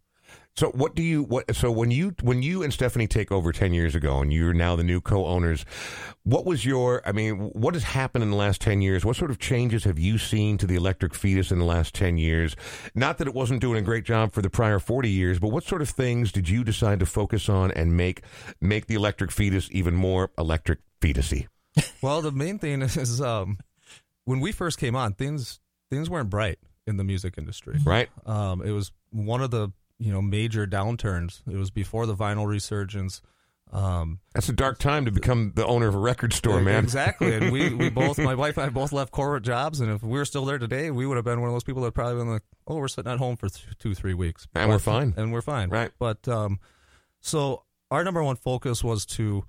So 0.56 0.70
what 0.70 0.94
do 0.94 1.02
you 1.02 1.22
what 1.22 1.54
so 1.54 1.70
when 1.70 1.90
you 1.90 2.14
when 2.22 2.42
you 2.42 2.62
and 2.62 2.72
Stephanie 2.72 3.06
take 3.06 3.30
over 3.30 3.52
10 3.52 3.74
years 3.74 3.94
ago 3.94 4.20
and 4.20 4.32
you're 4.32 4.54
now 4.54 4.74
the 4.74 4.82
new 4.82 5.02
co-owners 5.02 5.66
what 6.22 6.46
was 6.46 6.64
your 6.64 7.06
I 7.06 7.12
mean 7.12 7.50
what 7.50 7.74
has 7.74 7.84
happened 7.84 8.24
in 8.24 8.30
the 8.30 8.36
last 8.36 8.62
10 8.62 8.80
years? 8.80 9.04
What 9.04 9.16
sort 9.16 9.30
of 9.30 9.38
changes 9.38 9.84
have 9.84 9.98
you 9.98 10.16
seen 10.16 10.56
to 10.58 10.66
the 10.66 10.74
electric 10.74 11.14
fetus 11.14 11.50
in 11.50 11.58
the 11.58 11.64
last 11.66 11.94
10 11.94 12.16
years? 12.16 12.56
Not 12.94 13.18
that 13.18 13.28
it 13.28 13.34
wasn't 13.34 13.60
doing 13.60 13.78
a 13.78 13.82
great 13.82 14.04
job 14.04 14.32
for 14.32 14.40
the 14.40 14.48
prior 14.48 14.78
40 14.78 15.10
years 15.10 15.38
but 15.38 15.48
what 15.48 15.64
sort 15.64 15.82
of 15.82 15.90
things 15.90 16.32
did 16.32 16.48
you 16.48 16.64
decide 16.64 17.00
to 17.00 17.06
focus 17.06 17.50
on 17.50 17.70
and 17.72 17.94
make 17.94 18.22
make 18.58 18.86
the 18.86 18.94
electric 18.94 19.30
fetus 19.30 19.68
even 19.72 19.94
more 19.94 20.30
electric 20.38 20.78
fetusy? 21.02 21.48
Well, 22.00 22.22
the 22.22 22.32
main 22.32 22.58
thing 22.58 22.80
is 22.80 23.20
um, 23.20 23.58
when 24.24 24.40
we 24.40 24.52
first 24.52 24.78
came 24.78 24.96
on, 24.96 25.12
things 25.12 25.60
things 25.90 26.08
weren't 26.08 26.30
bright 26.30 26.58
in 26.87 26.97
the 26.97 27.05
music 27.05 27.34
industry. 27.39 27.78
right 27.84 28.09
Um, 28.26 28.62
it 28.62 28.72
was 28.72 28.93
one 29.11 29.43
of 29.43 29.51
the 29.51 29.72
you 29.99 30.12
know 30.12 30.22
major 30.22 30.66
downturns. 30.66 31.43
It 31.51 31.57
was 31.57 31.70
before 31.70 32.07
the 32.07 32.14
vinyl 32.16 32.47
resurgence. 32.47 33.22
Um, 33.72 34.20
that's 34.32 34.49
a 34.49 34.53
dark 34.53 34.78
time 34.78 35.07
to 35.07 35.11
become 35.11 35.53
the 35.57 35.66
owner 35.66 35.89
of 35.89 35.95
a 35.95 35.99
record 35.99 36.32
store 36.32 36.61
man 36.61 36.84
Exactly. 36.84 37.34
And 37.34 37.51
we, 37.51 37.74
we 37.74 37.91
both, 37.91 38.16
my 38.16 38.34
wife 38.34 38.57
and 38.59 38.66
I 38.66 38.68
both 38.68 38.93
left 38.93 39.11
corporate 39.11 39.43
jobs. 39.43 39.80
And 39.80 39.91
if 39.91 40.03
we 40.03 40.18
were 40.18 40.24
still 40.24 40.45
there 40.45 40.59
today, 40.59 40.91
we 40.93 41.05
would 41.05 41.16
have 41.16 41.24
been 41.24 41.41
one 41.41 41.49
of 41.49 41.55
those 41.55 41.64
people 41.64 41.82
that 41.82 41.93
probably 41.93 42.16
been 42.16 42.30
like, 42.30 42.43
oh, 42.68 42.76
we're 42.76 42.87
sitting 42.87 43.11
at 43.11 43.18
home 43.18 43.37
for 43.37 43.49
th- 43.49 43.76
two, 43.78 43.95
three 43.95 44.14
weeks. 44.14 44.47
And 44.55 44.70
we're 44.70 44.78
fine. 44.78 45.14
And 45.16 45.32
we're 45.32 45.43
fine. 45.43 45.68
Right. 45.70 45.91
But 45.99 46.28
um, 46.28 46.61
so 47.20 47.64
our 47.91 48.05
number 48.05 48.22
one 48.22 48.37
focus 48.37 48.84
was 48.84 49.05
to 49.07 49.45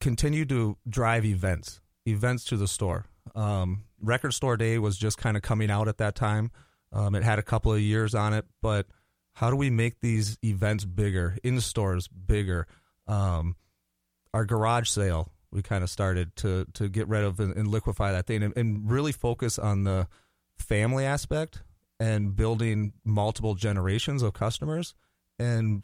continue 0.00 0.44
to 0.46 0.76
drive 0.88 1.24
events, 1.24 1.80
events 2.06 2.44
to 2.44 2.56
the 2.56 2.68
store. 2.68 3.06
Um, 3.34 3.84
Record 4.00 4.32
Store 4.32 4.56
Day 4.56 4.78
was 4.78 4.96
just 4.96 5.18
kind 5.18 5.36
of 5.36 5.42
coming 5.42 5.70
out 5.70 5.88
at 5.88 5.98
that 5.98 6.14
time. 6.14 6.50
Um, 6.92 7.14
it 7.14 7.22
had 7.22 7.38
a 7.38 7.42
couple 7.42 7.72
of 7.72 7.80
years 7.80 8.14
on 8.14 8.34
it, 8.34 8.44
but 8.62 8.86
how 9.34 9.50
do 9.50 9.56
we 9.56 9.70
make 9.70 10.00
these 10.00 10.38
events 10.44 10.84
bigger, 10.84 11.38
in 11.42 11.60
stores 11.60 12.08
bigger? 12.08 12.66
Um, 13.06 13.56
our 14.34 14.44
garage 14.44 14.88
sale, 14.88 15.32
we 15.50 15.62
kind 15.62 15.82
of 15.82 15.90
started 15.90 16.34
to 16.36 16.66
to 16.74 16.88
get 16.88 17.08
rid 17.08 17.24
of 17.24 17.40
and, 17.40 17.56
and 17.56 17.68
liquefy 17.68 18.12
that 18.12 18.26
thing 18.26 18.42
and, 18.42 18.56
and 18.56 18.90
really 18.90 19.12
focus 19.12 19.58
on 19.58 19.84
the 19.84 20.06
family 20.58 21.04
aspect 21.04 21.62
and 21.98 22.36
building 22.36 22.92
multiple 23.04 23.54
generations 23.54 24.22
of 24.22 24.32
customers 24.32 24.94
and 25.38 25.82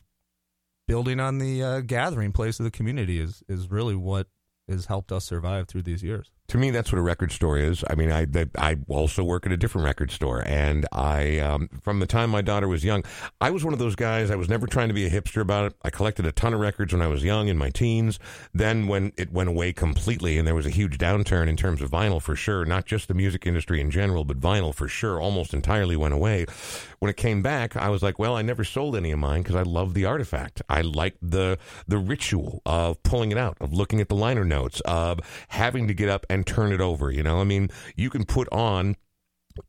building 0.86 1.18
on 1.18 1.38
the 1.38 1.62
uh, 1.62 1.80
gathering 1.80 2.32
place 2.32 2.60
of 2.60 2.64
the 2.64 2.70
community 2.70 3.18
is 3.20 3.42
is 3.48 3.70
really 3.70 3.96
what 3.96 4.28
has 4.68 4.86
helped 4.86 5.12
us 5.12 5.24
survive 5.24 5.68
through 5.68 5.82
these 5.82 6.02
years. 6.02 6.30
To 6.48 6.58
me, 6.58 6.70
that's 6.70 6.92
what 6.92 6.98
a 6.98 7.02
record 7.02 7.32
store 7.32 7.58
is. 7.58 7.84
I 7.88 7.94
mean, 7.94 8.12
I 8.12 8.26
I 8.56 8.76
also 8.88 9.24
work 9.24 9.46
at 9.46 9.52
a 9.52 9.56
different 9.56 9.84
record 9.84 10.10
store, 10.10 10.42
and 10.46 10.86
I 10.92 11.38
um, 11.38 11.68
from 11.82 12.00
the 12.00 12.06
time 12.06 12.30
my 12.30 12.42
daughter 12.42 12.68
was 12.68 12.84
young, 12.84 13.04
I 13.40 13.50
was 13.50 13.64
one 13.64 13.72
of 13.72 13.78
those 13.78 13.96
guys. 13.96 14.30
I 14.30 14.36
was 14.36 14.48
never 14.48 14.66
trying 14.66 14.88
to 14.88 14.94
be 14.94 15.06
a 15.06 15.10
hipster 15.10 15.40
about 15.40 15.66
it. 15.66 15.74
I 15.82 15.90
collected 15.90 16.26
a 16.26 16.32
ton 16.32 16.54
of 16.54 16.60
records 16.60 16.92
when 16.92 17.02
I 17.02 17.08
was 17.08 17.24
young 17.24 17.48
in 17.48 17.58
my 17.58 17.70
teens. 17.70 18.18
Then 18.54 18.86
when 18.86 19.12
it 19.16 19.32
went 19.32 19.48
away 19.48 19.72
completely, 19.72 20.38
and 20.38 20.46
there 20.46 20.54
was 20.54 20.66
a 20.66 20.70
huge 20.70 20.98
downturn 20.98 21.48
in 21.48 21.56
terms 21.56 21.82
of 21.82 21.90
vinyl 21.90 22.22
for 22.22 22.36
sure, 22.36 22.64
not 22.64 22.86
just 22.86 23.08
the 23.08 23.14
music 23.14 23.46
industry 23.46 23.80
in 23.80 23.90
general, 23.90 24.24
but 24.24 24.40
vinyl 24.40 24.74
for 24.74 24.88
sure, 24.88 25.20
almost 25.20 25.52
entirely 25.52 25.96
went 25.96 26.14
away. 26.14 26.46
When 26.98 27.10
it 27.10 27.16
came 27.16 27.42
back, 27.42 27.76
I 27.76 27.88
was 27.88 28.02
like, 28.02 28.18
well, 28.18 28.36
I 28.36 28.42
never 28.42 28.64
sold 28.64 28.96
any 28.96 29.10
of 29.10 29.18
mine 29.18 29.42
because 29.42 29.56
I 29.56 29.62
love 29.62 29.94
the 29.94 30.04
artifact. 30.04 30.62
I 30.68 30.80
like 30.82 31.16
the 31.20 31.58
the 31.88 31.98
ritual 31.98 32.62
of 32.64 33.02
pulling 33.02 33.32
it 33.32 33.38
out, 33.38 33.56
of 33.60 33.72
looking 33.72 34.00
at 34.00 34.08
the 34.08 34.14
liner 34.14 34.44
notes, 34.44 34.80
of 34.80 35.20
having 35.48 35.88
to 35.88 35.94
get 35.94 36.08
up 36.08 36.24
and 36.36 36.46
turn 36.46 36.72
it 36.72 36.80
over. 36.80 37.10
You 37.10 37.22
know, 37.22 37.40
I 37.40 37.44
mean, 37.44 37.70
you 37.96 38.10
can 38.10 38.24
put 38.24 38.48
on 38.52 38.96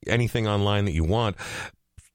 anything 0.05 0.47
online 0.47 0.85
that 0.85 0.91
you 0.93 1.03
want. 1.03 1.35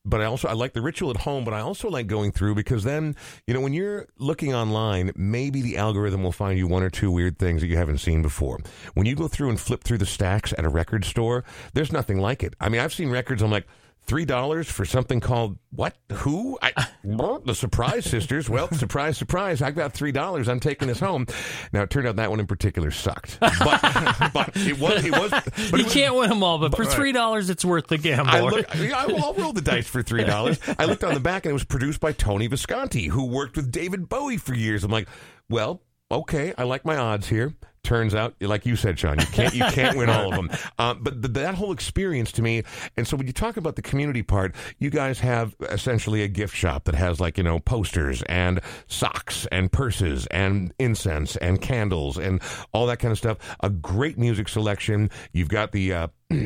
But 0.05 0.21
I 0.21 0.25
also 0.25 0.49
I 0.49 0.53
like 0.55 0.73
the 0.73 0.83
ritual 0.83 1.11
at 1.11 1.19
home, 1.19 1.45
but 1.45 1.55
I 1.55 1.61
also 1.61 1.89
like 1.89 2.09
going 2.09 2.33
through 2.33 2.57
because 2.57 2.83
then, 2.83 3.15
you 3.47 3.55
know, 3.55 3.61
when 3.61 3.73
you're 3.73 4.09
looking 4.19 4.53
online, 4.53 5.13
maybe 5.15 5.63
the 5.63 5.77
algorithm 5.77 6.25
will 6.25 6.33
find 6.33 6.59
you 6.59 6.67
one 6.67 6.83
or 6.83 6.91
two 6.91 7.11
weird 7.13 7.39
things 7.39 7.61
that 7.61 7.69
you 7.69 7.77
haven't 7.77 7.99
seen 7.99 8.21
before. 8.21 8.59
When 8.95 9.07
you 9.07 9.15
go 9.15 9.29
through 9.29 9.51
and 9.51 9.61
flip 9.61 9.85
through 9.85 9.99
the 9.99 10.07
stacks 10.07 10.53
at 10.59 10.65
a 10.65 10.69
record 10.69 11.05
store, 11.05 11.45
there's 11.73 11.93
nothing 11.93 12.19
like 12.19 12.43
it. 12.43 12.55
I 12.61 12.69
mean, 12.69 12.81
I've 12.81 12.93
seen 12.93 13.11
records 13.11 13.43
I'm 13.43 13.53
like 13.53 13.69
Three 14.05 14.25
dollars 14.25 14.69
for 14.69 14.85
something 14.85 15.21
called 15.21 15.59
what? 15.71 15.97
Who? 16.13 16.59
I, 16.61 16.73
the 17.05 17.55
Surprise 17.55 18.05
Sisters. 18.05 18.51
Well, 18.51 18.71
surprise, 18.73 19.17
surprise! 19.17 19.63
I 19.63 19.71
got 19.71 19.93
three 19.93 20.13
dollars. 20.13 20.49
I'm 20.49 20.61
taking 20.61 20.89
this 20.89 21.01
home. 21.01 21.27
Now 21.73 21.83
it 21.83 21.91
turned 21.91 22.09
out 22.09 22.17
that 22.17 22.29
one 22.29 22.41
in 22.41 22.47
particular 22.47 22.91
sucked, 22.91 23.39
but 23.41 23.53
but 24.35 24.51
it 24.57 24.79
was 24.79 25.05
it 25.05 25.13
was. 25.13 25.31
But 25.31 25.79
you 25.79 25.85
was, 25.85 25.93
can't 25.93 26.15
win 26.15 26.31
them 26.31 26.43
all, 26.43 26.59
but 26.59 26.77
for 26.77 26.85
three 26.85 27.13
dollars, 27.13 27.49
it's 27.49 27.65
worth 27.65 27.87
the 27.87 27.99
gamble. 27.99 28.31
I 28.31 28.41
look, 28.41 28.77
I'll 28.77 29.25
I'll 29.25 29.35
roll 29.35 29.53
the 29.53 29.63
dice 29.63 29.87
for 29.87 30.03
three 30.03 30.25
dollars. 30.25 30.59
I 30.79 30.85
looked 30.87 31.05
on 31.05 31.15
the 31.15 31.21
back 31.21 31.45
and 31.45 31.51
it 31.51 31.55
was 31.55 31.65
produced 31.65 32.01
by 32.01 32.13
Tony 32.13 32.49
Visconti, 32.49 33.07
who 33.07 33.27
worked 33.27 33.57
with 33.57 33.71
David 33.71 34.09
Bowie 34.09 34.37
for 34.37 34.55
years. 34.55 34.83
I'm 34.85 34.91
like, 34.91 35.09
well, 35.49 35.81
okay, 36.11 36.55
I 36.59 36.65
like 36.65 36.85
my 36.85 36.97
odds 36.97 37.29
here. 37.29 37.55
Turns 37.85 38.15
out, 38.15 38.35
like 38.41 38.65
you 38.65 38.77
said, 38.77 38.97
Sean, 38.99 39.19
you 39.19 39.27
can't 39.27 39.55
you 39.55 39.65
can't 39.65 39.97
win 39.97 40.09
all 40.09 40.29
of 40.31 40.37
them. 40.37 40.51
Uh, 40.79 40.95
but 40.95 41.21
th- 41.23 41.35
that 41.35 41.55
whole 41.55 41.71
experience 41.73 42.33
to 42.33 42.43
me, 42.43 42.63
and 42.97 43.07
so 43.07 43.17
when 43.17 43.27
you 43.27 43.33
talk 43.33 43.57
about 43.57 43.77
the 43.77 43.83
community 43.83 44.23
part, 44.23 44.55
you 44.79 44.91
guys 44.91 45.21
have 45.21 45.55
essentially 45.71 46.23
a 46.23 46.29
gift 46.29 46.57
shop 46.57 46.85
that 46.85 46.95
has 46.95 47.21
like 47.21 47.37
you 47.37 47.45
know 47.45 47.59
posters 47.61 48.23
and 48.23 48.61
socks 48.87 49.47
and 49.53 49.71
purses 49.71 50.27
and 50.29 50.73
incense 50.79 51.37
and 51.37 51.61
candles 51.61 52.17
and 52.19 52.41
all 52.73 52.87
that 52.87 52.99
kind 52.99 53.13
of 53.13 53.19
stuff. 53.19 53.39
A 53.61 53.71
great 53.71 54.17
music 54.19 54.49
selection. 54.49 55.11
You've 55.33 55.49
got 55.49 55.73
the. 55.73 55.93
Uh, 55.93 56.09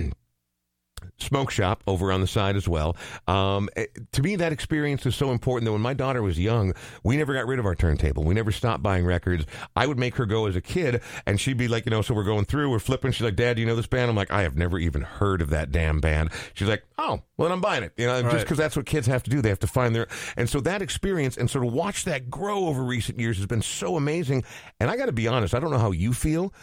smoke 1.19 1.51
shop 1.51 1.83
over 1.87 2.13
on 2.13 2.21
the 2.21 2.27
side 2.27 2.57
as 2.57 2.69
well. 2.69 2.97
Um, 3.27 3.69
eh, 3.77 3.87
to 4.13 4.23
me, 4.23 4.37
that 4.37 4.53
experience 4.53 5.07
is 5.07 5.15
so 5.15 5.31
important 5.31 5.67
that 5.67 5.73
when 5.73 5.81
my 5.81 5.95
daughter 5.95 6.23
was 6.23 6.39
young, 6.39 6.75
we 7.03 7.17
never 7.17 7.35
got 7.35 7.47
rid 7.47 7.59
of 7.59 7.67
our 7.67 7.75
turntable. 7.75 8.25
We 8.25 8.35
never 8.35 8.53
stopped 8.53 8.83
buying 8.83 9.05
records. 9.05 9.47
I 9.75 9.87
would 9.87 9.99
make 9.99 10.17
her 10.17 10.27
go 10.27 10.47
as 10.47 10.57
a 10.57 10.61
kid, 10.61 11.03
and 11.27 11.41
she'd 11.41 11.57
be 11.57 11.69
like, 11.69 11.87
you 11.87 11.91
know, 11.91 12.03
so 12.03 12.15
we're 12.15 12.25
going 12.25 12.45
through, 12.45 12.71
we're 12.71 12.79
flipping. 12.79 13.13
She's 13.13 13.25
like, 13.25 13.37
Dad, 13.37 13.55
do 13.55 13.61
you 13.61 13.67
know 13.67 13.77
this 13.77 13.87
band? 13.87 14.11
I'm 14.11 14.17
like, 14.17 14.31
I 14.31 14.43
have 14.43 14.57
never 14.57 14.79
even 14.79 15.03
heard 15.03 15.41
of 15.41 15.51
that 15.51 15.73
damn 15.73 16.01
band. 16.01 16.31
She's 16.55 16.69
like, 16.69 16.85
Oh, 16.99 17.23
well, 17.37 17.49
then 17.49 17.53
I'm 17.53 17.61
buying 17.61 17.83
it. 17.83 17.93
You 17.97 18.07
know, 18.07 18.23
just 18.23 18.45
because 18.45 18.57
that's 18.57 18.75
what 18.75 18.87
kids 18.87 19.07
have 19.07 19.23
to 19.25 19.31
do. 19.31 19.43
They 19.43 19.51
have 19.51 19.59
to 19.61 19.67
find 19.67 19.95
their, 19.95 20.09
and 20.37 20.49
so 20.49 20.61
that 20.61 20.81
experience 20.81 21.37
and 21.37 21.51
sort 21.51 21.67
of 21.67 21.73
watch 21.73 22.05
that 22.05 22.31
grow 22.31 22.67
over 22.67 22.83
recent 22.83 23.21
years 23.21 23.37
has 23.37 23.47
been 23.47 23.63
so 23.63 23.97
amazing. 23.97 24.45
And 24.81 24.91
I 24.91 24.97
got 24.97 25.07
to 25.07 25.13
be 25.13 25.29
honest, 25.29 25.55
I 25.55 25.61
don't 25.61 25.71
know 25.71 25.79
how 25.79 25.91
you 25.91 26.13
feel. 26.13 26.55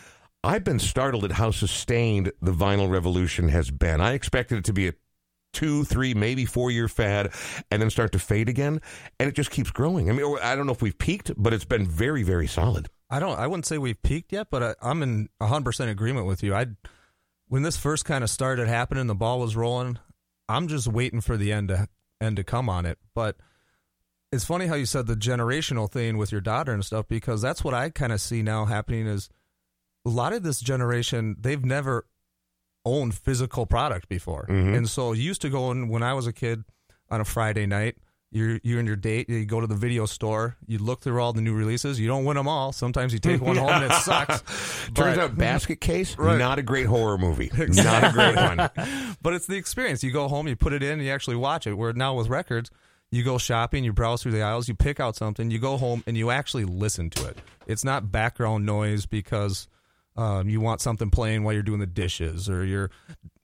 I've 0.43 0.63
been 0.63 0.79
startled 0.79 1.23
at 1.23 1.31
how 1.31 1.51
sustained 1.51 2.31
the 2.41 2.51
vinyl 2.51 2.89
revolution 2.89 3.49
has 3.49 3.71
been. 3.71 4.01
I 4.01 4.13
expected 4.13 4.57
it 4.57 4.65
to 4.65 4.73
be 4.73 4.89
a 4.89 4.93
two, 5.53 5.85
three, 5.85 6.13
maybe 6.13 6.45
four 6.45 6.71
year 6.71 6.87
fad 6.87 7.31
and 7.71 7.81
then 7.81 7.89
start 7.89 8.11
to 8.11 8.19
fade 8.19 8.49
again. 8.49 8.81
And 9.19 9.29
it 9.29 9.35
just 9.35 9.51
keeps 9.51 9.71
growing. 9.71 10.09
I 10.09 10.13
mean, 10.13 10.37
I 10.41 10.55
don't 10.55 10.65
know 10.65 10.73
if 10.73 10.81
we've 10.81 10.97
peaked, 10.97 11.31
but 11.37 11.53
it's 11.53 11.65
been 11.65 11.85
very, 11.85 12.23
very 12.23 12.47
solid. 12.47 12.89
I 13.09 13.19
don't. 13.19 13.39
I 13.39 13.47
wouldn't 13.47 13.65
say 13.65 13.77
we've 13.77 14.01
peaked 14.01 14.33
yet, 14.33 14.47
but 14.49 14.63
I, 14.63 14.75
I'm 14.81 15.03
in 15.03 15.29
100 15.37 15.63
percent 15.63 15.91
agreement 15.91 16.25
with 16.25 16.43
you. 16.43 16.53
I 16.55 16.65
when 17.47 17.61
this 17.61 17.77
first 17.77 18.05
kind 18.05 18.23
of 18.23 18.29
started 18.29 18.67
happening, 18.67 19.07
the 19.07 19.15
ball 19.15 19.39
was 19.39 19.55
rolling. 19.55 19.99
I'm 20.49 20.67
just 20.67 20.87
waiting 20.87 21.21
for 21.21 21.37
the 21.37 21.51
end 21.53 21.69
to 21.69 21.87
end 22.19 22.37
to 22.37 22.43
come 22.43 22.69
on 22.69 22.85
it. 22.85 22.97
But 23.13 23.37
it's 24.31 24.45
funny 24.45 24.65
how 24.65 24.75
you 24.75 24.87
said 24.87 25.05
the 25.05 25.15
generational 25.15 25.89
thing 25.89 26.17
with 26.17 26.31
your 26.31 26.41
daughter 26.41 26.73
and 26.73 26.83
stuff 26.83 27.07
because 27.07 27.41
that's 27.41 27.63
what 27.63 27.75
I 27.75 27.91
kind 27.91 28.11
of 28.11 28.19
see 28.19 28.41
now 28.41 28.65
happening 28.65 29.05
is 29.05 29.29
a 30.05 30.09
lot 30.09 30.33
of 30.33 30.43
this 30.43 30.59
generation 30.59 31.35
they've 31.39 31.63
never 31.63 32.05
owned 32.85 33.15
physical 33.15 33.65
product 33.65 34.09
before, 34.09 34.45
Mhm. 34.49 34.75
and 34.75 34.89
so 34.89 35.13
you 35.13 35.23
used 35.23 35.41
to 35.41 35.49
go 35.49 35.71
in 35.71 35.87
when 35.87 36.03
I 36.03 36.13
was 36.13 36.27
a 36.27 36.33
kid 36.33 36.63
on 37.09 37.21
a 37.21 37.25
Friday 37.25 37.65
night. 37.65 37.97
You 38.31 38.59
you 38.63 38.79
and 38.79 38.87
your 38.87 38.95
date, 38.97 39.29
you 39.29 39.45
go 39.45 39.61
to 39.61 39.67
the 39.67 39.75
video 39.75 40.07
store, 40.07 40.57
you 40.65 40.79
look 40.79 41.01
through 41.01 41.21
all 41.21 41.33
the 41.33 41.41
new 41.41 41.53
releases. 41.53 41.99
You 41.99 42.07
don't 42.07 42.25
win 42.25 42.35
them 42.35 42.47
all. 42.47 42.71
Sometimes 42.73 43.13
you 43.13 43.19
take 43.19 43.41
one 43.41 43.57
home 43.57 43.69
and 43.69 43.83
it 43.85 43.91
sucks. 44.01 44.41
Turns 44.95 45.17
But- 45.17 45.19
out 45.19 45.37
Basket 45.37 45.79
Case, 45.79 46.15
Right. 46.17 46.39
not 46.39 46.57
a 46.57 46.63
great 46.63 46.87
horror 46.87 47.19
movie. 47.19 47.51
Not 47.57 48.03
a 48.03 48.11
great 48.11 48.35
one. 48.35 49.15
but 49.21 49.33
it's 49.35 49.45
the 49.45 49.55
experience. 49.55 50.03
You 50.03 50.11
go 50.11 50.27
home, 50.27 50.47
you 50.47 50.55
put 50.55 50.73
it 50.73 50.81
in, 50.81 50.99
you 50.99 51.11
actually 51.11 51.35
watch 51.35 51.67
it. 51.67 51.75
Where 51.75 51.93
now 51.93 52.15
with 52.15 52.27
records, 52.27 52.71
you 53.11 53.23
go 53.23 53.37
shopping, 53.37 53.83
you 53.83 53.93
browse 53.93 54.23
through 54.23 54.31
the 54.31 54.41
aisles, 54.41 54.67
you 54.67 54.73
pick 54.73 54.99
out 54.99 55.15
something, 55.15 55.51
you 55.51 55.59
go 55.59 55.77
home, 55.77 56.03
and 56.07 56.17
you 56.17 56.31
actually 56.31 56.65
listen 56.65 57.11
to 57.11 57.27
it. 57.27 57.37
It's 57.67 57.83
not 57.83 58.11
background 58.11 58.65
noise 58.65 59.05
because 59.05 59.67
um, 60.15 60.49
you 60.49 60.61
want 60.61 60.81
something 60.81 61.09
playing 61.09 61.43
while 61.43 61.53
you're 61.53 61.63
doing 61.63 61.79
the 61.79 61.85
dishes 61.85 62.49
or 62.49 62.65
you're 62.65 62.91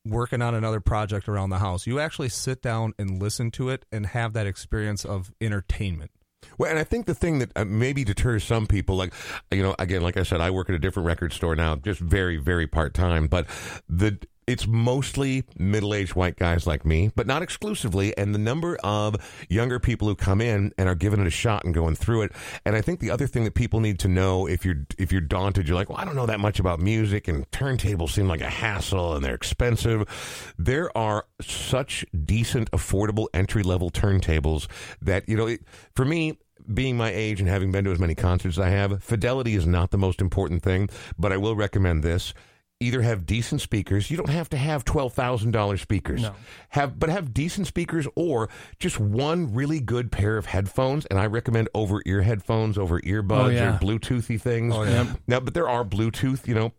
working 0.05 0.41
on 0.41 0.55
another 0.55 0.79
project 0.79 1.27
around 1.27 1.49
the 1.49 1.59
house. 1.59 1.85
You 1.85 1.99
actually 1.99 2.29
sit 2.29 2.61
down 2.61 2.93
and 2.97 3.21
listen 3.21 3.51
to 3.51 3.69
it 3.69 3.85
and 3.91 4.05
have 4.07 4.33
that 4.33 4.47
experience 4.47 5.05
of 5.05 5.31
entertainment. 5.41 6.11
Well, 6.57 6.69
and 6.69 6.79
I 6.79 6.83
think 6.83 7.05
the 7.05 7.15
thing 7.15 7.39
that 7.39 7.51
uh, 7.55 7.65
maybe 7.65 8.03
deters 8.03 8.43
some 8.43 8.65
people, 8.65 8.95
like, 8.95 9.13
you 9.51 9.61
know, 9.61 9.75
again, 9.77 10.01
like 10.01 10.17
I 10.17 10.23
said, 10.23 10.41
I 10.41 10.51
work 10.51 10.69
at 10.69 10.75
a 10.75 10.79
different 10.79 11.07
record 11.07 11.33
store 11.33 11.55
now, 11.55 11.75
just 11.75 11.99
very, 11.99 12.37
very 12.37 12.67
part 12.67 12.93
time, 12.93 13.27
but 13.27 13.45
the. 13.87 14.19
It's 14.49 14.65
mostly 14.65 15.43
middle 15.59 15.93
aged 15.93 16.15
white 16.15 16.35
guys 16.35 16.65
like 16.65 16.83
me, 16.83 17.11
but 17.15 17.27
not 17.27 17.43
exclusively. 17.43 18.17
And 18.17 18.33
the 18.33 18.39
number 18.39 18.77
of 18.83 19.15
younger 19.47 19.79
people 19.79 20.07
who 20.07 20.15
come 20.15 20.41
in 20.41 20.73
and 20.75 20.89
are 20.89 20.95
giving 20.95 21.19
it 21.19 21.27
a 21.27 21.29
shot 21.29 21.65
and 21.65 21.71
going 21.71 21.93
through 21.93 22.23
it. 22.23 22.31
And 22.65 22.75
I 22.75 22.81
think 22.81 22.99
the 22.99 23.11
other 23.11 23.27
thing 23.27 23.43
that 23.43 23.53
people 23.53 23.79
need 23.79 23.99
to 23.99 24.07
know 24.07 24.47
if 24.47 24.65
you're 24.65 24.87
if 24.97 25.11
you're 25.11 25.21
daunted, 25.21 25.67
you're 25.67 25.75
like, 25.75 25.87
well, 25.87 25.99
I 25.99 26.03
don't 26.03 26.15
know 26.15 26.25
that 26.25 26.39
much 26.39 26.59
about 26.59 26.79
music, 26.79 27.27
and 27.27 27.47
turntables 27.51 28.09
seem 28.09 28.27
like 28.27 28.41
a 28.41 28.49
hassle 28.49 29.15
and 29.15 29.23
they're 29.23 29.35
expensive. 29.35 30.53
There 30.57 30.97
are 30.97 31.27
such 31.39 32.03
decent, 32.25 32.71
affordable 32.71 33.27
entry 33.35 33.61
level 33.61 33.91
turntables 33.91 34.65
that 34.99 35.29
you 35.29 35.37
know, 35.37 35.45
it, 35.45 35.61
for 35.93 36.05
me, 36.05 36.39
being 36.73 36.97
my 36.97 37.11
age 37.11 37.39
and 37.39 37.47
having 37.47 37.71
been 37.71 37.85
to 37.85 37.91
as 37.91 37.99
many 37.99 38.15
concerts 38.15 38.57
as 38.57 38.65
I 38.65 38.69
have, 38.69 39.03
fidelity 39.03 39.53
is 39.53 39.67
not 39.67 39.91
the 39.91 39.97
most 39.99 40.21
important 40.21 40.63
thing, 40.63 40.89
but 41.19 41.31
I 41.31 41.37
will 41.37 41.55
recommend 41.55 42.03
this. 42.03 42.33
Either 42.81 43.01
have 43.01 43.25
decent 43.25 43.59
speakers. 43.59 44.09
You 44.09 44.15
don't 44.15 44.29
have 44.29 44.49
to 44.51 44.57
have 44.57 44.85
twelve 44.85 45.13
thousand 45.13 45.51
dollars 45.51 45.81
speakers. 45.81 46.21
No. 46.21 46.33
Have 46.69 46.97
but 46.97 47.09
have 47.09 47.33
decent 47.33 47.67
speakers 47.67 48.07
or 48.15 48.49
just 48.79 48.97
one 48.99 49.53
really 49.53 49.81
good 49.81 50.13
pair 50.13 50.37
of 50.37 50.45
headphones. 50.45 51.05
And 51.07 51.19
I 51.19 51.25
recommend 51.25 51.67
over 51.75 52.01
ear 52.05 52.21
headphones, 52.21 52.77
over 52.77 53.01
earbuds 53.01 53.43
Oh, 53.45 53.49
yeah. 53.49 53.75
or 53.75 53.79
Bluetoothy 53.79 54.39
things. 54.39 54.73
Oh, 54.73 54.83
yeah. 54.83 55.13
Now, 55.27 55.41
but 55.41 55.53
there 55.53 55.67
are 55.67 55.83
Bluetooth, 55.83 56.47
you 56.47 56.53
know, 56.55 56.71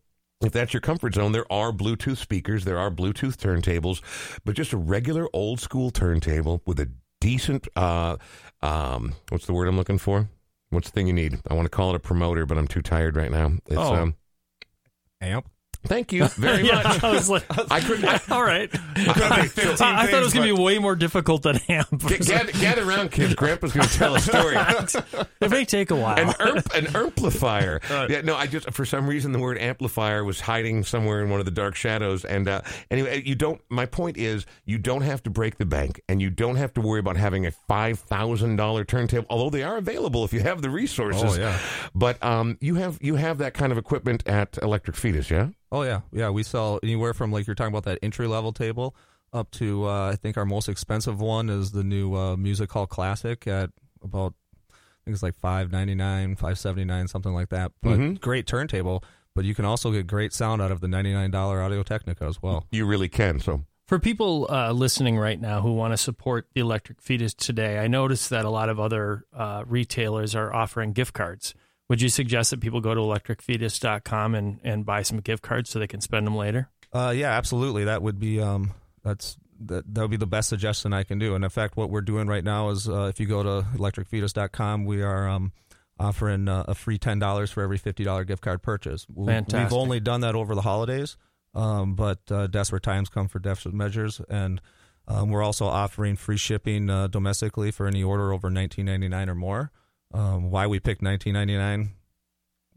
if 0.43 0.53
that's 0.53 0.73
your 0.73 0.81
comfort 0.81 1.17
zone, 1.17 1.33
there 1.33 1.51
are 1.53 1.71
Bluetooth 1.71 2.17
speakers, 2.17 2.65
there 2.65 2.79
are 2.79 2.91
Bluetooth 2.91 3.37
turntables, 3.37 4.01
but 4.47 4.55
just 4.57 4.73
a 4.73 4.79
regular 4.79 5.29
old 5.35 5.61
school 5.61 5.91
turntable 5.91 6.63
with 6.65 6.81
a 6.81 6.89
decent, 7.21 7.69
uh, 7.77 8.17
um, 8.63 9.17
what's 9.29 9.45
the 9.45 9.53
word 9.53 9.69
I'm 9.69 9.77
looking 9.77 9.99
for? 9.99 10.31
What's 10.71 10.89
the 10.89 10.95
thing 10.95 11.09
you 11.09 11.13
need? 11.13 11.39
I 11.51 11.53
want 11.53 11.67
to 11.67 11.71
call 11.71 11.91
it 11.91 11.97
a 11.97 12.01
promoter, 12.01 12.47
but 12.47 12.57
I'm 12.57 12.69
too 12.69 12.81
tired 12.81 13.17
right 13.17 13.31
now. 13.31 13.53
It's, 13.67 13.77
Oh. 13.77 13.95
um, 13.95 14.15
Amp. 15.21 15.47
Thank 15.85 16.13
you 16.13 16.27
very 16.29 16.67
yeah, 16.67 16.83
much. 16.83 17.05
I 17.05 17.11
was 17.11 17.29
like, 17.29 17.45
I 17.71 17.81
couldn't. 17.81 18.05
I, 18.05 18.21
all 18.35 18.43
right. 18.43 18.71
I, 18.73 19.01
I, 19.27 19.41
I 19.43 19.47
thought 19.49 20.15
it 20.15 20.25
was 20.25 20.33
going 20.33 20.49
to 20.49 20.55
be 20.55 20.63
way 20.63 20.79
more 20.79 20.97
difficult 20.97 21.43
than 21.43 21.57
ham. 21.57 21.85
G- 21.97 22.19
gather, 22.19 22.53
gather 22.53 22.89
around, 22.89 23.13
kids. 23.13 23.35
Grandpa's 23.35 23.73
going 23.73 23.87
to 23.89 23.95
tell 23.99 24.15
a 24.15 24.21
story. 24.21 24.57
it 25.41 25.51
may 25.51 25.65
take 25.65 25.91
a 25.91 25.97
while. 25.97 26.19
an 26.19 26.35
erp, 26.41 26.75
an 26.75 26.97
amplifier. 26.97 27.81
Yeah, 27.91 28.21
no, 28.23 28.37
I 28.37 28.47
just 28.47 28.71
for 28.73 28.85
some 28.85 29.07
reason 29.07 29.33
the 29.33 29.39
word 29.39 29.59
amplifier 29.59 30.25
was 30.25 30.41
hiding 30.41 30.85
somewhere 30.85 31.23
in 31.23 31.31
one 31.31 31.41
of 31.41 31.47
the 31.47 31.53
dark 31.53 31.75
shadows. 31.77 32.25
And 32.25 32.49
uh, 32.49 32.63
anyway, 32.91 33.23
you 33.25 33.35
don't. 33.35 33.61
My 33.69 33.87
point 33.87 34.17
is, 34.17 34.47
you 34.65 34.79
don't 34.79 35.03
have 35.03 35.23
to 35.25 35.31
break 35.31 35.59
the 35.59 35.67
bank, 35.67 36.01
and 36.09 36.21
you 36.21 36.31
don't 36.31 36.57
have 36.57 36.73
to 36.75 36.81
worry 36.81 37.01
about 37.01 37.17
having 37.17 37.47
a 37.47 37.51
five 37.51 37.99
thousand 38.01 38.57
dollar 38.57 38.85
turntable. 38.85 39.27
Although 39.31 39.51
they 39.51 39.63
are 39.63 39.77
available 39.77 40.25
if 40.25 40.33
you 40.33 40.41
have 40.41 40.63
the 40.63 40.71
resources. 40.71 41.37
Oh, 41.37 41.41
yeah. 41.41 41.59
But 41.95 42.23
um, 42.23 42.59
you 42.61 42.77
have 42.77 42.99
you 43.01 43.17
have 43.17 43.39
that 43.39 43.55
kind 43.55 43.73
of 43.73 43.79
equipment 43.79 44.27
at 44.27 44.59
Electric 44.63 44.97
Fetus, 44.97 45.31
yeah. 45.31 45.49
Oh 45.73 45.83
yeah, 45.83 46.01
yeah. 46.13 46.31
We 46.31 46.43
sell 46.43 46.81
anywhere 46.83 47.15
from 47.15 47.31
like 47.33 47.47
you're 47.47 47.55
talking 47.55 47.73
about 47.73 47.85
that 47.85 47.99
entry 48.03 48.27
level 48.27 48.53
table 48.53 48.95
up 49.33 49.51
to 49.53 49.87
uh, 49.89 50.11
I 50.11 50.17
think 50.17 50.37
our 50.37 50.45
most 50.45 50.69
expensive 50.69 51.21
one 51.21 51.49
is 51.49 51.71
the 51.73 51.85
new 51.85 52.15
uh, 52.15 52.37
Music 52.37 52.71
Hall 52.73 52.87
Classic 52.87 53.47
at 53.47 53.71
about 54.03 54.35
I 54.71 55.05
think 55.05 55.15
it's 55.15 55.23
like 55.23 55.37
five 55.37 55.71
ninety 55.71 55.95
nine, 55.95 56.35
five 56.37 56.59
seventy 56.59 56.85
nine, 56.85 57.07
something 57.09 57.33
like 57.33 57.49
that. 57.51 57.73
But 57.83 57.99
Mhm. 57.99 58.21
great 58.21 58.47
turntable. 58.47 59.05
But 59.35 59.45
you 59.45 59.55
can 59.55 59.65
also 59.65 59.93
get 59.93 60.09
great 60.09 60.33
sound 60.33 60.61
out 60.61 60.73
of 60.73 60.81
the 60.81 60.89
ninety 60.89 61.13
nine 61.13 61.31
dollar 61.31 61.63
Audio 61.63 61.83
Technica 61.85 62.25
as 62.25 62.43
well. 62.43 62.67
You 62.73 62.85
really 62.85 63.09
can. 63.09 63.39
So 63.39 63.65
For 63.87 63.99
people 64.01 64.47
uh, 64.51 64.73
listening 64.73 65.19
right 65.19 65.41
now 65.41 65.61
who 65.63 65.73
want 65.73 65.93
to 65.93 65.97
support 65.97 66.49
the 66.55 66.61
Electric 66.61 67.01
Fetus 67.01 67.33
today, 67.35 67.79
I 67.79 67.87
noticed 67.87 68.29
that 68.31 68.45
a 68.45 68.51
lot 68.51 68.69
of 68.69 68.79
other 68.81 69.25
uh, 69.33 69.63
retailers 69.67 70.35
are 70.35 70.53
offering 70.53 70.93
gift 70.93 71.13
cards. 71.15 71.55
Would 71.91 72.01
you 72.01 72.09
suggest 72.09 72.51
that 72.51 72.61
people 72.61 72.81
go 72.81 72.95
to 72.95 73.01
electricfetus.com 73.01 74.37
and, 74.37 74.61
and 74.63 74.87
buy 74.87 75.03
some 75.03 75.19
gift 75.19 75.43
cards 75.43 75.71
so 75.71 75.81
they 75.81 75.89
can 75.89 76.01
spend 76.01 76.25
them 76.25 76.37
later? 76.37 76.71
Uh, 76.93 77.13
yeah, 77.15 77.33
absolutely. 77.33 77.83
That 77.83 78.01
would 78.01 78.21
be 78.21 78.41
um, 78.41 78.75
that's 79.03 79.37
that 79.63 79.93
that 79.93 80.01
would 80.01 80.11
be 80.13 80.17
the 80.17 80.25
best 80.25 80.49
suggestion 80.49 80.93
I 80.93 81.03
can 81.03 81.19
do. 81.19 81.35
And 81.35 81.43
in 81.43 81.51
fact, 81.51 81.77
what 81.77 81.91
we're 81.91 82.01
doing 82.01 82.29
right 82.29 82.45
now 82.45 82.69
is 82.69 82.89
uh, 82.89 83.11
if 83.13 83.19
you 83.19 83.27
go 83.27 83.43
to 83.43 83.67
electricfetus.com, 83.77 84.85
we 84.85 85.03
are 85.03 85.29
um, 85.29 85.51
offering 85.99 86.47
uh, 86.47 86.65
a 86.69 86.77
free 86.77 86.97
ten 86.97 87.19
dollars 87.19 87.51
for 87.51 87.61
every 87.61 87.77
fifty 87.77 88.05
dollar 88.05 88.23
gift 88.23 88.43
card 88.43 88.63
purchase. 88.63 89.05
Fantastic. 89.27 89.73
We've 89.73 89.81
only 89.81 89.99
done 89.99 90.21
that 90.21 90.37
over 90.37 90.55
the 90.55 90.63
holidays, 90.63 91.17
um, 91.57 91.97
but 91.97 92.21
uh, 92.31 92.47
desperate 92.47 92.85
times 92.85 93.09
come 93.09 93.27
for 93.27 93.41
desperate 93.41 93.75
measures, 93.75 94.21
and 94.31 94.61
um, 95.09 95.29
we're 95.31 95.43
also 95.43 95.67
offering 95.67 96.15
free 96.15 96.37
shipping 96.37 96.89
uh, 96.89 97.09
domestically 97.09 97.73
for 97.73 97.89
any 97.89 98.05
order 98.05 98.33
over 98.33 98.49
nineteen 98.49 98.87
ninety 98.87 99.09
nine 99.09 99.29
or 99.29 99.35
more. 99.35 99.73
Um, 100.13 100.51
why 100.51 100.67
we 100.67 100.81
picked 100.81 101.03
nineteen 101.03 101.35
ninety 101.35 101.57
nine? 101.57 101.91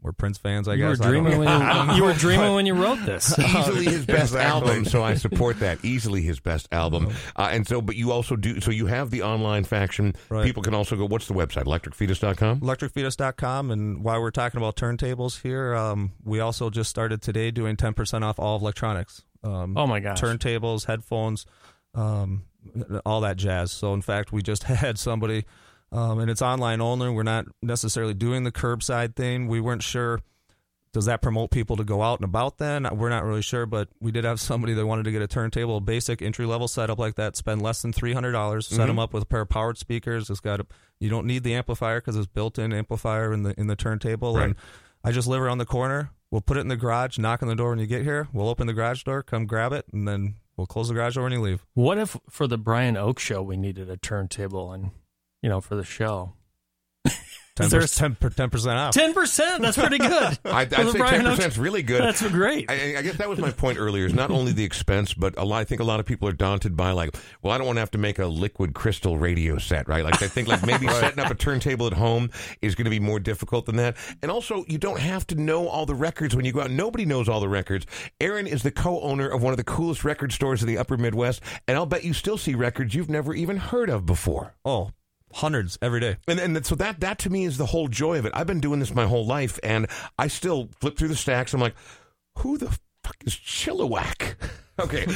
We're 0.02 0.12
Prince 0.12 0.36
fans, 0.36 0.68
I 0.68 0.74
you 0.74 0.86
guess. 0.86 1.00
I 1.00 1.04
don't 1.04 1.12
dreaming 1.24 1.40
know. 1.42 1.58
when 1.58 1.88
you, 1.88 1.94
you 1.96 2.04
were 2.04 2.12
dreaming 2.18 2.54
when 2.54 2.66
you 2.66 2.74
wrote 2.74 2.98
this. 3.06 3.38
easily 3.38 3.86
his 3.86 4.04
best 4.04 4.34
Exactly. 4.34 4.40
album, 4.70 4.84
so 4.84 5.02
I 5.02 5.14
support 5.14 5.60
that. 5.60 5.82
Easily 5.82 6.20
his 6.20 6.40
best 6.40 6.68
album, 6.72 7.08
uh, 7.36 7.48
and 7.50 7.66
so, 7.66 7.80
but 7.80 7.96
you 7.96 8.12
also 8.12 8.36
do. 8.36 8.60
So 8.60 8.70
you 8.70 8.84
have 8.84 9.10
the 9.10 9.22
online 9.22 9.64
faction. 9.64 10.14
Right. 10.28 10.44
People 10.44 10.62
can 10.62 10.74
also 10.74 10.94
go. 10.96 11.06
What's 11.06 11.26
the 11.26 11.32
website? 11.32 11.64
Electricfetus.com. 11.64 12.60
electricfetus.com 12.60 13.70
and 13.70 14.04
while 14.04 14.20
we're 14.20 14.30
talking 14.30 14.58
about 14.58 14.76
turntables 14.76 15.40
here 15.40 15.74
um, 15.74 16.12
we 16.22 16.38
also 16.38 16.68
just 16.68 16.90
started 16.90 17.22
today 17.22 17.50
doing 17.50 17.74
10% 17.76 18.22
off 18.22 18.38
all 18.38 18.56
of 18.56 18.62
electronics 18.62 19.22
um, 19.42 19.76
Oh 19.76 19.86
my 19.86 20.00
gosh. 20.00 20.20
turntables 20.20 20.84
headphones 20.86 21.46
um, 21.94 22.44
all 23.06 23.20
that 23.22 23.36
jazz 23.38 23.72
so 23.72 23.94
in 23.94 24.02
fact 24.02 24.32
we 24.32 24.42
just 24.42 24.62
had 24.64 24.98
somebody 24.98 25.44
um, 25.94 26.18
and 26.18 26.30
it's 26.30 26.42
online 26.42 26.80
only. 26.80 27.08
We're 27.08 27.22
not 27.22 27.46
necessarily 27.62 28.14
doing 28.14 28.44
the 28.44 28.52
curbside 28.52 29.14
thing. 29.14 29.48
We 29.48 29.60
weren't 29.60 29.82
sure 29.82 30.20
does 30.94 31.06
that 31.06 31.20
promote 31.20 31.50
people 31.50 31.76
to 31.76 31.82
go 31.82 32.02
out 32.02 32.20
and 32.20 32.24
about 32.24 32.58
then? 32.58 32.88
We're 32.96 33.08
not 33.08 33.24
really 33.24 33.42
sure 33.42 33.66
but 33.66 33.88
we 34.00 34.12
did 34.12 34.24
have 34.24 34.40
somebody 34.50 34.74
that 34.74 34.86
wanted 34.86 35.04
to 35.04 35.12
get 35.12 35.22
a 35.22 35.26
turntable 35.26 35.76
a 35.76 35.80
basic 35.80 36.22
entry 36.22 36.46
level 36.46 36.68
setup 36.68 36.98
like 36.98 37.16
that 37.16 37.36
spend 37.36 37.60
less 37.62 37.82
than 37.82 37.92
$300 37.92 38.62
set 38.62 38.86
them 38.86 38.98
up 38.98 39.12
with 39.12 39.24
a 39.24 39.26
pair 39.26 39.42
of 39.42 39.48
powered 39.48 39.76
speakers. 39.76 40.30
It's 40.30 40.40
got 40.40 40.60
a, 40.60 40.66
you 41.00 41.10
don't 41.10 41.26
need 41.26 41.42
the 41.42 41.54
amplifier 41.54 42.00
because 42.00 42.16
it's 42.16 42.28
built-in 42.28 42.72
amplifier 42.72 43.32
in 43.32 43.42
the 43.42 43.58
in 43.58 43.66
the 43.66 43.76
turntable. 43.76 44.36
Right. 44.36 44.44
and 44.44 44.56
i 45.02 45.12
just 45.12 45.28
live 45.28 45.42
around 45.42 45.58
the 45.58 45.66
corner. 45.66 46.10
We'll 46.30 46.40
put 46.40 46.56
it 46.56 46.60
in 46.60 46.68
the 46.68 46.76
garage 46.76 47.18
knock 47.18 47.42
on 47.42 47.48
the 47.48 47.54
door 47.56 47.70
when 47.70 47.78
you 47.78 47.86
get 47.86 48.02
here. 48.02 48.28
We'll 48.32 48.48
open 48.48 48.66
the 48.66 48.72
garage 48.72 49.02
door 49.02 49.22
come 49.22 49.46
grab 49.46 49.72
it 49.72 49.86
and 49.92 50.06
then 50.06 50.36
we'll 50.56 50.66
close 50.66 50.88
the 50.88 50.94
garage 50.94 51.16
door 51.16 51.24
when 51.24 51.32
you 51.32 51.40
leave. 51.40 51.66
What 51.74 51.98
if 51.98 52.16
for 52.30 52.46
the 52.46 52.58
Brian 52.58 52.96
Oak 52.96 53.18
show 53.18 53.42
we 53.42 53.56
needed 53.56 53.90
a 53.90 53.96
turntable 53.96 54.72
and 54.72 54.92
you 55.44 55.50
know 55.50 55.60
for 55.60 55.76
the 55.76 55.84
show? 55.84 56.32
10 57.06 57.12
Is 57.66 57.70
there 57.70 57.80
a- 57.82 57.86
10 57.86 58.16
percent 58.16 58.78
off 58.78 58.94
Ten 58.94 59.12
percent. 59.12 59.62
That's 59.62 59.76
pretty 59.76 59.98
good. 59.98 60.38
I, 60.46 60.62
I'd 60.62 60.74
For 60.74 60.84
the 60.84 60.90
say 60.92 60.98
Brian 60.98 61.22
10% 61.24 61.46
is 61.46 61.58
really 61.58 61.82
good. 61.82 62.02
That's 62.02 62.26
great. 62.30 62.68
I, 62.70 62.96
I 62.96 63.02
guess 63.02 63.16
that 63.18 63.28
was 63.28 63.38
my 63.38 63.50
point 63.50 63.78
earlier. 63.78 64.06
Is 64.06 64.14
not 64.14 64.30
only 64.30 64.52
the 64.52 64.64
expense, 64.64 65.12
but 65.14 65.38
a 65.38 65.44
lot. 65.44 65.58
I 65.60 65.64
think 65.64 65.80
a 65.80 65.84
lot 65.84 66.00
of 66.00 66.06
people 66.06 66.26
are 66.28 66.32
daunted 66.32 66.76
by 66.76 66.90
like, 66.92 67.14
well, 67.42 67.52
I 67.52 67.58
don't 67.58 67.66
want 67.66 67.76
to 67.76 67.80
have 67.80 67.90
to 67.92 67.98
make 67.98 68.18
a 68.18 68.26
liquid 68.26 68.74
crystal 68.74 69.18
radio 69.18 69.58
set, 69.58 69.86
right? 69.86 70.02
Like, 70.02 70.20
I 70.22 70.26
think 70.26 70.48
like 70.48 70.66
maybe 70.66 70.88
setting 71.00 71.22
up 71.22 71.30
a 71.30 71.34
turntable 71.34 71.86
at 71.86 71.92
home 71.92 72.30
is 72.62 72.74
going 72.74 72.86
to 72.86 72.90
be 72.90 72.98
more 73.00 73.20
difficult 73.20 73.66
than 73.66 73.76
that. 73.76 73.96
And 74.22 74.30
also, 74.32 74.64
you 74.66 74.78
don't 74.78 74.98
have 74.98 75.24
to 75.28 75.34
know 75.36 75.68
all 75.68 75.84
the 75.86 75.94
records 75.94 76.34
when 76.34 76.44
you 76.46 76.52
go 76.52 76.62
out. 76.62 76.70
Nobody 76.72 77.04
knows 77.04 77.28
all 77.28 77.38
the 77.40 77.48
records. 77.48 77.86
Aaron 78.20 78.46
is 78.48 78.64
the 78.64 78.72
co-owner 78.72 79.28
of 79.28 79.42
one 79.42 79.52
of 79.52 79.58
the 79.58 79.64
coolest 79.64 80.02
record 80.02 80.32
stores 80.32 80.60
in 80.62 80.66
the 80.66 80.78
Upper 80.78 80.96
Midwest, 80.96 81.40
and 81.68 81.76
I'll 81.76 81.86
bet 81.86 82.02
you 82.02 82.14
still 82.14 82.38
see 82.38 82.54
records 82.56 82.94
you've 82.96 83.10
never 83.10 83.32
even 83.34 83.58
heard 83.58 83.90
of 83.90 84.06
before. 84.06 84.54
oh 84.64 84.90
hundreds 85.34 85.78
every 85.82 86.00
day 86.00 86.16
And 86.28 86.38
and 86.38 86.64
so 86.64 86.74
that 86.76 87.00
that 87.00 87.18
to 87.20 87.30
me 87.30 87.44
is 87.44 87.58
the 87.58 87.66
whole 87.66 87.88
joy 87.88 88.18
of 88.18 88.26
it. 88.26 88.32
I've 88.34 88.46
been 88.46 88.60
doing 88.60 88.80
this 88.80 88.94
my 88.94 89.06
whole 89.06 89.26
life, 89.26 89.58
and 89.62 89.86
I 90.18 90.28
still 90.28 90.70
flip 90.80 90.96
through 90.96 91.08
the 91.08 91.16
stacks. 91.16 91.52
I'm 91.52 91.60
like, 91.60 91.74
who 92.38 92.58
the 92.58 92.66
fuck 93.02 93.16
is 93.24 93.34
Chilliwack? 93.34 94.36
Okay. 94.76 95.06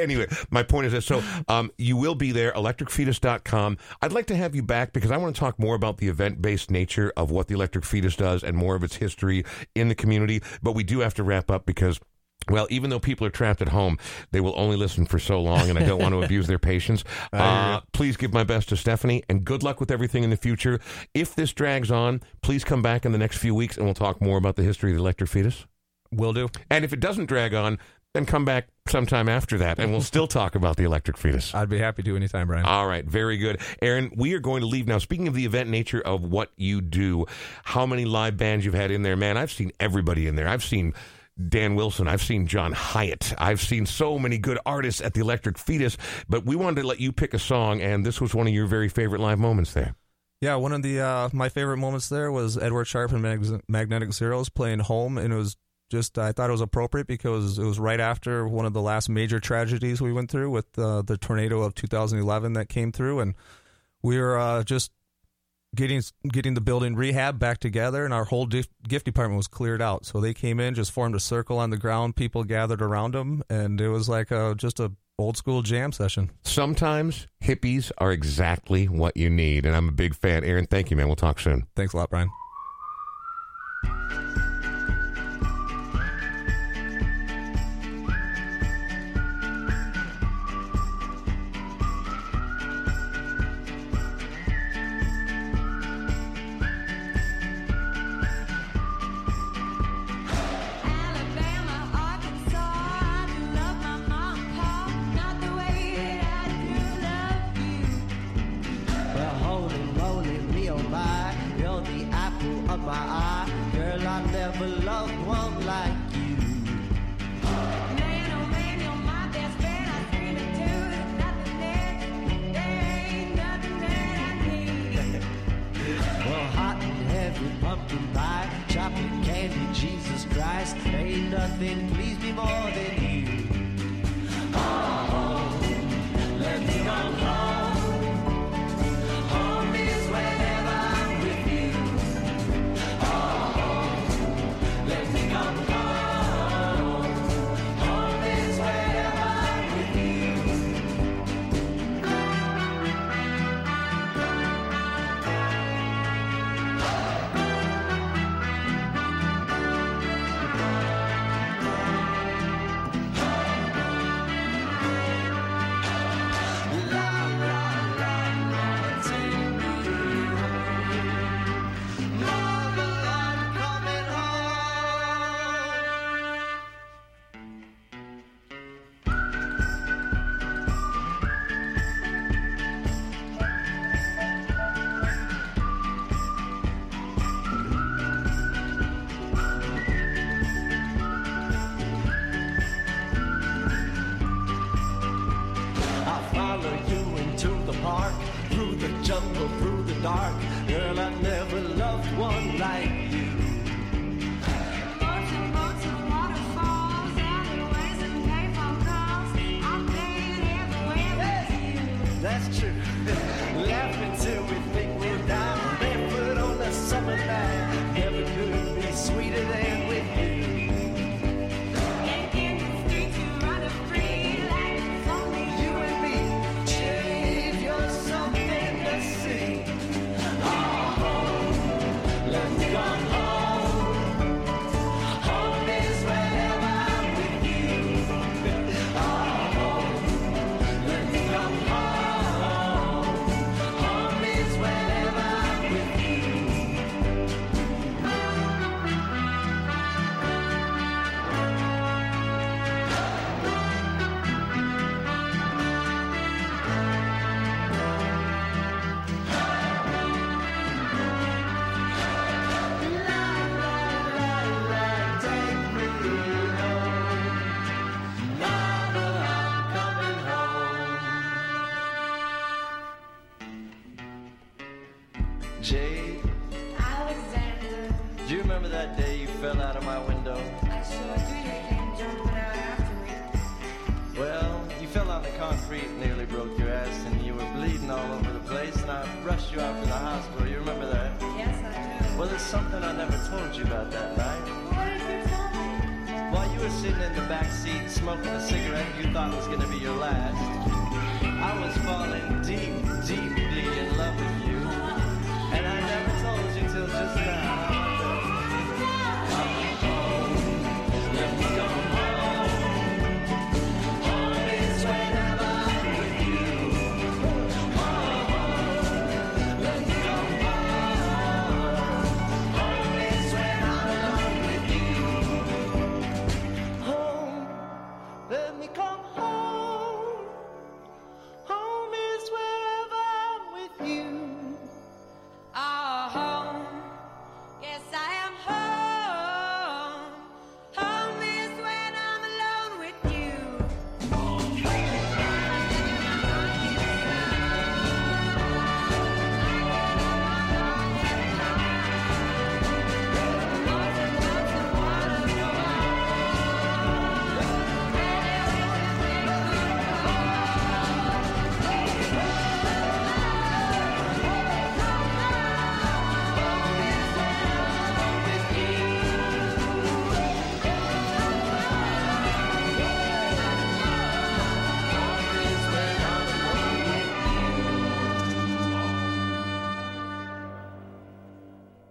anyway, 0.00 0.26
my 0.52 0.62
point 0.62 0.86
is 0.86 0.92
that 0.92 1.02
so 1.02 1.24
um, 1.48 1.72
you 1.76 1.96
will 1.96 2.14
be 2.14 2.30
there, 2.30 2.52
electricfetus.com. 2.52 3.76
I'd 4.00 4.12
like 4.12 4.26
to 4.26 4.36
have 4.36 4.54
you 4.54 4.62
back 4.62 4.92
because 4.92 5.10
I 5.10 5.16
want 5.16 5.34
to 5.34 5.40
talk 5.40 5.58
more 5.58 5.74
about 5.74 5.98
the 5.98 6.06
event 6.06 6.40
based 6.40 6.70
nature 6.70 7.12
of 7.16 7.32
what 7.32 7.48
the 7.48 7.54
Electric 7.54 7.84
Fetus 7.84 8.14
does 8.14 8.44
and 8.44 8.56
more 8.56 8.76
of 8.76 8.84
its 8.84 8.94
history 8.94 9.44
in 9.74 9.88
the 9.88 9.96
community. 9.96 10.40
But 10.62 10.76
we 10.76 10.84
do 10.84 11.00
have 11.00 11.14
to 11.14 11.24
wrap 11.24 11.50
up 11.50 11.66
because. 11.66 11.98
Well, 12.50 12.66
even 12.70 12.90
though 12.90 12.98
people 12.98 13.26
are 13.26 13.30
trapped 13.30 13.62
at 13.62 13.68
home, 13.68 13.98
they 14.30 14.40
will 14.40 14.54
only 14.56 14.76
listen 14.76 15.06
for 15.06 15.18
so 15.18 15.40
long, 15.40 15.68
and 15.68 15.78
I 15.78 15.84
don't 15.84 16.00
want 16.00 16.14
to 16.14 16.22
abuse 16.24 16.46
their 16.46 16.58
patience. 16.58 17.04
Uh, 17.32 17.80
please 17.92 18.16
give 18.16 18.32
my 18.32 18.44
best 18.44 18.68
to 18.70 18.76
Stephanie, 18.76 19.22
and 19.28 19.44
good 19.44 19.62
luck 19.62 19.80
with 19.80 19.90
everything 19.90 20.24
in 20.24 20.30
the 20.30 20.36
future. 20.36 20.80
If 21.14 21.34
this 21.34 21.52
drags 21.52 21.90
on, 21.90 22.22
please 22.42 22.64
come 22.64 22.82
back 22.82 23.04
in 23.04 23.12
the 23.12 23.18
next 23.18 23.38
few 23.38 23.54
weeks, 23.54 23.76
and 23.76 23.84
we'll 23.84 23.94
talk 23.94 24.20
more 24.20 24.38
about 24.38 24.56
the 24.56 24.62
history 24.62 24.90
of 24.90 24.96
the 24.96 25.02
electric 25.02 25.30
fetus. 25.30 25.66
Will 26.10 26.32
do. 26.32 26.48
And 26.70 26.84
if 26.84 26.92
it 26.92 27.00
doesn't 27.00 27.26
drag 27.26 27.52
on, 27.52 27.78
then 28.14 28.24
come 28.24 28.44
back 28.44 28.68
sometime 28.88 29.28
after 29.28 29.58
that, 29.58 29.78
and 29.78 29.92
we'll 29.92 30.00
still 30.00 30.26
talk 30.26 30.54
about 30.54 30.76
the 30.76 30.84
electric 30.84 31.18
fetus. 31.18 31.54
I'd 31.54 31.68
be 31.68 31.78
happy 31.78 32.02
to 32.02 32.16
anytime, 32.16 32.46
Brian. 32.46 32.64
All 32.64 32.86
right, 32.86 33.04
very 33.04 33.36
good. 33.36 33.60
Aaron, 33.82 34.10
we 34.16 34.32
are 34.32 34.38
going 34.38 34.62
to 34.62 34.66
leave 34.66 34.86
now. 34.86 34.98
Speaking 34.98 35.28
of 35.28 35.34
the 35.34 35.44
event 35.44 35.68
nature 35.68 36.00
of 36.00 36.24
what 36.24 36.50
you 36.56 36.80
do, 36.80 37.26
how 37.64 37.84
many 37.84 38.06
live 38.06 38.38
bands 38.38 38.64
you've 38.64 38.74
had 38.74 38.90
in 38.90 39.02
there, 39.02 39.16
man, 39.16 39.36
I've 39.36 39.52
seen 39.52 39.72
everybody 39.78 40.26
in 40.26 40.36
there. 40.36 40.48
I've 40.48 40.64
seen 40.64 40.94
Dan 41.46 41.74
Wilson, 41.74 42.08
I've 42.08 42.22
seen 42.22 42.46
John 42.46 42.72
Hiatt, 42.72 43.34
I've 43.38 43.60
seen 43.60 43.86
so 43.86 44.18
many 44.18 44.38
good 44.38 44.58
artists 44.66 45.00
at 45.00 45.14
the 45.14 45.20
Electric 45.20 45.56
Fetus, 45.56 45.96
but 46.28 46.44
we 46.44 46.56
wanted 46.56 46.82
to 46.82 46.86
let 46.86 47.00
you 47.00 47.12
pick 47.12 47.32
a 47.32 47.38
song, 47.38 47.80
and 47.80 48.04
this 48.04 48.20
was 48.20 48.34
one 48.34 48.48
of 48.48 48.52
your 48.52 48.66
very 48.66 48.88
favorite 48.88 49.20
live 49.20 49.38
moments 49.38 49.72
there. 49.72 49.94
Yeah, 50.40 50.54
one 50.56 50.72
of 50.72 50.82
the 50.82 51.00
uh, 51.00 51.28
my 51.32 51.48
favorite 51.48 51.78
moments 51.78 52.08
there 52.08 52.30
was 52.30 52.56
Edward 52.56 52.86
Sharpe 52.86 53.12
and 53.12 53.22
Mag- 53.22 53.62
Magnetic 53.68 54.12
Zeros 54.12 54.48
playing 54.48 54.80
home, 54.80 55.18
and 55.18 55.32
it 55.32 55.36
was 55.36 55.56
just 55.90 56.18
I 56.18 56.32
thought 56.32 56.50
it 56.50 56.52
was 56.52 56.60
appropriate 56.60 57.06
because 57.06 57.58
it 57.58 57.64
was 57.64 57.78
right 57.80 57.98
after 57.98 58.46
one 58.46 58.66
of 58.66 58.72
the 58.72 58.82
last 58.82 59.08
major 59.08 59.40
tragedies 59.40 60.00
we 60.00 60.12
went 60.12 60.30
through 60.30 60.50
with 60.50 60.78
uh, 60.78 61.02
the 61.02 61.16
tornado 61.16 61.62
of 61.62 61.74
2011 61.74 62.52
that 62.52 62.68
came 62.68 62.92
through, 62.92 63.20
and 63.20 63.34
we 64.02 64.18
were 64.18 64.38
uh, 64.38 64.62
just 64.62 64.92
getting 65.74 66.02
getting 66.30 66.54
the 66.54 66.60
building 66.60 66.94
rehab 66.94 67.38
back 67.38 67.58
together, 67.58 68.04
and 68.04 68.14
our 68.14 68.24
whole 68.24 68.46
gift, 68.46 68.70
gift 68.86 69.04
department 69.04 69.36
was 69.36 69.48
cleared 69.48 69.82
out. 69.82 70.04
So 70.04 70.20
they 70.20 70.34
came 70.34 70.60
in, 70.60 70.74
just 70.74 70.92
formed 70.92 71.14
a 71.14 71.20
circle 71.20 71.58
on 71.58 71.70
the 71.70 71.76
ground, 71.76 72.16
people 72.16 72.44
gathered 72.44 72.82
around 72.82 73.14
them, 73.14 73.42
and 73.48 73.80
it 73.80 73.88
was 73.88 74.08
like 74.08 74.30
a, 74.30 74.54
just 74.56 74.80
a 74.80 74.92
old 75.18 75.36
school 75.36 75.62
jam 75.62 75.92
session. 75.92 76.30
Sometimes 76.42 77.26
hippies 77.42 77.90
are 77.98 78.12
exactly 78.12 78.86
what 78.86 79.16
you 79.16 79.28
need, 79.28 79.66
and 79.66 79.74
I'm 79.76 79.88
a 79.88 79.92
big 79.92 80.14
fan. 80.14 80.44
Aaron, 80.44 80.66
thank 80.66 80.90
you, 80.90 80.96
man. 80.96 81.06
We'll 81.06 81.16
talk 81.16 81.40
soon. 81.40 81.66
Thanks 81.74 81.92
a 81.94 81.96
lot, 81.96 82.10
Brian. 82.10 82.30